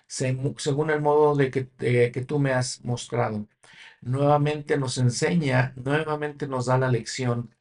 según 0.07 0.91
el 0.91 1.01
modo 1.03 1.37
de 1.37 1.51
que, 1.51 1.69
que 2.13 2.25
tú 2.27 2.39
me 2.39 2.53
has 2.53 2.85
mostrado. 2.85 3.47
Nuevamente 4.03 4.79
nos 4.79 4.99
enseña, 4.99 5.75
nuevamente 5.77 6.47
nos 6.49 6.67
da 6.67 6.79
la 6.79 6.91
lección 6.91 7.55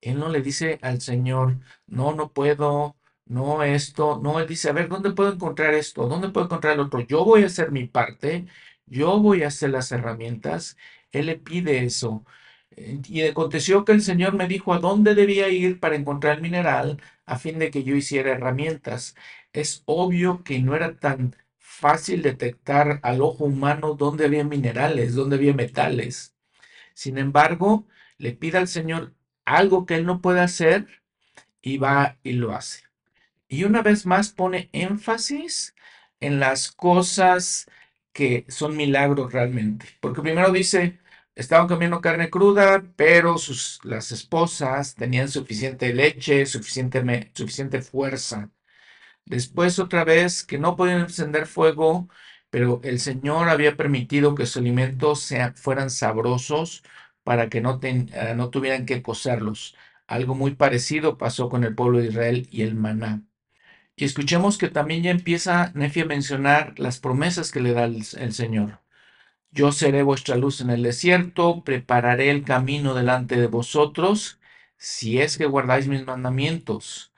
él 0.00 0.18
no 0.18 0.28
le 0.28 0.42
dice 0.42 0.78
al 0.82 1.00
Señor, 1.00 1.58
no, 1.86 2.14
no 2.14 2.32
puedo, 2.32 2.96
no 3.26 3.62
esto, 3.62 4.20
no, 4.22 4.40
él 4.40 4.46
dice, 4.48 4.70
a 4.70 4.72
ver, 4.72 4.88
¿dónde 4.88 5.12
puedo 5.12 5.32
encontrar 5.32 5.74
esto? 5.74 6.06
¿Dónde 6.08 6.30
puedo 6.30 6.46
encontrar 6.46 6.74
el 6.74 6.80
otro? 6.80 7.00
Yo 7.00 7.24
voy 7.24 7.42
a 7.42 7.46
hacer 7.46 7.70
mi 7.72 7.86
parte, 7.86 8.46
yo 8.86 9.18
voy 9.20 9.42
a 9.42 9.48
hacer 9.48 9.70
las 9.70 9.92
herramientas. 9.92 10.76
Él 11.12 11.26
le 11.26 11.36
pide 11.36 11.84
eso. 11.84 12.24
Y 12.76 13.22
aconteció 13.22 13.84
que 13.84 13.92
el 13.92 14.02
Señor 14.02 14.34
me 14.34 14.48
dijo 14.48 14.72
a 14.72 14.78
dónde 14.78 15.14
debía 15.14 15.48
ir 15.48 15.80
para 15.80 15.96
encontrar 15.96 16.40
mineral 16.40 17.00
a 17.26 17.38
fin 17.38 17.58
de 17.58 17.70
que 17.70 17.84
yo 17.84 17.96
hiciera 17.96 18.32
herramientas. 18.32 19.16
Es 19.52 19.82
obvio 19.86 20.42
que 20.44 20.60
no 20.60 20.74
era 20.76 20.96
tan 20.98 21.36
fácil 21.58 22.22
detectar 22.22 23.00
al 23.02 23.22
ojo 23.22 23.44
humano 23.44 23.94
dónde 23.94 24.24
había 24.26 24.44
minerales, 24.44 25.14
dónde 25.14 25.36
había 25.36 25.54
metales. 25.54 26.34
Sin 26.94 27.18
embargo, 27.18 27.86
le 28.18 28.32
pide 28.32 28.58
al 28.58 28.68
Señor 28.68 29.14
algo 29.44 29.86
que 29.86 29.96
él 29.96 30.06
no 30.06 30.20
puede 30.20 30.40
hacer 30.40 30.86
y 31.62 31.78
va 31.78 32.18
y 32.22 32.32
lo 32.32 32.52
hace. 32.54 32.84
Y 33.48 33.64
una 33.64 33.82
vez 33.82 34.06
más 34.06 34.30
pone 34.30 34.68
énfasis 34.72 35.74
en 36.20 36.40
las 36.40 36.70
cosas 36.72 37.66
que 38.12 38.44
son 38.48 38.76
milagros 38.76 39.32
realmente. 39.32 39.86
Porque 40.00 40.22
primero 40.22 40.52
dice, 40.52 40.98
estaban 41.40 41.68
comiendo 41.68 42.00
carne 42.00 42.30
cruda, 42.30 42.82
pero 42.96 43.38
sus, 43.38 43.80
las 43.84 44.12
esposas 44.12 44.94
tenían 44.94 45.28
suficiente 45.28 45.94
leche, 45.94 46.46
suficiente, 46.46 47.32
suficiente 47.34 47.82
fuerza. 47.82 48.50
Después 49.24 49.78
otra 49.78 50.04
vez 50.04 50.44
que 50.44 50.58
no 50.58 50.76
podían 50.76 51.00
encender 51.02 51.46
fuego, 51.46 52.08
pero 52.50 52.80
el 52.84 53.00
Señor 53.00 53.48
había 53.48 53.76
permitido 53.76 54.34
que 54.34 54.46
sus 54.46 54.58
alimentos 54.58 55.32
fueran 55.56 55.90
sabrosos 55.90 56.82
para 57.24 57.48
que 57.48 57.60
no, 57.60 57.80
eh, 57.82 58.34
no 58.36 58.50
tuvieran 58.50 58.86
que 58.86 59.02
cocerlos. 59.02 59.76
Algo 60.06 60.34
muy 60.34 60.54
parecido 60.56 61.18
pasó 61.18 61.48
con 61.48 61.64
el 61.64 61.74
pueblo 61.74 61.98
de 61.98 62.06
Israel 62.08 62.48
y 62.50 62.62
el 62.62 62.74
maná. 62.74 63.22
Y 63.96 64.04
escuchemos 64.04 64.58
que 64.58 64.68
también 64.68 65.02
ya 65.04 65.10
empieza 65.12 65.72
Nefi 65.74 66.02
a 66.02 66.06
mencionar 66.06 66.78
las 66.78 67.00
promesas 67.00 67.52
que 67.52 67.60
le 67.60 67.72
da 67.74 67.84
el 67.86 68.32
Señor. 68.34 68.79
Yo 69.52 69.72
seré 69.72 70.02
vuestra 70.02 70.36
luz 70.36 70.60
en 70.60 70.70
el 70.70 70.82
desierto, 70.82 71.62
prepararé 71.64 72.30
el 72.30 72.44
camino 72.44 72.94
delante 72.94 73.36
de 73.40 73.46
vosotros, 73.48 74.40
si 74.76 75.20
es 75.20 75.36
que 75.38 75.46
guardáis 75.46 75.88
mis 75.88 76.04
mandamientos. 76.06 77.12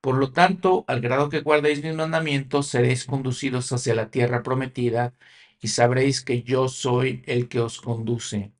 Por 0.00 0.16
lo 0.16 0.32
tanto, 0.32 0.84
al 0.88 1.00
grado 1.00 1.28
que 1.30 1.40
guardéis 1.42 1.82
mis 1.84 1.94
mandamientos, 1.94 2.68
seréis 2.68 3.04
conducidos 3.06 3.72
hacia 3.72 3.94
la 3.94 4.10
tierra 4.10 4.42
prometida, 4.42 5.14
y 5.60 5.68
sabréis 5.68 6.22
que 6.22 6.42
yo 6.42 6.68
soy 6.68 7.22
el 7.26 7.48
que 7.48 7.60
os 7.60 7.80
conduce. 7.80 8.52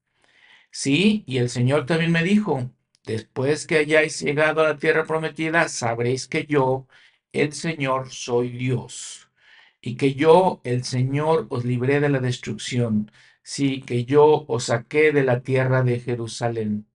Sí, 0.71 1.25
y 1.27 1.39
el 1.39 1.51
Señor 1.51 1.87
también 1.87 2.13
me 2.13 2.25
dijo, 2.25 2.71
después 3.05 3.67
que 3.67 3.79
hayáis 3.79 4.21
llegado 4.21 4.63
a 4.63 4.69
la 4.69 4.79
tierra 4.79 5.05
prometida, 5.07 5.69
sabréis 5.69 6.29
que 6.29 6.47
yo, 6.47 6.89
el 7.33 7.53
Señor, 7.55 8.11
soy 8.13 8.51
Dios 8.51 9.26
y 9.87 9.97
que 9.97 10.15
yo, 10.15 10.61
el 10.65 10.83
Señor, 10.85 11.47
os 11.51 11.65
libré 11.65 12.01
de 12.01 12.09
la 12.09 12.19
destrucción, 12.19 13.13
sí, 13.43 13.83
que 13.83 14.05
yo 14.05 14.45
os 14.49 14.65
saqué 14.65 15.13
de 15.13 15.23
la 15.25 15.43
tierra 15.43 15.85
de 15.85 16.01
Jerusalén. 16.01 16.89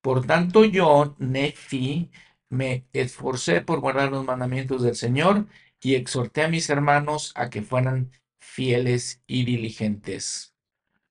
Por 0.00 0.26
tanto, 0.26 0.64
yo, 0.64 1.16
Nefi, 1.18 2.10
me 2.48 2.86
esforcé 2.92 3.62
por 3.62 3.80
guardar 3.80 4.12
los 4.12 4.24
mandamientos 4.24 4.82
del 4.82 4.96
Señor 4.96 5.46
y 5.80 5.96
exhorté 5.96 6.42
a 6.44 6.48
mis 6.48 6.70
hermanos 6.70 7.32
a 7.36 7.50
que 7.50 7.62
fueran 7.62 8.12
fieles 8.38 9.22
y 9.26 9.44
diligentes. 9.44 10.54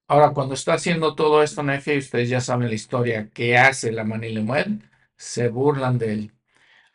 Ahora, 0.07 0.31
cuando 0.33 0.55
está 0.55 0.73
haciendo 0.75 1.15
todo 1.15 1.43
esto, 1.43 1.63
Nefi, 1.63 1.97
ustedes 1.97 2.29
ya 2.29 2.41
saben 2.41 2.69
la 2.69 2.75
historia 2.75 3.29
que 3.31 3.57
hace 3.57 3.91
la 3.91 4.05
Manilemuel, 4.05 4.89
se 5.17 5.49
burlan 5.49 5.97
de 5.97 6.13
él. 6.13 6.38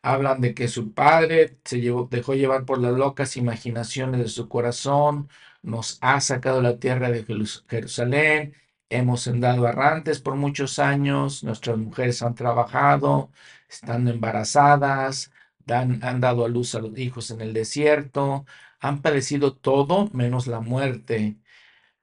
Hablan 0.05 0.41
de 0.43 0.55
que 0.55 0.69
su 0.69 0.93
padre 0.93 1.59
se 1.65 1.79
dejó 2.11 2.35
llevar 2.35 2.67
por 2.67 2.79
las 2.79 2.93
locas 2.93 3.39
imaginaciones 3.39 4.21
de 4.21 4.29
su 4.29 4.49
corazón, 4.51 5.31
nos 5.63 5.97
ha 6.03 6.21
sacado 6.21 6.61
la 6.61 6.79
tierra 6.79 7.11
de 7.11 7.25
Jerusalén, 7.69 8.55
hemos 8.91 9.27
andado 9.29 9.67
errantes 9.67 10.21
por 10.21 10.37
muchos 10.37 10.79
años, 10.79 11.43
nuestras 11.43 11.79
mujeres 11.79 12.23
han 12.23 12.35
trabajado, 12.35 13.31
estando 13.69 14.11
embarazadas, 14.11 15.33
han 15.67 16.21
dado 16.21 16.45
a 16.45 16.49
luz 16.49 16.75
a 16.75 16.81
los 16.81 16.99
hijos 16.99 17.31
en 17.31 17.41
el 17.41 17.55
desierto, 17.55 18.45
han 18.81 19.01
padecido 19.01 19.55
todo 19.57 20.11
menos 20.13 20.47
la 20.47 20.61
muerte. 20.61 21.39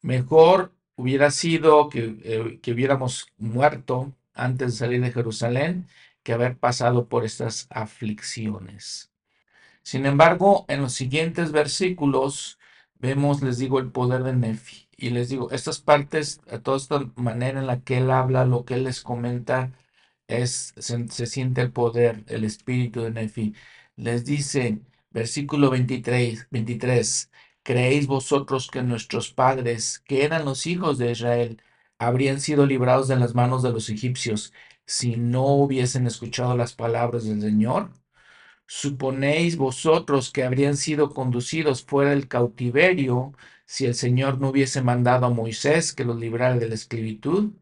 Mejor 0.02 0.74
hubiera 0.96 1.32
sido 1.32 1.90
que, 1.90 2.18
eh, 2.24 2.60
que 2.62 2.72
hubiéramos 2.74 3.28
muerto 3.38 4.16
antes 4.34 4.74
de 4.74 4.78
salir 4.78 5.02
de 5.02 5.12
Jerusalén 5.12 5.88
que 6.24 6.34
haber 6.34 6.58
pasado 6.58 7.08
por 7.08 7.26
estas 7.26 7.68
aflicciones. 7.70 9.12
Sin 9.84 10.06
embargo, 10.06 10.66
en 10.70 10.82
los 10.82 10.94
siguientes 10.94 11.52
versículos 11.52 12.60
vemos, 12.96 13.42
les 13.42 13.58
digo, 13.58 13.80
el 13.80 13.92
poder 13.92 14.24
de 14.24 14.34
Nefi. 14.34 14.88
Y 14.98 15.10
les 15.10 15.30
digo, 15.30 15.50
estas 15.52 15.80
partes, 15.80 16.42
toda 16.64 16.78
esta 16.78 17.12
manera 17.16 17.60
en 17.60 17.68
la 17.68 17.82
que 17.82 17.98
él 17.98 18.12
habla, 18.12 18.46
lo 18.46 18.66
que 18.66 18.76
él 18.76 18.84
les 18.86 19.02
comenta, 19.02 19.72
es, 20.28 20.74
se, 20.78 21.08
se 21.10 21.26
siente 21.28 21.62
el 21.62 21.72
poder, 21.72 22.24
el 22.28 22.44
espíritu 22.46 23.02
de 23.02 23.12
Nefi. 23.12 23.56
Les 23.96 24.26
dice, 24.26 24.80
versículo 25.12 25.70
23, 25.72 26.48
23, 26.52 27.32
¿creéis 27.64 28.08
vosotros 28.08 28.70
que 28.72 28.84
nuestros 28.84 29.32
padres, 29.34 30.00
que 30.00 30.24
eran 30.26 30.46
los 30.46 30.68
hijos 30.68 30.98
de 30.98 31.12
Israel, 31.12 31.62
habrían 32.00 32.40
sido 32.42 32.66
librados 32.66 33.08
de 33.08 33.16
las 33.18 33.36
manos 33.36 33.64
de 33.64 33.72
los 33.72 33.90
egipcios 33.90 34.54
si 34.92 35.16
no 35.16 35.46
hubiesen 35.46 36.06
escuchado 36.08 36.56
las 36.58 36.74
palabras 36.74 37.24
del 37.26 37.42
Señor? 37.42 37.92
¿Suponéis 38.68 39.58
vosotros 39.58 40.32
que 40.32 40.44
habrían 40.44 40.78
sido 40.78 41.14
conducidos 41.14 41.84
fuera 41.86 42.12
del 42.12 42.28
cautiverio 42.28 43.34
si 43.66 43.86
el 43.86 43.96
Señor 43.96 44.40
no 44.42 44.50
hubiese 44.50 44.82
mandado 44.82 45.26
a 45.28 45.30
Moisés 45.30 45.94
que 45.94 46.06
los 46.06 46.18
librara 46.20 46.58
de 46.58 46.68
la 46.70 46.76
esclavitud? 46.76 47.54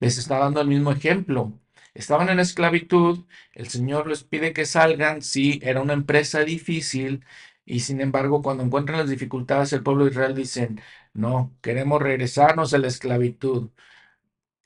Les 0.00 0.18
está 0.18 0.38
dando 0.38 0.60
el 0.60 0.68
mismo 0.68 0.92
ejemplo. 0.92 1.52
Estaban 1.94 2.28
en 2.30 2.40
esclavitud, 2.40 3.26
el 3.52 3.68
Señor 3.68 4.08
les 4.08 4.24
pide 4.24 4.52
que 4.52 4.66
salgan, 4.66 5.22
sí, 5.22 5.60
era 5.62 5.80
una 5.82 5.94
empresa 5.94 6.40
difícil, 6.44 7.24
y 7.64 7.80
sin 7.80 8.00
embargo, 8.00 8.42
cuando 8.42 8.64
encuentran 8.64 8.98
las 8.98 9.10
dificultades, 9.10 9.72
el 9.72 9.82
pueblo 9.82 10.04
de 10.04 10.10
Israel 10.12 10.34
dicen, 10.34 10.80
no, 11.14 11.56
queremos 11.62 12.02
regresarnos 12.02 12.74
a 12.74 12.78
la 12.78 12.88
esclavitud 12.88 13.70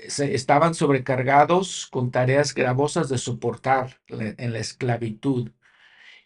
estaban 0.07 0.75
sobrecargados 0.75 1.89
con 1.91 2.11
tareas 2.11 2.55
gravosas 2.55 3.09
de 3.09 3.19
soportar 3.19 4.01
en 4.09 4.53
la 4.53 4.59
esclavitud 4.59 5.51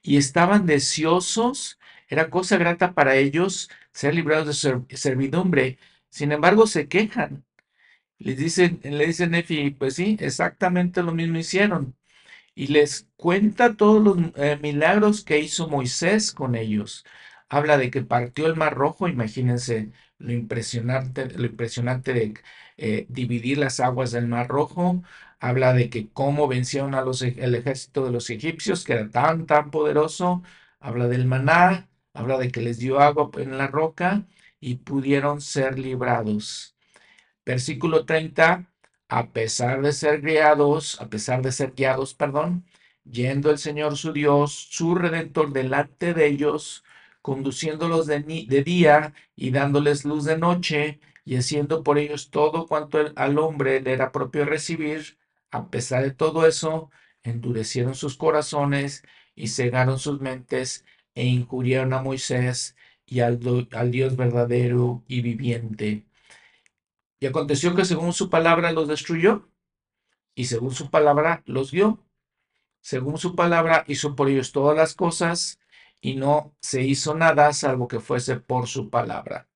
y 0.03 0.19
estaban 0.19 0.67
deseosos, 0.67 1.79
era 2.09 2.31
cosa 2.31 2.59
grata 2.59 2.95
para 2.95 3.17
ellos 3.17 3.71
ser 3.93 4.15
librados 4.15 4.63
de 4.63 4.97
servidumbre. 4.97 5.79
Sin 6.11 6.33
embargo, 6.33 6.67
se 6.67 6.89
quejan. 6.89 7.45
Les 8.19 8.39
le 8.59 9.07
dicen 9.07 9.31
Nefi, 9.33 9.71
pues 9.71 9.95
sí, 9.97 10.17
exactamente 10.21 11.03
lo 11.03 11.13
mismo 11.13 11.39
hicieron. 11.39 11.97
Y 12.55 12.69
les 12.69 13.09
cuenta 13.17 13.77
todos 13.77 14.03
los 14.03 14.19
eh, 14.37 14.59
milagros 14.63 15.25
que 15.25 15.41
hizo 15.41 15.69
Moisés 15.69 16.33
con 16.33 16.55
ellos. 16.55 17.05
Habla 17.49 17.79
de 17.79 17.91
que 17.91 18.03
partió 18.03 18.47
el 18.47 18.57
mar 18.57 18.75
rojo, 18.75 19.09
imagínense 19.09 19.93
lo 20.25 20.33
impresionante, 20.33 21.29
lo 21.39 21.47
impresionante 21.47 22.13
de 22.15 22.35
eh, 22.77 23.07
dividir 23.09 23.59
las 23.59 23.81
aguas 23.81 24.13
del 24.13 24.27
Mar 24.29 24.49
Rojo, 24.49 25.03
habla 25.39 25.73
de 25.75 25.91
que 25.91 26.09
cómo 26.11 26.49
vencieron 26.49 26.95
a 26.95 27.03
los, 27.03 27.23
e, 27.23 27.37
el 27.39 27.55
ejército 27.55 28.05
de 28.05 28.13
los 28.13 28.31
egipcios, 28.31 28.85
que 28.85 28.95
era 28.95 29.11
tan, 29.11 29.47
tan 29.47 29.71
poderoso, 29.71 30.43
habla 30.81 31.09
del 31.09 31.27
maná, 31.27 31.89
habla 32.15 32.39
de 32.39 32.51
que 32.51 32.63
les 32.63 32.79
dio 32.79 33.01
agua 33.01 33.31
en 33.39 33.59
la 33.59 33.67
roca 33.69 34.27
y 34.61 34.77
pudieron 34.77 35.41
ser 35.41 35.79
librados. 35.79 36.77
Versículo 37.45 38.07
30, 38.07 38.71
a 39.09 39.33
pesar 39.33 39.83
de 39.83 39.93
ser 39.93 40.23
guiados, 40.23 41.01
a 41.01 41.09
pesar 41.09 41.43
de 41.43 41.53
ser 41.53 41.73
guiados, 41.77 42.15
perdón, 42.15 42.65
yendo 43.05 43.51
el 43.51 43.59
Señor 43.59 43.97
su 43.97 44.13
Dios, 44.13 44.69
su 44.71 44.95
redentor 44.95 45.53
delante 45.53 46.15
de 46.15 46.27
ellos, 46.27 46.85
conduciéndolos 47.25 48.07
de, 48.07 48.21
día 48.67 49.15
y 49.35 49.51
dándoles 49.51 50.05
luz 50.05 50.27
de 50.27 50.37
noche, 50.37 51.01
y 51.25 51.37
haciendo 51.37 51.83
por 51.83 51.97
ellos 51.97 52.29
todo 52.31 52.67
cuanto 52.67 52.99
al 53.17 53.39
hombre 53.39 53.81
le 53.81 53.95
era 53.95 54.13
propio 54.13 54.45
recibir, 54.45 55.17
a 55.51 55.71
pesar 55.71 56.03
de 56.03 56.11
todo 56.11 56.47
eso, 56.47 56.91
endurecieron 57.23 57.95
sus 57.95 58.19
corazones 58.19 59.05
y 59.35 59.49
cegaron 59.49 59.99
sus 59.99 60.21
mentes 60.21 60.85
e 61.15 61.25
injuriaron 61.25 61.95
a 61.95 62.03
Moisés 62.03 62.77
y 63.07 63.21
al, 63.21 63.41
al 63.73 63.91
Dios 63.91 64.17
verdadero 64.17 65.03
y 65.09 65.23
viviente. 65.23 66.05
Y 67.21 67.25
aconteció 67.25 67.75
que 67.75 67.87
según 67.87 68.13
su 68.13 68.29
palabra 68.29 68.71
los 68.71 68.87
destruyó 68.87 69.49
y 70.35 70.45
según 70.45 70.73
su 70.73 70.91
palabra 70.91 71.43
los 71.47 71.71
dio. 71.71 72.05
Según 72.83 73.17
su 73.17 73.35
palabra 73.35 73.83
hizo 73.89 74.15
por 74.15 74.29
ellos 74.29 74.53
todas 74.53 74.77
las 74.77 74.95
cosas 74.95 75.59
y 76.05 76.17
no 76.17 76.55
se 76.61 76.83
hizo 76.83 77.15
nada 77.15 77.51
salvo 77.55 77.89
que 77.89 77.99
fuese 77.99 78.37
por 78.37 78.67
su 78.67 78.91
palabra. 78.91 79.49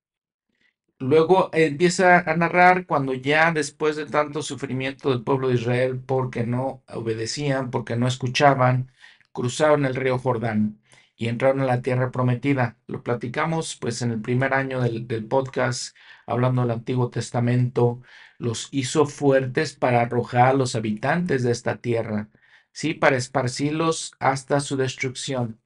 Luego 0.97 1.51
empieza 1.53 2.19
a 2.19 2.35
narrar 2.35 2.87
cuando 2.87 3.13
ya 3.13 3.51
después 3.51 3.95
de 3.95 4.07
tanto 4.07 4.41
sufrimiento 4.41 5.11
del 5.11 5.23
pueblo 5.23 5.49
de 5.49 5.55
Israel 5.55 6.01
porque 6.03 6.45
no 6.47 6.83
obedecían, 6.87 7.69
porque 7.69 7.95
no 7.97 8.07
escuchaban, 8.07 8.91
cruzaron 9.31 9.85
el 9.85 9.93
río 9.95 10.17
Jordán 10.17 10.81
y 11.15 11.27
entraron 11.27 11.61
a 11.61 11.65
la 11.65 11.83
tierra 11.83 12.09
prometida. 12.11 12.79
Lo 12.87 13.03
platicamos 13.03 13.75
pues 13.75 14.01
en 14.01 14.09
el 14.11 14.21
primer 14.21 14.55
año 14.55 14.81
del, 14.81 15.07
del 15.07 15.27
podcast 15.27 15.95
hablando 16.25 16.63
del 16.63 16.71
Antiguo 16.71 17.11
Testamento. 17.11 18.01
Los 18.39 18.69
hizo 18.71 19.05
fuertes 19.05 19.75
para 19.75 20.01
arrojar 20.01 20.47
a 20.49 20.53
los 20.53 20.75
habitantes 20.75 21.43
de 21.43 21.51
esta 21.51 21.77
tierra, 21.77 22.29
sí, 22.71 22.95
para 22.95 23.17
esparcirlos 23.17 24.13
hasta 24.19 24.59
su 24.61 24.77
destrucción. 24.77 25.58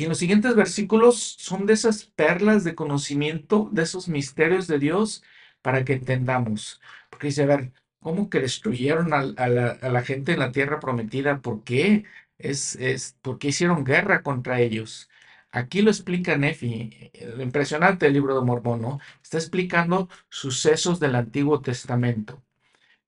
Y 0.00 0.04
en 0.04 0.08
los 0.10 0.18
siguientes 0.18 0.54
versículos 0.56 1.16
son 1.38 1.66
de 1.66 1.74
esas 1.74 2.04
perlas 2.04 2.64
de 2.64 2.74
conocimiento, 2.74 3.68
de 3.72 3.82
esos 3.82 4.08
misterios 4.08 4.66
de 4.66 4.78
Dios, 4.78 5.22
para 5.62 5.84
que 5.84 5.92
entendamos. 5.94 6.80
Porque 7.10 7.28
dice, 7.28 7.42
a 7.42 7.46
ver, 7.46 7.72
¿Cómo 8.00 8.30
que 8.30 8.40
destruyeron 8.40 9.12
a, 9.12 9.22
la, 9.22 10.02
gente 10.02 10.32
en 10.32 10.38
la 10.38 10.52
tierra 10.52 10.80
prometida? 10.80 11.40
¿Por 11.42 11.64
qué? 11.64 12.04
Es, 12.38 12.76
es, 12.76 13.16
¿Por 13.22 13.38
qué 13.38 13.48
hicieron 13.48 13.84
guerra 13.84 14.22
contra 14.22 14.60
ellos? 14.60 15.10
Aquí 15.52 15.82
lo 15.82 15.90
explica 15.90 16.36
Nefi, 16.36 17.10
lo 17.36 17.42
impresionante 17.42 18.06
del 18.06 18.14
libro 18.14 18.34
de 18.38 18.46
Mormón, 18.46 18.80
¿no? 18.82 19.00
Está 19.22 19.36
explicando 19.38 20.08
sucesos 20.30 20.98
del 21.00 21.14
Antiguo 21.14 21.60
Testamento. 21.60 22.42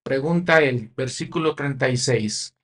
Pregunta 0.03 0.61
el 0.63 0.91
versículo 0.97 1.55
36, 1.55 2.55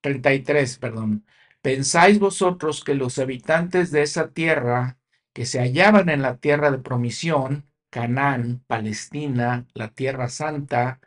33, 0.00 0.78
perdón. 0.78 1.24
¿Pensáis 1.62 2.18
vosotros 2.18 2.82
que 2.84 2.94
los 2.94 3.18
habitantes 3.18 3.90
de 3.90 4.02
esa 4.02 4.30
tierra 4.30 4.98
que 5.34 5.44
se 5.44 5.60
hallaban 5.60 6.08
en 6.08 6.22
la 6.22 6.38
tierra 6.38 6.70
de 6.70 6.78
promisión, 6.78 7.66
Canaán, 7.90 8.64
Palestina, 8.66 9.66
la 9.74 9.88
tierra 9.88 10.28
santa, 10.28 11.00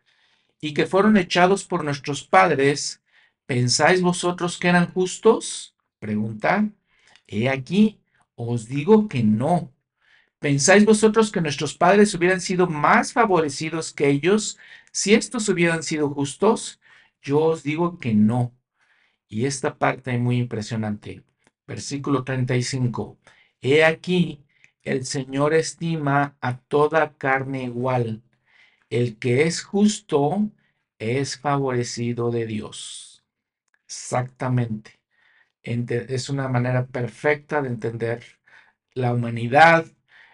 y 0.61 0.73
que 0.73 0.85
fueron 0.85 1.17
echados 1.17 1.65
por 1.65 1.83
nuestros 1.83 2.23
padres, 2.23 3.01
¿pensáis 3.47 4.01
vosotros 4.01 4.59
que 4.59 4.69
eran 4.69 4.91
justos? 4.93 5.75
Pregunta. 5.99 6.69
He 7.27 7.49
aquí, 7.49 7.99
os 8.35 8.67
digo 8.67 9.07
que 9.09 9.23
no. 9.23 9.73
¿Pensáis 10.39 10.85
vosotros 10.85 11.31
que 11.31 11.41
nuestros 11.41 11.75
padres 11.75 12.13
hubieran 12.13 12.41
sido 12.41 12.67
más 12.67 13.13
favorecidos 13.13 13.93
que 13.93 14.09
ellos 14.09 14.57
si 14.91 15.13
estos 15.15 15.49
hubieran 15.49 15.83
sido 15.83 16.09
justos? 16.09 16.79
Yo 17.21 17.39
os 17.39 17.63
digo 17.63 17.97
que 17.97 18.13
no. 18.13 18.53
Y 19.33 19.47
esta 19.47 19.79
parte 19.79 20.13
es 20.13 20.19
muy 20.19 20.37
impresionante. 20.37 21.23
Versículo 21.65 22.23
35. 22.23 23.17
He 23.61 23.83
aquí, 23.83 24.45
el 24.83 25.07
Señor 25.07 25.55
estima 25.55 26.37
a 26.39 26.59
toda 26.59 27.13
carne 27.17 27.63
igual 27.63 28.21
el 28.91 29.17
que 29.17 29.43
es 29.47 29.63
justo 29.63 30.51
es 30.99 31.39
favorecido 31.39 32.29
de 32.29 32.45
Dios. 32.45 33.23
Exactamente. 33.87 34.99
Es 35.63 36.29
una 36.29 36.47
manera 36.47 36.85
perfecta 36.85 37.63
de 37.63 37.69
entender 37.69 38.23
la 38.93 39.13
humanidad, 39.15 39.87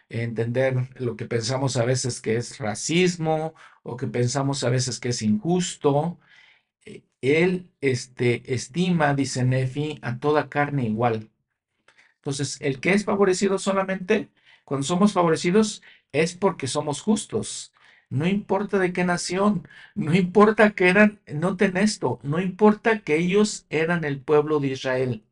entender 0.09 0.75
lo 0.95 1.15
que 1.15 1.25
pensamos 1.25 1.77
a 1.77 1.85
veces 1.85 2.19
que 2.19 2.35
es 2.35 2.57
racismo 2.57 3.53
o 3.83 3.95
que 3.95 4.07
pensamos 4.07 4.65
a 4.65 4.69
veces 4.69 4.99
que 4.99 5.09
es 5.09 5.21
injusto. 5.21 6.19
Él 7.21 7.69
este, 7.81 8.53
estima, 8.53 9.13
dice 9.13 9.43
Nefi, 9.43 9.99
a 10.01 10.19
toda 10.19 10.49
carne 10.49 10.85
igual. 10.85 11.29
Entonces, 12.17 12.57
el 12.61 12.79
que 12.79 12.93
es 12.93 13.05
favorecido 13.05 13.57
solamente, 13.59 14.29
cuando 14.65 14.85
somos 14.85 15.13
favorecidos, 15.13 15.81
es 16.11 16.35
porque 16.35 16.67
somos 16.67 17.01
justos. 17.01 17.73
No 18.09 18.27
importa 18.27 18.79
de 18.79 18.91
qué 18.93 19.03
nación, 19.03 19.67
no 19.95 20.15
importa 20.15 20.71
que 20.71 20.89
eran, 20.89 21.19
noten 21.27 21.77
esto, 21.77 22.19
no 22.23 22.39
importa 22.41 22.99
que 23.01 23.17
ellos 23.17 23.65
eran 23.69 24.03
el 24.03 24.19
pueblo 24.19 24.59
de 24.59 24.69
Israel. 24.69 25.23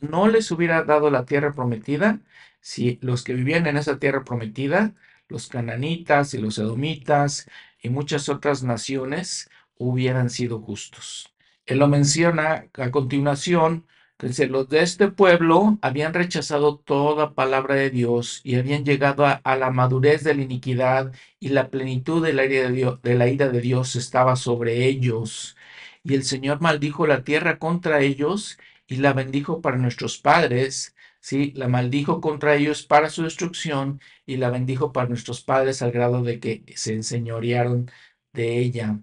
No 0.00 0.28
les 0.28 0.50
hubiera 0.50 0.82
dado 0.84 1.10
la 1.10 1.24
tierra 1.26 1.52
prometida 1.52 2.20
si 2.60 2.98
los 3.02 3.24
que 3.24 3.34
vivían 3.34 3.66
en 3.66 3.76
esa 3.76 3.98
tierra 3.98 4.24
prometida, 4.24 4.94
los 5.28 5.48
cananitas 5.48 6.34
y 6.34 6.38
los 6.38 6.58
edomitas 6.58 7.48
y 7.82 7.90
muchas 7.90 8.28
otras 8.28 8.62
naciones, 8.62 9.50
hubieran 9.78 10.30
sido 10.30 10.60
justos. 10.60 11.34
Él 11.66 11.78
lo 11.78 11.88
menciona 11.88 12.66
a 12.74 12.90
continuación 12.90 13.86
los 14.20 14.68
de 14.68 14.82
este 14.82 15.08
pueblo 15.08 15.78
habían 15.80 16.12
rechazado 16.12 16.76
toda 16.78 17.34
palabra 17.34 17.76
de 17.76 17.90
Dios 17.90 18.40
y 18.42 18.56
habían 18.56 18.84
llegado 18.84 19.24
a, 19.24 19.56
la 19.56 19.70
madurez 19.70 20.24
de 20.24 20.34
la 20.34 20.42
iniquidad 20.42 21.12
y 21.38 21.50
la 21.50 21.70
plenitud 21.70 22.24
de 22.24 22.32
la, 22.32 22.44
ira 22.44 22.68
de, 22.68 22.72
Dios, 22.72 23.02
de 23.02 23.14
la 23.14 23.28
ira 23.28 23.48
de 23.48 23.60
Dios 23.60 23.94
estaba 23.94 24.34
sobre 24.34 24.86
ellos. 24.86 25.56
Y 26.02 26.14
el 26.14 26.24
Señor 26.24 26.60
maldijo 26.60 27.06
la 27.06 27.22
tierra 27.22 27.58
contra 27.60 28.00
ellos 28.00 28.58
y 28.88 28.96
la 28.96 29.12
bendijo 29.12 29.60
para 29.60 29.76
nuestros 29.76 30.18
padres. 30.18 30.96
Sí, 31.20 31.52
la 31.54 31.68
maldijo 31.68 32.20
contra 32.20 32.56
ellos 32.56 32.82
para 32.84 33.10
su 33.10 33.22
destrucción 33.22 34.00
y 34.26 34.36
la 34.38 34.50
bendijo 34.50 34.92
para 34.92 35.08
nuestros 35.08 35.42
padres 35.42 35.82
al 35.82 35.92
grado 35.92 36.22
de 36.22 36.40
que 36.40 36.64
se 36.76 36.94
enseñorearon 36.94 37.90
de 38.32 38.58
ella. 38.58 39.00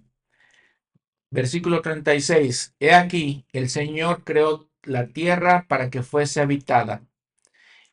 Versículo 1.30 1.82
36. 1.82 2.76
He 2.80 2.94
aquí, 2.94 3.46
el 3.52 3.70
Señor 3.70 4.24
creó 4.24 4.70
la 4.84 5.08
tierra 5.08 5.66
para 5.68 5.90
que 5.90 6.04
fuese 6.04 6.42
habitada, 6.42 7.02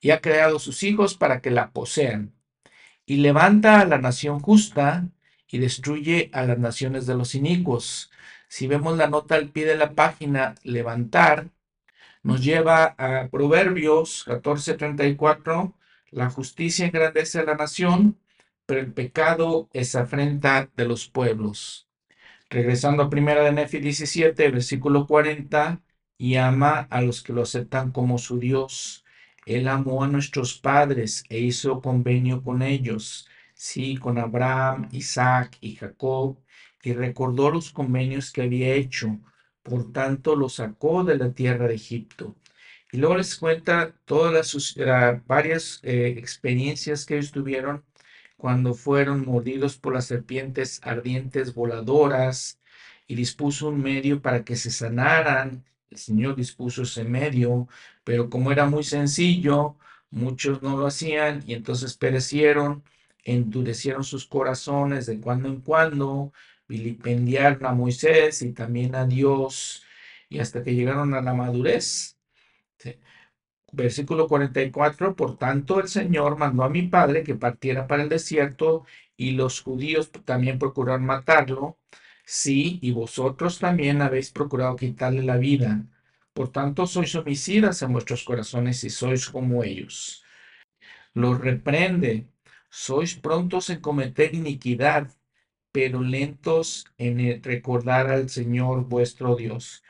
y 0.00 0.10
ha 0.10 0.20
creado 0.20 0.58
sus 0.58 0.82
hijos 0.82 1.16
para 1.16 1.40
que 1.40 1.50
la 1.50 1.70
posean, 1.70 2.34
y 3.06 3.16
levanta 3.16 3.80
a 3.80 3.84
la 3.84 3.98
nación 3.98 4.40
justa 4.40 5.08
y 5.48 5.58
destruye 5.58 6.30
a 6.32 6.44
las 6.44 6.58
naciones 6.58 7.06
de 7.06 7.14
los 7.14 7.34
inicuos. 7.34 8.10
Si 8.48 8.66
vemos 8.66 8.96
la 8.96 9.08
nota 9.08 9.34
al 9.34 9.48
pie 9.50 9.66
de 9.66 9.76
la 9.76 9.92
página, 9.92 10.54
levantar, 10.62 11.50
nos 12.22 12.44
lleva 12.44 12.94
a 12.98 13.28
Proverbios 13.28 14.24
14:34, 14.26 15.74
la 16.10 16.30
justicia 16.30 16.86
engrandece 16.86 17.40
a 17.40 17.44
la 17.44 17.54
nación, 17.54 18.18
pero 18.66 18.80
el 18.80 18.92
pecado 18.92 19.68
es 19.72 19.94
afrenta 19.94 20.70
de 20.76 20.86
los 20.86 21.08
pueblos. 21.08 21.88
Regresando 22.52 23.02
a 23.02 23.08
primera 23.08 23.42
de 23.44 23.52
Nefi 23.52 23.78
17, 23.80 24.50
versículo 24.50 25.06
40, 25.06 25.80
y 26.18 26.36
ama 26.36 26.80
a 26.90 27.00
los 27.00 27.22
que 27.22 27.32
lo 27.32 27.42
aceptan 27.42 27.92
como 27.92 28.18
su 28.18 28.38
Dios. 28.38 29.06
Él 29.46 29.68
amó 29.68 30.04
a 30.04 30.08
nuestros 30.08 30.58
padres 30.58 31.24
e 31.30 31.38
hizo 31.40 31.80
convenio 31.80 32.42
con 32.42 32.60
ellos, 32.60 33.26
sí, 33.54 33.96
con 33.96 34.18
Abraham, 34.18 34.88
Isaac 34.92 35.56
y 35.62 35.76
Jacob, 35.76 36.38
y 36.82 36.92
recordó 36.92 37.50
los 37.50 37.72
convenios 37.72 38.30
que 38.30 38.42
había 38.42 38.74
hecho. 38.74 39.18
Por 39.62 39.90
tanto, 39.90 40.36
los 40.36 40.56
sacó 40.56 41.04
de 41.04 41.16
la 41.16 41.32
tierra 41.32 41.68
de 41.68 41.76
Egipto. 41.76 42.36
Y 42.92 42.98
luego 42.98 43.16
les 43.16 43.36
cuenta 43.36 43.94
todas 44.04 44.30
las 44.34 44.54
uh, 44.76 45.22
varias 45.26 45.80
eh, 45.84 46.14
experiencias 46.18 47.06
que 47.06 47.14
ellos 47.16 47.32
tuvieron 47.32 47.82
cuando 48.42 48.74
fueron 48.74 49.24
mordidos 49.24 49.76
por 49.76 49.94
las 49.94 50.06
serpientes 50.06 50.80
ardientes 50.82 51.54
voladoras 51.54 52.58
y 53.06 53.14
dispuso 53.14 53.68
un 53.68 53.80
medio 53.80 54.20
para 54.20 54.42
que 54.44 54.56
se 54.56 54.72
sanaran 54.72 55.64
el 55.92 55.98
Señor 55.98 56.34
dispuso 56.34 56.82
ese 56.82 57.04
medio, 57.04 57.68
pero 58.02 58.28
como 58.30 58.50
era 58.50 58.66
muy 58.66 58.82
sencillo, 58.82 59.76
muchos 60.10 60.60
no 60.60 60.76
lo 60.76 60.86
hacían 60.88 61.44
y 61.46 61.54
entonces 61.54 61.96
perecieron, 61.96 62.82
endurecieron 63.24 64.02
sus 64.02 64.26
corazones 64.26 65.06
de 65.06 65.20
cuando 65.20 65.48
en 65.48 65.60
cuando, 65.60 66.32
vilipendiaron 66.66 67.64
a 67.64 67.72
Moisés 67.72 68.42
y 68.42 68.52
también 68.52 68.96
a 68.96 69.06
Dios, 69.06 69.84
y 70.28 70.40
hasta 70.40 70.64
que 70.64 70.74
llegaron 70.74 71.14
a 71.14 71.22
la 71.22 71.34
madurez. 71.34 72.16
Versículo 73.72 74.28
44, 74.28 75.16
por 75.16 75.38
tanto 75.38 75.80
el 75.80 75.88
Señor 75.88 76.36
mandó 76.38 76.62
a 76.64 76.68
mi 76.68 76.82
padre 76.82 77.22
que 77.24 77.34
partiera 77.34 77.86
para 77.86 78.02
el 78.02 78.08
desierto 78.08 78.84
y 79.16 79.32
los 79.32 79.62
judíos 79.62 80.10
también 80.24 80.58
procuraron 80.58 81.04
matarlo 81.06 81.78
Sí, 82.24 82.78
y 82.82 82.92
vosotros 82.92 83.58
también 83.58 84.02
habéis 84.02 84.30
procurado 84.30 84.76
quitarle 84.76 85.22
la 85.22 85.36
vida. 85.36 85.84
Por 86.32 86.50
tanto, 86.50 86.86
sois 86.86 87.14
homicidas 87.14 87.82
en 87.82 87.92
vuestros 87.92 88.24
corazones 88.24 88.84
y 88.84 88.90
sois 88.90 89.28
como 89.28 89.64
ellos. 89.64 90.24
Los 91.14 91.40
reprende. 91.40 92.28
Sois 92.70 93.14
prontos 93.16 93.70
en 93.70 93.80
cometer 93.80 94.34
iniquidad, 94.34 95.10
pero 95.72 96.02
lentos 96.02 96.86
en 96.98 97.42
recordar 97.42 98.08
al 98.10 98.30
Señor 98.30 98.84
vuestro 98.88 99.36
Dios. 99.36 99.82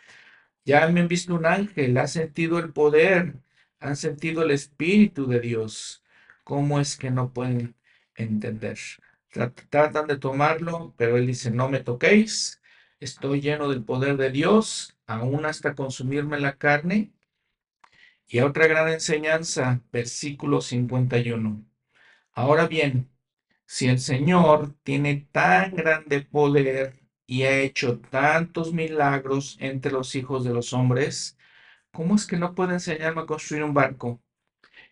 Ya 0.64 0.88
me 0.88 1.00
han 1.00 1.08
visto 1.08 1.34
un 1.34 1.46
ángel, 1.46 1.96
ha 1.98 2.06
sentido 2.08 2.58
el 2.58 2.72
poder, 2.72 3.36
han 3.82 3.96
sentido 3.96 4.42
el 4.42 4.52
Espíritu 4.52 5.26
de 5.26 5.40
Dios. 5.40 6.02
¿Cómo 6.44 6.80
es 6.80 6.96
que 6.96 7.10
no 7.10 7.32
pueden 7.32 7.74
entender? 8.14 8.78
tratan 9.70 10.06
de 10.06 10.18
tomarlo, 10.18 10.94
pero 10.98 11.16
él 11.16 11.26
dice, 11.26 11.50
no 11.50 11.68
me 11.70 11.80
toquéis, 11.80 12.60
estoy 13.00 13.40
lleno 13.40 13.68
del 13.68 13.82
poder 13.82 14.18
de 14.18 14.30
Dios, 14.30 14.98
aún 15.06 15.46
hasta 15.46 15.74
consumirme 15.74 16.38
la 16.38 16.58
carne. 16.58 17.12
Y 18.28 18.40
otra 18.40 18.66
gran 18.66 18.88
enseñanza, 18.88 19.80
versículo 19.90 20.60
51. 20.60 21.64
Ahora 22.32 22.66
bien, 22.66 23.10
si 23.66 23.88
el 23.88 23.98
Señor 23.98 24.74
tiene 24.82 25.28
tan 25.32 25.74
grande 25.76 26.20
poder 26.20 27.00
y 27.26 27.44
ha 27.44 27.58
hecho 27.60 28.00
tantos 28.00 28.72
milagros 28.74 29.56
entre 29.60 29.92
los 29.92 30.14
hijos 30.14 30.44
de 30.44 30.52
los 30.52 30.74
hombres, 30.74 31.38
¿cómo 31.92 32.14
es 32.16 32.26
que 32.26 32.38
no 32.38 32.54
puede 32.54 32.74
enseñarme 32.74 33.22
a 33.22 33.26
construir 33.26 33.64
un 33.64 33.74
barco? 33.74 34.20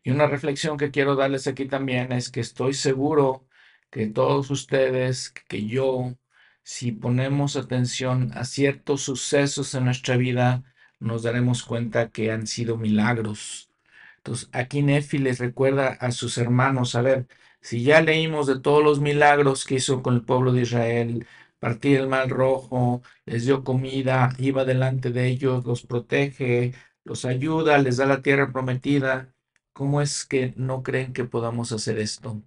Y 0.03 0.11
una 0.11 0.27
reflexión 0.27 0.79
que 0.79 0.91
quiero 0.91 1.17
darles 1.17 1.47
aquí 1.47 1.67
también 1.67 2.13
es 2.13 2.31
que 2.31 2.41
estoy 2.41 2.75
seguro 2.75 3.47
que 3.91 4.07
todos 4.09 4.51
ustedes, 4.51 5.31
que 5.49 5.67
yo, 5.67 6.15
si 6.63 6.93
ponemos 6.93 7.57
atención 7.57 8.33
a 8.35 8.45
ciertos 8.45 9.03
sucesos 9.03 9.75
en 9.75 9.85
nuestra 9.87 10.17
vida, 10.17 10.63
nos 11.01 11.23
daremos 11.25 11.65
cuenta 11.65 12.11
que 12.11 12.31
han 12.33 12.47
sido 12.47 12.77
milagros. 12.77 13.71
Entonces, 14.19 14.49
aquí 14.53 14.83
Nefi 14.83 15.19
les 15.19 15.39
recuerda 15.39 15.89
a 15.89 16.13
sus 16.13 16.39
hermanos, 16.39 16.95
a 16.95 17.03
ver, 17.03 17.27
si 17.61 17.83
ya 17.83 18.01
leímos 18.03 18.47
de 18.47 18.61
todos 18.61 18.85
los 18.85 19.01
milagros 19.01 19.65
que 19.65 19.77
hizo 19.77 20.03
con 20.03 20.15
el 20.15 20.23
pueblo 20.25 20.53
de 20.53 20.63
Israel, 20.63 21.27
partir 21.59 21.99
el 22.01 22.09
mal 22.09 22.31
rojo, 22.31 23.03
les 23.27 23.45
dio 23.47 23.65
comida, 23.65 24.31
iba 24.39 24.65
delante 24.65 25.11
de 25.11 25.29
ellos, 25.29 25.65
los 25.65 25.87
protege, 25.87 26.75
los 27.11 27.25
ayuda, 27.25 27.77
les 27.79 27.97
da 27.97 28.07
la 28.07 28.23
tierra 28.23 28.53
prometida. 28.53 29.35
¿Cómo 29.73 30.01
es 30.01 30.25
que 30.25 30.55
no 30.57 30.85
creen 30.85 31.13
que 31.13 31.25
podamos 31.25 31.73
hacer 31.73 31.99
esto? 31.99 32.41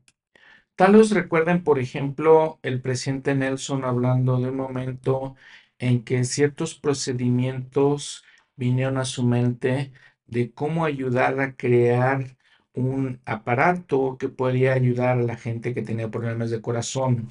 Tal 0.76 0.96
vez 0.96 1.12
recuerden, 1.12 1.64
por 1.66 1.80
ejemplo, 1.80 2.60
el 2.64 2.82
presidente 2.82 3.36
Nelson 3.36 3.84
hablando 3.86 4.40
de 4.40 4.50
un 4.52 4.56
momento 4.58 5.36
en 5.80 6.04
que 6.06 6.24
ciertos 6.24 6.76
procedimientos 6.76 8.24
vinieron 8.56 8.98
a 8.98 9.06
su 9.06 9.24
mente 9.26 9.92
de 10.28 10.54
cómo 10.54 10.86
ayudar 10.86 11.40
a 11.42 11.56
crear 11.58 12.38
un 12.74 13.22
aparato 13.26 14.18
que 14.18 14.30
podría 14.30 14.74
ayudar 14.74 15.18
a 15.20 15.24
la 15.24 15.36
gente 15.38 15.74
que 15.74 15.82
tenía 15.84 16.10
problemas 16.10 16.52
de 16.52 16.62
corazón. 16.62 17.30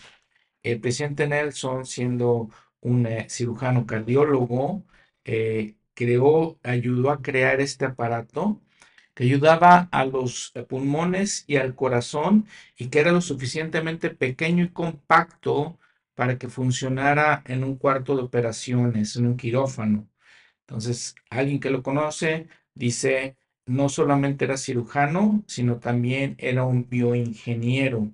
El 0.62 0.80
presidente 0.80 1.26
Nelson, 1.28 1.87
siendo 1.87 2.51
un 2.80 3.07
eh, 3.07 3.26
cirujano 3.30 3.87
cardiólogo, 3.87 4.85
eh, 5.24 5.76
creó, 5.95 6.59
ayudó 6.62 7.11
a 7.11 7.22
crear 7.22 7.61
este 7.61 7.84
aparato 7.86 8.61
que 9.14 9.24
ayudaba 9.24 9.88
a 9.93 10.05
los 10.07 10.53
pulmones 10.68 11.45
y 11.47 11.57
al 11.57 11.74
corazón 11.74 12.47
y 12.78 12.88
que 12.88 13.01
era 13.01 13.12
lo 13.12 13.20
suficientemente 13.20 14.11
pequeño 14.11 14.64
y 14.64 14.70
compacto 14.70 15.78
para 16.14 16.38
que 16.38 16.49
funcionara 16.49 17.43
en 17.47 17.64
un 17.64 17.76
cuarto 17.76 18.16
de 18.16 18.22
operaciones, 18.22 19.16
en 19.16 19.26
un 19.26 19.36
quirófano. 19.36 20.09
Entonces, 20.61 21.14
alguien 21.30 21.61
que 21.61 21.70
lo 21.70 21.82
conoce 21.82 22.49
dice, 22.74 23.36
no 23.66 23.88
solamente 23.88 24.45
era 24.47 24.57
cirujano, 24.57 25.45
sino 25.47 25.78
también 25.78 26.36
era 26.38 26.64
un 26.64 26.88
bioingeniero. 26.88 28.11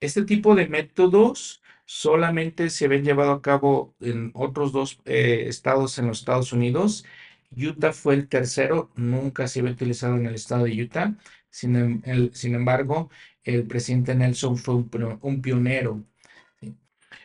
Este 0.00 0.24
tipo 0.24 0.54
de 0.54 0.68
métodos 0.68 1.62
solamente 1.86 2.70
se 2.70 2.86
habían 2.86 3.04
llevado 3.04 3.32
a 3.32 3.42
cabo 3.42 3.94
en 4.00 4.30
otros 4.34 4.72
dos 4.72 5.00
eh, 5.04 5.44
estados 5.48 5.98
en 5.98 6.06
los 6.08 6.20
Estados 6.20 6.52
Unidos. 6.52 7.04
Utah 7.56 7.92
fue 7.92 8.14
el 8.14 8.28
tercero, 8.28 8.90
nunca 8.96 9.48
se 9.48 9.60
había 9.60 9.72
utilizado 9.72 10.16
en 10.16 10.26
el 10.26 10.34
estado 10.34 10.64
de 10.64 10.82
Utah. 10.82 11.14
Sin, 11.50 11.76
em, 11.76 12.30
embargo, 12.54 13.10
el 13.44 13.66
presidente 13.66 14.14
Nelson 14.14 14.56
fue 14.56 14.74
un, 14.74 15.42
pionero. 15.42 16.04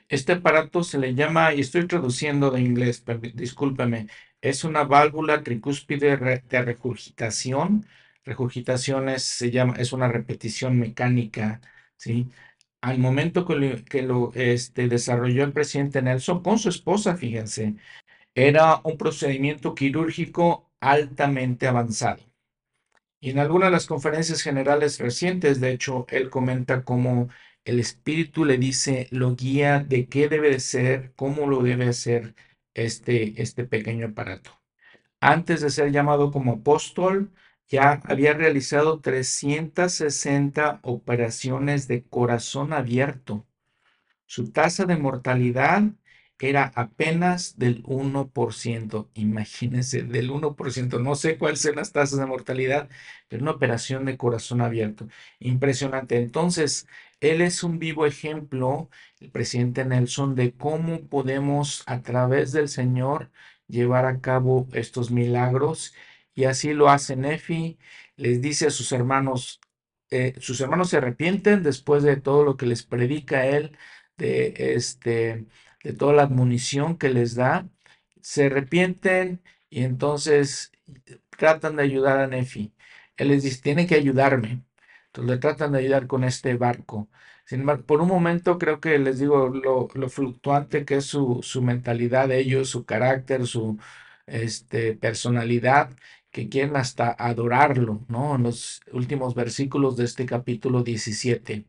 Este 0.07 0.34
aparato 0.34 0.84
se 0.84 0.97
le 0.97 1.14
llama, 1.16 1.53
y 1.53 1.62
estoy 1.62 1.88
traduciendo 1.88 2.51
de 2.51 2.62
inglés, 2.62 3.03
discúlpeme, 3.34 4.07
es 4.41 4.64
una 4.64 4.84
válvula 4.84 5.43
tricúspide 5.43 6.18
de 6.18 6.62
regurgitación. 6.64 7.86
Regurgitación 8.24 9.10
es, 9.10 9.24
se 9.24 9.51
llama, 9.51 9.76
es 9.78 9.93
una 9.93 10.07
repetición 10.07 10.80
mecánica, 10.80 11.62
¿sí? 11.97 12.30
Al 12.82 12.98
momento 13.00 13.46
que 13.46 14.02
lo, 14.02 14.32
este, 14.34 14.88
desarrolló 14.88 15.44
el 15.44 15.54
presidente 15.54 16.02
Nelson 16.02 16.42
con 16.42 16.60
su 16.60 16.70
esposa, 16.70 17.18
fíjense, 17.18 17.76
era 18.36 18.82
un 18.84 18.98
procedimiento 18.98 19.76
quirúrgico 19.76 20.72
altamente 20.80 21.68
avanzado. 21.68 22.24
Y 23.22 23.32
en 23.32 23.40
algunas 23.40 23.68
de 23.68 23.72
las 23.72 23.86
conferencias 23.86 24.42
generales 24.42 25.00
recientes, 25.00 25.60
de 25.60 25.72
hecho, 25.74 26.06
él 26.10 26.30
comenta 26.30 26.84
cómo 26.84 27.30
el 27.66 27.80
espíritu 27.80 28.46
le 28.46 28.58
dice, 28.58 29.08
lo 29.12 29.36
guía 29.36 29.80
de 29.80 30.08
qué 30.08 30.30
debe 30.30 30.50
de 30.52 30.60
ser, 30.60 31.14
cómo 31.16 31.48
lo 31.48 31.62
debe 31.62 31.88
hacer 31.90 32.36
este, 32.74 33.42
este 33.42 33.66
pequeño 33.66 34.08
aparato. 34.08 34.52
Antes 35.22 35.62
de 35.62 35.70
ser 35.70 35.92
llamado 35.92 36.32
como 36.32 36.54
apóstol, 36.54 37.34
ya 37.70 38.01
había 38.05 38.34
realizado 38.34 38.99
360 39.01 40.80
operaciones 40.84 41.88
de 41.88 42.03
corazón 42.03 42.74
abierto. 42.74 43.45
Su 44.26 44.51
tasa 44.51 44.86
de 44.86 44.97
mortalidad 44.97 45.84
era 46.39 46.72
apenas 46.76 47.57
del 47.57 47.84
1%. 47.84 49.09
Imagínense, 49.13 50.03
del 50.03 50.32
1%. 50.32 50.99
No 50.99 51.15
sé 51.15 51.38
cuáles 51.38 51.61
son 51.61 51.76
las 51.76 51.91
tasas 51.91 52.20
de 52.20 52.26
mortalidad, 52.26 52.89
pero 53.28 53.41
una 53.43 53.51
operación 53.51 54.05
de 54.05 54.17
corazón 54.17 54.61
abierto. 54.61 55.07
Impresionante. 55.39 56.17
Entonces, 56.17 56.88
él 57.20 57.41
es 57.41 57.63
un 57.63 57.80
vivo 57.80 58.05
ejemplo, 58.05 58.89
el 59.20 59.32
presidente 59.32 59.84
Nelson, 59.86 60.36
de 60.36 60.53
cómo 60.53 61.01
podemos 61.07 61.84
a 61.88 62.01
través 62.01 62.51
del 62.53 62.70
Señor 62.70 63.30
llevar 63.67 64.05
a 64.05 64.22
cabo 64.22 64.67
estos 64.74 65.11
milagros. 65.11 65.93
Y 66.40 66.46
así 66.46 66.74
lo 66.74 66.90
hace 66.90 67.18
Nefi. 67.18 67.78
Les 68.16 68.42
dice 68.42 68.68
a 68.68 68.70
sus 68.72 68.94
hermanos, 68.94 69.60
eh, 70.10 70.36
sus 70.40 70.62
hermanos 70.62 70.90
se 70.90 70.98
arrepienten 70.98 71.64
después 71.64 72.02
de 72.04 72.16
todo 72.18 72.46
lo 72.46 72.56
que 72.58 72.66
les 72.66 72.84
predica 72.84 73.46
él, 73.46 73.78
de 74.18 74.54
este 74.76 75.46
de 75.84 75.94
toda 75.94 76.14
la 76.14 76.24
admonición 76.24 76.98
que 76.98 77.10
les 77.10 77.36
da, 77.36 77.68
se 78.22 78.46
arrepienten 78.46 79.42
y 79.70 79.84
entonces 79.84 80.72
tratan 81.38 81.76
de 81.78 81.84
ayudar 81.84 82.20
a 82.20 82.28
Nefi. 82.28 82.74
Él 83.18 83.30
les 83.30 83.44
dice, 83.44 83.62
tiene 83.62 83.88
que 83.88 83.96
ayudarme. 83.96 84.64
Entonces 85.08 85.32
le 85.32 85.38
tratan 85.40 85.74
de 85.74 85.80
ayudar 85.80 86.08
con 86.08 86.24
este 86.24 86.56
barco. 86.56 87.10
Sin 87.46 87.62
embargo, 87.62 87.86
por 87.86 88.02
un 88.02 88.08
momento 88.10 88.58
creo 88.60 88.80
que 88.80 88.98
les 89.00 89.20
digo 89.20 89.50
lo, 89.50 89.90
fluctuante 90.10 90.86
que 90.86 90.98
es 90.98 91.06
su, 91.06 91.42
mentalidad 91.62 92.28
de 92.30 92.40
ellos, 92.40 92.70
su 92.70 92.86
carácter, 92.86 93.48
su 93.48 93.78
este, 94.28 94.94
personalidad, 94.96 95.92
que 96.32 96.50
quieren 96.50 96.76
hasta 96.76 97.12
adorarlo, 97.12 98.06
¿no? 98.08 98.36
En 98.36 98.44
los 98.44 98.82
últimos 98.92 99.36
versículos 99.36 99.98
de 99.98 100.06
este 100.06 100.26
capítulo 100.26 100.84
17. 100.84 101.66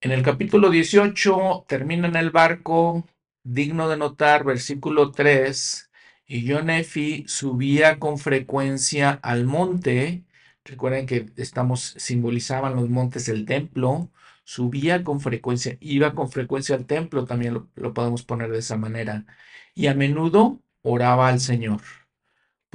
En 0.00 0.12
el 0.12 0.22
capítulo 0.22 0.70
18 0.70 1.64
termina 1.68 2.06
en 2.08 2.16
el 2.16 2.30
barco, 2.30 3.06
digno 3.42 3.88
de 3.88 3.96
notar, 3.96 4.44
versículo 4.44 5.12
3, 5.12 5.90
y 6.26 6.44
yo 6.44 6.62
Nefi 6.62 7.24
subía 7.28 7.98
con 7.98 8.18
frecuencia 8.18 9.12
al 9.22 9.44
monte, 9.46 10.24
recuerden 10.64 11.06
que 11.06 11.26
estamos, 11.36 11.94
simbolizaban 11.98 12.74
los 12.76 12.88
montes 12.90 13.26
del 13.26 13.46
templo, 13.46 14.10
subía 14.44 15.04
con 15.04 15.20
frecuencia, 15.20 15.76
iba 15.80 16.14
con 16.14 16.30
frecuencia 16.30 16.76
al 16.76 16.86
templo, 16.86 17.24
también 17.24 17.68
lo 17.74 17.94
podemos 17.94 18.22
poner 18.24 18.50
de 18.50 18.58
esa 18.58 18.76
manera, 18.76 19.24
y 19.74 19.86
a 19.88 19.94
menudo 19.94 20.60
oraba 20.82 21.28
al 21.28 21.40
Señor, 21.40 21.80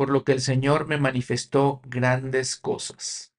por 0.01 0.09
lo 0.09 0.23
que 0.23 0.31
el 0.31 0.41
Señor 0.41 0.87
me 0.87 0.97
manifestó 0.97 1.79
grandes 1.85 2.55
cosas. 2.55 3.35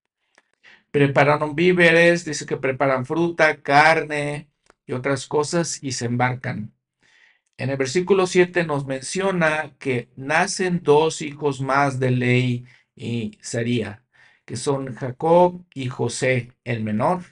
Prepararon 0.93 1.57
víveres, 1.57 2.25
dice 2.25 2.47
que 2.47 2.57
preparan 2.57 3.05
fruta, 3.05 3.63
carne 3.63 4.49
y 4.87 4.93
otras 4.93 5.27
cosas 5.27 5.83
y 5.83 5.91
se 5.91 6.07
embarcan. 6.07 6.73
En 7.57 7.71
el 7.71 7.77
versículo 7.79 8.29
7 8.29 8.63
nos 8.63 8.87
menciona 8.87 9.75
que 9.81 10.09
nacen 10.15 10.85
dos 10.85 11.21
hijos 11.21 11.61
más 11.61 11.99
de 11.99 12.13
Ley 12.13 12.65
y 12.95 13.39
Saría, 13.41 14.05
que 14.45 14.55
son 14.55 14.95
Jacob 14.95 15.65
y 15.75 15.89
José, 15.89 16.53
el 16.63 16.85
menor. 16.85 17.25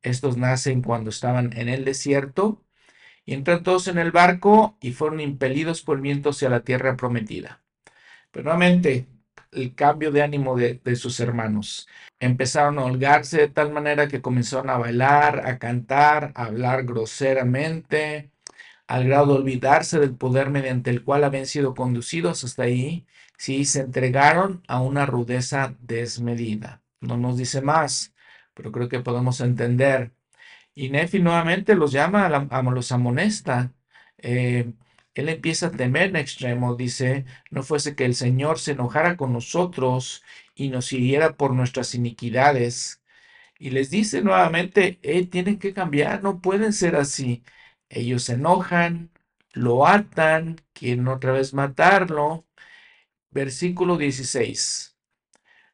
Estos 0.00 0.38
nacen 0.38 0.80
cuando 0.80 1.10
estaban 1.10 1.52
en 1.58 1.68
el 1.68 1.84
desierto 1.84 2.64
y 3.26 3.34
entran 3.34 3.62
todos 3.62 3.86
en 3.86 3.98
el 3.98 4.12
barco 4.12 4.78
y 4.80 4.92
fueron 4.92 5.20
impelidos 5.20 5.82
por 5.82 5.96
el 5.96 6.02
viento 6.04 6.30
hacia 6.30 6.48
la 6.48 6.64
tierra 6.64 6.96
prometida. 6.96 7.62
Pero 8.38 8.50
nuevamente, 8.54 9.08
el 9.50 9.74
cambio 9.74 10.12
de 10.12 10.22
ánimo 10.22 10.56
de, 10.56 10.80
sus 10.94 11.18
hermanos. 11.18 11.88
Empezaron 12.20 12.78
a 12.78 12.84
holgarse 12.84 13.38
de 13.38 13.48
tal 13.48 13.72
manera 13.72 14.06
que 14.06 14.22
comenzaron 14.22 14.70
a 14.70 14.78
bailar, 14.78 15.44
a 15.44 15.58
cantar, 15.58 16.30
a 16.36 16.44
hablar 16.44 16.84
groseramente, 16.84 18.30
al 18.86 19.08
grado 19.08 19.34
de 19.34 19.40
olvidarse 19.40 19.98
del 19.98 20.14
poder 20.14 20.50
mediante 20.50 20.90
el 20.90 21.02
cual 21.02 21.24
habían 21.24 21.46
sido 21.46 21.74
conducidos 21.74 22.44
hasta 22.44 22.62
ahí, 22.62 23.06
sí, 23.36 23.64
se 23.64 23.80
entregaron 23.80 24.62
a 24.68 24.82
una 24.82 25.04
rudeza 25.04 25.74
desmedida. 25.80 26.80
No 27.00 27.16
nos 27.16 27.38
dice 27.38 27.60
más, 27.60 28.14
pero 28.54 28.70
creo 28.70 28.88
que 28.88 29.00
podemos 29.00 29.40
entender. 29.40 30.12
Y 30.76 30.90
Nefi 30.90 31.18
nuevamente 31.20 31.74
los 31.74 31.90
llama, 31.90 32.28
los 32.72 32.92
amonesta. 32.92 33.72
Eh, 34.18 34.72
él 35.20 35.28
empieza 35.28 35.66
a 35.68 35.70
temer 35.72 36.10
en 36.10 36.16
extremo, 36.16 36.76
dice, 36.76 37.24
no 37.50 37.62
fuese 37.62 37.96
que 37.96 38.04
el 38.04 38.14
Señor 38.14 38.58
se 38.60 38.72
enojara 38.72 39.16
con 39.16 39.32
nosotros 39.32 40.22
y 40.54 40.68
nos 40.68 40.86
siguiera 40.86 41.36
por 41.36 41.54
nuestras 41.54 41.94
iniquidades. 41.94 43.02
Y 43.58 43.70
les 43.70 43.90
dice 43.90 44.22
nuevamente, 44.22 44.98
eh, 45.02 45.26
tienen 45.26 45.58
que 45.58 45.74
cambiar, 45.74 46.22
no 46.22 46.40
pueden 46.40 46.72
ser 46.72 46.96
así. 46.96 47.42
Ellos 47.88 48.24
se 48.24 48.34
enojan, 48.34 49.10
lo 49.52 49.86
atan, 49.86 50.60
quieren 50.72 51.08
otra 51.08 51.32
vez 51.32 51.54
matarlo. 51.54 52.46
Versículo 53.30 53.96
16. 53.96 54.96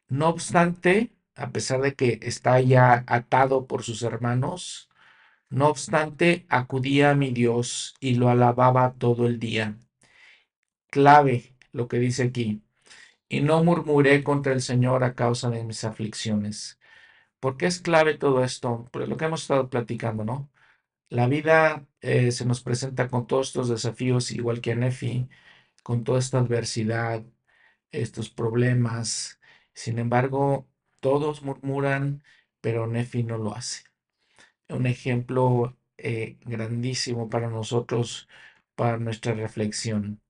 No 0.09 0.29
obstante, 0.29 1.13
a 1.35 1.51
pesar 1.51 1.81
de 1.83 1.95
que 1.95 2.19
está 2.23 2.61
ya 2.61 3.05
atado 3.07 3.67
por 3.67 3.83
sus 3.83 4.03
hermanos, 4.03 4.89
no 5.55 5.69
obstante, 5.69 6.47
acudía 6.49 7.11
a 7.11 7.15
mi 7.15 7.31
Dios 7.33 7.95
y 8.01 8.17
lo 8.17 8.29
alababa 8.29 8.95
todo 8.99 9.27
el 9.27 9.39
día. 9.39 9.79
Clave 10.91 11.55
lo 11.73 11.89
que 11.89 11.99
dice 11.99 12.25
aquí. 12.25 12.63
Y 13.29 13.41
no 13.41 13.65
murmuré 13.65 14.25
contra 14.25 14.53
el 14.53 14.63
Señor 14.63 15.05
a 15.05 15.15
causa 15.15 15.51
de 15.51 15.65
mis 15.65 15.85
aflicciones. 15.85 16.79
¿Por 17.41 17.57
qué 17.57 17.67
es 17.67 17.81
clave 17.81 18.17
todo 18.19 18.45
esto? 18.45 18.89
Por 18.93 19.09
lo 19.09 19.17
que 19.17 19.27
hemos 19.27 19.43
estado 19.43 19.71
platicando, 19.71 20.25
¿no? 20.25 20.51
La 21.11 21.29
vida 21.29 21.87
eh, 22.01 22.33
se 22.33 22.47
nos 22.47 22.63
presenta 22.63 23.09
con 23.09 23.27
todos 23.27 23.49
estos 23.49 23.69
desafíos, 23.69 24.31
igual 24.33 24.61
que 24.61 24.73
a 24.73 24.77
Nefi, 24.77 25.29
con 25.83 26.05
toda 26.05 26.19
esta 26.21 26.39
adversidad, 26.41 27.25
estos 27.93 28.31
problemas. 28.31 29.41
Sin 29.75 29.99
embargo, 29.99 30.69
todos 31.01 31.43
murmuran, 31.43 32.25
pero 32.61 32.87
Nefi 32.89 33.25
no 33.25 33.39
lo 33.39 33.55
hace. 33.55 33.94
Un 34.69 34.87
ejemplo 34.87 35.77
eh, 35.97 36.37
grandísimo 36.43 37.29
para 37.31 37.49
nosotros, 37.49 38.29
para 38.75 38.99
nuestra 38.99 39.33
reflexión. 39.35 40.21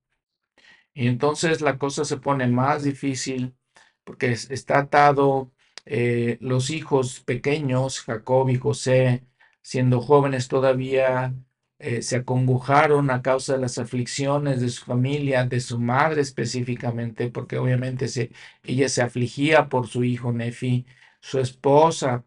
Y 0.93 1.07
entonces 1.07 1.61
la 1.61 1.77
cosa 1.77 2.05
se 2.05 2.17
pone 2.17 2.47
más 2.47 2.83
difícil 2.83 3.55
porque 4.03 4.31
está 4.31 4.79
atado 4.79 5.51
eh, 5.85 6.37
los 6.41 6.69
hijos 6.69 7.19
pequeños, 7.21 8.01
Jacob 8.01 8.49
y 8.49 8.55
José, 8.57 9.25
siendo 9.61 10.01
jóvenes 10.01 10.47
todavía, 10.47 11.33
eh, 11.79 12.01
se 12.01 12.17
acongojaron 12.17 13.09
a 13.11 13.21
causa 13.21 13.53
de 13.53 13.59
las 13.59 13.77
aflicciones 13.77 14.61
de 14.61 14.69
su 14.69 14.85
familia, 14.85 15.45
de 15.45 15.59
su 15.59 15.79
madre 15.79 16.21
específicamente, 16.21 17.29
porque 17.29 17.57
obviamente 17.57 18.07
se, 18.07 18.31
ella 18.63 18.87
se 18.89 19.01
afligía 19.01 19.67
por 19.69 19.87
su 19.87 20.03
hijo 20.03 20.31
Nefi, 20.31 20.85
su 21.19 21.39
esposa, 21.39 22.23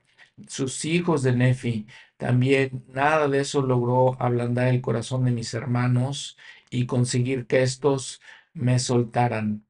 sus 0.48 0.84
hijos 0.84 1.22
de 1.22 1.32
Nefi. 1.32 1.86
También 2.16 2.84
nada 2.88 3.28
de 3.28 3.40
eso 3.40 3.62
logró 3.62 4.20
ablandar 4.20 4.68
el 4.68 4.80
corazón 4.80 5.24
de 5.24 5.30
mis 5.32 5.54
hermanos 5.54 6.36
y 6.70 6.86
conseguir 6.86 7.46
que 7.46 7.62
estos 7.62 8.20
me 8.52 8.78
soltaran. 8.78 9.64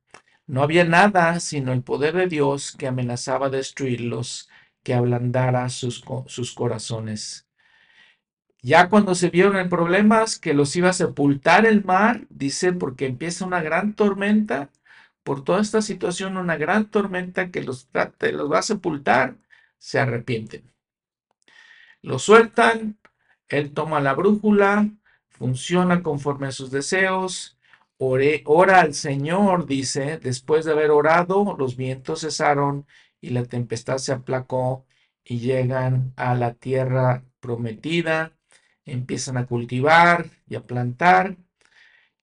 No 0.47 0.63
había 0.63 0.85
nada 0.85 1.41
sino 1.41 1.73
el 1.73 1.83
poder 1.83 2.15
de 2.17 2.27
Dios 2.27 2.75
que 2.77 2.87
amenazaba 2.87 3.51
destruirlos, 3.51 4.49
que 4.83 4.95
ablandara 4.95 5.69
sus, 5.69 6.05
sus 6.27 6.55
corazones. 6.55 7.47
Ya 8.63 8.89
cuando 8.89 9.15
se 9.15 9.31
vieron 9.31 9.57
en 9.57 9.69
problemas 9.69 10.39
que 10.39 10.55
los 10.55 10.75
iba 10.77 10.91
a 10.91 10.93
sepultar 10.93 11.65
el 11.67 11.85
mar, 11.85 12.27
dice, 12.31 12.73
porque 12.73 13.07
empieza 13.07 13.47
una 13.47 13.63
gran 13.63 13.95
tormenta, 13.95 14.71
por 15.23 15.45
toda 15.45 15.61
esta 15.61 15.83
situación, 15.83 16.37
una 16.39 16.57
gran 16.57 16.91
tormenta 16.91 17.51
que 17.51 17.63
los, 17.63 17.89
los 18.33 18.53
va 18.53 18.59
a 18.59 18.63
sepultar, 18.63 19.37
se 19.79 19.99
arrepienten. 19.99 20.73
Lo 22.03 22.19
sueltan, 22.19 22.99
él 23.49 23.73
toma 23.73 24.01
la 24.01 24.15
brújula, 24.15 24.91
funciona 25.29 26.03
conforme 26.03 26.49
a 26.49 26.53
sus 26.53 26.71
deseos, 26.71 27.59
ora 27.99 28.81
al 28.81 28.95
Señor, 28.95 29.67
dice, 29.67 30.19
después 30.19 30.65
de 30.65 30.73
haber 30.73 30.91
orado, 30.91 31.57
los 31.59 31.77
vientos 31.77 32.21
cesaron 32.21 32.87
y 33.21 33.31
la 33.31 33.45
tempestad 33.45 33.99
se 33.99 34.13
aplacó 34.13 34.87
y 35.25 35.41
llegan 35.41 36.13
a 36.17 36.35
la 36.35 36.55
tierra 36.55 37.25
prometida, 37.41 38.33
empiezan 38.85 39.37
a 39.37 39.47
cultivar 39.47 40.31
y 40.49 40.55
a 40.55 40.67
plantar. 40.67 41.37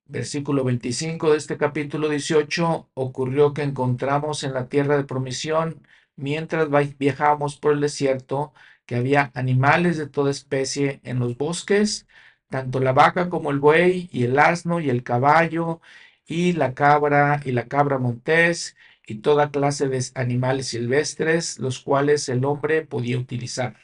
Versículo 0.05 0.63
25 0.63 1.31
de 1.31 1.37
este 1.37 1.57
capítulo 1.57 2.09
18, 2.09 2.89
ocurrió 2.93 3.53
que 3.53 3.63
encontramos 3.63 4.43
en 4.43 4.53
la 4.53 4.69
tierra 4.69 4.97
de 4.97 5.03
promisión, 5.03 5.81
mientras 6.15 6.69
viajábamos 6.97 7.57
por 7.57 7.73
el 7.73 7.81
desierto, 7.81 8.53
que 8.85 8.95
había 8.95 9.31
animales 9.35 9.97
de 9.97 10.07
toda 10.07 10.31
especie 10.31 10.99
en 11.03 11.19
los 11.19 11.37
bosques, 11.37 12.07
tanto 12.49 12.79
la 12.79 12.93
vaca 12.93 13.29
como 13.29 13.51
el 13.51 13.59
buey 13.59 14.09
y 14.11 14.23
el 14.25 14.37
asno 14.39 14.79
y 14.79 14.89
el 14.89 15.03
caballo 15.03 15.81
y 16.27 16.53
la 16.53 16.73
cabra 16.73 17.41
y 17.45 17.51
la 17.51 17.67
cabra 17.67 17.97
montés 17.97 18.75
y 19.07 19.15
toda 19.15 19.51
clase 19.51 19.87
de 19.89 20.03
animales 20.15 20.67
silvestres, 20.69 21.59
los 21.59 21.79
cuales 21.81 22.29
el 22.29 22.45
hombre 22.45 22.83
podía 22.85 23.17
utilizar. 23.19 23.75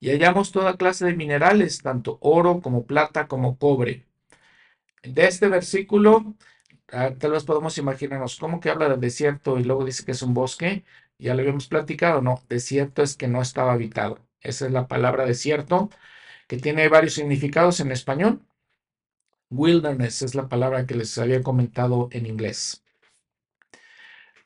Y 0.00 0.10
hallamos 0.10 0.52
toda 0.52 0.76
clase 0.76 1.06
de 1.06 1.14
minerales, 1.16 1.82
tanto 1.82 2.18
oro 2.22 2.60
como 2.60 2.86
plata 2.86 3.28
como 3.28 3.58
cobre. 3.58 4.06
De 5.02 5.26
este 5.26 5.48
versículo, 5.48 6.34
ah, 6.92 7.10
tal 7.18 7.32
vez 7.32 7.44
podemos 7.44 7.78
imaginarnos 7.78 8.38
cómo 8.38 8.60
que 8.60 8.70
habla 8.70 8.88
del 8.88 9.00
desierto 9.00 9.58
y 9.58 9.64
luego 9.64 9.84
dice 9.84 10.04
que 10.04 10.12
es 10.12 10.22
un 10.22 10.34
bosque. 10.34 10.84
Ya 11.20 11.34
lo 11.34 11.40
habíamos 11.42 11.68
platicado, 11.68 12.22
no, 12.22 12.42
desierto 12.48 13.02
es 13.02 13.16
que 13.16 13.28
no 13.28 13.42
estaba 13.42 13.72
habitado. 13.72 14.26
Esa 14.40 14.66
es 14.66 14.72
la 14.72 14.88
palabra 14.88 15.26
desierto 15.26 15.90
que 16.48 16.58
tiene 16.58 16.88
varios 16.88 17.14
significados 17.14 17.80
en 17.80 17.92
español. 17.92 18.42
Wilderness 19.50 20.22
es 20.22 20.34
la 20.34 20.48
palabra 20.48 20.86
que 20.86 20.94
les 20.94 21.16
había 21.18 21.42
comentado 21.42 22.08
en 22.12 22.26
inglés. 22.26 22.84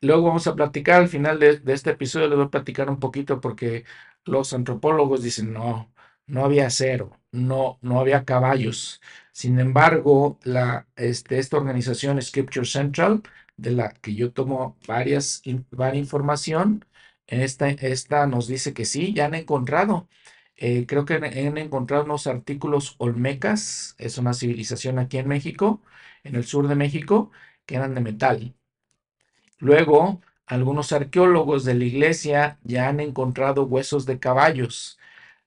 Luego 0.01 0.27
vamos 0.29 0.47
a 0.47 0.55
platicar 0.55 1.01
al 1.01 1.09
final 1.09 1.39
de, 1.39 1.63
este 1.67 1.91
episodio, 1.91 2.29
les 2.29 2.37
voy 2.37 2.47
a 2.47 2.51
platicar 2.51 2.91
un 2.91 3.01
poquito 3.01 3.41
porque 3.41 3.85
los 4.25 4.53
antropólogos 4.53 5.23
dicen 5.23 5.53
no, 5.53 5.93
no 6.27 6.45
había 6.45 6.67
acero, 6.67 7.19
no, 7.33 7.79
no 7.83 8.01
había 8.01 8.25
caballos. 8.25 9.01
Sin 9.33 9.59
embargo, 9.61 10.39
la, 10.43 10.87
este, 10.97 11.39
esta 11.39 11.57
organización 11.57 12.21
Scripture 12.21 12.67
Central, 12.67 13.23
de 13.57 13.73
la 13.73 13.91
que 13.95 14.15
yo 14.15 14.33
tomo 14.33 14.77
varias, 14.87 15.43
varias 15.71 15.99
información, 15.99 16.85
esta, 17.27 17.69
esta 17.71 18.27
nos 18.27 18.47
dice 18.49 18.75
que 18.75 18.85
sí, 18.85 19.15
ya 19.15 19.27
han 19.27 19.35
encontrado 19.35 20.09
eh, 20.57 20.87
creo 20.87 21.05
que 21.05 21.15
han, 21.15 21.59
encontrado 21.59 22.05
unos 22.05 22.27
artículos 22.27 22.95
olmecas, 22.99 23.95
es 23.99 24.19
una 24.19 24.35
civilización 24.35 24.99
aquí 24.99 25.19
en 25.19 25.29
México, 25.29 25.83
en 26.23 26.37
el 26.37 26.45
sur 26.45 26.69
de 26.69 26.77
México, 26.77 27.31
que 27.67 27.77
eran 27.77 27.95
de 27.95 28.01
metal. 28.01 28.55
Luego, 29.59 30.21
algunos 30.47 30.93
arqueólogos 30.93 31.65
de 31.65 31.75
la 31.75 31.85
iglesia 31.85 32.59
ya 32.63 32.89
han 32.89 33.01
encontrado 33.01 33.65
huesos 33.65 34.07
de 34.07 34.19
caballos. 34.19 34.99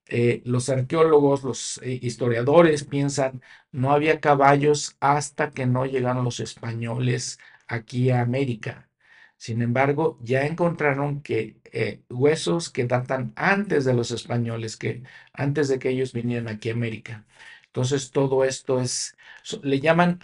Eh, 0.08 0.42
los 0.46 0.70
arqueólogos, 0.70 1.44
los 1.44 1.80
eh, 1.84 2.00
historiadores 2.02 2.84
piensan 2.86 3.42
no 3.72 3.92
había 3.92 4.22
caballos 4.22 4.98
hasta 5.02 5.52
que 5.52 5.66
no 5.66 5.86
llegaron 5.86 6.26
los 6.26 6.40
españoles 6.40 7.40
aquí 7.68 8.10
a 8.12 8.22
América. 8.22 8.90
Sin 9.38 9.62
embargo, 9.62 10.18
ya 10.22 10.46
encontraron 10.46 11.22
que 11.22 11.60
eh, 11.72 12.04
huesos 12.10 12.70
que 12.72 12.86
datan 12.86 13.34
antes 13.36 13.86
de 13.86 13.94
los 13.94 14.12
españoles, 14.12 14.78
que 14.78 15.04
antes 15.34 15.68
de 15.68 15.80
que 15.80 15.90
ellos 15.90 16.14
vinieran 16.14 16.48
aquí 16.48 16.70
a 16.70 16.74
América. 16.74 17.26
Entonces, 17.68 18.12
todo 18.12 18.44
esto 18.46 18.82
es, 18.82 19.16
le 19.62 19.80
llaman 19.80 20.18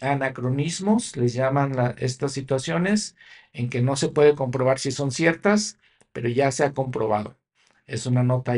anacronismos, 0.00 1.16
les 1.16 1.34
llaman 1.34 1.94
estas 1.98 2.32
situaciones 2.32 3.16
en 3.52 3.68
que 3.68 3.82
no 3.82 3.96
se 3.96 4.08
puede 4.08 4.34
comprobar 4.34 4.78
si 4.78 4.90
son 4.90 5.10
ciertas, 5.10 5.78
pero 6.12 6.28
ya 6.28 6.50
se 6.52 6.64
ha 6.64 6.72
comprobado. 6.72 7.36
Es 7.86 8.06
una 8.06 8.22
nota 8.22 8.54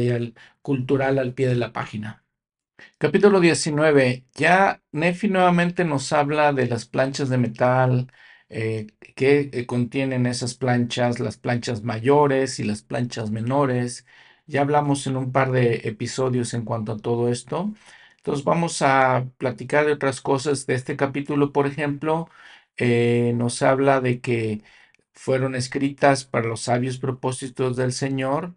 cultural 0.63 1.19
al 1.19 1.35
pie 1.35 1.49
de 1.49 1.57
la 1.57 1.73
página. 1.73 2.22
Capítulo 2.99 3.41
19. 3.41 4.27
Ya 4.35 4.83
Nefi 4.93 5.29
nuevamente 5.29 5.85
nos 5.85 6.13
habla 6.13 6.53
de 6.53 6.67
las 6.67 6.87
planchas 6.87 7.29
de 7.29 7.37
metal, 7.39 8.11
eh, 8.49 8.87
que 9.17 9.51
eh, 9.53 9.67
contienen 9.67 10.27
esas 10.27 10.55
planchas, 10.55 11.21
las 11.21 11.37
planchas 11.37 11.83
mayores 11.83 12.59
y 12.61 12.65
las 12.65 12.83
planchas 12.83 13.31
menores. 13.31 14.07
Ya 14.47 14.63
hablamos 14.63 15.07
en 15.07 15.17
un 15.17 15.33
par 15.33 15.51
de 15.53 15.77
episodios 15.89 16.55
en 16.55 16.65
cuanto 16.65 16.93
a 16.93 16.97
todo 16.99 17.29
esto. 17.29 17.73
Entonces 18.17 18.45
vamos 18.45 18.81
a 18.83 19.27
platicar 19.39 19.85
de 19.87 19.93
otras 19.93 20.21
cosas 20.21 20.67
de 20.67 20.75
este 20.75 20.97
capítulo. 20.97 21.53
Por 21.53 21.67
ejemplo, 21.67 22.29
eh, 22.77 23.33
nos 23.37 23.63
habla 23.63 24.01
de 24.01 24.21
que 24.21 24.63
fueron 25.13 25.55
escritas 25.55 26.25
para 26.25 26.47
los 26.49 26.61
sabios 26.63 26.99
propósitos 26.99 27.77
del 27.77 27.93
Señor. 27.93 28.55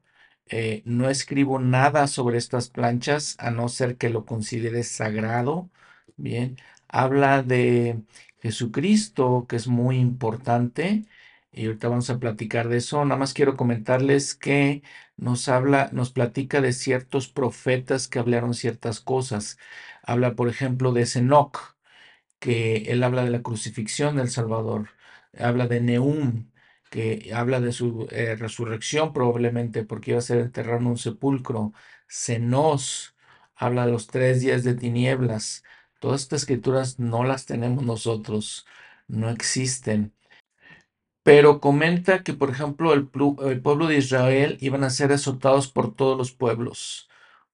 No 0.86 1.10
escribo 1.10 1.60
nada 1.60 2.08
sobre 2.08 2.38
estas 2.38 2.70
planchas 2.70 3.36
a 3.40 3.52
no 3.52 3.70
ser 3.70 3.98
que 3.98 4.10
lo 4.10 4.26
considere 4.26 4.84
sagrado. 4.84 5.70
Bien, 6.18 6.58
habla 6.88 7.44
de 7.44 8.02
Jesucristo, 8.42 9.46
que 9.50 9.56
es 9.58 9.68
muy 9.68 9.98
importante. 9.98 11.06
Y 11.52 11.66
ahorita 11.68 11.88
vamos 11.90 12.10
a 12.10 12.20
platicar 12.20 12.68
de 12.70 12.78
eso. 12.78 13.04
Nada 13.06 13.18
más 13.20 13.34
quiero 13.34 13.56
comentarles 13.56 14.36
que 14.36 14.84
nos 15.18 15.48
habla, 15.48 15.90
nos 15.94 16.12
platica 16.12 16.62
de 16.62 16.74
ciertos 16.74 17.28
profetas 17.30 18.08
que 18.08 18.20
hablaron 18.20 18.54
ciertas 18.54 19.00
cosas. 19.00 19.58
Habla, 20.04 20.36
por 20.36 20.50
ejemplo, 20.50 20.92
de 20.94 21.08
Enoch, 21.16 21.76
que 22.40 22.78
él 22.92 23.04
habla 23.04 23.24
de 23.24 23.32
la 23.32 23.42
crucifixión 23.42 24.18
del 24.18 24.30
Salvador. 24.30 24.90
Habla 25.38 25.68
de 25.68 25.82
Neum, 25.82 26.52
que 26.96 27.34
habla 27.34 27.60
de 27.60 27.74
su 27.74 28.08
eh, 28.12 28.36
resurrección 28.38 29.12
probablemente 29.14 29.84
porque 29.84 30.12
iba 30.12 30.20
a 30.20 30.22
ser 30.22 30.40
enterrado 30.40 30.80
en 30.80 30.88
un 30.88 30.98
sepulcro. 30.98 31.74
Senos 32.08 33.16
habla 33.56 33.86
de 33.86 33.92
los 33.92 34.08
tres 34.08 34.40
días 34.42 34.64
de 34.64 34.76
tinieblas. 34.76 35.64
Todas 36.00 36.22
estas 36.22 36.44
escrituras 36.44 36.98
no 37.00 37.26
las 37.26 37.46
tenemos 37.46 37.84
nosotros, 37.84 38.66
no 39.08 39.30
existen. 39.30 40.14
Pero 41.24 41.60
comenta 41.60 42.24
que, 42.24 42.34
por 42.34 42.50
ejemplo, 42.52 42.94
el, 42.94 43.08
pueblo 43.10 43.88
de 43.88 43.98
Israel 43.98 44.58
iban 44.62 44.84
a 44.86 44.90
ser 44.90 45.12
azotados 45.12 45.68
por 45.68 45.96
todos 45.96 46.18
los 46.18 46.32
pueblos, 46.32 47.10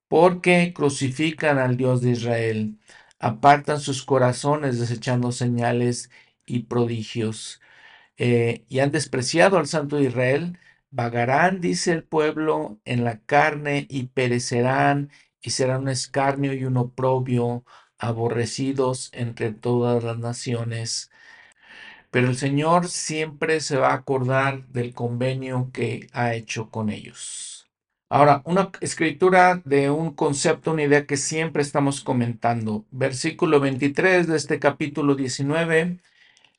porque 0.08 0.74
crucifican 0.76 1.58
al 1.58 1.78
Dios 1.78 2.02
de 2.02 2.12
Israel, 2.12 2.80
apartan 3.20 3.80
sus 3.80 4.04
corazones 4.04 4.80
desechando 4.80 5.32
señales 5.32 6.12
y 6.46 6.64
prodigios, 6.64 7.62
eh, 8.18 8.66
y 8.70 8.80
han 8.80 8.92
despreciado 8.92 9.58
al 9.58 9.68
Santo 9.68 9.98
de 9.98 10.04
Israel, 10.04 10.60
vagarán, 10.92 11.62
dice 11.62 11.92
el 11.92 12.04
pueblo, 12.04 12.80
en 12.86 13.04
la 13.04 13.20
carne 13.22 13.88
y 13.90 14.08
perecerán 14.08 15.10
y 15.42 15.52
serán 15.52 15.82
un 15.84 15.90
escarnio 15.90 16.54
y 16.54 16.66
un 16.66 16.78
oprobio, 16.78 17.66
aborrecidos 17.98 19.10
entre 19.14 19.54
todas 19.54 20.04
las 20.04 20.18
naciones. 20.18 21.12
Pero 22.12 22.28
el 22.30 22.36
Señor 22.38 22.90
siempre 22.90 23.62
se 23.62 23.78
va 23.78 23.92
a 23.92 23.96
acordar 23.96 24.68
del 24.68 24.94
convenio 24.94 25.70
que 25.74 26.10
ha 26.14 26.34
hecho 26.34 26.70
con 26.70 26.90
ellos. 26.90 27.70
Ahora, 28.10 28.42
una 28.46 28.72
escritura 28.82 29.62
de 29.64 29.90
un 29.90 30.14
concepto, 30.14 30.74
una 30.74 30.84
idea 30.84 31.06
que 31.06 31.16
siempre 31.16 31.62
estamos 31.62 32.02
comentando. 32.02 32.86
Versículo 32.92 33.62
23 33.62 34.28
de 34.28 34.36
este 34.36 34.60
capítulo 34.60 35.16
19 35.16 36.00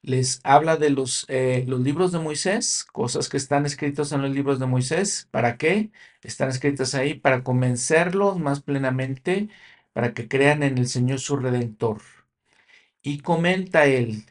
les 0.03 0.41
habla 0.45 0.77
de 0.77 0.91
los, 0.91 1.27
eh, 1.29 1.65
los 1.69 1.81
libros 1.81 2.13
de 2.13 2.19
Moisés, 2.19 2.85
cosas 2.93 3.29
que 3.29 3.37
están 3.37 3.67
escritas 3.67 4.13
en 4.13 4.23
los 4.23 4.33
libros 4.33 4.59
de 4.59 4.67
Moisés. 4.67 5.29
¿Para 5.31 5.57
qué? 5.57 5.93
Están 6.23 6.51
escritas 6.51 6.95
ahí 6.95 7.15
para 7.15 7.45
convencerlos 7.45 8.39
más 8.39 8.61
plenamente, 8.63 9.49
para 9.93 10.15
que 10.15 10.29
crean 10.29 10.63
en 10.63 10.79
el 10.79 10.89
Señor 10.89 11.21
su 11.21 11.37
Redentor. 11.37 12.03
Y 13.03 13.21
comenta 13.21 13.87
él, 13.87 14.25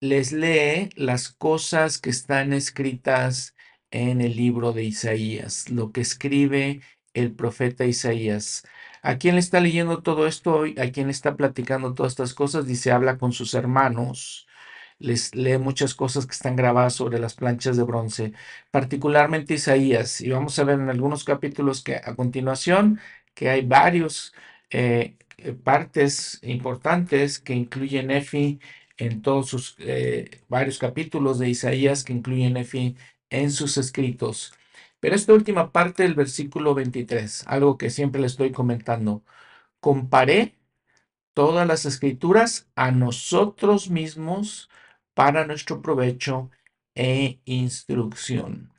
les 0.00 0.32
lee 0.32 0.90
las 0.96 1.30
cosas 1.30 1.98
que 1.98 2.10
están 2.10 2.52
escritas 2.52 3.54
en 3.90 4.20
el 4.20 4.36
libro 4.36 4.72
de 4.72 4.84
Isaías, 4.84 5.70
lo 5.70 5.92
que 5.92 6.00
escribe 6.00 6.80
el 7.14 7.32
profeta 7.34 7.86
Isaías. 7.86 8.64
¿A 9.02 9.18
quién 9.18 9.34
le 9.34 9.40
está 9.40 9.60
leyendo 9.60 10.02
todo 10.02 10.26
esto 10.26 10.54
hoy? 10.54 10.74
¿A 10.78 10.90
quién 10.92 11.06
le 11.08 11.12
está 11.12 11.36
platicando 11.36 11.94
todas 11.94 12.12
estas 12.12 12.34
cosas? 12.34 12.66
Dice, 12.66 12.92
habla 12.92 13.18
con 13.18 13.32
sus 13.32 13.54
hermanos 13.54 14.46
les 15.00 15.34
lee 15.34 15.58
muchas 15.58 15.94
cosas 15.94 16.26
que 16.26 16.32
están 16.32 16.56
grabadas 16.56 16.94
sobre 16.94 17.18
las 17.18 17.34
planchas 17.34 17.76
de 17.76 17.82
bronce, 17.84 18.32
particularmente 18.70 19.54
Isaías. 19.54 20.20
Y 20.20 20.30
vamos 20.30 20.58
a 20.58 20.64
ver 20.64 20.78
en 20.80 20.90
algunos 20.90 21.24
capítulos 21.24 21.82
que 21.82 21.96
a 21.96 22.14
continuación 22.14 23.00
que 23.34 23.50
hay 23.50 23.62
varios 23.66 24.34
eh, 24.70 25.16
eh, 25.38 25.52
partes 25.52 26.38
importantes 26.42 27.38
que 27.40 27.54
incluyen 27.54 28.08
Nefi 28.08 28.60
en 28.98 29.22
todos 29.22 29.48
sus 29.48 29.76
eh, 29.78 30.42
varios 30.48 30.78
capítulos 30.78 31.38
de 31.38 31.48
Isaías 31.50 32.04
que 32.04 32.12
incluyen 32.12 32.54
Nefi 32.54 32.96
en 33.30 33.50
sus 33.50 33.78
escritos. 33.78 34.52
Pero 35.00 35.16
esta 35.16 35.32
última 35.34 35.72
parte 35.72 36.02
del 36.02 36.14
versículo 36.14 36.74
23, 36.74 37.44
algo 37.48 37.78
que 37.78 37.90
siempre 37.90 38.20
le 38.20 38.26
estoy 38.26 38.52
comentando, 38.52 39.22
comparé 39.80 40.54
todas 41.34 41.66
las 41.66 41.86
escrituras 41.86 42.68
a 42.76 42.90
nosotros 42.92 43.90
mismos 43.90 44.69
para 45.14 45.46
nuestro 45.46 45.82
provecho 45.82 46.50
e 46.94 47.40
instrucción. 47.44 48.72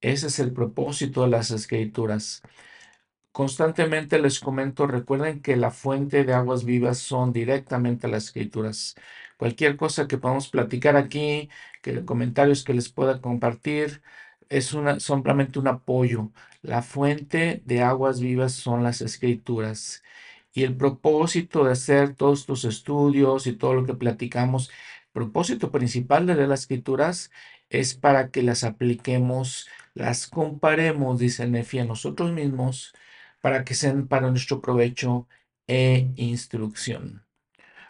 Ese 0.00 0.28
es 0.28 0.38
el 0.38 0.52
propósito 0.52 1.22
de 1.22 1.28
las 1.28 1.50
escrituras. 1.50 2.42
Constantemente 3.32 4.18
les 4.18 4.40
comento, 4.40 4.86
recuerden 4.86 5.42
que 5.42 5.56
la 5.56 5.70
fuente 5.70 6.24
de 6.24 6.32
aguas 6.32 6.64
vivas 6.64 6.98
son 6.98 7.32
directamente 7.32 8.08
las 8.08 8.24
escrituras. 8.26 8.94
Cualquier 9.36 9.76
cosa 9.76 10.08
que 10.08 10.18
podamos 10.18 10.48
platicar 10.48 10.96
aquí, 10.96 11.50
que 11.82 12.04
comentarios 12.04 12.64
que 12.64 12.72
les 12.74 12.88
pueda 12.88 13.20
compartir, 13.20 14.02
es 14.48 14.72
una, 14.72 15.00
simplemente 15.00 15.58
un 15.58 15.68
apoyo. 15.68 16.32
La 16.62 16.82
fuente 16.82 17.62
de 17.66 17.82
aguas 17.82 18.20
vivas 18.20 18.52
son 18.52 18.82
las 18.82 19.00
escrituras. 19.02 20.02
Y 20.52 20.64
el 20.64 20.76
propósito 20.76 21.64
de 21.64 21.72
hacer 21.72 22.14
todos 22.14 22.40
estos 22.40 22.64
estudios 22.64 23.46
y 23.46 23.52
todo 23.52 23.74
lo 23.74 23.84
que 23.84 23.94
platicamos 23.94 24.70
propósito 25.16 25.70
principal 25.72 26.26
de 26.26 26.46
las 26.46 26.60
escrituras 26.60 27.30
es 27.70 27.94
para 27.94 28.30
que 28.30 28.42
las 28.42 28.64
apliquemos, 28.64 29.66
las 29.94 30.26
comparemos, 30.26 31.18
dice 31.18 31.46
Nefi, 31.48 31.78
a 31.78 31.86
nosotros 31.86 32.32
mismos, 32.32 32.92
para 33.40 33.64
que 33.64 33.74
sean 33.74 34.08
para 34.08 34.30
nuestro 34.30 34.60
provecho 34.60 35.26
e 35.66 36.12
instrucción. 36.16 37.24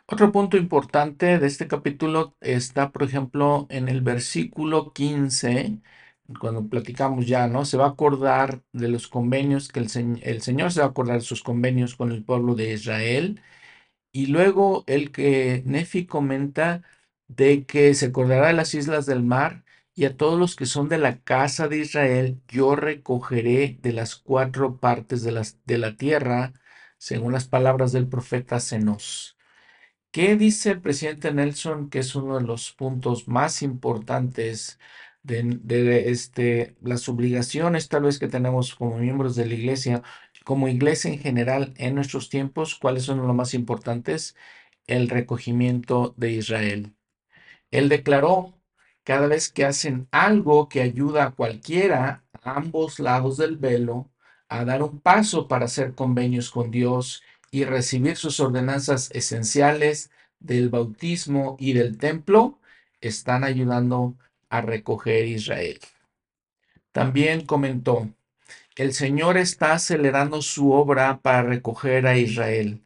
Otro 0.06 0.30
punto 0.30 0.56
importante 0.56 1.38
de 1.40 1.46
este 1.48 1.66
capítulo 1.66 2.36
está, 2.40 2.92
por 2.92 3.02
ejemplo, 3.02 3.66
en 3.70 3.88
el 3.88 4.02
versículo 4.02 4.92
15, 4.92 5.80
cuando 6.40 6.68
platicamos 6.68 7.26
ya, 7.26 7.48
¿no? 7.48 7.64
Se 7.64 7.76
va 7.76 7.86
a 7.86 7.88
acordar 7.90 8.62
de 8.72 8.88
los 8.88 9.08
convenios 9.08 9.68
que 9.68 9.80
el, 9.80 9.90
Señor 9.90 10.72
se 10.72 10.80
va 10.80 10.86
a 10.86 10.90
acordar 10.90 11.16
de 11.16 11.22
sus 11.22 11.42
convenios 11.42 11.96
con 11.96 12.12
el 12.12 12.22
pueblo 12.24 12.54
de 12.54 12.72
Israel. 12.74 13.40
Y 14.12 14.26
luego 14.26 14.84
el 14.86 15.12
que 15.12 15.62
Nefi 15.66 16.06
comenta 16.06 16.82
de 17.28 17.64
que 17.66 17.94
se 17.94 18.06
acordará 18.06 18.48
de 18.48 18.52
las 18.54 18.74
islas 18.74 19.06
del 19.06 19.22
mar 19.22 19.64
y 19.94 20.04
a 20.04 20.16
todos 20.16 20.38
los 20.38 20.56
que 20.56 20.66
son 20.66 20.88
de 20.88 20.98
la 20.98 21.20
casa 21.22 21.68
de 21.68 21.78
Israel, 21.78 22.40
yo 22.48 22.76
recogeré 22.76 23.78
de 23.82 23.92
las 23.92 24.16
cuatro 24.16 24.78
partes 24.78 25.22
de, 25.22 25.42
de 25.64 25.78
la 25.78 25.96
tierra, 25.96 26.52
según 26.98 27.32
las 27.32 27.48
palabras 27.48 27.92
del 27.92 28.08
profeta 28.08 28.60
Zenos. 28.60 29.36
¿Qué 30.10 30.36
dice 30.36 30.70
el 30.72 30.80
presidente 30.80 31.32
Nelson 31.32 31.90
que 31.90 31.98
es 32.00 32.14
uno 32.16 32.38
de 32.38 32.44
los 32.44 32.72
puntos 32.72 33.28
más 33.28 33.62
importantes 33.62 34.78
de, 35.22 35.42
de 35.62 36.10
este, 36.10 36.76
las 36.82 37.08
obligaciones 37.08 37.88
tal 37.88 38.04
vez 38.04 38.18
que 38.18 38.28
tenemos 38.28 38.74
como 38.74 38.98
miembros 38.98 39.36
de 39.36 39.46
la 39.46 39.54
iglesia, 39.54 40.02
como 40.44 40.68
iglesia 40.68 41.12
en 41.12 41.18
general 41.20 41.74
en 41.76 41.94
nuestros 41.94 42.30
tiempos? 42.30 42.76
¿Cuáles 42.76 43.04
son 43.04 43.18
los 43.26 43.34
más 43.34 43.52
importantes? 43.54 44.36
El 44.86 45.08
recogimiento 45.10 46.14
de 46.16 46.32
Israel. 46.32 46.95
Él 47.70 47.88
declaró, 47.88 48.54
cada 49.04 49.26
vez 49.28 49.50
que 49.50 49.64
hacen 49.64 50.08
algo 50.10 50.68
que 50.68 50.82
ayuda 50.82 51.26
a 51.26 51.30
cualquiera 51.30 52.24
a 52.42 52.56
ambos 52.56 52.98
lados 52.98 53.36
del 53.36 53.56
velo 53.56 54.10
a 54.48 54.64
dar 54.64 54.82
un 54.82 55.00
paso 55.00 55.48
para 55.48 55.66
hacer 55.66 55.94
convenios 55.94 56.50
con 56.50 56.70
Dios 56.70 57.22
y 57.50 57.64
recibir 57.64 58.16
sus 58.16 58.40
ordenanzas 58.40 59.10
esenciales 59.12 60.10
del 60.38 60.68
bautismo 60.68 61.56
y 61.58 61.72
del 61.72 61.98
templo, 61.98 62.58
están 63.00 63.44
ayudando 63.44 64.16
a 64.48 64.60
recoger 64.60 65.24
Israel. 65.26 65.80
También 66.92 67.44
comentó, 67.44 68.08
el 68.76 68.92
Señor 68.92 69.36
está 69.38 69.72
acelerando 69.72 70.42
su 70.42 70.72
obra 70.72 71.20
para 71.20 71.42
recoger 71.42 72.06
a 72.06 72.18
Israel. 72.18 72.85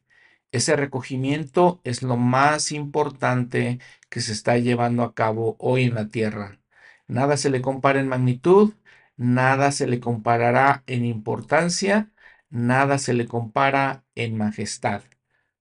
Ese 0.52 0.76
recogimiento 0.76 1.80
es 1.84 2.02
lo 2.02 2.16
más 2.16 2.72
importante 2.72 3.78
que 4.08 4.20
se 4.20 4.32
está 4.32 4.58
llevando 4.58 5.04
a 5.04 5.14
cabo 5.14 5.56
hoy 5.60 5.84
en 5.84 5.94
la 5.94 6.08
tierra. 6.08 6.58
Nada 7.06 7.36
se 7.36 7.50
le 7.50 7.60
compara 7.62 8.00
en 8.00 8.08
magnitud, 8.08 8.74
nada 9.16 9.72
se 9.72 9.86
le 9.86 10.00
comparará 10.00 10.82
en 10.86 11.04
importancia, 11.04 12.10
nada 12.50 12.98
se 12.98 13.14
le 13.14 13.26
compara 13.26 14.04
en 14.14 14.36
majestad. 14.36 15.02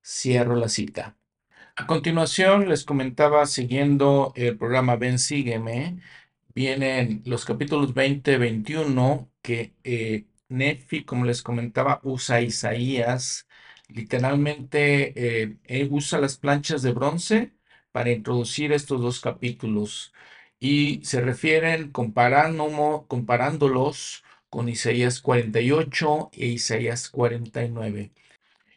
Cierro 0.03 0.55
la 0.55 0.69
cita. 0.69 1.17
A 1.75 1.87
continuación 1.87 2.67
les 2.69 2.83
comentaba 2.83 3.45
siguiendo 3.45 4.33
el 4.35 4.57
programa 4.57 4.95
Ven 4.95 5.19
Sígueme, 5.19 5.99
vienen 6.53 7.21
los 7.25 7.45
capítulos 7.45 7.93
20, 7.93 8.37
21 8.37 9.31
que 9.41 9.75
eh, 9.83 10.27
Nefi, 10.49 11.03
como 11.05 11.25
les 11.25 11.41
comentaba, 11.43 11.99
usa 12.03 12.41
Isaías 12.41 13.47
Literalmente 13.89 15.57
eh, 15.67 15.87
usa 15.91 16.19
las 16.19 16.37
planchas 16.37 16.81
de 16.83 16.93
bronce 16.93 17.51
para 17.91 18.11
introducir 18.11 18.71
estos 18.71 19.01
dos 19.01 19.19
capítulos 19.19 20.13
y 20.59 21.01
se 21.03 21.21
refieren 21.21 21.91
comparándolos 21.91 24.23
con 24.49 24.69
Isaías 24.69 25.21
48 25.21 26.29
e 26.33 26.47
Isaías 26.47 27.09
49. 27.09 28.11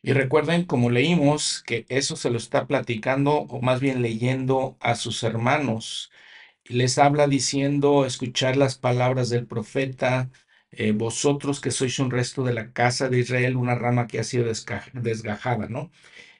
Y 0.02 0.12
recuerden, 0.12 0.64
como 0.64 0.90
leímos, 0.90 1.62
que 1.64 1.86
eso 1.88 2.16
se 2.16 2.30
lo 2.30 2.38
está 2.38 2.66
platicando 2.66 3.32
o 3.32 3.60
más 3.62 3.80
bien 3.80 4.02
leyendo 4.02 4.76
a 4.80 4.94
sus 4.96 5.22
hermanos. 5.22 6.10
Les 6.64 6.98
habla 6.98 7.26
diciendo, 7.28 8.06
escuchar 8.06 8.56
las 8.56 8.76
palabras 8.78 9.30
del 9.30 9.46
profeta, 9.46 10.30
eh, 10.72 10.92
vosotros 10.92 11.60
que 11.60 11.70
sois 11.70 11.98
un 11.98 12.10
resto 12.10 12.42
de 12.44 12.54
la 12.54 12.72
casa 12.72 13.08
de 13.08 13.18
Israel, 13.20 13.56
una 13.56 13.74
rama 13.74 14.06
que 14.06 14.18
ha 14.20 14.24
sido 14.24 14.46
desgajada, 14.94 15.68
¿no? 15.68 15.90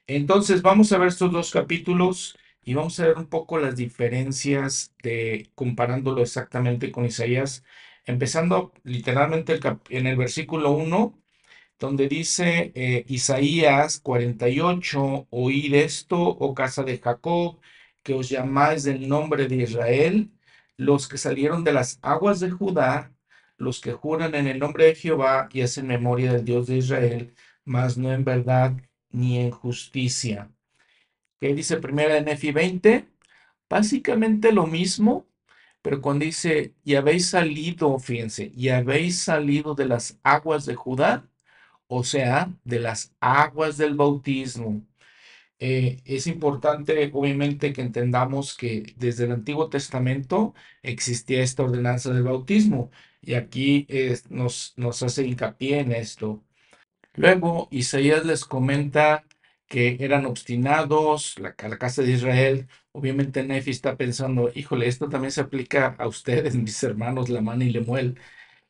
Entonces 0.07 0.63
vamos 0.63 0.93
a 0.93 0.99
ver 0.99 1.09
estos 1.09 1.33
dos 1.33 1.51
capítulos 1.51 2.39
y 2.65 2.75
vamos 2.75 2.99
a 3.01 3.07
ver 3.09 3.19
un 3.19 3.27
poco 3.27 3.59
las 3.59 3.77
diferencias 3.77 4.95
de 5.03 5.51
comparándolo 5.55 6.23
exactamente 6.23 6.93
con 6.93 7.05
Isaías, 7.07 7.65
empezando 8.05 8.73
literalmente 8.85 9.59
en 9.91 10.07
el 10.07 10.17
versículo 10.17 10.73
1, 10.73 11.19
donde 11.79 12.09
dice 12.09 12.73
eh, 12.75 13.05
Isaías 13.09 14.01
48, 14.01 15.27
oíd 15.31 15.75
esto, 15.75 16.19
oh 16.21 16.55
casa 16.55 16.83
de 16.85 16.99
Jacob, 16.99 17.61
que 18.03 18.15
os 18.15 18.29
llamáis 18.29 18.85
del 18.85 19.09
nombre 19.09 19.49
de 19.49 19.57
Israel, 19.57 20.31
los 20.77 21.09
que 21.09 21.19
salieron 21.19 21.65
de 21.65 21.73
las 21.73 21.99
aguas 22.03 22.41
de 22.41 22.51
Judá, 22.51 23.13
los 23.57 23.81
que 23.81 23.93
juran 23.93 24.35
en 24.35 24.47
el 24.49 24.59
nombre 24.59 24.87
de 24.87 24.95
Jehová 24.95 25.49
y 25.53 25.63
hacen 25.63 25.87
memoria 25.87 26.33
del 26.33 26.45
Dios 26.45 26.67
de 26.67 26.79
Israel, 26.79 27.35
mas 27.65 27.97
no 27.99 28.13
en 28.13 28.25
verdad 28.25 28.75
ni 29.11 29.39
en 29.39 29.51
justicia. 29.51 30.51
¿Qué 31.41 31.55
dice 31.55 31.77
primera 31.79 32.15
de 32.15 32.23
Nefi 32.23 32.53
20? 32.53 33.09
Básicamente 33.69 34.53
lo 34.53 34.67
mismo, 34.67 35.27
pero 35.83 36.01
cuando 36.03 36.25
dice, 36.25 36.75
y 36.85 36.95
habéis 36.97 37.29
salido, 37.31 37.99
fíjense, 37.99 38.53
y 38.55 38.69
habéis 38.71 39.21
salido 39.23 39.75
de 39.75 39.87
las 39.87 40.21
aguas 40.23 40.67
de 40.67 40.75
Judá, 40.77 41.29
o 41.89 42.05
sea, 42.05 42.53
de 42.65 42.81
las 42.81 43.15
aguas 43.21 43.77
del 43.79 43.95
bautismo. 43.95 44.83
Eh, 45.59 46.03
es 46.05 46.27
importante, 46.27 47.11
obviamente, 47.15 47.73
que 47.73 47.83
entendamos 47.83 48.57
que 48.57 48.95
desde 48.97 49.25
el 49.25 49.33
Antiguo 49.33 49.69
Testamento 49.71 50.55
existía 50.83 51.43
esta 51.43 51.63
ordenanza 51.65 52.13
del 52.13 52.25
bautismo 52.25 52.91
y 53.23 53.35
aquí 53.35 53.87
eh, 53.89 54.19
nos, 54.31 54.75
nos 54.77 55.03
hace 55.03 55.27
hincapié 55.27 55.81
en 55.81 55.93
esto. 55.93 56.45
Luego, 57.15 57.69
Isaías 57.71 58.25
les 58.27 58.45
comenta 58.45 59.25
que 59.69 59.97
eran 60.01 60.27
obstinados, 60.27 61.39
la, 61.39 61.55
la 61.59 61.79
casa 61.79 62.03
de 62.03 62.13
Israel. 62.13 62.69
Obviamente, 62.93 63.43
Nefi 63.45 63.71
está 63.71 63.97
pensando, 63.97 64.51
híjole, 64.55 64.87
esto 64.89 65.09
también 65.09 65.33
se 65.33 65.41
aplica 65.43 65.97
a 65.99 66.09
ustedes, 66.09 66.55
mis 66.57 66.83
hermanos 66.83 67.29
Lamán 67.31 67.63
y 67.63 67.71
Lemuel. 67.71 68.19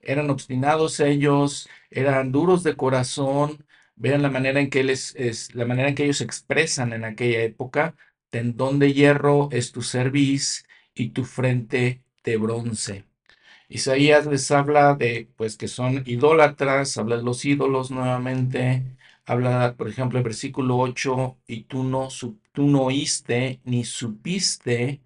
Eran 0.01 0.31
obstinados 0.31 1.01
ellos, 1.01 1.69
eran 1.91 2.33
duros 2.33 2.63
de 2.63 2.77
corazón. 2.77 3.65
Vean 3.97 4.23
la 4.23 4.31
manera 4.31 4.61
en 4.61 4.71
que 4.71 4.85
les, 4.85 5.15
es, 5.17 5.55
la 5.55 5.67
manera 5.67 5.89
en 5.89 5.95
que 5.95 6.05
ellos 6.05 6.21
expresan 6.21 6.93
en 6.93 7.05
aquella 7.05 7.43
época. 7.43 7.95
Tendón 8.31 8.79
de 8.79 8.93
hierro 8.93 9.49
es 9.53 9.73
tu 9.73 9.83
cerviz 9.83 10.67
y 10.95 11.11
tu 11.11 11.25
frente 11.25 12.03
de 12.25 12.37
bronce. 12.37 13.05
Isaías 13.75 14.27
les 14.27 14.51
habla 14.51 14.95
de, 14.95 15.29
pues, 15.37 15.57
que 15.57 15.69
son 15.69 16.03
idólatras, 16.07 16.97
habla 16.99 17.17
de 17.17 17.23
los 17.25 17.45
ídolos 17.45 17.91
nuevamente, 17.91 18.85
habla, 19.27 19.77
por 19.77 19.89
ejemplo, 19.89 20.19
el 20.19 20.25
versículo 20.25 20.79
8, 20.79 21.39
y 21.47 21.65
tú 21.65 21.83
no, 21.85 22.09
tú 22.53 22.81
oíste 22.81 23.61
ni 23.65 23.85
supiste 23.85 25.01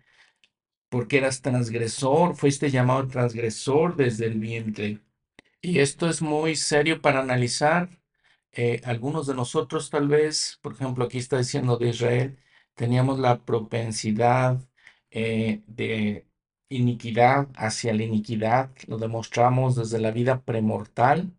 porque 0.88 1.18
eras 1.18 1.42
transgresor, 1.42 2.36
fuiste 2.36 2.70
llamado 2.70 3.06
transgresor 3.08 3.96
desde 3.96 4.26
el 4.26 4.38
vientre. 4.40 5.00
Y 5.62 5.80
esto 5.80 6.08
es 6.08 6.22
muy 6.22 6.56
serio 6.56 7.02
para 7.02 7.20
analizar. 7.20 7.90
Eh, 8.52 8.80
algunos 8.84 9.26
de 9.26 9.34
nosotros 9.34 9.90
tal 9.90 10.08
vez, 10.08 10.58
por 10.62 10.74
ejemplo, 10.74 11.04
aquí 11.04 11.18
está 11.18 11.38
diciendo 11.38 11.76
de 11.78 11.90
Israel, 11.90 12.38
teníamos 12.74 13.18
la 13.18 13.44
propensidad 13.44 14.60
eh, 15.10 15.62
de 15.66 16.25
iniquidad 16.68 17.48
hacia 17.56 17.94
la 17.94 18.04
iniquidad, 18.04 18.70
lo 18.86 18.98
demostramos 18.98 19.76
desde 19.76 19.98
la 20.00 20.10
vida 20.10 20.42
premortal. 20.42 21.32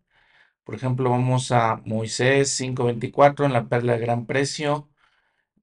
Por 0.64 0.74
ejemplo, 0.76 1.10
vamos 1.10 1.52
a 1.52 1.82
Moisés 1.86 2.50
5:24 2.52 3.46
en 3.46 3.52
la 3.54 3.68
perla 3.68 3.94
de 3.94 4.00
gran 4.00 4.26
precio, 4.26 4.88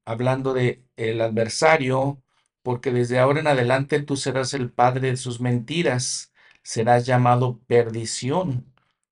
hablando 0.05 0.53
de 0.53 0.83
el 0.97 1.21
adversario, 1.21 2.21
porque 2.63 2.91
desde 2.91 3.19
ahora 3.19 3.39
en 3.41 3.47
adelante 3.47 4.01
tú 4.01 4.17
serás 4.17 4.53
el 4.53 4.71
padre 4.71 5.09
de 5.11 5.17
sus 5.17 5.39
mentiras, 5.41 6.33
serás 6.63 7.05
llamado 7.05 7.59
perdición, 7.67 8.65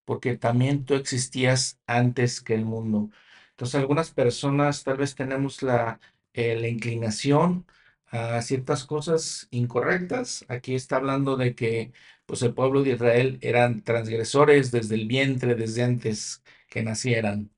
porque 0.05 0.37
también 0.37 0.85
tú 0.85 0.95
existías 0.95 1.79
antes 1.87 2.41
que 2.41 2.55
el 2.55 2.65
mundo. 2.65 3.09
Entonces, 3.51 3.75
algunas 3.75 4.11
personas 4.11 4.83
tal 4.83 4.97
vez 4.97 5.15
tenemos 5.15 5.61
la, 5.63 5.99
eh, 6.33 6.55
la 6.59 6.67
inclinación 6.67 7.65
a 8.13 8.41
ciertas 8.41 8.85
cosas 8.85 9.47
incorrectas. 9.51 10.45
Aquí 10.47 10.75
está 10.75 10.97
hablando 10.97 11.35
de 11.37 11.55
que 11.55 11.93
pues 12.25 12.41
el 12.43 12.53
pueblo 12.53 12.83
de 12.83 12.91
Israel 12.91 13.39
eran 13.41 13.83
transgresores 13.83 14.71
desde 14.71 14.95
el 14.95 15.07
vientre, 15.07 15.55
desde 15.55 15.83
antes 15.83 16.43
que 16.69 16.83
nacieran. 16.83 17.51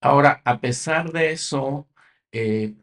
Ahora, 0.00 0.42
a 0.44 0.60
pesar 0.60 1.12
de 1.12 1.32
eso, 1.32 1.88
eh, 2.32 2.74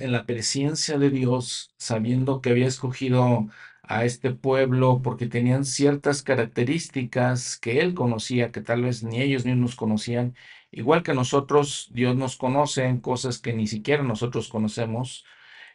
en 0.00 0.12
la 0.12 0.26
presencia 0.26 0.98
de 0.98 1.10
Dios, 1.10 1.72
sabiendo 1.78 2.40
que 2.40 2.50
había 2.50 2.66
escogido 2.66 3.48
a 3.82 4.04
este 4.04 4.32
pueblo 4.34 5.02
porque 5.02 5.26
tenían 5.28 5.64
ciertas 5.64 6.22
características 6.22 7.58
que 7.58 7.80
él 7.80 7.94
conocía, 7.94 8.50
que 8.52 8.60
tal 8.60 8.82
vez 8.82 9.04
ni 9.04 9.20
ellos 9.22 9.44
mismos 9.44 9.76
conocían, 9.76 10.34
igual 10.72 11.02
que 11.04 11.14
nosotros, 11.14 11.90
Dios 11.92 12.16
nos 12.16 12.36
conoce 12.36 12.84
en 12.86 13.00
cosas 13.00 13.38
que 13.38 13.52
ni 13.52 13.66
siquiera 13.68 14.02
nosotros 14.02 14.48
conocemos. 14.48 15.24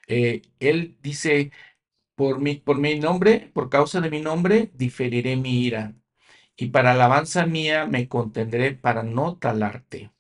Eh, 0.08 0.42
él 0.60 0.98
dice, 1.02 1.52
por 2.16 2.40
mi, 2.42 2.56
por 2.58 2.80
mi 2.80 3.00
nombre, 3.00 3.52
por 3.54 3.70
causa 3.70 4.02
de 4.02 4.10
mi 4.12 4.22
nombre, 4.22 4.72
diferiré 4.76 5.36
mi 5.38 5.64
ira, 5.66 5.96
y 6.58 6.68
para 6.70 6.94
alabanza 6.94 7.46
mía 7.48 7.86
me 7.88 8.08
contendré 8.10 8.74
para 8.74 9.04
no 9.04 9.38
talarte. 9.38 10.12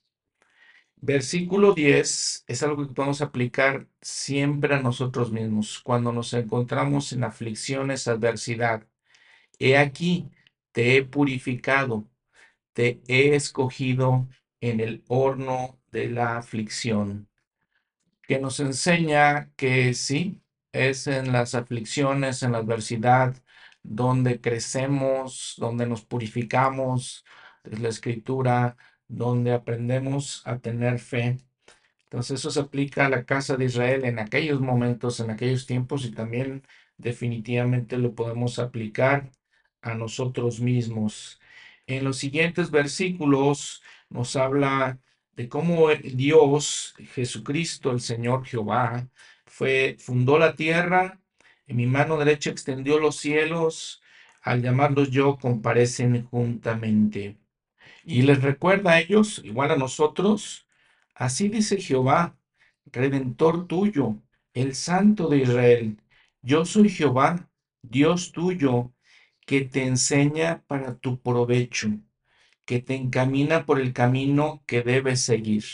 Versículo 0.99 1.73
10 1.73 2.43
es 2.47 2.63
algo 2.63 2.87
que 2.87 2.93
podemos 2.93 3.21
aplicar 3.21 3.87
siempre 4.01 4.75
a 4.75 4.81
nosotros 4.81 5.31
mismos 5.31 5.79
cuando 5.79 6.11
nos 6.11 6.33
encontramos 6.33 7.13
en 7.13 7.23
aflicciones, 7.23 8.07
adversidad. 8.07 8.87
He 9.59 9.77
aquí, 9.77 10.31
te 10.73 10.97
he 10.97 11.03
purificado, 11.05 12.09
te 12.73 13.01
he 13.07 13.35
escogido 13.35 14.29
en 14.61 14.79
el 14.81 15.03
horno 15.07 15.79
de 15.91 16.09
la 16.09 16.37
aflicción 16.37 17.26
que 18.27 18.39
nos 18.39 18.59
enseña 18.59 19.51
que 19.55 19.93
sí, 19.93 20.41
es 20.71 21.07
en 21.07 21.31
las 21.31 21.55
aflicciones, 21.55 22.43
en 22.43 22.51
la 22.53 22.59
adversidad, 22.59 23.35
donde 23.83 24.41
crecemos, 24.41 25.55
donde 25.57 25.87
nos 25.87 26.03
purificamos, 26.05 27.25
es 27.63 27.79
la 27.79 27.89
escritura, 27.89 28.77
donde 29.07 29.53
aprendemos 29.53 30.41
a 30.45 30.59
tener 30.59 30.99
fe. 30.99 31.37
Entonces 32.03 32.39
eso 32.39 32.51
se 32.51 32.59
aplica 32.61 33.05
a 33.05 33.09
la 33.09 33.25
casa 33.25 33.57
de 33.57 33.65
Israel 33.65 34.05
en 34.05 34.19
aquellos 34.19 34.61
momentos, 34.61 35.19
en 35.19 35.29
aquellos 35.31 35.65
tiempos 35.65 36.05
y 36.05 36.11
también 36.11 36.63
definitivamente 36.97 37.97
lo 37.97 38.15
podemos 38.15 38.59
aplicar 38.59 39.31
a 39.81 39.93
nosotros 39.95 40.59
mismos. 40.61 41.39
En 41.87 42.03
los 42.03 42.17
siguientes 42.17 42.71
versículos 42.71 43.83
nos 44.09 44.35
habla 44.35 44.99
de 45.37 45.47
cómo 45.49 45.89
Dios, 45.89 46.95
Jesucristo, 47.13 47.91
el 47.91 48.01
Señor 48.01 48.45
Jehová, 48.45 49.07
fue, 49.45 49.95
fundó 49.99 50.39
la 50.39 50.55
tierra, 50.55 51.21
en 51.67 51.77
mi 51.77 51.85
mano 51.85 52.17
derecha 52.17 52.49
extendió 52.49 52.99
los 52.99 53.17
cielos, 53.17 54.01
al 54.41 54.63
llamarlos 54.63 55.11
yo 55.11 55.37
comparecen 55.37 56.25
juntamente. 56.25 57.37
Y 58.03 58.23
les 58.23 58.41
recuerda 58.41 58.93
a 58.93 58.99
ellos, 58.99 59.41
igual 59.43 59.71
a 59.71 59.77
nosotros, 59.77 60.67
así 61.13 61.49
dice 61.49 61.77
Jehová, 61.77 62.35
redentor 62.91 63.67
tuyo, 63.67 64.17
el 64.53 64.73
Santo 64.73 65.29
de 65.29 65.37
Israel, 65.39 66.01
yo 66.41 66.65
soy 66.65 66.89
Jehová, 66.89 67.47
Dios 67.83 68.31
tuyo, 68.31 68.91
que 69.45 69.61
te 69.61 69.85
enseña 69.85 70.63
para 70.67 70.97
tu 70.97 71.21
provecho 71.21 71.99
que 72.67 72.81
te 72.81 72.95
encamina 72.95 73.65
por 73.65 73.79
el 73.81 73.93
camino 73.93 74.63
que 74.67 74.83
debes 74.83 75.21
seguir. 75.21 75.65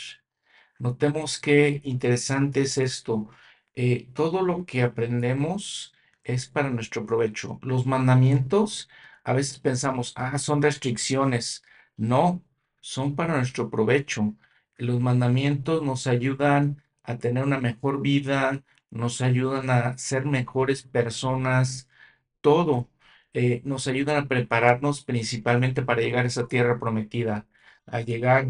Notemos 0.78 1.40
qué 1.40 1.80
interesante 1.84 2.62
es 2.62 2.78
esto. 2.78 3.28
Eh, 3.74 4.08
todo 4.14 4.42
lo 4.42 4.64
que 4.66 4.82
aprendemos 4.82 5.94
es 6.24 6.46
para 6.48 6.70
nuestro 6.70 7.06
provecho. 7.06 7.58
Los 7.62 7.86
mandamientos, 7.86 8.88
a 9.24 9.32
veces 9.34 9.58
pensamos, 9.60 10.12
ah, 10.16 10.38
son 10.38 10.62
restricciones. 10.62 11.64
No, 11.96 12.42
son 12.80 13.16
para 13.16 13.36
nuestro 13.36 13.70
provecho. 13.70 14.34
Los 14.76 15.00
mandamientos 15.00 15.82
nos 15.82 16.06
ayudan 16.06 16.82
a 17.02 17.18
tener 17.18 17.44
una 17.44 17.60
mejor 17.60 18.00
vida, 18.02 18.62
nos 18.90 19.20
ayudan 19.20 19.70
a 19.70 19.98
ser 19.98 20.26
mejores 20.26 20.82
personas, 20.84 21.88
todo. 22.40 22.88
Eh, 23.34 23.62
nos 23.64 23.86
ayudan 23.88 24.16
a 24.24 24.28
prepararnos 24.28 25.04
principalmente 25.04 25.82
para 25.82 26.02
llegar 26.02 26.24
a 26.24 26.28
esa 26.28 26.48
tierra 26.48 26.78
prometida, 26.80 27.46
a 27.86 28.00
llegar 28.00 28.48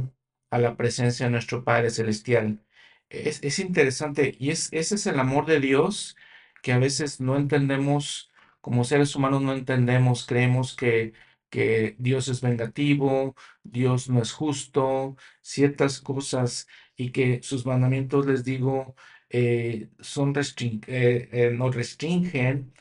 a 0.50 0.58
la 0.58 0.76
presencia 0.76 1.26
de 1.26 1.32
nuestro 1.32 1.64
Padre 1.64 1.90
Celestial. 1.90 2.60
Es, 3.08 3.42
es 3.42 3.58
interesante 3.60 4.36
y 4.38 4.50
es, 4.50 4.72
ese 4.72 4.96
es 4.96 5.06
el 5.06 5.18
amor 5.20 5.46
de 5.46 5.60
Dios 5.60 6.16
que 6.62 6.72
a 6.72 6.78
veces 6.78 7.20
no 7.20 7.36
entendemos, 7.36 8.30
como 8.60 8.84
seres 8.84 9.14
humanos 9.16 9.42
no 9.42 9.52
entendemos, 9.54 10.26
creemos 10.26 10.76
que, 10.76 11.12
que 11.50 11.96
Dios 11.98 12.28
es 12.28 12.40
vengativo, 12.40 13.36
Dios 13.62 14.08
no 14.10 14.22
es 14.22 14.32
justo, 14.32 15.16
ciertas 15.42 16.00
cosas 16.00 16.68
y 16.96 17.10
que 17.10 17.42
sus 17.42 17.66
mandamientos, 17.66 18.26
les 18.26 18.44
digo, 18.44 18.94
eh, 19.30 19.88
son 20.00 20.32
eh, 20.66 21.52
nos 21.56 21.74
restringen 21.74 22.72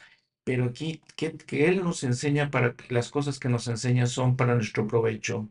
pero 0.44 0.66
aquí 0.66 1.02
que, 1.16 1.68
Él 1.68 1.84
nos 1.84 2.04
enseña 2.04 2.52
para 2.52 2.76
las 2.90 3.10
cosas 3.10 3.40
que 3.40 3.50
nos 3.50 3.68
enseña 3.68 4.08
son 4.08 4.36
para 4.36 4.56
nuestro 4.56 4.88
provecho. 4.88 5.50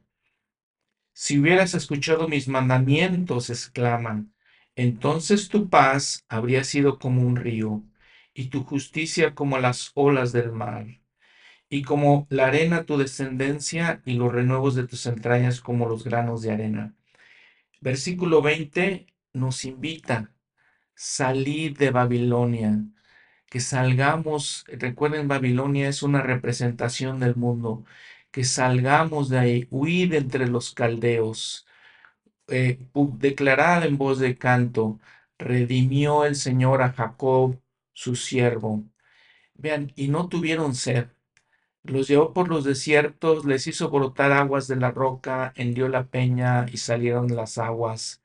Si 1.14 1.38
hubieras 1.38 1.74
escuchado 1.74 2.28
mis 2.28 2.48
mandamientos, 2.48 3.50
exclaman, 3.50 4.34
entonces 4.76 5.48
tu 5.48 5.68
paz 5.68 6.24
habría 6.28 6.64
sido 6.64 6.98
como 6.98 7.22
un 7.22 7.36
río 7.36 7.82
y 8.34 8.48
tu 8.48 8.64
justicia 8.64 9.34
como 9.34 9.58
las 9.58 9.92
olas 9.94 10.32
del 10.32 10.52
mar 10.52 10.86
y 11.68 11.82
como 11.82 12.26
la 12.30 12.46
arena 12.46 12.84
tu 12.84 12.98
descendencia 12.98 14.02
y 14.04 14.14
los 14.14 14.32
renuevos 14.32 14.74
de 14.74 14.86
tus 14.86 15.06
entrañas 15.06 15.60
como 15.60 15.88
los 15.88 16.04
granos 16.04 16.42
de 16.42 16.52
arena. 16.52 16.94
Versículo 17.80 18.42
20 18.42 19.06
nos 19.34 19.64
invita, 19.64 20.32
salid 20.94 21.76
de 21.78 21.90
Babilonia 21.90 22.91
que 23.52 23.60
salgamos, 23.60 24.64
recuerden, 24.68 25.28
Babilonia 25.28 25.86
es 25.90 26.02
una 26.02 26.22
representación 26.22 27.20
del 27.20 27.36
mundo, 27.36 27.84
que 28.30 28.44
salgamos 28.44 29.28
de 29.28 29.38
ahí, 29.38 29.68
huid 29.70 30.14
entre 30.14 30.48
los 30.48 30.72
caldeos, 30.72 31.66
eh, 32.48 32.78
declarad 33.18 33.84
en 33.84 33.98
voz 33.98 34.18
de 34.20 34.38
canto, 34.38 35.00
redimió 35.38 36.24
el 36.24 36.36
Señor 36.36 36.82
a 36.82 36.92
Jacob, 36.94 37.60
su 37.92 38.16
siervo. 38.16 38.84
Vean, 39.54 39.92
y 39.96 40.08
no 40.08 40.28
tuvieron 40.30 40.74
sed. 40.74 41.08
Los 41.84 42.08
llevó 42.08 42.32
por 42.34 42.48
los 42.48 42.64
desiertos, 42.64 43.44
les 43.46 43.66
hizo 43.66 43.90
brotar 43.90 44.32
aguas 44.32 44.68
de 44.68 44.76
la 44.76 44.92
roca, 44.92 45.52
hendió 45.56 45.88
la 45.88 46.06
peña 46.08 46.66
y 46.72 46.78
salieron 46.78 47.36
las 47.36 47.58
aguas. 47.58 48.21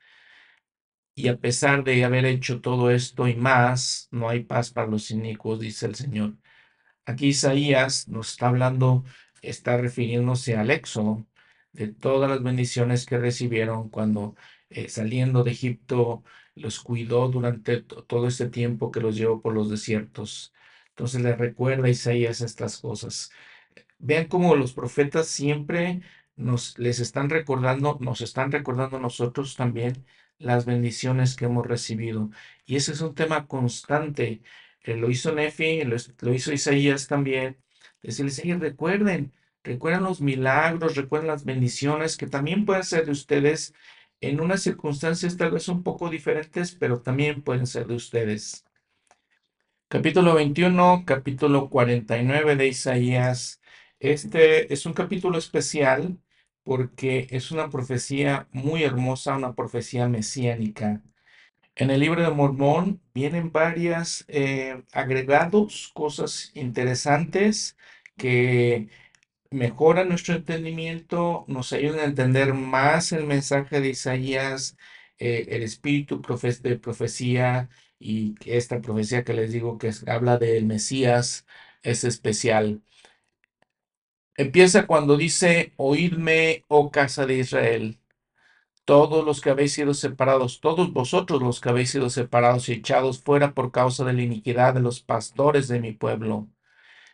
Y 1.18 1.26
a 1.28 1.36
pesar 1.40 1.82
de 1.82 2.04
haber 2.04 2.24
hecho 2.26 2.60
todo 2.60 2.90
esto 2.92 3.26
y 3.26 3.34
más, 3.34 4.06
no 4.12 4.28
hay 4.28 4.44
paz 4.44 4.70
para 4.70 4.86
los 4.86 5.10
inicuos, 5.10 5.58
dice 5.58 5.86
el 5.86 5.96
Señor. 5.96 6.36
Aquí 7.06 7.28
Isaías 7.28 8.08
nos 8.08 8.30
está 8.32 8.48
hablando, 8.48 9.04
está 9.42 9.76
refiriéndose 9.78 10.56
al 10.56 10.70
éxodo, 10.70 11.26
de 11.72 11.88
todas 11.88 12.30
las 12.30 12.42
bendiciones 12.42 13.06
que 13.06 13.18
recibieron 13.18 13.90
cuando 13.90 14.36
eh, 14.70 14.88
saliendo 14.88 15.44
de 15.44 15.52
Egipto 15.52 16.24
los 16.54 16.80
cuidó 16.80 17.28
durante 17.28 17.82
to- 17.82 18.04
todo 18.04 18.28
este 18.28 18.48
tiempo 18.50 18.90
que 18.92 19.00
los 19.00 19.16
llevó 19.16 19.42
por 19.42 19.54
los 19.54 19.70
desiertos. 19.70 20.54
Entonces 20.90 21.22
le 21.22 21.36
recuerda 21.36 21.86
a 21.86 21.90
Isaías 21.90 22.40
estas 22.42 22.78
cosas. 22.80 23.30
Vean 23.98 24.26
cómo 24.26 24.54
los 24.56 24.72
profetas 24.72 25.28
siempre 25.28 26.02
nos 26.36 26.78
les 26.78 27.00
están 27.00 27.30
recordando, 27.30 27.98
nos 28.00 28.20
están 28.20 28.52
recordando 28.52 28.98
nosotros 29.00 29.56
también 29.56 30.06
las 30.38 30.66
bendiciones 30.66 31.36
que 31.36 31.46
hemos 31.46 31.66
recibido. 31.66 32.30
Y 32.66 32.76
ese 32.76 32.92
es 32.92 33.00
un 33.00 33.14
tema 33.14 33.46
constante. 33.46 34.42
Eh, 34.82 34.96
lo 34.96 35.10
hizo 35.10 35.32
Nefi, 35.32 35.82
lo, 35.84 35.96
lo 36.20 36.34
hizo 36.34 36.52
Isaías 36.52 37.06
también. 37.08 37.56
Decirles, 38.02 38.40
"Hey, 38.44 38.54
recuerden, 38.54 39.32
recuerden 39.64 40.04
los 40.04 40.20
milagros, 40.20 40.96
recuerden 40.96 41.28
las 41.28 41.44
bendiciones 41.44 42.16
que 42.16 42.26
también 42.26 42.64
pueden 42.64 42.84
ser 42.84 43.06
de 43.06 43.12
ustedes 43.12 43.74
en 44.20 44.40
unas 44.40 44.62
circunstancias 44.62 45.36
tal 45.36 45.50
vez 45.52 45.68
un 45.68 45.82
poco 45.82 46.10
diferentes, 46.10 46.72
pero 46.74 47.00
también 47.02 47.42
pueden 47.42 47.66
ser 47.66 47.86
de 47.86 47.94
ustedes. 47.94 48.64
Capítulo 49.88 50.34
21, 50.34 51.04
capítulo 51.06 51.68
49 51.70 52.56
de 52.56 52.68
Isaías. 52.68 53.60
Este 53.98 54.72
es 54.72 54.86
un 54.86 54.92
capítulo 54.92 55.38
especial 55.38 56.18
porque 56.68 57.28
es 57.30 57.50
una 57.50 57.70
profecía 57.70 58.46
muy 58.52 58.84
hermosa, 58.84 59.36
una 59.36 59.54
profecía 59.54 60.06
mesiánica. 60.08 61.02
En 61.76 61.90
el 61.90 62.00
libro 62.00 62.22
de 62.22 62.30
Mormón 62.30 63.00
vienen 63.14 63.52
varias 63.52 64.26
eh, 64.28 64.82
agregados, 64.92 65.90
cosas 65.94 66.52
interesantes 66.54 67.78
que 68.18 68.88
mejoran 69.50 70.10
nuestro 70.10 70.34
entendimiento, 70.36 71.46
nos 71.48 71.72
ayudan 71.72 72.00
a 72.00 72.04
entender 72.04 72.54
más 72.54 73.12
el 73.12 73.24
mensaje 73.26 73.80
de 73.80 73.90
Isaías, 73.90 74.76
eh, 75.18 75.46
el 75.50 75.62
espíritu 75.62 76.22
de 76.62 76.78
profecía 76.78 77.70
y 77.98 78.34
esta 78.46 78.80
profecía 78.82 79.24
que 79.24 79.34
les 79.34 79.52
digo 79.52 79.78
que 79.78 79.92
habla 80.06 80.38
del 80.38 80.66
Mesías 80.66 81.46
es 81.82 82.04
especial. 82.04 82.82
Empieza 84.38 84.86
cuando 84.86 85.16
dice, 85.16 85.72
Oídme, 85.76 86.64
oh 86.68 86.90
casa 86.92 87.26
de 87.26 87.38
Israel, 87.38 87.98
todos 88.84 89.24
los 89.24 89.40
que 89.40 89.50
habéis 89.50 89.74
sido 89.74 89.94
separados, 89.94 90.60
todos 90.60 90.92
vosotros 90.92 91.42
los 91.42 91.60
que 91.60 91.70
habéis 91.70 91.90
sido 91.90 92.10
separados 92.10 92.68
y 92.68 92.74
echados 92.74 93.20
fuera 93.22 93.54
por 93.54 93.72
causa 93.72 94.04
de 94.04 94.14
la 94.14 94.22
iniquidad 94.22 94.74
de 94.74 94.80
los 94.80 95.00
pastores 95.00 95.68
de 95.68 95.80
mi 95.80 95.92
pueblo. 95.92 96.48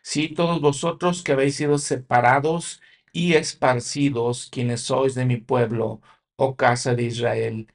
Sí, 0.03 0.29
todos 0.29 0.61
vosotros 0.61 1.23
que 1.25 1.33
habéis 1.33 1.57
sido 1.57 1.79
separados 1.79 2.83
y 3.13 3.35
esparcidos, 3.35 4.49
quienes 4.53 4.83
sois 4.83 5.15
de 5.15 5.27
mi 5.27 5.39
pueblo, 5.39 6.03
oh 6.37 6.57
casa 6.57 6.95
de 6.95 7.05
Israel. 7.05 7.69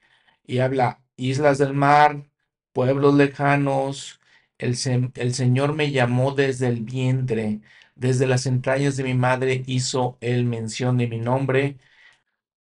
Y 0.45 0.59
habla, 0.59 1.01
islas 1.17 1.57
del 1.59 1.73
mar, 1.73 2.30
pueblos 2.73 3.15
lejanos, 3.15 4.19
el, 4.57 4.77
el 5.15 5.34
Señor 5.34 5.73
me 5.76 5.91
llamó 5.91 6.34
desde 6.34 6.67
el 6.67 6.81
vientre, 6.84 7.61
desde 7.99 8.27
las 8.27 8.45
entrañas 8.45 8.97
de 8.97 9.03
mi 9.03 9.13
madre 9.13 9.63
hizo 9.67 10.17
él 10.21 10.45
mención 10.45 10.97
de 10.97 11.07
mi 11.07 11.19
nombre. 11.19 11.77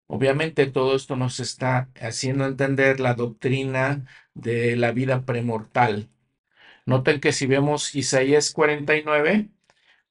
Obviamente 0.08 0.68
todo 0.68 0.96
esto 0.96 1.16
nos 1.16 1.40
está 1.40 1.90
haciendo 2.02 2.46
entender 2.46 3.00
la 3.00 3.14
doctrina 3.14 4.06
de 4.34 4.76
la 4.78 4.92
vida 4.92 5.26
premortal. 5.26 6.10
Noten 6.86 7.20
que 7.22 7.34
si 7.34 7.48
vemos 7.48 7.96
Isaías 7.96 8.52
49, 8.54 9.50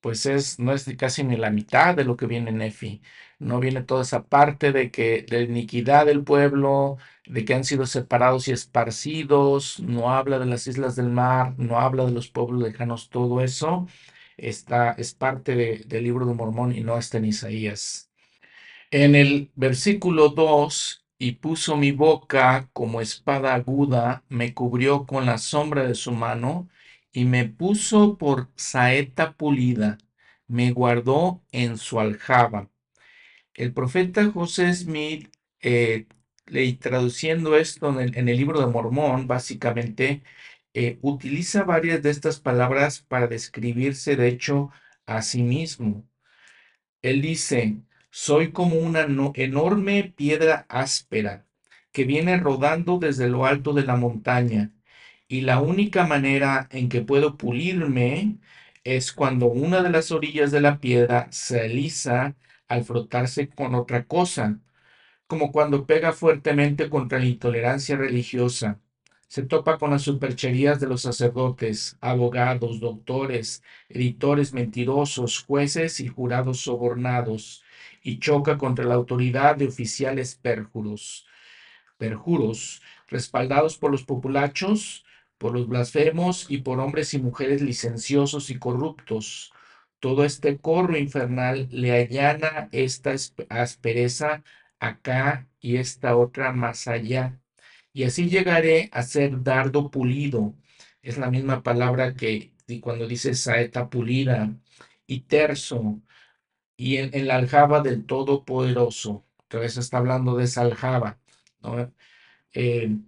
pues 0.01 0.27
es, 0.27 0.59
no 0.61 0.73
es 0.73 0.87
casi 0.99 1.25
ni 1.25 1.37
la 1.37 1.51
mitad 1.51 1.95
de 1.97 2.05
lo 2.05 2.17
que 2.17 2.27
viene 2.27 2.51
en. 2.51 3.03
No 3.39 3.61
viene 3.61 3.83
toda 3.83 4.03
esa 4.03 4.25
parte 4.27 4.73
de 4.73 4.91
que 4.91 5.23
de 5.29 5.43
iniquidad 5.45 6.07
del 6.07 6.25
pueblo, 6.25 6.99
de 7.27 7.45
que 7.45 7.55
han 7.55 7.65
sido 7.65 7.87
separados 7.87 8.49
y 8.49 8.53
esparcidos, 8.53 9.81
no 9.81 10.11
habla 10.13 10.39
de 10.39 10.47
las 10.47 10.67
islas 10.67 10.97
del 10.97 11.11
mar, 11.11 11.55
no 11.59 11.79
habla 11.81 12.05
de 12.07 12.13
los 12.13 12.29
pueblos 12.31 12.63
lejanos, 12.63 13.11
todo 13.11 13.43
eso 13.43 13.87
está, 14.37 14.93
es 14.93 15.15
parte 15.15 15.57
de- 15.57 15.79
del 15.87 16.05
libro 16.05 16.27
de 16.27 16.35
Mormón 16.35 16.75
y 16.77 16.81
no 16.83 16.99
está 16.99 17.19
en 17.19 17.27
Isaías. 17.27 18.11
En 18.91 19.15
el 19.15 19.51
versículo 19.55 20.31
2, 20.31 21.05
y 21.19 21.33
puso 21.33 21.77
mi 21.77 21.93
boca 21.93 22.69
como 22.73 23.01
espada 23.01 23.55
aguda, 23.55 24.25
me 24.29 24.55
cubrió 24.55 25.07
con 25.07 25.27
la 25.27 25.39
sombra 25.39 25.85
de 25.87 25.95
su 25.95 26.13
mano, 26.13 26.69
y 27.13 27.25
me 27.25 27.45
puso 27.47 28.19
por 28.19 28.49
saeta 28.57 29.35
pulida, 29.35 29.99
me 30.49 30.73
guardó 30.73 31.43
en 31.53 31.79
su 31.79 32.01
aljaba. 32.01 32.71
El 33.55 33.73
profeta 33.73 34.31
José 34.31 34.73
Smith, 34.75 35.29
eh, 35.61 36.07
le- 36.47 36.73
traduciendo 36.75 37.57
esto 37.57 37.89
en 37.91 38.01
el, 38.01 38.17
en 38.19 38.29
el 38.29 38.37
libro 38.37 38.61
de 38.61 38.67
Mormón, 38.67 39.27
básicamente, 39.27 40.23
eh, 40.77 40.99
utiliza 41.03 41.65
varias 41.65 42.03
de 42.03 42.11
estas 42.11 42.41
palabras 42.41 43.01
para 43.09 43.29
describirse, 43.29 44.17
de 44.17 44.29
hecho, 44.29 44.71
a 45.07 45.23
sí 45.23 45.43
mismo. 45.43 46.07
Él 47.03 47.23
dice, 47.23 47.79
soy 48.11 48.53
como 48.53 48.77
una 48.77 49.07
no- 49.07 49.33
enorme 49.35 50.13
piedra 50.17 50.67
áspera 50.69 51.47
que 51.93 52.05
viene 52.05 52.37
rodando 52.39 52.99
desde 52.99 53.29
lo 53.29 53.47
alto 53.47 53.73
de 53.73 53.85
la 53.85 53.97
montaña, 53.97 54.73
y 55.29 55.41
la 55.43 55.61
única 55.61 56.07
manera 56.07 56.69
en 56.71 56.89
que 56.91 57.01
puedo 57.03 57.37
pulirme 57.39 58.39
es 58.85 59.13
cuando 59.13 59.47
una 59.47 59.83
de 59.83 59.91
las 59.91 60.13
orillas 60.13 60.51
de 60.53 60.61
la 60.61 60.81
piedra 60.81 61.29
se 61.33 61.61
alisa 61.63 62.37
al 62.69 62.85
frotarse 62.85 63.49
con 63.49 63.75
otra 63.75 64.05
cosa 64.07 64.61
como 65.29 65.53
cuando 65.53 65.87
pega 65.87 66.13
fuertemente 66.13 66.91
contra 66.91 67.19
la 67.21 67.27
intolerancia 67.27 67.97
religiosa. 67.97 68.81
Se 69.29 69.43
topa 69.43 69.79
con 69.79 69.91
las 69.91 70.03
supercherías 70.03 70.81
de 70.81 70.87
los 70.89 71.03
sacerdotes, 71.03 71.97
abogados, 72.01 72.81
doctores, 72.81 73.63
editores 73.89 74.53
mentirosos, 74.53 75.45
jueces 75.45 76.01
y 76.01 76.09
jurados 76.09 76.61
sobornados, 76.61 77.63
y 78.03 78.19
choca 78.19 78.59
contra 78.59 78.85
la 78.85 78.95
autoridad 78.95 79.57
de 79.57 79.67
oficiales 79.69 80.35
perjuros 80.37 81.27
perjuros, 81.99 82.83
respaldados 83.09 83.79
por 83.79 83.91
los 83.91 84.05
populachos, 84.05 85.05
por 85.39 85.53
los 85.53 85.69
blasfemos 85.69 86.47
y 86.51 86.59
por 86.59 86.81
hombres 86.81 87.15
y 87.15 87.19
mujeres 87.21 87.63
licenciosos 87.63 88.51
y 88.51 88.59
corruptos. 88.59 89.53
Todo 90.01 90.25
este 90.25 90.59
corro 90.59 90.97
infernal 90.97 91.69
le 91.71 91.93
allana 91.93 92.69
esta 92.73 93.15
aspereza 93.49 94.43
acá 94.79 95.49
y 95.61 95.77
esta 95.77 96.17
otra 96.17 96.53
más 96.53 96.87
allá. 96.89 97.41
Y 97.97 98.05
así 98.05 98.29
llegaré 98.29 98.91
a 98.93 99.03
ser 99.03 99.43
dardo 99.43 99.91
pulido. 99.91 100.55
Es 101.01 101.17
la 101.17 101.31
misma 101.31 101.63
palabra 101.63 102.15
que 102.15 102.53
cuando 102.83 103.09
dice 103.09 103.35
saeta 103.35 103.89
pulida 103.89 104.55
y 105.07 105.21
terso 105.21 106.03
y 106.77 106.99
en, 106.99 107.27
la 107.27 107.37
aljaba 107.37 107.81
del 107.81 108.05
Todopoderoso. 108.05 109.25
Otra 109.47 109.61
vez 109.61 109.79
está 109.79 109.97
hablando 109.99 110.37
de 110.37 110.45
esa 110.45 110.63
aljaba, 110.63 111.19
eh, 112.53 112.99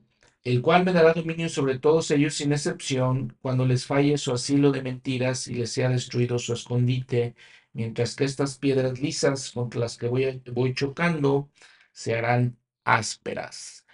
el 0.44 0.62
cual 0.62 0.86
me 0.86 0.94
dará 0.94 1.12
dominio 1.12 1.50
sobre 1.50 1.78
todos 1.78 2.10
ellos 2.10 2.34
sin 2.36 2.52
excepción, 2.52 3.36
cuando 3.42 3.66
les 3.66 3.84
falle 3.86 4.16
su 4.16 4.32
asilo 4.32 4.72
de 4.72 4.82
mentiras 4.82 5.48
y 5.48 5.54
les 5.54 5.70
sea 5.70 5.90
destruido 5.90 6.38
su 6.38 6.54
escondite, 6.54 7.34
mientras 7.74 8.16
que 8.16 8.24
estas 8.24 8.56
piedras 8.58 9.00
lisas 9.00 9.50
contra 9.52 9.80
las 9.80 9.98
que 9.98 10.08
voy, 10.08 10.42
voy 10.52 10.74
chocando 10.74 11.50
se 11.92 12.16
harán 12.16 12.58
ásperas. 12.84 13.84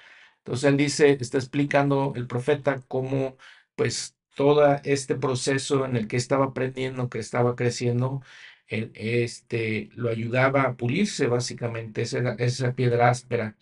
Entonces 0.45 0.65
él 0.71 0.77
dice, 0.77 1.17
está 1.21 1.39
explicando 1.39 2.13
el 2.17 2.27
profeta 2.27 2.81
cómo 2.89 3.37
pues 3.77 4.17
todo 4.35 4.77
este 4.85 5.15
proceso 5.17 5.85
en 5.87 5.97
el 5.97 6.07
que 6.09 6.17
estaba 6.17 6.47
aprendiendo, 6.47 7.09
que 7.09 7.19
estaba 7.19 7.57
creciendo, 7.57 8.23
él, 8.67 8.93
este, 8.95 9.91
lo 9.95 10.11
ayudaba 10.11 10.63
a 10.63 10.77
pulirse 10.77 11.27
básicamente, 11.27 12.03
esa, 12.03 12.35
esa 12.35 12.75
piedra 12.75 13.11
áspera. 13.11 13.57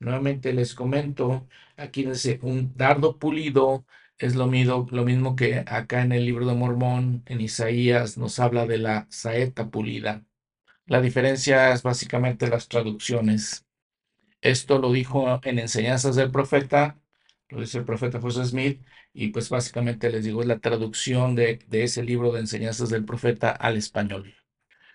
Nuevamente 0.00 0.52
les 0.52 0.74
comento, 0.74 1.48
aquí 1.76 2.04
dice 2.04 2.38
un 2.42 2.74
dardo 2.76 3.18
pulido 3.18 3.84
es 4.18 4.34
lo 4.36 4.46
mismo, 4.46 4.86
lo 4.90 5.04
mismo 5.04 5.36
que 5.36 5.64
acá 5.66 6.02
en 6.02 6.12
el 6.12 6.24
libro 6.24 6.46
de 6.46 6.54
Mormón, 6.54 7.22
en 7.26 7.40
Isaías, 7.40 8.16
nos 8.18 8.38
habla 8.38 8.66
de 8.66 8.78
la 8.78 9.06
saeta 9.10 9.70
pulida. 9.70 10.24
La 10.86 11.00
diferencia 11.00 11.72
es 11.72 11.82
básicamente 11.82 12.48
las 12.48 12.68
traducciones. 12.68 13.66
Esto 14.42 14.78
lo 14.78 14.92
dijo 14.92 15.40
en 15.44 15.58
Enseñanzas 15.58 16.16
del 16.16 16.30
Profeta, 16.30 16.98
lo 17.48 17.60
dice 17.60 17.78
el 17.78 17.84
profeta 17.84 18.20
José 18.20 18.44
Smith, 18.44 18.82
y 19.14 19.28
pues 19.28 19.48
básicamente 19.48 20.10
les 20.10 20.24
digo, 20.24 20.42
es 20.42 20.48
la 20.48 20.58
traducción 20.58 21.34
de, 21.34 21.60
de 21.68 21.84
ese 21.84 22.02
libro 22.02 22.32
de 22.32 22.40
Enseñanzas 22.40 22.90
del 22.90 23.04
Profeta 23.04 23.50
al 23.50 23.76
español. 23.76 24.34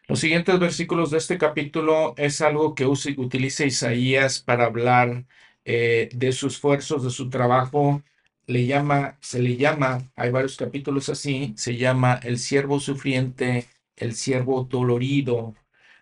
Los 0.08 0.20
siguientes 0.20 0.58
versículos 0.60 1.12
de 1.12 1.18
este 1.18 1.38
capítulo 1.38 2.14
es 2.18 2.42
algo 2.42 2.76
que 2.76 2.86
utiliza 2.86 3.66
Isaías 3.66 4.40
para 4.40 4.66
hablar 4.66 5.26
eh, 5.66 6.10
de 6.14 6.32
sus 6.32 6.54
esfuerzos, 6.54 7.04
de 7.04 7.10
su 7.10 7.30
trabajo. 7.30 8.04
Le 8.46 8.66
llama, 8.66 9.18
se 9.22 9.42
le 9.42 9.58
llama, 9.58 10.10
hay 10.16 10.32
varios 10.32 10.56
capítulos 10.56 11.10
así, 11.10 11.54
se 11.58 11.76
llama 11.76 12.22
el 12.24 12.40
siervo 12.40 12.80
sufriente, 12.80 13.68
el 13.98 14.14
siervo 14.16 14.64
dolorido. 14.64 15.56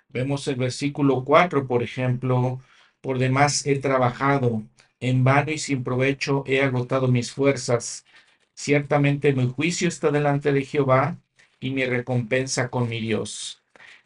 Vemos 0.09 0.47
el 0.47 0.55
versículo 0.57 1.23
4, 1.23 1.67
por 1.67 1.81
ejemplo, 1.81 2.61
por 3.05 3.19
demás 3.19 3.67
he 3.67 3.77
trabajado, 3.77 4.63
en 4.99 5.23
vano 5.23 5.51
y 5.51 5.59
sin 5.59 5.83
provecho 5.83 6.43
he 6.47 6.63
agotado 6.63 7.07
mis 7.07 7.31
fuerzas. 7.31 8.03
Ciertamente 8.55 9.31
mi 9.31 9.47
juicio 9.47 9.87
está 9.87 10.09
delante 10.09 10.51
de 10.51 10.65
Jehová 10.65 11.15
y 11.59 11.69
mi 11.69 11.85
recompensa 11.85 12.69
con 12.69 12.89
mi 12.89 12.99
Dios. 12.99 13.61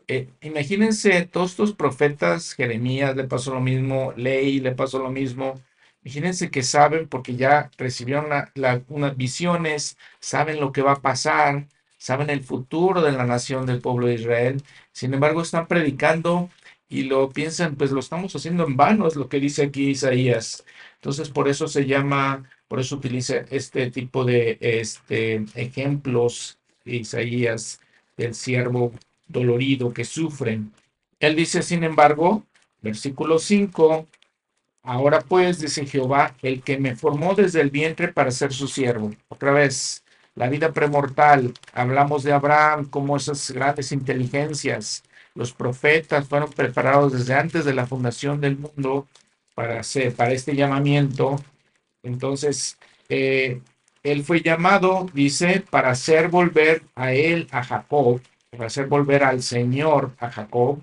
Eh, 0.09 0.27
imagínense 0.41 1.25
todos 1.27 1.51
estos 1.51 1.73
profetas, 1.73 2.53
Jeremías 2.53 3.15
le 3.15 3.23
pasó 3.23 3.53
lo 3.53 3.61
mismo, 3.61 4.11
Ley 4.17 4.59
le 4.59 4.73
pasó 4.73 4.99
lo 4.99 5.11
mismo. 5.11 5.61
Imagínense 6.03 6.51
que 6.51 6.63
saben 6.63 7.07
porque 7.07 7.37
ya 7.37 7.71
recibieron 7.77 8.25
unas 8.89 9.15
visiones, 9.15 9.97
saben 10.19 10.59
lo 10.59 10.73
que 10.73 10.81
va 10.81 10.93
a 10.93 11.01
pasar, 11.01 11.67
saben 11.97 12.29
el 12.29 12.41
futuro 12.43 13.01
de 13.01 13.13
la 13.13 13.25
nación 13.25 13.65
del 13.65 13.79
pueblo 13.79 14.07
de 14.07 14.15
Israel. 14.15 14.61
Sin 14.91 15.13
embargo, 15.13 15.41
están 15.41 15.67
predicando 15.67 16.49
y 16.89 17.03
lo 17.03 17.29
piensan, 17.29 17.75
pues 17.75 17.91
lo 17.91 17.99
estamos 17.99 18.35
haciendo 18.35 18.65
en 18.65 18.75
vano, 18.75 19.07
es 19.07 19.15
lo 19.15 19.29
que 19.29 19.39
dice 19.39 19.63
aquí 19.63 19.91
Isaías. 19.91 20.65
Entonces, 20.95 21.29
por 21.29 21.47
eso 21.47 21.67
se 21.67 21.85
llama, 21.85 22.49
por 22.67 22.79
eso 22.79 22.95
utiliza 22.95 23.35
este 23.51 23.91
tipo 23.91 24.25
de 24.25 24.57
este, 24.59 25.45
ejemplos 25.55 26.57
Isaías 26.85 27.79
del 28.17 28.33
siervo 28.33 28.91
dolorido 29.27 29.93
que 29.93 30.03
sufren. 30.03 30.73
Él 31.19 31.35
dice, 31.35 31.61
sin 31.61 31.83
embargo, 31.83 32.43
versículo 32.81 33.39
5, 33.39 34.07
ahora 34.83 35.21
pues, 35.21 35.59
dice 35.59 35.85
Jehová, 35.85 36.35
el 36.41 36.63
que 36.63 36.79
me 36.79 36.95
formó 36.95 37.35
desde 37.35 37.61
el 37.61 37.69
vientre 37.69 38.09
para 38.09 38.31
ser 38.31 38.51
su 38.51 38.67
siervo. 38.67 39.11
Otra 39.27 39.51
vez, 39.51 40.03
la 40.35 40.49
vida 40.49 40.71
premortal, 40.71 41.53
hablamos 41.73 42.23
de 42.23 42.33
Abraham 42.33 42.85
como 42.89 43.17
esas 43.17 43.51
grandes 43.51 43.91
inteligencias. 43.91 45.03
Los 45.35 45.53
profetas 45.53 46.27
fueron 46.27 46.51
preparados 46.51 47.13
desde 47.13 47.33
antes 47.33 47.65
de 47.65 47.73
la 47.73 47.87
fundación 47.87 48.41
del 48.41 48.57
mundo 48.57 49.07
para, 49.55 49.79
hacer, 49.79 50.13
para 50.13 50.33
este 50.33 50.55
llamamiento. 50.55 51.37
Entonces, 52.03 52.77
eh, 53.09 53.61
él 54.03 54.23
fue 54.23 54.41
llamado, 54.41 55.07
dice, 55.13 55.63
para 55.69 55.91
hacer 55.91 56.29
volver 56.29 56.83
a 56.95 57.13
él, 57.13 57.47
a 57.51 57.63
Jacob, 57.63 58.21
para 58.49 58.67
hacer 58.67 58.87
volver 58.87 59.23
al 59.23 59.41
Señor, 59.41 60.13
a 60.19 60.29
Jacob, 60.29 60.81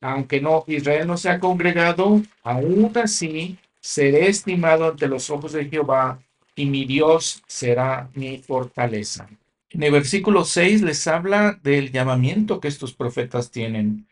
aunque 0.00 0.40
no, 0.40 0.64
Israel 0.66 1.06
no 1.06 1.16
se 1.16 1.30
ha 1.30 1.40
congregado, 1.40 2.22
aún 2.42 2.92
así 2.96 3.58
seré 3.80 4.28
estimado 4.28 4.88
ante 4.88 5.08
los 5.08 5.30
ojos 5.30 5.52
de 5.52 5.66
Jehová 5.66 6.20
y 6.54 6.66
mi 6.66 6.84
Dios 6.84 7.42
será 7.46 8.08
mi 8.14 8.38
fortaleza. 8.38 9.28
En 9.72 9.82
el 9.82 9.92
versículo 9.92 10.44
6 10.44 10.82
les 10.82 11.06
habla 11.06 11.58
del 11.62 11.92
llamamiento 11.92 12.60
que 12.60 12.68
estos 12.68 12.92
profetas 12.92 13.50
tienen, 13.50 14.06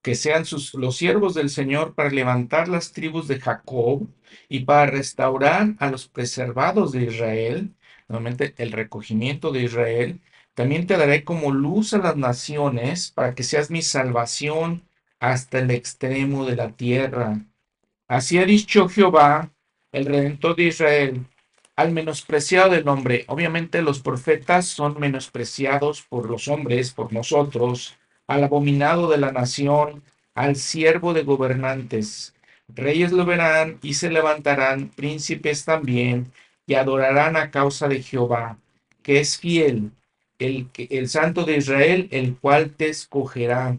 que 0.00 0.14
sean 0.14 0.44
los 0.74 0.96
siervos 0.96 1.34
del 1.34 1.50
Señor 1.50 1.94
para 1.94 2.10
levantar 2.10 2.68
las 2.68 2.92
tribus 2.92 3.26
de 3.26 3.40
Jacob 3.40 4.08
y 4.48 4.60
para 4.60 4.86
restaurar 4.90 5.74
a 5.80 5.90
los 5.90 6.06
preservados 6.08 6.92
de 6.92 7.04
Israel, 7.04 7.74
nuevamente 8.08 8.54
el 8.58 8.70
recogimiento 8.72 9.50
de 9.50 9.64
Israel, 9.64 10.20
también 10.54 10.86
te 10.86 10.96
daré 10.96 11.24
como 11.24 11.50
luz 11.52 11.94
a 11.94 11.98
las 11.98 12.16
naciones 12.16 13.10
para 13.10 13.34
que 13.34 13.42
seas 13.42 13.70
mi 13.70 13.82
salvación 13.82 14.88
hasta 15.18 15.58
el 15.58 15.70
extremo 15.72 16.46
de 16.46 16.56
la 16.56 16.76
tierra. 16.76 17.40
Así 18.06 18.38
ha 18.38 18.44
dicho 18.44 18.88
Jehová, 18.88 19.52
el 19.90 20.06
redentor 20.06 20.54
de 20.56 20.64
Israel, 20.64 21.26
al 21.76 21.92
menospreciado 21.92 22.70
del 22.70 22.88
hombre. 22.88 23.24
Obviamente 23.28 23.82
los 23.82 24.00
profetas 24.00 24.66
son 24.66 24.98
menospreciados 25.00 26.02
por 26.02 26.28
los 26.28 26.48
hombres, 26.48 26.92
por 26.92 27.12
nosotros, 27.12 27.96
al 28.26 28.44
abominado 28.44 29.10
de 29.10 29.18
la 29.18 29.32
nación, 29.32 30.02
al 30.34 30.56
siervo 30.56 31.12
de 31.12 31.24
gobernantes. 31.24 32.34
Reyes 32.68 33.12
lo 33.12 33.24
verán 33.24 33.78
y 33.82 33.94
se 33.94 34.10
levantarán, 34.10 34.88
príncipes 34.88 35.64
también, 35.64 36.32
y 36.66 36.74
adorarán 36.74 37.36
a 37.36 37.50
causa 37.50 37.88
de 37.88 38.02
Jehová, 38.02 38.58
que 39.02 39.20
es 39.20 39.38
fiel 39.38 39.92
el, 40.38 40.68
el 40.76 41.08
santo 41.08 41.44
de 41.44 41.56
Israel, 41.56 42.08
el 42.10 42.36
cual 42.36 42.70
te 42.70 42.88
escogerá. 42.88 43.76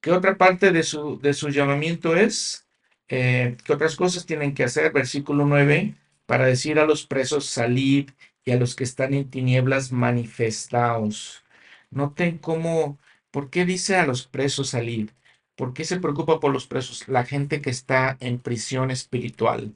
¿Qué 0.00 0.10
otra 0.10 0.36
parte 0.36 0.72
de 0.72 0.82
su, 0.82 1.20
de 1.20 1.34
su 1.34 1.48
llamamiento 1.48 2.16
es? 2.16 2.66
Eh, 3.08 3.56
¿Qué 3.64 3.72
otras 3.72 3.96
cosas 3.96 4.26
tienen 4.26 4.54
que 4.54 4.64
hacer? 4.64 4.92
Versículo 4.92 5.46
9, 5.46 5.94
para 6.32 6.46
decir 6.46 6.78
a 6.78 6.86
los 6.86 7.06
presos, 7.06 7.44
salid 7.44 8.10
y 8.46 8.52
a 8.52 8.56
los 8.56 8.74
que 8.74 8.84
están 8.84 9.12
en 9.12 9.28
tinieblas, 9.28 9.92
manifestaos. 9.92 11.44
Noten 11.90 12.38
cómo, 12.38 12.98
¿por 13.30 13.50
qué 13.50 13.66
dice 13.66 13.96
a 13.96 14.06
los 14.06 14.26
presos 14.28 14.70
salid? 14.70 15.10
¿Por 15.56 15.74
qué 15.74 15.84
se 15.84 16.00
preocupa 16.00 16.40
por 16.40 16.50
los 16.50 16.66
presos? 16.66 17.06
La 17.06 17.24
gente 17.26 17.60
que 17.60 17.68
está 17.68 18.16
en 18.20 18.38
prisión 18.38 18.90
espiritual, 18.90 19.74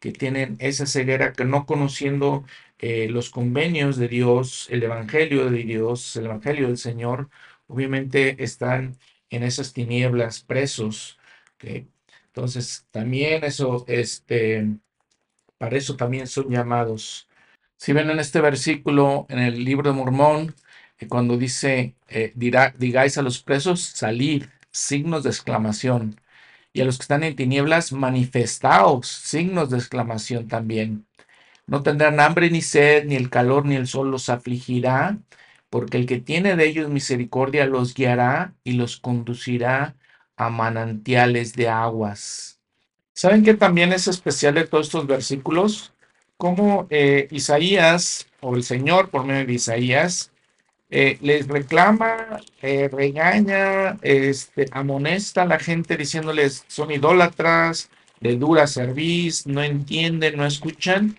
que 0.00 0.10
tienen 0.12 0.56
esa 0.60 0.86
ceguera, 0.86 1.34
que 1.34 1.44
no 1.44 1.66
conociendo 1.66 2.44
eh, 2.78 3.08
los 3.10 3.28
convenios 3.28 3.98
de 3.98 4.08
Dios, 4.08 4.66
el 4.70 4.84
Evangelio 4.84 5.50
de 5.50 5.62
Dios, 5.64 6.16
el 6.16 6.24
Evangelio 6.24 6.68
del 6.68 6.78
Señor, 6.78 7.28
obviamente 7.66 8.42
están 8.42 8.96
en 9.28 9.42
esas 9.42 9.74
tinieblas 9.74 10.40
presos. 10.42 11.18
Entonces, 12.28 12.86
también 12.92 13.44
eso, 13.44 13.84
este, 13.88 14.78
para 15.58 15.76
eso 15.76 15.96
también 15.96 16.26
son 16.26 16.50
llamados. 16.50 17.28
Si 17.76 17.92
ven 17.92 18.10
en 18.10 18.20
este 18.20 18.40
versículo, 18.40 19.26
en 19.28 19.38
el 19.40 19.64
libro 19.64 19.90
de 19.90 19.96
Mormón, 19.96 20.54
eh, 20.98 21.08
cuando 21.08 21.36
dice, 21.36 21.94
eh, 22.08 22.32
dirá, 22.36 22.74
digáis 22.78 23.18
a 23.18 23.22
los 23.22 23.42
presos, 23.42 23.82
salir, 23.82 24.50
signos 24.72 25.22
de 25.24 25.30
exclamación. 25.30 26.20
Y 26.72 26.82
a 26.82 26.84
los 26.84 26.98
que 26.98 27.02
están 27.02 27.24
en 27.24 27.36
tinieblas, 27.36 27.92
manifestaos, 27.92 29.08
signos 29.08 29.70
de 29.70 29.78
exclamación 29.78 30.48
también. 30.48 31.06
No 31.66 31.82
tendrán 31.82 32.20
hambre 32.20 32.50
ni 32.50 32.62
sed, 32.62 33.06
ni 33.06 33.16
el 33.16 33.30
calor 33.30 33.66
ni 33.66 33.76
el 33.76 33.86
sol 33.86 34.10
los 34.10 34.28
afligirá, 34.28 35.18
porque 35.70 35.98
el 35.98 36.06
que 36.06 36.20
tiene 36.20 36.56
de 36.56 36.66
ellos 36.68 36.90
misericordia 36.90 37.66
los 37.66 37.94
guiará 37.94 38.54
y 38.64 38.72
los 38.72 38.98
conducirá 38.98 39.96
a 40.36 40.50
manantiales 40.50 41.54
de 41.54 41.68
aguas. 41.68 42.57
¿Saben 43.18 43.42
qué 43.42 43.54
también 43.54 43.92
es 43.92 44.06
especial 44.06 44.54
de 44.54 44.64
todos 44.64 44.86
estos 44.86 45.08
versículos? 45.08 45.92
Como 46.36 46.86
eh, 46.88 47.26
Isaías, 47.32 48.28
o 48.40 48.54
el 48.54 48.62
Señor 48.62 49.10
por 49.10 49.24
medio 49.24 49.44
de 49.44 49.54
Isaías, 49.54 50.30
eh, 50.88 51.18
les 51.20 51.48
reclama, 51.48 52.38
eh, 52.62 52.88
regaña, 52.88 53.98
este, 54.02 54.66
amonesta 54.70 55.42
a 55.42 55.46
la 55.46 55.58
gente 55.58 55.96
diciéndoles 55.96 56.64
son 56.68 56.92
idólatras, 56.92 57.90
de 58.20 58.36
dura 58.36 58.68
cerviz, 58.68 59.48
no 59.48 59.64
entienden, 59.64 60.36
no 60.36 60.46
escuchan 60.46 61.18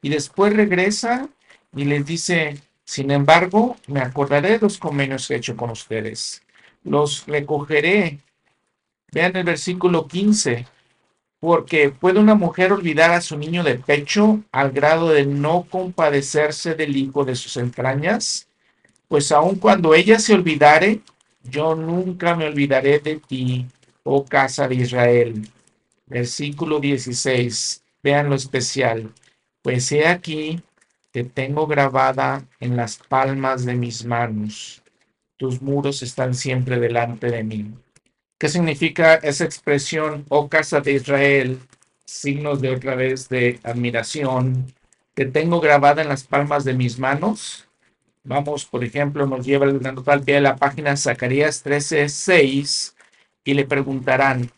y 0.00 0.08
después 0.08 0.54
regresa 0.54 1.28
y 1.76 1.84
les 1.84 2.06
dice, 2.06 2.58
sin 2.86 3.10
embargo, 3.10 3.76
me 3.86 4.00
acordaré 4.00 4.52
de 4.52 4.60
los 4.60 4.78
convenios 4.78 5.28
que 5.28 5.34
he 5.34 5.36
hecho 5.36 5.58
con 5.58 5.68
ustedes. 5.68 6.42
Los 6.84 7.26
recogeré. 7.26 8.18
Vean 9.12 9.36
el 9.36 9.44
versículo 9.44 10.08
15. 10.08 10.72
Porque 11.44 11.90
puede 11.90 12.20
una 12.20 12.34
mujer 12.34 12.72
olvidar 12.72 13.10
a 13.10 13.20
su 13.20 13.36
niño 13.36 13.62
de 13.62 13.74
pecho 13.74 14.42
al 14.50 14.70
grado 14.70 15.10
de 15.10 15.26
no 15.26 15.66
compadecerse 15.68 16.74
del 16.74 16.96
hijo 16.96 17.26
de 17.26 17.36
sus 17.36 17.58
entrañas. 17.58 18.48
Pues 19.08 19.30
aun 19.30 19.56
cuando 19.56 19.94
ella 19.94 20.18
se 20.18 20.32
olvidare, 20.32 21.02
yo 21.42 21.74
nunca 21.74 22.34
me 22.34 22.46
olvidaré 22.46 22.98
de 22.98 23.16
ti, 23.16 23.66
oh 24.04 24.24
casa 24.24 24.66
de 24.68 24.76
Israel. 24.76 25.46
Versículo 26.06 26.80
16. 26.80 27.84
Vean 28.02 28.30
lo 28.30 28.36
especial. 28.36 29.12
Pues 29.60 29.92
he 29.92 30.06
aquí, 30.06 30.62
te 31.10 31.24
tengo 31.24 31.66
grabada 31.66 32.48
en 32.58 32.74
las 32.74 32.96
palmas 32.96 33.66
de 33.66 33.74
mis 33.74 34.06
manos. 34.06 34.82
Tus 35.36 35.60
muros 35.60 36.02
están 36.02 36.32
siempre 36.32 36.80
delante 36.80 37.26
de 37.26 37.44
mí. 37.44 37.70
¿Qué 38.38 38.48
significa 38.48 39.14
esa 39.14 39.44
expresión, 39.44 40.24
oh 40.28 40.48
casa 40.48 40.80
de 40.80 40.92
Israel? 40.92 41.60
Signos 42.04 42.60
de 42.60 42.70
otra 42.70 42.96
vez 42.96 43.28
de 43.28 43.60
admiración. 43.62 44.72
Te 45.14 45.26
tengo 45.26 45.60
grabada 45.60 46.02
en 46.02 46.08
las 46.08 46.24
palmas 46.24 46.64
de 46.64 46.74
mis 46.74 46.98
manos. 46.98 47.68
Vamos, 48.24 48.64
por 48.64 48.82
ejemplo, 48.82 49.26
nos 49.26 49.46
lleva 49.46 49.66
el 49.66 49.80
al 50.06 50.22
pie 50.22 50.34
de 50.36 50.40
la 50.40 50.56
página 50.56 50.96
Zacarías 50.96 51.62
13, 51.62 52.08
6 52.08 52.96
y 53.44 53.54
le 53.54 53.66
preguntarán, 53.66 54.50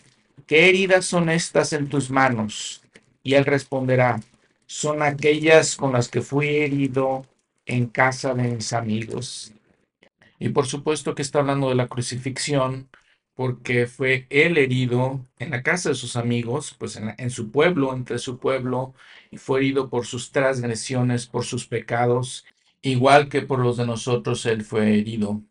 ¿qué 0.46 0.68
heridas 0.68 1.04
son 1.04 1.28
estas 1.28 1.72
en 1.72 1.88
tus 1.88 2.10
manos? 2.10 2.82
Y 3.22 3.34
él 3.34 3.44
responderá, 3.44 4.20
son 4.66 5.02
aquellas 5.02 5.76
con 5.76 5.92
las 5.92 6.08
que 6.08 6.22
fui 6.22 6.48
herido 6.48 7.26
en 7.66 7.86
casa 7.86 8.34
de 8.34 8.44
mis 8.44 8.72
amigos. 8.72 9.52
Y 10.38 10.50
por 10.50 10.66
supuesto 10.66 11.14
que 11.14 11.22
está 11.22 11.40
hablando 11.40 11.68
de 11.68 11.74
la 11.74 11.88
crucifixión, 11.88 12.88
porque 13.36 13.86
fue 13.86 14.26
él 14.30 14.58
herido 14.58 15.26
en 15.38 15.50
la 15.50 15.62
casa 15.62 15.90
de 15.90 15.94
sus 15.94 16.16
amigos, 16.16 16.74
pues 16.78 16.96
en, 16.96 17.30
su 17.30 17.50
pueblo, 17.52 17.94
entre 17.94 18.18
su 18.18 18.38
pueblo, 18.38 18.94
y 19.30 19.38
fue 19.38 19.60
herido 19.60 19.90
por 19.90 20.06
sus 20.06 20.32
transgresiones, 20.32 21.26
por 21.26 21.44
sus 21.44 21.66
pecados, 21.68 22.46
igual 22.82 23.28
que 23.28 23.42
por 23.42 23.60
los 23.60 23.76
de 23.76 23.86
nosotros 23.86 24.46
él 24.46 24.64
fue 24.64 24.98
herido. 24.98 25.42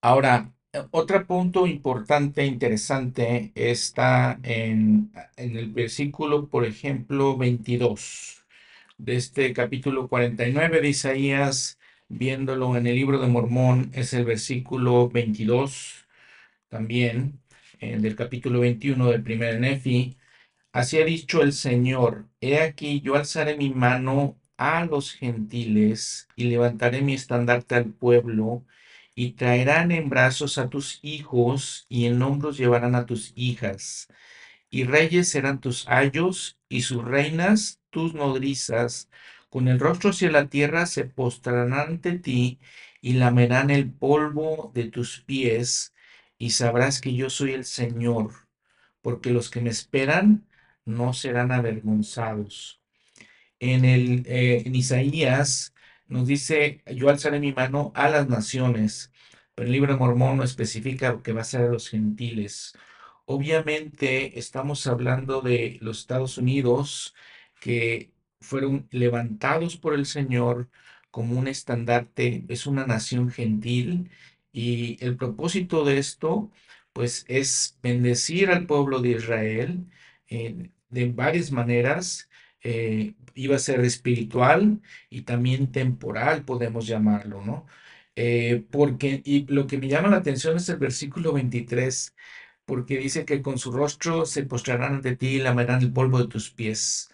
Ahora, 0.00 0.54
eh, 0.72 0.82
otro 0.90 1.26
punto 1.26 1.66
importante, 1.66 2.46
interesante, 2.46 3.52
está 3.54 4.38
en, 4.42 5.12
en 5.36 5.56
el 5.58 5.70
versículo, 5.72 6.48
por 6.48 6.64
ejemplo, 6.64 7.36
22 7.36 8.46
de 8.98 9.16
este 9.16 9.52
capítulo 9.52 10.08
49 10.08 10.80
de 10.80 10.88
Isaías, 10.88 11.78
viéndolo 12.08 12.76
en 12.76 12.86
el 12.86 12.96
libro 12.96 13.18
de 13.20 13.28
Mormón, 13.28 13.90
es 13.94 14.14
el 14.14 14.24
versículo 14.24 15.08
22 15.10 16.07
también, 16.68 17.40
eh, 17.80 17.98
del 17.98 18.16
capítulo 18.16 18.60
21 18.60 19.10
del 19.10 19.22
primer 19.22 19.60
Nefi. 19.60 20.16
Así 20.72 20.98
ha 21.00 21.04
dicho 21.04 21.42
el 21.42 21.52
Señor, 21.52 22.28
he 22.40 22.60
aquí 22.60 23.00
yo 23.00 23.16
alzaré 23.16 23.56
mi 23.56 23.70
mano 23.70 24.38
a 24.56 24.84
los 24.84 25.12
gentiles 25.12 26.28
y 26.36 26.44
levantaré 26.44 27.02
mi 27.02 27.14
estandarte 27.14 27.74
al 27.76 27.86
pueblo, 27.92 28.64
y 29.14 29.32
traerán 29.32 29.90
en 29.92 30.08
brazos 30.10 30.58
a 30.58 30.68
tus 30.70 31.00
hijos 31.02 31.86
y 31.88 32.06
en 32.06 32.22
hombros 32.22 32.56
llevarán 32.56 32.94
a 32.94 33.06
tus 33.06 33.32
hijas, 33.36 34.08
y 34.70 34.84
reyes 34.84 35.28
serán 35.28 35.60
tus 35.60 35.88
ayos 35.88 36.58
y 36.68 36.82
sus 36.82 37.04
reinas 37.04 37.80
tus 37.90 38.14
nodrizas, 38.14 39.10
con 39.50 39.68
el 39.68 39.80
rostro 39.80 40.10
hacia 40.10 40.30
la 40.30 40.48
tierra 40.48 40.86
se 40.86 41.04
postrarán 41.04 41.74
ante 41.74 42.18
ti 42.18 42.60
y 43.00 43.14
lamerán 43.14 43.70
el 43.70 43.90
polvo 43.90 44.70
de 44.74 44.84
tus 44.90 45.20
pies, 45.22 45.94
y 46.38 46.50
sabrás 46.50 47.00
que 47.00 47.14
yo 47.14 47.30
soy 47.30 47.52
el 47.52 47.64
Señor, 47.64 48.32
porque 49.02 49.30
los 49.30 49.50
que 49.50 49.60
me 49.60 49.70
esperan 49.70 50.46
no 50.84 51.12
serán 51.12 51.52
avergonzados. 51.52 52.80
En, 53.60 53.84
el, 53.84 54.24
eh, 54.26 54.62
en 54.66 54.74
Isaías 54.74 55.74
nos 56.06 56.26
dice, 56.28 56.82
yo 56.86 57.08
alzaré 57.10 57.40
mi 57.40 57.52
mano 57.52 57.92
a 57.94 58.08
las 58.08 58.28
naciones, 58.28 59.12
pero 59.54 59.66
el 59.66 59.72
libro 59.72 59.92
de 59.92 59.98
Mormón 59.98 60.38
no 60.38 60.44
especifica 60.44 61.22
que 61.22 61.32
va 61.32 61.42
a 61.42 61.44
ser 61.44 61.62
a 61.62 61.68
los 61.68 61.88
gentiles. 61.88 62.74
Obviamente 63.26 64.38
estamos 64.38 64.86
hablando 64.86 65.42
de 65.42 65.78
los 65.82 66.00
Estados 66.00 66.38
Unidos 66.38 67.14
que 67.60 68.12
fueron 68.40 68.88
levantados 68.90 69.76
por 69.76 69.94
el 69.94 70.06
Señor 70.06 70.70
como 71.10 71.38
un 71.38 71.48
estandarte, 71.48 72.44
es 72.48 72.66
una 72.66 72.86
nación 72.86 73.30
gentil 73.30 74.10
y 74.58 74.98
el 75.04 75.16
propósito 75.16 75.84
de 75.84 75.98
esto 75.98 76.50
pues 76.92 77.24
es 77.28 77.78
bendecir 77.82 78.50
al 78.50 78.66
pueblo 78.66 79.00
de 79.00 79.10
Israel 79.10 79.86
eh, 80.28 80.70
de 80.90 81.12
varias 81.12 81.52
maneras 81.52 82.28
eh, 82.62 83.14
iba 83.34 83.54
a 83.56 83.60
ser 83.60 83.80
espiritual 83.84 84.80
y 85.10 85.22
también 85.22 85.70
temporal, 85.70 86.44
podemos 86.44 86.86
llamarlo, 86.88 87.40
¿no? 87.44 87.66
Eh, 88.16 88.64
porque, 88.70 89.22
y 89.24 89.46
lo 89.46 89.66
que 89.68 89.78
me 89.78 89.88
llama 89.88 90.08
la 90.08 90.16
atención 90.18 90.56
es 90.56 90.68
el 90.68 90.78
versículo 90.78 91.32
23, 91.32 92.16
porque 92.64 92.98
dice 92.98 93.24
que 93.24 93.42
con 93.42 93.58
su 93.58 93.70
rostro 93.72 94.26
se 94.26 94.44
postrarán 94.44 94.94
ante 94.96 95.16
ti 95.16 95.28
y 95.36 95.38
lamerán 95.38 95.82
el 95.82 95.92
polvo 95.92 96.18
de 96.18 96.28
tus 96.28 96.50
pies. 96.50 97.10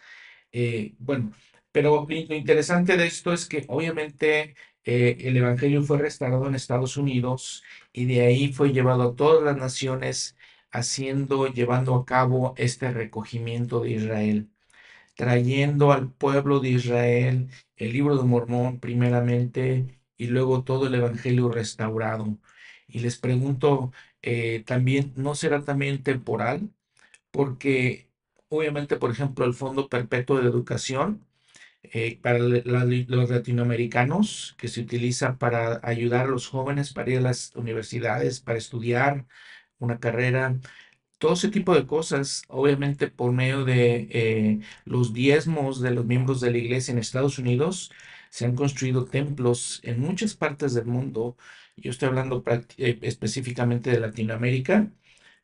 Bueno, 0.98 1.32
pero 1.72 2.06
lo 2.08 2.34
interesante 2.36 2.96
de 2.96 3.06
esto 3.06 3.32
es 3.32 3.46
que 3.46 3.64
obviamente 3.68 4.54
eh, 4.84 5.16
el 5.20 5.36
Evangelio 5.36 5.82
fue 5.82 5.98
restaurado 5.98 6.46
en 6.46 6.54
Estados 6.54 6.96
Unidos 6.96 7.62
y 7.92 8.06
de 8.06 8.22
ahí 8.22 8.52
fue 8.52 8.72
llevado 8.72 9.02
a 9.10 9.16
todas 9.16 9.42
las 9.44 9.56
naciones, 9.56 10.36
haciendo, 10.70 11.46
llevando 11.48 11.94
a 11.94 12.04
cabo 12.04 12.54
este 12.56 12.90
recogimiento 12.92 13.80
de 13.80 13.90
Israel 13.92 14.50
trayendo 15.14 15.92
al 15.92 16.10
pueblo 16.12 16.60
de 16.60 16.70
Israel 16.70 17.50
el 17.76 17.92
libro 17.92 18.16
de 18.16 18.24
Mormón 18.24 18.80
primeramente 18.80 20.00
y 20.16 20.26
luego 20.26 20.64
todo 20.64 20.86
el 20.86 20.94
Evangelio 20.94 21.48
restaurado. 21.50 22.38
Y 22.86 23.00
les 23.00 23.18
pregunto, 23.18 23.92
eh, 24.22 24.62
también, 24.66 25.12
¿no 25.16 25.34
será 25.34 25.62
también 25.64 26.02
temporal? 26.02 26.70
Porque 27.30 28.08
obviamente, 28.48 28.96
por 28.96 29.10
ejemplo, 29.10 29.44
el 29.46 29.54
Fondo 29.54 29.88
Perpetuo 29.88 30.38
de 30.40 30.48
Educación 30.48 31.26
eh, 31.92 32.18
para 32.22 32.38
los 32.38 33.30
latinoamericanos, 33.30 34.54
que 34.58 34.68
se 34.68 34.80
utiliza 34.80 35.38
para 35.38 35.80
ayudar 35.82 36.26
a 36.26 36.28
los 36.28 36.48
jóvenes 36.48 36.92
para 36.92 37.10
ir 37.10 37.18
a 37.18 37.20
las 37.22 37.52
universidades, 37.56 38.40
para 38.40 38.58
estudiar 38.58 39.26
una 39.78 39.98
carrera, 40.00 40.58
todo 41.18 41.34
ese 41.34 41.48
tipo 41.48 41.74
de 41.74 41.86
cosas, 41.86 42.42
obviamente 42.48 43.08
por 43.08 43.32
medio 43.32 43.64
de 43.64 44.08
eh, 44.10 44.60
los 44.84 45.12
diezmos 45.14 45.80
de 45.80 45.90
los 45.92 46.04
miembros 46.06 46.40
de 46.40 46.50
la 46.50 46.58
iglesia 46.58 46.92
en 46.92 46.98
Estados 46.98 47.38
Unidos, 47.38 47.90
se 48.30 48.44
han 48.44 48.56
construido 48.56 49.04
templos 49.06 49.80
en 49.84 50.00
muchas 50.00 50.34
partes 50.34 50.74
del 50.74 50.86
mundo. 50.86 51.36
Yo 51.76 51.90
estoy 51.90 52.08
hablando 52.08 52.42
eh, 52.76 52.98
específicamente 53.02 53.90
de 53.90 54.00
Latinoamérica, 54.00 54.90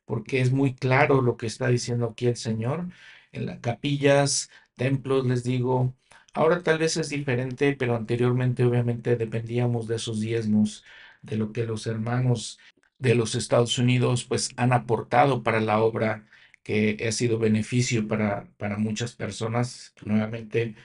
porque 0.05 0.41
es 0.41 0.51
muy 0.51 0.75
claro 0.75 1.21
lo 1.21 1.37
que 1.37 1.47
está 1.47 1.67
diciendo 1.69 2.07
aquí 2.07 2.27
el 2.27 2.37
Señor. 2.37 2.87
En 3.31 3.45
las 3.45 3.59
capillas, 3.59 4.49
templos, 4.75 5.25
les 5.25 5.43
digo. 5.43 5.95
Ahora 6.33 6.61
tal 6.63 6.77
vez 6.79 6.97
es 6.97 7.09
diferente, 7.09 7.75
pero 7.77 7.95
anteriormente 7.95 8.63
obviamente 8.63 9.15
dependíamos 9.17 9.87
de 9.87 9.95
esos 9.97 10.19
diezmos, 10.21 10.83
de 11.21 11.37
lo 11.37 11.51
que 11.51 11.65
los 11.65 11.87
hermanos 11.87 12.59
de 12.99 13.15
los 13.15 13.35
Estados 13.35 13.77
Unidos 13.77 14.25
pues 14.25 14.51
han 14.57 14.73
aportado 14.73 15.43
para 15.43 15.59
la 15.61 15.81
obra 15.81 16.27
que 16.63 16.97
ha 17.07 17.11
sido 17.11 17.39
beneficio 17.39 18.07
para, 18.07 18.47
para 18.57 18.77
muchas 18.77 19.15
personas, 19.15 19.93
nuevamente 20.05 20.75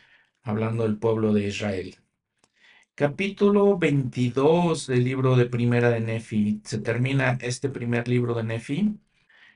hablando 0.42 0.84
del 0.84 0.98
pueblo 0.98 1.32
de 1.32 1.46
Israel. 1.48 1.96
Capítulo 2.94 3.78
22 3.78 4.86
del 4.86 5.04
libro 5.04 5.36
de 5.36 5.46
Primera 5.46 5.90
de 5.90 6.00
Nefi. 6.00 6.62
Se 6.64 6.78
termina 6.78 7.38
este 7.42 7.68
primer 7.68 8.08
libro 8.08 8.34
de 8.34 8.42
Nefi. 8.42 8.98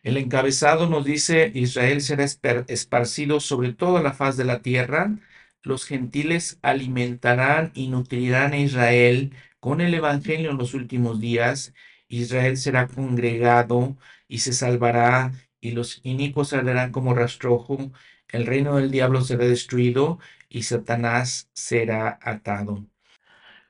El 0.03 0.17
encabezado 0.19 0.89
nos 0.89 1.05
dice, 1.05 1.51
Israel 1.55 2.03
será 2.03 2.25
esparcido 2.69 3.41
sobre 3.41 3.73
toda 3.73 4.03
la 4.03 4.13
faz 4.13 4.37
de 4.37 4.45
la 4.45 4.61
tierra. 4.63 5.17
Los 5.63 5.85
gentiles 5.85 6.59
alimentarán 6.63 7.71
y 7.75 7.89
nutrirán 7.89 8.53
a 8.55 8.59
Israel 8.59 9.35
con 9.61 9.81
el 9.81 9.93
Evangelio 9.95 10.51
en 10.51 10.59
los 10.59 10.75
últimos 10.75 11.21
días. 11.21 11.75
Israel 12.09 12.57
será 12.57 12.89
congregado 12.89 13.97
y 14.27 14.39
se 14.41 14.53
salvará, 14.53 15.33
y 15.61 15.73
los 15.73 16.01
inicuos 16.03 16.53
arderán 16.55 16.93
como 16.93 17.15
rastrojo. 17.15 17.93
El 18.29 18.47
reino 18.47 18.77
del 18.77 18.91
diablo 18.91 19.23
será 19.23 19.45
destruido 19.47 20.19
y 20.49 20.63
Satanás 20.65 21.51
será 21.53 22.19
atado. 22.23 22.87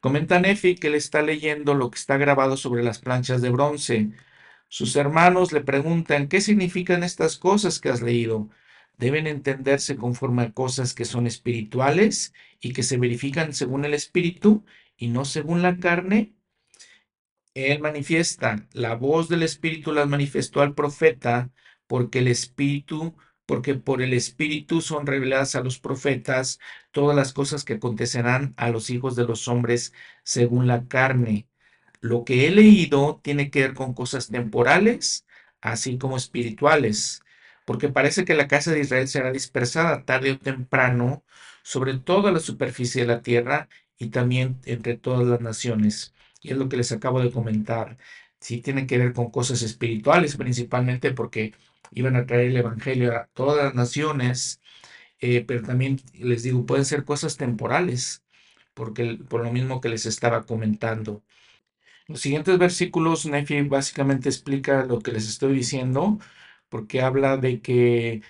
Comenta 0.00 0.40
Nefi 0.40 0.76
que 0.76 0.88
él 0.88 0.94
está 0.94 1.22
leyendo 1.22 1.74
lo 1.74 1.90
que 1.90 1.98
está 1.98 2.16
grabado 2.16 2.56
sobre 2.56 2.82
las 2.82 3.00
planchas 3.00 3.42
de 3.42 3.50
bronce. 3.50 4.10
Sus 4.68 4.96
hermanos 4.96 5.52
le 5.52 5.60
preguntan, 5.62 6.28
¿qué 6.28 6.40
significan 6.40 7.02
estas 7.02 7.36
cosas 7.36 7.80
que 7.80 7.90
has 7.90 8.02
leído? 8.02 8.48
Deben 9.00 9.26
entenderse 9.26 9.96
conforme 9.96 10.42
a 10.42 10.52
cosas 10.52 10.92
que 10.92 11.06
son 11.06 11.26
espirituales 11.26 12.34
y 12.60 12.74
que 12.74 12.82
se 12.82 12.98
verifican 12.98 13.54
según 13.54 13.86
el 13.86 13.94
espíritu 13.94 14.66
y 14.94 15.08
no 15.08 15.24
según 15.24 15.62
la 15.62 15.78
carne. 15.78 16.34
Él 17.54 17.80
manifiesta, 17.80 18.68
la 18.74 18.94
voz 18.96 19.30
del 19.30 19.42
espíritu 19.42 19.92
las 19.92 20.06
manifestó 20.06 20.60
al 20.60 20.74
profeta, 20.74 21.50
porque 21.86 22.18
el 22.18 22.28
espíritu, 22.28 23.16
porque 23.46 23.74
por 23.74 24.02
el 24.02 24.12
espíritu 24.12 24.82
son 24.82 25.06
reveladas 25.06 25.54
a 25.54 25.62
los 25.62 25.80
profetas 25.80 26.60
todas 26.90 27.16
las 27.16 27.32
cosas 27.32 27.64
que 27.64 27.74
acontecerán 27.74 28.52
a 28.58 28.68
los 28.68 28.90
hijos 28.90 29.16
de 29.16 29.24
los 29.24 29.48
hombres 29.48 29.94
según 30.24 30.66
la 30.66 30.86
carne. 30.88 31.48
Lo 32.00 32.24
que 32.24 32.46
he 32.46 32.50
leído 32.50 33.18
tiene 33.24 33.50
que 33.50 33.62
ver 33.62 33.72
con 33.74 33.94
cosas 33.94 34.28
temporales, 34.28 35.26
así 35.62 35.96
como 35.96 36.18
espirituales, 36.18 37.22
porque 37.64 37.88
parece 37.88 38.24
que 38.24 38.34
la 38.34 38.48
casa 38.48 38.72
de 38.72 38.80
Israel 38.80 39.08
será 39.08 39.32
dispersada 39.32 40.04
tarde 40.04 40.32
o 40.32 40.38
temprano 40.38 41.24
sobre 41.62 41.98
toda 41.98 42.32
la 42.32 42.40
superficie 42.40 43.02
de 43.02 43.08
la 43.08 43.22
tierra 43.22 43.68
y 43.98 44.08
también 44.08 44.60
entre 44.64 44.96
todas 44.96 45.26
las 45.26 45.40
naciones. 45.40 46.14
Y 46.42 46.52
es 46.52 46.58
lo 46.58 46.68
que 46.68 46.76
les 46.76 46.92
acabo 46.92 47.20
de 47.20 47.30
comentar. 47.30 47.96
Sí 48.40 48.60
tiene 48.62 48.86
que 48.86 48.98
ver 48.98 49.12
con 49.12 49.30
cosas 49.30 49.62
espirituales 49.62 50.36
principalmente 50.36 51.12
porque 51.12 51.54
iban 51.92 52.16
a 52.16 52.26
traer 52.26 52.48
el 52.50 52.56
evangelio 52.56 53.14
a 53.16 53.28
todas 53.34 53.64
las 53.64 53.74
naciones, 53.74 54.60
eh, 55.20 55.44
pero 55.46 55.62
también 55.62 56.00
les 56.14 56.42
digo, 56.42 56.66
pueden 56.66 56.84
ser 56.84 57.04
cosas 57.04 57.36
temporales, 57.36 58.22
porque 58.74 59.18
por 59.28 59.44
lo 59.44 59.52
mismo 59.52 59.80
que 59.80 59.88
les 59.90 60.06
estaba 60.06 60.46
comentando. 60.46 61.22
Los 62.08 62.20
siguientes 62.20 62.58
versículos, 62.58 63.26
Nefi 63.26 63.62
básicamente 63.62 64.28
explica 64.28 64.84
lo 64.84 65.00
que 65.00 65.12
les 65.12 65.28
estoy 65.28 65.54
diciendo, 65.54 66.18
porque 66.70 67.02
habla 67.02 67.36
de 67.36 67.60
que 67.62 68.22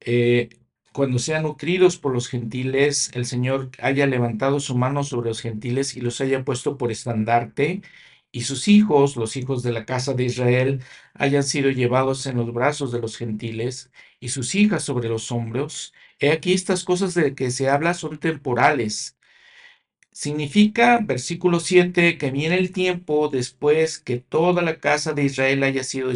eh, 0.00 0.50
cuando 0.92 1.18
sean 1.18 1.42
nutridos 1.44 1.98
por 1.98 2.12
los 2.14 2.28
gentiles, 2.28 3.10
el 3.14 3.26
Señor 3.26 3.70
haya 3.80 4.06
levantado 4.06 4.60
su 4.60 4.76
mano 4.76 5.04
sobre 5.04 5.28
los 5.30 5.42
gentiles 5.42 5.96
y 5.96 6.00
los 6.00 6.20
haya 6.20 6.44
puesto 6.44 6.78
por 6.78 6.90
estandarte, 6.92 7.82
y 8.32 8.42
sus 8.42 8.68
hijos, 8.68 9.16
los 9.16 9.36
hijos 9.36 9.62
de 9.62 9.72
la 9.72 9.84
casa 9.86 10.14
de 10.14 10.24
Israel, 10.24 10.82
hayan 11.14 11.42
sido 11.44 11.70
llevados 11.70 12.26
en 12.26 12.36
los 12.36 12.52
brazos 12.52 12.92
de 12.92 13.00
los 13.00 13.16
gentiles, 13.16 13.90
y 14.20 14.28
sus 14.30 14.54
hijas 14.54 14.82
sobre 14.84 15.08
los 15.08 15.30
hombros. 15.32 15.94
He 16.18 16.30
aquí 16.32 16.52
estas 16.52 16.84
cosas 16.84 17.14
de 17.14 17.34
que 17.34 17.50
se 17.50 17.68
habla 17.68 17.94
son 17.94 18.18
temporales. 18.18 19.16
Significa, 20.12 20.98
versículo 21.02 21.60
7, 21.60 22.16
que 22.18 22.30
viene 22.30 22.56
el 22.58 22.72
tiempo 22.72 23.28
después 23.28 23.98
que 23.98 24.16
toda 24.18 24.62
la 24.62 24.80
casa 24.80 25.12
de 25.12 25.24
Israel 25.24 25.62
haya 25.62 25.84
sido 25.84 26.10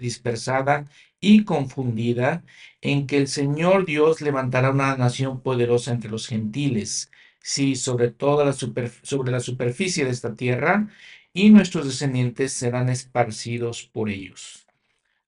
dispersada 0.00 0.86
y 1.24 1.44
confundida, 1.44 2.44
en 2.80 3.06
que 3.06 3.16
el 3.16 3.28
Señor 3.28 3.86
Dios 3.86 4.20
levantará 4.20 4.70
una 4.70 4.96
nación 4.96 5.40
poderosa 5.40 5.92
entre 5.92 6.10
los 6.10 6.26
gentiles, 6.26 7.10
sí, 7.40 7.76
sobre 7.76 8.10
toda 8.10 8.44
la, 8.44 8.52
sobre 8.52 9.32
la 9.32 9.40
superficie 9.40 10.04
de 10.04 10.10
esta 10.10 10.34
tierra, 10.34 10.88
y 11.32 11.50
nuestros 11.50 11.86
descendientes 11.86 12.52
serán 12.52 12.88
esparcidos 12.90 13.84
por 13.92 14.10
ellos. 14.10 14.66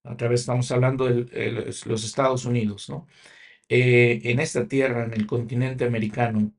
Otra 0.05 0.29
vez 0.29 0.41
estamos 0.41 0.71
hablando 0.71 1.07
de 1.07 1.73
los 1.87 2.05
Estados 2.05 2.45
Unidos, 2.45 2.89
¿no? 2.89 3.07
Eh, 3.69 4.21
en 4.25 4.41
esta 4.41 4.69
tierra, 4.69 5.05
en 5.05 5.15
el 5.15 5.27
continente 5.27 5.85
americano. 5.85 6.53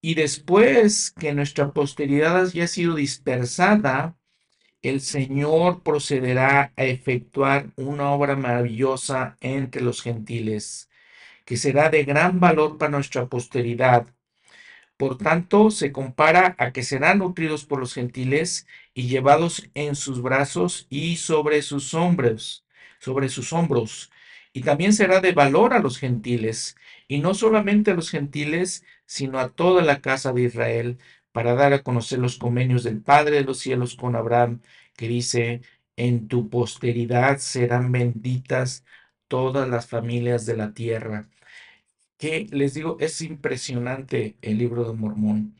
Y 0.00 0.14
después 0.14 1.12
que 1.12 1.32
nuestra 1.34 1.72
posteridad 1.72 2.36
haya 2.44 2.66
sido 2.68 2.94
dispersada, 2.96 4.16
el 4.82 5.00
Señor 5.00 5.82
procederá 5.82 6.72
a 6.76 6.84
efectuar 6.84 7.70
una 7.76 8.10
obra 8.10 8.36
maravillosa 8.36 9.36
entre 9.40 9.82
los 9.82 10.02
gentiles, 10.02 10.90
que 11.44 11.56
será 11.56 11.88
de 11.88 12.04
gran 12.04 12.40
valor 12.40 12.78
para 12.78 12.90
nuestra 12.90 13.26
posteridad. 13.26 14.06
Por 14.96 15.18
tanto, 15.18 15.70
se 15.70 15.92
compara 15.92 16.54
a 16.58 16.72
que 16.72 16.82
serán 16.82 17.18
nutridos 17.18 17.64
por 17.64 17.80
los 17.80 17.94
gentiles 17.94 18.66
y 18.94 19.08
llevados 19.08 19.68
en 19.74 19.96
sus 19.96 20.22
brazos 20.22 20.86
y 20.90 21.16
sobre 21.16 21.62
sus 21.62 21.94
hombros, 21.94 22.64
sobre 22.98 23.28
sus 23.28 23.52
hombros. 23.52 24.10
Y 24.52 24.62
también 24.62 24.92
será 24.92 25.20
de 25.20 25.32
valor 25.32 25.74
a 25.74 25.78
los 25.80 25.98
gentiles, 25.98 26.76
y 27.08 27.20
no 27.20 27.34
solamente 27.34 27.92
a 27.92 27.94
los 27.94 28.10
gentiles, 28.10 28.84
sino 29.06 29.38
a 29.38 29.48
toda 29.48 29.82
la 29.82 30.00
casa 30.00 30.32
de 30.32 30.42
Israel, 30.42 30.98
para 31.32 31.54
dar 31.54 31.72
a 31.72 31.82
conocer 31.82 32.18
los 32.18 32.38
convenios 32.38 32.84
del 32.84 33.00
Padre 33.02 33.36
de 33.36 33.44
los 33.44 33.58
cielos 33.58 33.96
con 33.96 34.16
Abraham, 34.16 34.60
que 34.96 35.08
dice, 35.08 35.62
en 35.96 36.28
tu 36.28 36.48
posteridad 36.50 37.38
serán 37.38 37.92
benditas 37.92 38.84
todas 39.28 39.68
las 39.68 39.86
familias 39.86 40.46
de 40.46 40.56
la 40.56 40.74
tierra. 40.74 41.28
Que 42.18 42.46
les 42.50 42.74
digo, 42.74 42.96
es 43.00 43.20
impresionante 43.22 44.36
el 44.42 44.58
libro 44.58 44.84
de 44.84 44.94
Mormón. 44.96 45.56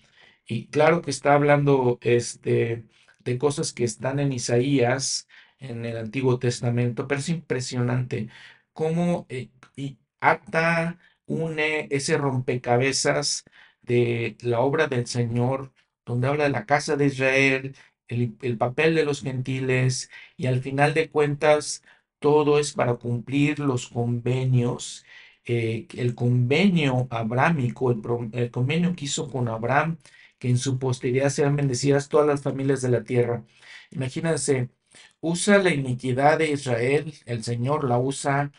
Y 0.46 0.66
claro 0.68 1.02
que 1.02 1.10
está 1.10 1.34
hablando 1.34 1.98
este, 2.02 2.84
de 3.20 3.38
cosas 3.38 3.72
que 3.72 3.84
están 3.84 4.18
en 4.20 4.32
Isaías, 4.32 5.28
en 5.58 5.84
el 5.86 5.96
Antiguo 5.96 6.38
Testamento, 6.38 7.06
pero 7.08 7.20
es 7.20 7.28
impresionante 7.28 8.28
cómo 8.72 9.26
eh, 9.28 9.50
y 9.76 9.98
ata, 10.20 10.98
une 11.26 11.88
ese 11.90 12.18
rompecabezas 12.18 13.44
de 13.92 14.36
la 14.42 14.60
obra 14.60 14.86
del 14.88 15.06
Señor, 15.06 15.72
donde 16.06 16.28
habla 16.28 16.44
de 16.44 16.50
la 16.50 16.66
casa 16.66 16.96
de 16.96 17.06
Israel, 17.06 17.76
el, 18.08 18.58
papel 18.58 18.94
de 18.94 19.04
los 19.04 19.22
gentiles, 19.22 20.10
y 20.36 20.46
al 20.46 20.60
final 20.62 20.94
de 20.94 21.10
cuentas 21.10 21.82
todo 22.18 22.58
es 22.58 22.72
para 22.72 22.94
cumplir 22.96 23.58
los 23.58 23.88
convenios. 23.88 25.04
Eh, 25.44 25.88
el 25.96 26.14
convenio 26.14 27.08
abrámico, 27.10 27.90
el, 27.90 28.00
el, 28.32 28.50
convenio 28.50 28.94
que 28.94 29.06
hizo 29.06 29.28
con 29.30 29.48
Abraham, 29.48 29.98
que 30.38 30.48
en 30.48 30.58
su 30.58 30.78
posteridad 30.78 31.30
sean 31.30 31.56
bendecidas 31.56 32.08
todas 32.08 32.26
las 32.26 32.42
familias 32.42 32.82
de 32.82 32.90
la 32.90 33.04
tierra. 33.04 33.44
Imagínense, 33.90 34.70
usa 35.20 35.58
la 35.58 35.72
iniquidad 35.74 36.38
de 36.38 36.50
Israel, 36.52 37.14
el 37.26 37.44
Señor 37.44 37.84
la 37.84 37.98
usa 37.98 38.52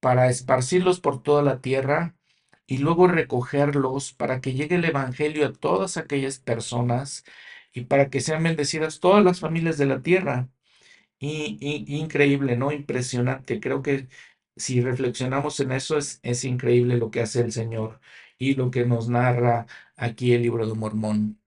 para 0.00 0.28
esparcirlos 0.30 1.00
por 1.00 1.22
toda 1.22 1.42
la 1.42 1.60
tierra 1.60 2.16
y 2.70 2.78
luego 2.78 3.08
recogerlos 3.08 4.12
para 4.14 4.40
que 4.40 4.54
llegue 4.54 4.76
el 4.76 4.84
Evangelio 4.84 5.46
a 5.48 5.52
todas 5.52 5.96
aquellas 5.96 6.38
personas 6.38 7.24
y 7.72 7.82
para 7.82 8.10
que 8.10 8.20
sean 8.20 8.44
bendecidas 8.44 9.00
todas 9.00 9.24
las 9.24 9.40
familias 9.40 9.76
de 9.76 9.86
la 9.86 10.02
tierra. 10.02 10.48
Y, 11.20 11.58
increíble, 11.98 12.56
¿no? 12.56 12.72
Impresionante. 12.72 13.60
Creo 13.60 13.82
que 13.82 14.08
si 14.56 14.80
reflexionamos 14.82 15.60
en 15.60 15.72
eso 15.72 15.98
es, 15.98 16.20
es 16.22 16.44
increíble 16.44 16.96
lo 16.98 17.10
que 17.10 17.22
hace 17.22 17.40
el 17.42 17.52
Señor 17.52 18.00
y 18.38 18.54
lo 18.54 18.70
que 18.70 18.86
nos 18.86 19.08
narra 19.08 19.66
aquí 19.96 20.32
el 20.34 20.42
libro 20.42 20.66
de 20.68 20.74
Mormón. 20.74 21.40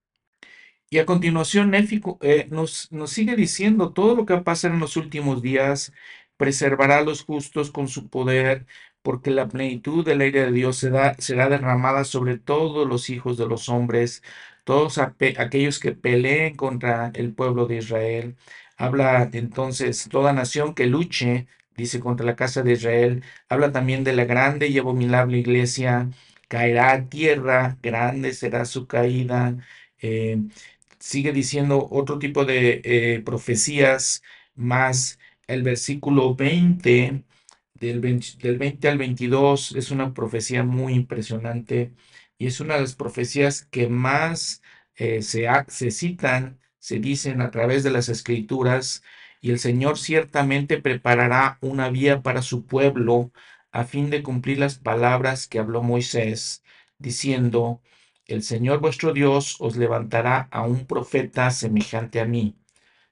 Y 0.90 1.00
a 1.00 1.06
continuación, 1.06 1.72
Néfico 1.72 2.20
eh, 2.22 2.48
nos, 2.52 2.92
nos 2.92 3.12
sigue 3.12 3.36
diciendo 3.36 3.94
todo 3.94 4.16
lo 4.16 4.26
que 4.26 4.34
va 4.34 4.42
a 4.42 4.44
pasar 4.44 4.72
en 4.72 4.80
los 4.80 4.98
últimos 4.98 5.42
días, 5.42 5.94
preservará 6.38 7.00
a 7.00 7.04
los 7.04 7.24
justos 7.24 7.72
con 7.72 7.88
su 7.88 8.10
poder, 8.10 8.68
porque 9.04 9.32
la 9.32 9.48
plenitud 9.50 10.06
del 10.06 10.22
aire 10.22 10.46
de 10.46 10.52
Dios 10.52 10.78
será, 10.78 11.16
derramada 11.50 12.06
sobre 12.06 12.38
todos 12.40 12.88
los 12.88 13.10
hijos 13.10 13.38
de 13.38 13.48
los 13.48 13.70
hombres, 13.70 14.24
todos 14.64 14.98
aquellos 14.98 15.80
que 15.80 15.92
peleen 15.94 16.56
contra 16.56 17.12
el 17.16 17.34
pueblo 17.34 17.68
de 17.68 17.78
Israel. 17.78 18.38
Habla 18.78 19.30
entonces 19.34 20.08
toda 20.10 20.34
nación 20.34 20.74
que 20.76 20.88
luche, 20.88 21.48
dice, 21.76 22.00
contra 22.00 22.26
la 22.26 22.36
casa 22.36 22.64
de 22.64 22.74
Israel. 22.74 23.24
Habla 23.50 23.72
también 23.72 24.04
de 24.04 24.14
la 24.14 24.26
grande 24.26 24.68
y 24.68 24.78
abominable 24.80 25.38
iglesia. 25.40 26.10
Caerá 26.48 26.94
a 26.94 27.10
tierra, 27.10 27.78
grande 27.82 28.34
será 28.34 28.66
su 28.66 28.88
caída. 28.88 29.58
Eh, 30.02 30.40
sigue 31.00 31.32
diciendo 31.34 31.88
otro 31.92 32.20
tipo 32.20 32.46
de 32.46 32.82
eh, 32.84 33.22
profecías 33.26 34.24
más. 34.56 35.20
El 35.48 35.64
versículo 35.64 36.36
20 36.36 37.24
del 37.88 38.00
20, 38.58 38.88
al 38.88 38.98
22 38.98 39.74
es 39.76 39.92
una 39.92 40.14
profecía 40.14 40.64
muy 40.64 40.94
impresionante 40.94 41.94
y 42.38 42.48
es 42.48 42.60
una 42.60 42.76
de 42.76 42.82
las 42.82 42.96
profecías 42.96 43.66
que 43.66 43.88
más 43.90 44.62
eh, 44.96 45.22
se, 45.22 45.48
se 45.68 45.92
citan, 45.92 46.60
se 46.80 47.00
dicen 47.00 47.42
a 47.42 47.52
través 47.52 47.84
de 47.84 47.92
las 47.92 48.10
escrituras, 48.10 49.04
y 49.42 49.52
el 49.52 49.60
Señor 49.60 49.98
ciertamente 49.98 50.82
preparará 50.82 51.58
una 51.62 51.90
vía 51.90 52.22
para 52.22 52.42
su 52.42 52.66
pueblo 52.66 53.32
a 53.72 53.84
fin 53.86 54.10
de 54.10 54.24
cumplir 54.24 54.60
las 54.60 54.78
palabras 54.80 55.48
que 55.48 55.60
habló 55.60 55.84
Moisés, 55.84 56.64
diciendo, 56.98 57.82
el 58.26 58.44
Señor 58.44 58.80
vuestro 58.80 59.14
Dios 59.14 59.58
os 59.60 59.76
levantará 59.76 60.48
a 60.52 60.64
un 60.64 60.86
profeta 60.86 61.52
semejante 61.52 62.22
a 62.22 62.26
mí. 62.26 62.56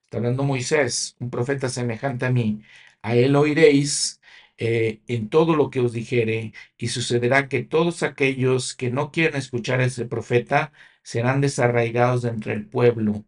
Está 0.06 0.18
hablando 0.18 0.44
Moisés, 0.44 1.16
un 1.20 1.30
profeta 1.30 1.68
semejante 1.70 2.26
a 2.26 2.32
mí. 2.32 2.62
A 3.02 3.16
él 3.16 3.36
oiréis 3.36 4.21
eh, 4.64 5.02
en 5.08 5.30
todo 5.30 5.56
lo 5.56 5.70
que 5.72 5.80
os 5.82 5.92
dijere, 5.94 6.54
y 6.78 6.88
sucederá 6.90 7.50
que 7.50 7.64
todos 7.64 8.04
aquellos 8.04 8.76
que 8.76 8.92
no 8.92 9.12
quieren 9.12 9.38
escuchar 9.38 9.80
a 9.82 9.86
ese 9.86 10.06
profeta 10.06 10.72
serán 11.04 11.42
desarraigados 11.42 12.22
de 12.24 12.30
entre 12.30 12.54
el 12.54 12.68
pueblo. 12.68 13.26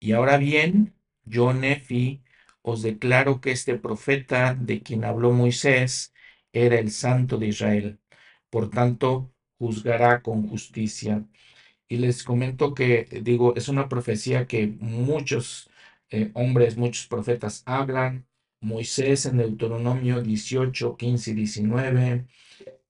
Y 0.00 0.12
ahora 0.12 0.38
bien, 0.38 0.94
yo, 1.24 1.52
Nefi, 1.52 2.22
os 2.62 2.82
declaro 2.82 3.40
que 3.40 3.52
este 3.52 3.76
profeta 3.78 4.54
de 4.54 4.82
quien 4.82 5.04
habló 5.04 5.32
Moisés 5.32 6.14
era 6.52 6.78
el 6.78 6.90
santo 6.90 7.38
de 7.38 7.48
Israel. 7.48 8.00
Por 8.50 8.70
tanto, 8.70 9.32
juzgará 9.58 10.22
con 10.22 10.48
justicia. 10.48 11.26
Y 11.88 11.98
les 11.98 12.24
comento 12.24 12.74
que, 12.74 13.06
digo, 13.22 13.54
es 13.56 13.68
una 13.68 13.88
profecía 13.88 14.46
que 14.46 14.68
muchos 14.68 15.70
eh, 16.10 16.30
hombres, 16.34 16.76
muchos 16.76 17.06
profetas 17.06 17.62
hablan, 17.66 18.26
Moisés 18.64 19.26
en 19.26 19.36
Deuteronomio 19.38 20.22
18, 20.22 20.96
15 20.96 21.30
y 21.30 21.34
19. 21.34 22.26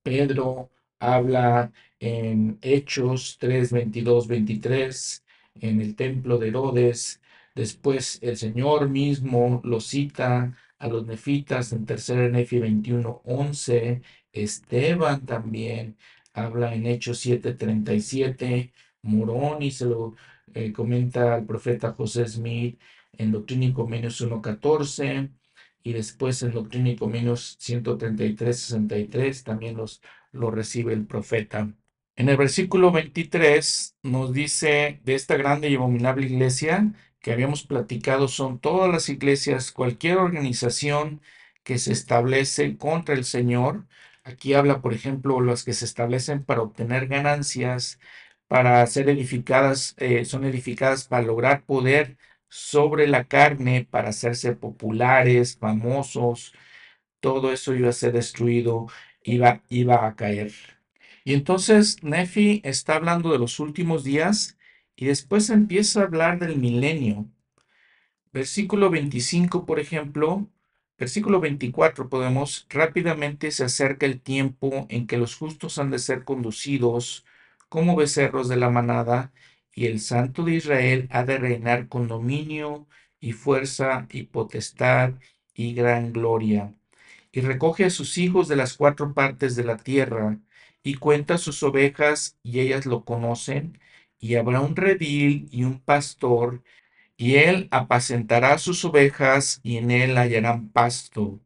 Pedro 0.02 0.70
habla 1.00 1.72
en 1.98 2.58
Hechos 2.62 3.38
3, 3.40 3.72
22, 3.72 4.28
23, 4.28 5.24
en 5.56 5.80
el 5.80 5.96
templo 5.96 6.38
de 6.38 6.48
Herodes. 6.48 7.20
Después 7.54 8.18
el 8.22 8.36
Señor 8.36 8.88
mismo 8.88 9.60
lo 9.64 9.80
cita 9.80 10.56
a 10.78 10.88
los 10.88 11.06
nefitas 11.06 11.72
en 11.72 11.86
3 11.86 12.30
Nefi 12.32 12.58
21, 12.60 13.22
11. 13.24 14.02
Esteban 14.32 15.26
también 15.26 15.96
habla 16.32 16.74
en 16.74 16.86
Hechos 16.86 17.18
7, 17.18 17.54
37. 17.54 18.72
Morón 19.02 19.62
y 19.62 19.70
se 19.70 19.86
lo 19.86 20.14
eh, 20.54 20.72
comenta 20.72 21.34
al 21.34 21.46
profeta 21.46 21.92
José 21.92 22.26
Smith 22.28 22.80
en 23.12 23.32
Doctrina 23.32 23.66
y 23.66 23.72
Convenios 23.72 24.20
1, 24.20 24.40
14 24.40 25.30
y 25.84 25.92
después 25.92 26.42
en 26.42 26.52
Doctrina 26.52 26.90
y 26.90 26.96
Convenios 26.96 27.56
133, 27.60 28.58
63 28.58 29.44
también 29.44 29.76
los, 29.76 30.02
lo 30.32 30.50
recibe 30.50 30.94
el 30.94 31.06
profeta. 31.06 31.72
En 32.16 32.28
el 32.28 32.36
versículo 32.36 32.90
23 32.92 33.96
nos 34.02 34.32
dice 34.32 35.00
de 35.04 35.14
esta 35.14 35.36
grande 35.36 35.68
y 35.70 35.76
abominable 35.76 36.26
iglesia 36.26 36.92
que 37.20 37.32
habíamos 37.32 37.64
platicado 37.66 38.28
son 38.28 38.58
todas 38.60 38.90
las 38.92 39.08
iglesias, 39.08 39.72
cualquier 39.72 40.18
organización 40.18 41.22
que 41.62 41.78
se 41.78 41.92
establecen 41.92 42.76
contra 42.76 43.14
el 43.14 43.24
Señor. 43.24 43.86
Aquí 44.24 44.54
habla, 44.54 44.80
por 44.82 44.94
ejemplo, 44.94 45.40
las 45.40 45.64
que 45.64 45.72
se 45.74 45.84
establecen 45.86 46.44
para 46.44 46.62
obtener 46.62 47.08
ganancias, 47.08 47.98
para 48.48 48.86
ser 48.86 49.08
edificadas, 49.08 49.94
eh, 49.98 50.24
son 50.24 50.44
edificadas 50.44 51.06
para 51.08 51.26
lograr 51.26 51.64
poder 51.64 52.16
sobre 52.54 53.08
la 53.08 53.24
carne, 53.24 53.84
para 53.90 54.10
hacerse 54.10 54.52
populares, 54.54 55.56
famosos. 55.58 56.54
Todo 57.20 57.52
eso 57.52 57.74
iba 57.74 57.88
a 57.88 57.92
ser 57.92 58.12
destruido, 58.12 58.86
iba, 59.24 59.62
iba 59.70 60.06
a 60.06 60.14
caer. 60.14 60.52
Y 61.24 61.34
entonces 61.34 62.02
Nefi 62.04 62.60
está 62.64 62.94
hablando 62.94 63.32
de 63.32 63.40
los 63.40 63.58
últimos 63.58 64.04
días 64.04 64.56
y 64.94 65.06
después 65.06 65.50
empieza 65.50 66.00
a 66.00 66.04
hablar 66.04 66.38
del 66.38 66.56
milenio. 66.56 67.28
Versículo 68.32 68.88
25, 68.88 69.66
por 69.66 69.80
ejemplo, 69.80 70.48
versículo 70.96 71.40
24 71.40 72.08
podemos, 72.08 72.66
rápidamente 72.70 73.50
se 73.50 73.64
acerca 73.64 74.06
el 74.06 74.20
tiempo 74.20 74.86
en 74.90 75.08
que 75.08 75.18
los 75.18 75.34
justos 75.34 75.78
han 75.78 75.90
de 75.90 75.98
ser 75.98 76.22
conducidos 76.24 77.24
como 77.68 77.96
becerros 77.96 78.48
de 78.48 78.56
la 78.56 78.70
manada 78.70 79.32
y 79.74 79.86
el 79.86 80.00
santo 80.00 80.44
de 80.44 80.54
Israel 80.54 81.08
ha 81.10 81.24
de 81.24 81.38
reinar 81.38 81.88
con 81.88 82.08
dominio 82.08 82.86
y 83.20 83.32
fuerza 83.32 84.06
y 84.10 84.24
potestad 84.24 85.14
y 85.54 85.74
gran 85.74 86.12
gloria. 86.12 86.74
Y 87.32 87.40
recoge 87.40 87.84
a 87.84 87.90
sus 87.90 88.18
hijos 88.18 88.48
de 88.48 88.56
las 88.56 88.74
cuatro 88.76 89.14
partes 89.14 89.56
de 89.56 89.64
la 89.64 89.76
tierra 89.76 90.38
y 90.82 90.94
cuenta 90.94 91.38
sus 91.38 91.62
ovejas 91.62 92.38
y 92.42 92.60
ellas 92.60 92.86
lo 92.86 93.04
conocen, 93.04 93.80
y 94.20 94.36
habrá 94.36 94.60
un 94.60 94.76
redil 94.76 95.48
y 95.50 95.64
un 95.64 95.80
pastor, 95.80 96.62
y 97.16 97.36
él 97.36 97.68
apacentará 97.70 98.58
sus 98.58 98.84
ovejas 98.84 99.60
y 99.62 99.78
en 99.78 99.90
él 99.90 100.16
hallarán 100.16 100.70
pasto. 100.70 101.40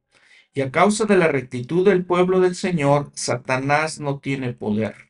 Y 0.55 0.62
a 0.62 0.70
causa 0.72 1.05
de 1.06 1.16
la 1.16 1.28
rectitud 1.28 1.84
del 1.86 2.05
pueblo 2.05 2.40
del 2.40 2.55
Señor, 2.55 3.10
Satanás 3.14 4.00
no 4.00 4.18
tiene 4.20 4.52
poder. 4.52 5.07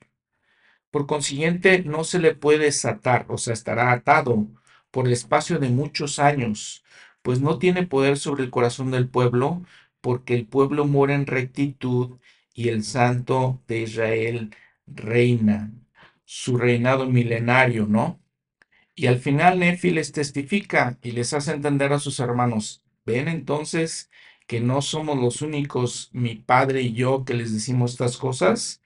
Por 0.90 1.06
consiguiente, 1.06 1.82
no 1.84 2.04
se 2.04 2.18
le 2.18 2.34
puede 2.34 2.64
desatar, 2.66 3.26
o 3.28 3.38
sea, 3.38 3.52
estará 3.54 3.92
atado 3.92 4.46
por 4.90 5.06
el 5.06 5.12
espacio 5.12 5.58
de 5.58 5.68
muchos 5.68 6.18
años, 6.18 6.84
pues 7.22 7.40
no 7.40 7.58
tiene 7.58 7.86
poder 7.86 8.16
sobre 8.18 8.44
el 8.44 8.50
corazón 8.50 8.90
del 8.90 9.08
pueblo, 9.08 9.62
porque 10.00 10.34
el 10.34 10.46
pueblo 10.46 10.86
mora 10.86 11.14
en 11.14 11.26
rectitud 11.26 12.18
y 12.54 12.68
el 12.68 12.84
Santo 12.84 13.62
de 13.68 13.82
Israel 13.82 14.54
reina, 14.86 15.72
su 16.24 16.56
reinado 16.56 17.06
milenario, 17.06 17.86
¿no? 17.86 18.20
Y 18.94 19.06
al 19.06 19.18
final 19.18 19.58
Nefi 19.60 19.90
les 19.90 20.12
testifica 20.12 20.98
y 21.02 21.12
les 21.12 21.32
hace 21.32 21.52
entender 21.52 21.92
a 21.92 22.00
sus 22.00 22.18
hermanos, 22.20 22.82
ven 23.06 23.28
entonces 23.28 24.10
que 24.46 24.60
no 24.60 24.82
somos 24.82 25.18
los 25.18 25.42
únicos, 25.42 26.10
mi 26.12 26.36
padre 26.36 26.82
y 26.82 26.94
yo, 26.94 27.24
que 27.24 27.34
les 27.34 27.52
decimos 27.52 27.92
estas 27.92 28.16
cosas, 28.16 28.82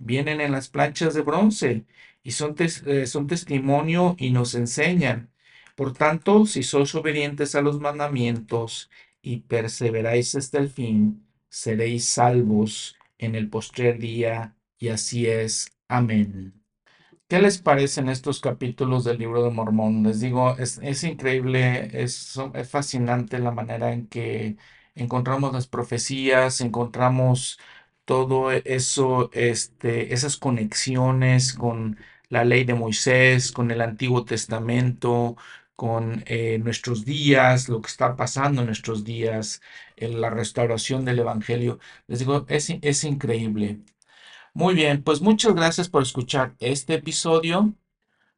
vienen 0.00 0.40
en 0.40 0.52
las 0.52 0.68
planchas 0.68 1.14
de 1.14 1.22
bronce 1.22 1.86
y 2.22 2.32
son, 2.32 2.56
eh, 2.58 3.06
son 3.06 3.26
testimonio 3.28 4.16
y 4.18 4.30
nos 4.30 4.54
enseñan. 4.54 5.30
Por 5.76 5.92
tanto, 5.94 6.46
si 6.46 6.62
sois 6.62 6.94
obedientes 6.94 7.54
a 7.54 7.62
los 7.62 7.80
mandamientos 7.80 8.90
y 9.22 9.40
perseveráis 9.40 10.34
hasta 10.34 10.58
el 10.58 10.68
fin, 10.70 11.26
seréis 11.48 12.06
salvos 12.06 12.96
en 13.18 13.34
el 13.34 13.48
postrer 13.50 13.98
día, 13.98 14.56
y 14.78 14.88
así 14.88 15.26
es. 15.26 15.70
Amén. 15.88 16.54
¿Qué 17.28 17.40
les 17.40 17.58
parecen 17.58 18.08
estos 18.08 18.40
capítulos 18.40 19.04
del 19.04 19.18
libro 19.18 19.44
de 19.44 19.50
Mormón? 19.50 20.02
Les 20.02 20.20
digo, 20.20 20.56
es, 20.58 21.04
increíble, 21.04 22.02
es, 22.02 22.36
es, 22.54 22.68
fascinante 22.68 23.38
la 23.38 23.52
manera 23.52 23.92
en 23.92 24.08
que 24.08 24.56
encontramos 24.94 25.52
las 25.52 25.68
profecías, 25.68 26.60
encontramos 26.60 27.58
todo 28.10 28.50
eso, 28.50 29.30
este, 29.32 30.12
esas 30.12 30.36
conexiones 30.36 31.54
con 31.54 31.96
la 32.28 32.44
ley 32.44 32.64
de 32.64 32.74
Moisés, 32.74 33.52
con 33.52 33.70
el 33.70 33.80
Antiguo 33.80 34.24
Testamento, 34.24 35.36
con 35.76 36.24
eh, 36.26 36.58
nuestros 36.58 37.04
días, 37.04 37.68
lo 37.68 37.80
que 37.80 37.86
está 37.88 38.16
pasando 38.16 38.62
en 38.62 38.66
nuestros 38.66 39.04
días, 39.04 39.62
en 39.96 40.20
la 40.20 40.28
restauración 40.30 41.04
del 41.04 41.20
Evangelio. 41.20 41.78
Les 42.08 42.18
digo, 42.18 42.46
es, 42.48 42.70
es 42.82 43.04
increíble. 43.04 43.80
Muy 44.54 44.74
bien, 44.74 45.02
pues 45.04 45.20
muchas 45.20 45.54
gracias 45.54 45.88
por 45.88 46.02
escuchar 46.02 46.56
este 46.58 46.94
episodio. 46.94 47.74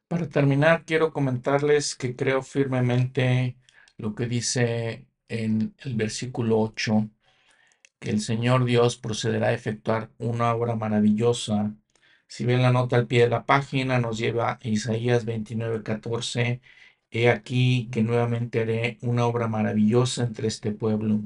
Para 0.07 0.29
terminar, 0.29 0.85
quiero 0.85 1.13
comentarles 1.13 1.95
que 1.95 2.15
creo 2.15 2.43
firmemente 2.43 3.57
lo 3.97 4.15
que 4.15 4.27
dice 4.27 5.07
en 5.29 5.75
el 5.79 5.95
versículo 5.95 6.59
8, 6.59 7.09
que 8.03 8.09
el 8.09 8.19
Señor 8.19 8.65
Dios 8.65 8.97
procederá 8.97 9.47
a 9.47 9.53
efectuar 9.53 10.11
una 10.17 10.53
obra 10.53 10.75
maravillosa. 10.75 11.73
Si 12.27 12.43
ven 12.43 12.61
la 12.61 12.73
nota 12.73 12.97
al 12.97 13.07
pie 13.07 13.21
de 13.23 13.29
la 13.29 13.45
página, 13.45 13.97
nos 13.97 14.17
lleva 14.17 14.59
a 14.61 14.67
Isaías 14.67 15.23
29, 15.23 15.83
14 15.83 16.61
He 17.11 17.29
aquí 17.29 17.87
que 17.93 18.03
nuevamente 18.03 18.59
haré 18.61 18.97
una 19.01 19.25
obra 19.25 19.47
maravillosa 19.47 20.23
entre 20.25 20.49
este 20.49 20.71
pueblo, 20.71 21.21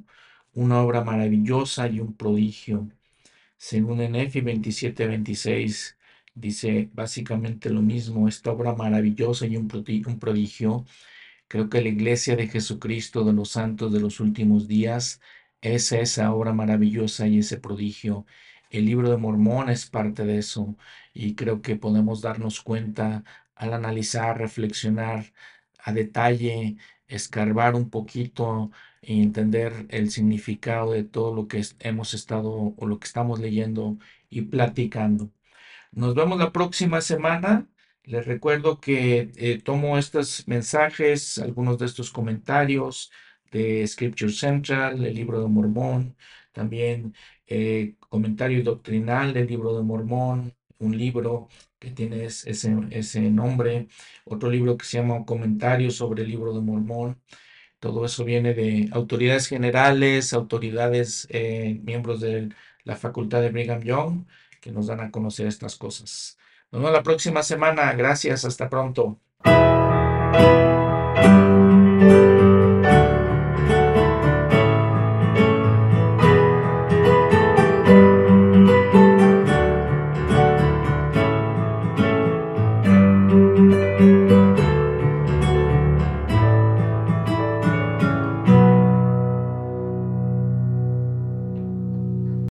una 0.53 0.81
obra 0.83 1.03
maravillosa 1.03 1.87
y 1.87 1.99
un 1.99 2.13
prodigio. 2.15 2.89
Según 3.57 4.01
en 4.01 4.15
Efi 4.15 4.41
27, 4.41 5.07
26, 5.07 5.97
dice 6.35 6.89
básicamente 6.93 7.71
lo 7.71 7.81
mismo, 7.81 8.27
esta 8.27 8.51
obra 8.51 8.75
maravillosa 8.75 9.47
y 9.47 9.57
un 9.57 9.67
prodigio. 10.19 10.85
Creo 11.47 11.69
que 11.69 11.81
la 11.81 11.89
iglesia 11.89 12.35
de 12.35 12.47
Jesucristo 12.47 13.23
de 13.23 13.33
los 13.33 13.49
santos 13.49 13.91
de 13.93 13.99
los 13.99 14.19
últimos 14.19 14.67
días 14.67 15.21
es 15.61 15.91
esa 15.91 16.33
obra 16.33 16.53
maravillosa 16.53 17.27
y 17.27 17.39
ese 17.39 17.57
prodigio. 17.57 18.25
El 18.69 18.85
libro 18.85 19.09
de 19.09 19.17
Mormón 19.17 19.69
es 19.69 19.85
parte 19.89 20.25
de 20.25 20.39
eso 20.39 20.77
y 21.13 21.35
creo 21.35 21.61
que 21.61 21.75
podemos 21.75 22.21
darnos 22.21 22.61
cuenta 22.61 23.23
al 23.55 23.73
analizar, 23.73 24.37
reflexionar 24.37 25.33
a 25.79 25.93
detalle, 25.93 26.77
escarbar 27.07 27.75
un 27.75 27.89
poquito 27.89 28.71
y 29.01 29.21
entender 29.23 29.85
el 29.89 30.11
significado 30.11 30.91
de 30.91 31.03
todo 31.03 31.33
lo 31.33 31.47
que 31.47 31.63
hemos 31.79 32.13
estado 32.13 32.73
o 32.77 32.87
lo 32.87 32.99
que 32.99 33.07
estamos 33.07 33.39
leyendo 33.39 33.97
y 34.29 34.41
platicando. 34.43 35.31
Nos 35.91 36.15
vemos 36.15 36.39
la 36.39 36.51
próxima 36.51 37.01
semana. 37.01 37.67
Les 38.03 38.25
recuerdo 38.25 38.79
que 38.79 39.31
eh, 39.37 39.61
tomo 39.61 39.97
estos 39.97 40.47
mensajes, 40.47 41.39
algunos 41.39 41.77
de 41.79 41.85
estos 41.87 42.11
comentarios 42.11 43.11
de 43.51 43.85
Scripture 43.87 44.31
Central, 44.31 45.05
el 45.05 45.15
libro 45.15 45.41
de 45.41 45.47
Mormón, 45.47 46.15
también 46.51 47.13
eh, 47.47 47.95
comentario 48.09 48.63
doctrinal 48.63 49.33
del 49.33 49.47
libro 49.47 49.75
de 49.75 49.83
Mormón, 49.83 50.53
un 50.79 50.97
libro 50.97 51.47
que 51.79 51.91
tiene 51.91 52.25
ese, 52.25 52.53
ese 52.91 53.21
nombre, 53.31 53.87
otro 54.25 54.49
libro 54.49 54.77
que 54.77 54.85
se 54.85 54.97
llama 54.97 55.25
Comentarios 55.25 55.95
sobre 55.95 56.23
el 56.23 56.29
libro 56.29 56.53
de 56.53 56.61
Mormón. 56.61 57.21
Todo 57.79 58.05
eso 58.05 58.25
viene 58.25 58.53
de 58.53 58.89
autoridades 58.91 59.47
generales, 59.47 60.33
autoridades, 60.33 61.27
eh, 61.31 61.79
miembros 61.83 62.21
de 62.21 62.49
la 62.83 62.95
facultad 62.95 63.41
de 63.41 63.51
Brigham 63.51 63.83
Young, 63.83 64.25
que 64.61 64.71
nos 64.71 64.87
dan 64.87 65.01
a 65.01 65.11
conocer 65.11 65.47
estas 65.47 65.75
cosas. 65.75 66.37
Nos 66.71 66.81
vemos 66.81 66.93
la 66.93 67.03
próxima 67.03 67.43
semana. 67.43 67.93
Gracias. 67.93 68.45
Hasta 68.45 68.69
pronto. 68.69 69.19